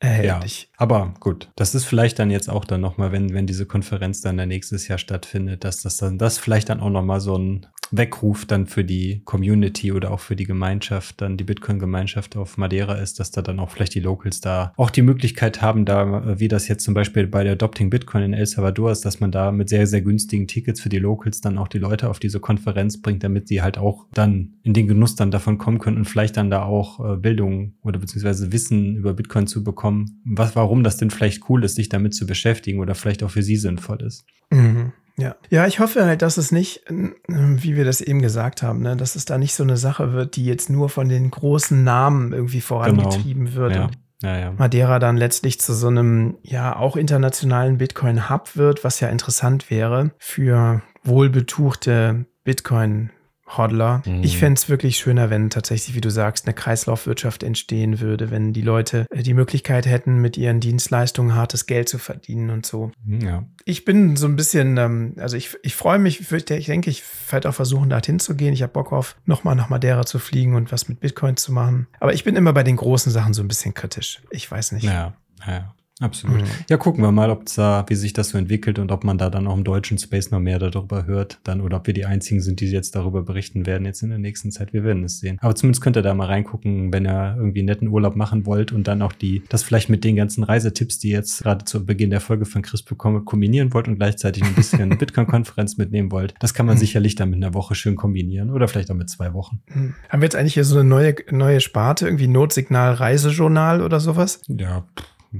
erhältlich. 0.00 0.68
Ja, 0.70 0.76
aber 0.76 1.14
gut, 1.20 1.50
das 1.56 1.74
ist 1.74 1.84
vielleicht 1.84 2.18
dann 2.18 2.30
jetzt 2.30 2.48
auch 2.48 2.64
dann 2.64 2.80
nochmal, 2.80 3.12
wenn, 3.12 3.32
wenn 3.34 3.46
diese 3.46 3.66
Konferenz 3.66 4.20
dann 4.20 4.36
nächstes 4.36 4.88
Jahr 4.88 4.98
stattfindet, 4.98 5.64
dass 5.64 5.82
das 5.82 5.96
dann 5.96 6.18
das 6.18 6.38
vielleicht 6.38 6.68
dann 6.68 6.80
auch 6.80 6.90
nochmal 6.90 7.20
so 7.20 7.36
ein 7.36 7.66
Weckruf 7.90 8.46
dann 8.46 8.66
für 8.66 8.84
die 8.84 9.22
Community 9.24 9.92
oder 9.92 10.12
auch 10.12 10.20
für 10.20 10.36
die 10.36 10.44
Gemeinschaft, 10.44 11.20
dann 11.20 11.36
die 11.36 11.44
Bitcoin-Gemeinschaft 11.44 12.36
auf 12.36 12.56
Madeira 12.56 12.94
ist, 12.94 13.18
dass 13.18 13.30
da 13.30 13.42
dann 13.42 13.58
auch 13.58 13.70
vielleicht 13.70 13.94
die 13.94 14.00
Locals 14.00 14.40
da 14.40 14.72
auch 14.76 14.90
die 14.90 15.02
Möglichkeit 15.02 15.60
haben, 15.60 15.84
da, 15.84 16.38
wie 16.38 16.48
das 16.48 16.68
jetzt 16.68 16.84
zum 16.84 16.94
Beispiel 16.94 17.26
bei 17.26 17.42
der 17.42 17.54
Adopting 17.54 17.90
Bitcoin 17.90 18.22
in 18.22 18.32
El 18.32 18.46
Salvador 18.46 18.92
ist, 18.92 19.04
dass 19.04 19.20
man 19.20 19.32
da 19.32 19.50
mit 19.50 19.68
sehr, 19.68 19.86
sehr 19.86 20.02
günstigen 20.02 20.46
Tickets 20.46 20.80
für 20.80 20.88
die 20.88 20.98
Locals 20.98 21.40
dann 21.40 21.58
auch 21.58 21.68
die 21.68 21.78
Leute 21.78 22.08
auf 22.08 22.20
diese 22.20 22.40
Konferenz 22.40 23.00
bringt, 23.00 23.24
damit 23.24 23.48
sie 23.48 23.62
halt 23.62 23.78
auch 23.78 24.06
dann 24.12 24.54
in 24.62 24.72
den 24.72 24.86
Genuss 24.86 25.16
dann 25.16 25.30
davon 25.30 25.58
kommen 25.58 25.78
können 25.78 25.96
und 25.96 26.04
vielleicht 26.04 26.36
dann 26.36 26.50
da 26.50 26.62
auch 26.62 27.14
äh, 27.14 27.16
Bildung 27.16 27.74
oder 27.82 27.98
beziehungsweise 27.98 28.52
Wissen 28.52 28.96
über 28.96 29.09
Bitcoin 29.14 29.46
zu 29.46 29.64
bekommen, 29.64 30.20
was, 30.24 30.56
warum 30.56 30.84
das 30.84 30.96
denn 30.96 31.10
vielleicht 31.10 31.48
cool 31.48 31.64
ist, 31.64 31.76
sich 31.76 31.88
damit 31.88 32.14
zu 32.14 32.26
beschäftigen 32.26 32.80
oder 32.80 32.94
vielleicht 32.94 33.22
auch 33.22 33.30
für 33.30 33.42
sie 33.42 33.56
sinnvoll 33.56 34.02
ist. 34.02 34.24
Mhm. 34.50 34.92
Ja. 35.18 35.36
ja, 35.50 35.66
ich 35.66 35.80
hoffe 35.80 36.06
halt, 36.06 36.22
dass 36.22 36.38
es 36.38 36.50
nicht, 36.50 36.82
wie 36.88 37.76
wir 37.76 37.84
das 37.84 38.00
eben 38.00 38.22
gesagt 38.22 38.62
haben, 38.62 38.80
ne, 38.80 38.96
dass 38.96 39.16
es 39.16 39.26
da 39.26 39.36
nicht 39.36 39.54
so 39.54 39.62
eine 39.62 39.76
Sache 39.76 40.14
wird, 40.14 40.36
die 40.36 40.46
jetzt 40.46 40.70
nur 40.70 40.88
von 40.88 41.10
den 41.10 41.30
großen 41.30 41.84
Namen 41.84 42.32
irgendwie 42.32 42.62
vorangetrieben 42.62 43.44
genau. 43.44 43.56
wird. 43.56 43.74
Ja. 43.74 43.90
Ja, 44.22 44.38
ja. 44.38 44.52
Madeira 44.52 44.98
dann 44.98 45.16
letztlich 45.16 45.60
zu 45.60 45.72
so 45.72 45.88
einem, 45.88 46.36
ja, 46.42 46.76
auch 46.76 46.96
internationalen 46.96 47.78
Bitcoin-Hub 47.78 48.54
wird, 48.54 48.84
was 48.84 49.00
ja 49.00 49.08
interessant 49.08 49.70
wäre 49.70 50.10
für 50.18 50.82
wohlbetuchte 51.04 52.26
Bitcoin- 52.44 53.10
Hodler. 53.56 54.02
Mhm. 54.04 54.22
Ich 54.22 54.38
fände 54.38 54.58
es 54.58 54.68
wirklich 54.68 54.98
schöner, 54.98 55.30
wenn 55.30 55.50
tatsächlich, 55.50 55.94
wie 55.96 56.00
du 56.00 56.10
sagst, 56.10 56.46
eine 56.46 56.54
Kreislaufwirtschaft 56.54 57.42
entstehen 57.42 58.00
würde, 58.00 58.30
wenn 58.30 58.52
die 58.52 58.62
Leute 58.62 59.06
äh, 59.10 59.22
die 59.22 59.34
Möglichkeit 59.34 59.86
hätten, 59.86 60.16
mit 60.16 60.36
ihren 60.36 60.60
Dienstleistungen 60.60 61.34
hartes 61.34 61.66
Geld 61.66 61.88
zu 61.88 61.98
verdienen 61.98 62.50
und 62.50 62.66
so. 62.66 62.92
Mhm, 63.04 63.20
ja. 63.20 63.44
Ich 63.64 63.84
bin 63.84 64.16
so 64.16 64.26
ein 64.26 64.36
bisschen, 64.36 64.76
ähm, 64.76 65.14
also 65.18 65.36
ich, 65.36 65.56
ich 65.62 65.74
freue 65.74 65.98
mich, 65.98 66.30
ich 66.30 66.66
denke, 66.66 66.90
ich 66.90 67.02
werde 67.30 67.48
auch 67.48 67.54
versuchen, 67.54 67.90
dorthin 67.90 68.18
zu 68.18 68.36
gehen. 68.36 68.52
Ich 68.52 68.62
habe 68.62 68.72
Bock 68.72 68.92
auf, 68.92 69.16
nochmal 69.24 69.54
nach 69.54 69.68
Madeira 69.68 70.06
zu 70.06 70.18
fliegen 70.18 70.54
und 70.54 70.72
was 70.72 70.88
mit 70.88 71.00
Bitcoin 71.00 71.36
zu 71.36 71.52
machen. 71.52 71.86
Aber 71.98 72.14
ich 72.14 72.24
bin 72.24 72.36
immer 72.36 72.52
bei 72.52 72.62
den 72.62 72.76
großen 72.76 73.12
Sachen 73.12 73.34
so 73.34 73.42
ein 73.42 73.48
bisschen 73.48 73.74
kritisch. 73.74 74.22
Ich 74.30 74.50
weiß 74.50 74.72
nicht. 74.72 74.84
Ja, 74.84 75.14
ja. 75.46 75.74
Absolut. 76.00 76.40
Mhm. 76.40 76.46
Ja, 76.68 76.78
gucken 76.78 77.04
wir 77.04 77.12
mal, 77.12 77.30
ob 77.30 77.44
da, 77.54 77.84
wie 77.88 77.94
sich 77.94 78.14
das 78.14 78.30
so 78.30 78.38
entwickelt 78.38 78.78
und 78.78 78.90
ob 78.90 79.04
man 79.04 79.18
da 79.18 79.28
dann 79.28 79.46
auch 79.46 79.56
im 79.56 79.64
deutschen 79.64 79.98
Space 79.98 80.30
noch 80.30 80.40
mehr 80.40 80.58
darüber 80.58 81.04
hört, 81.04 81.38
dann 81.44 81.60
oder 81.60 81.76
ob 81.76 81.86
wir 81.86 81.94
die 81.94 82.06
einzigen 82.06 82.40
sind, 82.40 82.60
die 82.60 82.66
jetzt 82.66 82.96
darüber 82.96 83.22
berichten 83.22 83.66
werden 83.66 83.84
jetzt 83.84 84.02
in 84.02 84.08
der 84.08 84.18
nächsten 84.18 84.50
Zeit. 84.50 84.72
Wir 84.72 84.82
werden 84.82 85.04
es 85.04 85.20
sehen. 85.20 85.38
Aber 85.42 85.54
zumindest 85.54 85.82
könnt 85.82 85.96
ihr 85.96 86.02
da 86.02 86.14
mal 86.14 86.26
reingucken, 86.26 86.92
wenn 86.92 87.06
ihr 87.06 87.36
irgendwie 87.36 87.60
einen 87.60 87.66
netten 87.66 87.88
Urlaub 87.88 88.16
machen 88.16 88.46
wollt 88.46 88.72
und 88.72 88.88
dann 88.88 89.02
auch 89.02 89.12
die, 89.12 89.42
das 89.50 89.62
vielleicht 89.62 89.90
mit 89.90 90.02
den 90.02 90.16
ganzen 90.16 90.42
Reisetipps, 90.42 90.98
die 90.98 91.10
jetzt 91.10 91.42
gerade 91.42 91.66
zu 91.66 91.84
Beginn 91.84 92.10
der 92.10 92.20
Folge 92.20 92.46
von 92.46 92.62
Chris 92.62 92.82
bekommen, 92.82 93.26
kombinieren 93.26 93.74
wollt 93.74 93.86
und 93.86 93.96
gleichzeitig 93.96 94.42
ein 94.42 94.54
bisschen 94.54 94.88
Bitcoin-Konferenz 94.98 95.76
mitnehmen 95.76 96.10
wollt. 96.10 96.34
Das 96.40 96.54
kann 96.54 96.64
man 96.64 96.76
mhm. 96.76 96.80
sicherlich 96.80 97.14
dann 97.14 97.28
mit 97.28 97.42
einer 97.42 97.52
Woche 97.52 97.74
schön 97.74 97.96
kombinieren 97.96 98.50
oder 98.50 98.68
vielleicht 98.68 98.90
auch 98.90 98.96
mit 98.96 99.10
zwei 99.10 99.34
Wochen. 99.34 99.60
Mhm. 99.74 99.94
Haben 100.08 100.22
wir 100.22 100.26
jetzt 100.26 100.36
eigentlich 100.36 100.54
hier 100.54 100.64
so 100.64 100.78
eine 100.78 100.88
neue, 100.88 101.14
neue 101.30 101.60
Sparte, 101.60 102.06
irgendwie 102.06 102.26
Notsignal 102.28 102.94
Reisejournal 102.94 103.82
oder 103.82 104.00
sowas? 104.00 104.40
Ja. 104.48 104.86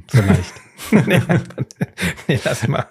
Vielleicht. 0.08 0.54
nee, 1.06 1.20
nee, 2.28 2.40
lass 2.44 2.66
mal. 2.66 2.86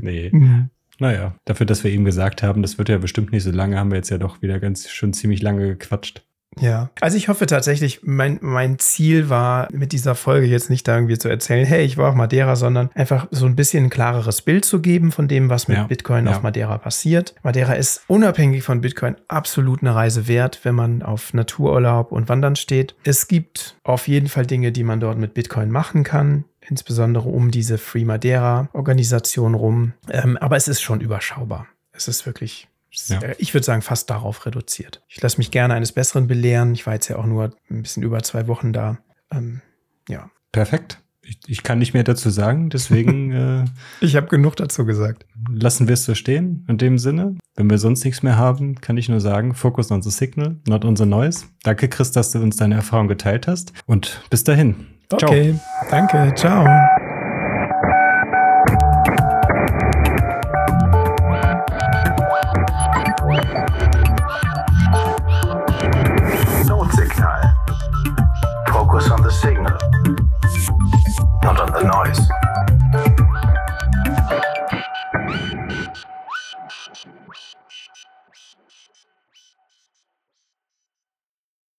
Nee. 0.00 0.30
Mhm. 0.32 0.70
Naja, 0.98 1.36
dafür, 1.44 1.66
dass 1.66 1.84
wir 1.84 1.90
eben 1.90 2.04
gesagt 2.04 2.42
haben, 2.42 2.62
das 2.62 2.78
wird 2.78 2.88
ja 2.88 2.98
bestimmt 2.98 3.32
nicht 3.32 3.42
so 3.42 3.50
lange, 3.50 3.78
haben 3.78 3.90
wir 3.90 3.98
jetzt 3.98 4.08
ja 4.08 4.18
doch 4.18 4.40
wieder 4.40 4.58
ganz 4.60 4.88
schon 4.88 5.12
ziemlich 5.12 5.42
lange 5.42 5.76
gequatscht. 5.76 6.24
Ja, 6.60 6.90
also 7.00 7.16
ich 7.16 7.28
hoffe 7.28 7.46
tatsächlich, 7.46 8.00
mein, 8.02 8.38
mein 8.40 8.78
Ziel 8.78 9.28
war 9.28 9.68
mit 9.72 9.92
dieser 9.92 10.14
Folge 10.14 10.46
jetzt 10.46 10.70
nicht 10.70 10.88
da 10.88 10.94
irgendwie 10.94 11.18
zu 11.18 11.28
erzählen, 11.28 11.66
hey, 11.66 11.84
ich 11.84 11.98
war 11.98 12.08
auf 12.08 12.14
Madeira, 12.14 12.56
sondern 12.56 12.90
einfach 12.94 13.26
so 13.30 13.46
ein 13.46 13.56
bisschen 13.56 13.84
ein 13.84 13.90
klareres 13.90 14.40
Bild 14.42 14.64
zu 14.64 14.80
geben 14.80 15.12
von 15.12 15.28
dem, 15.28 15.50
was 15.50 15.68
mit 15.68 15.76
ja, 15.76 15.84
Bitcoin 15.84 16.26
ja. 16.26 16.32
auf 16.32 16.42
Madeira 16.42 16.78
passiert. 16.78 17.34
Madeira 17.42 17.74
ist 17.74 18.02
unabhängig 18.06 18.62
von 18.62 18.80
Bitcoin 18.80 19.16
absolut 19.28 19.82
eine 19.82 19.94
Reise 19.94 20.28
wert, 20.28 20.60
wenn 20.62 20.74
man 20.74 21.02
auf 21.02 21.34
Natururlaub 21.34 22.10
und 22.10 22.28
Wandern 22.28 22.56
steht. 22.56 22.94
Es 23.04 23.28
gibt 23.28 23.76
auf 23.84 24.08
jeden 24.08 24.28
Fall 24.28 24.46
Dinge, 24.46 24.72
die 24.72 24.84
man 24.84 25.00
dort 25.00 25.18
mit 25.18 25.34
Bitcoin 25.34 25.70
machen 25.70 26.04
kann 26.04 26.44
insbesondere 26.68 27.28
um 27.28 27.52
diese 27.52 27.78
Free 27.78 28.04
Madeira 28.04 28.68
Organisation 28.72 29.54
rum. 29.54 29.92
Ähm, 30.10 30.36
aber 30.38 30.56
es 30.56 30.66
ist 30.66 30.80
schon 30.80 31.00
überschaubar. 31.00 31.68
Es 31.92 32.08
ist 32.08 32.26
wirklich 32.26 32.68
ja. 33.08 33.20
Äh, 33.20 33.36
ich 33.38 33.54
würde 33.54 33.64
sagen, 33.64 33.82
fast 33.82 34.10
darauf 34.10 34.46
reduziert. 34.46 35.02
Ich 35.08 35.20
lasse 35.20 35.38
mich 35.38 35.50
gerne 35.50 35.74
eines 35.74 35.92
Besseren 35.92 36.26
belehren. 36.26 36.74
Ich 36.74 36.86
war 36.86 36.94
jetzt 36.94 37.08
ja 37.08 37.16
auch 37.16 37.26
nur 37.26 37.52
ein 37.70 37.82
bisschen 37.82 38.02
über 38.02 38.22
zwei 38.22 38.48
Wochen 38.48 38.72
da. 38.72 38.98
Ähm, 39.30 39.60
ja. 40.08 40.30
Perfekt. 40.52 41.02
Ich, 41.22 41.38
ich, 41.48 41.62
kann 41.64 41.80
nicht 41.80 41.92
mehr 41.92 42.04
dazu 42.04 42.30
sagen, 42.30 42.70
deswegen. 42.70 43.32
äh, 43.32 43.64
ich 44.00 44.14
habe 44.14 44.28
genug 44.28 44.56
dazu 44.56 44.84
gesagt. 44.84 45.26
Lassen 45.50 45.88
wir 45.88 45.94
es 45.94 46.04
so 46.04 46.14
stehen, 46.14 46.64
in 46.68 46.78
dem 46.78 46.98
Sinne. 46.98 47.36
Wenn 47.56 47.68
wir 47.68 47.78
sonst 47.78 48.04
nichts 48.04 48.22
mehr 48.22 48.36
haben, 48.36 48.76
kann 48.80 48.96
ich 48.96 49.08
nur 49.08 49.20
sagen, 49.20 49.54
Focus 49.54 49.90
on 49.90 50.02
the 50.02 50.10
Signal, 50.10 50.56
not 50.68 50.84
on 50.84 50.94
the 50.94 51.06
noise. 51.06 51.46
Danke, 51.64 51.88
Chris, 51.88 52.12
dass 52.12 52.30
du 52.30 52.38
uns 52.38 52.56
deine 52.56 52.76
Erfahrung 52.76 53.08
geteilt 53.08 53.48
hast. 53.48 53.72
Und 53.86 54.22
bis 54.30 54.44
dahin. 54.44 54.86
Okay, 55.10 55.54
ciao. 55.54 55.90
danke, 55.90 56.34
ciao. 56.36 57.05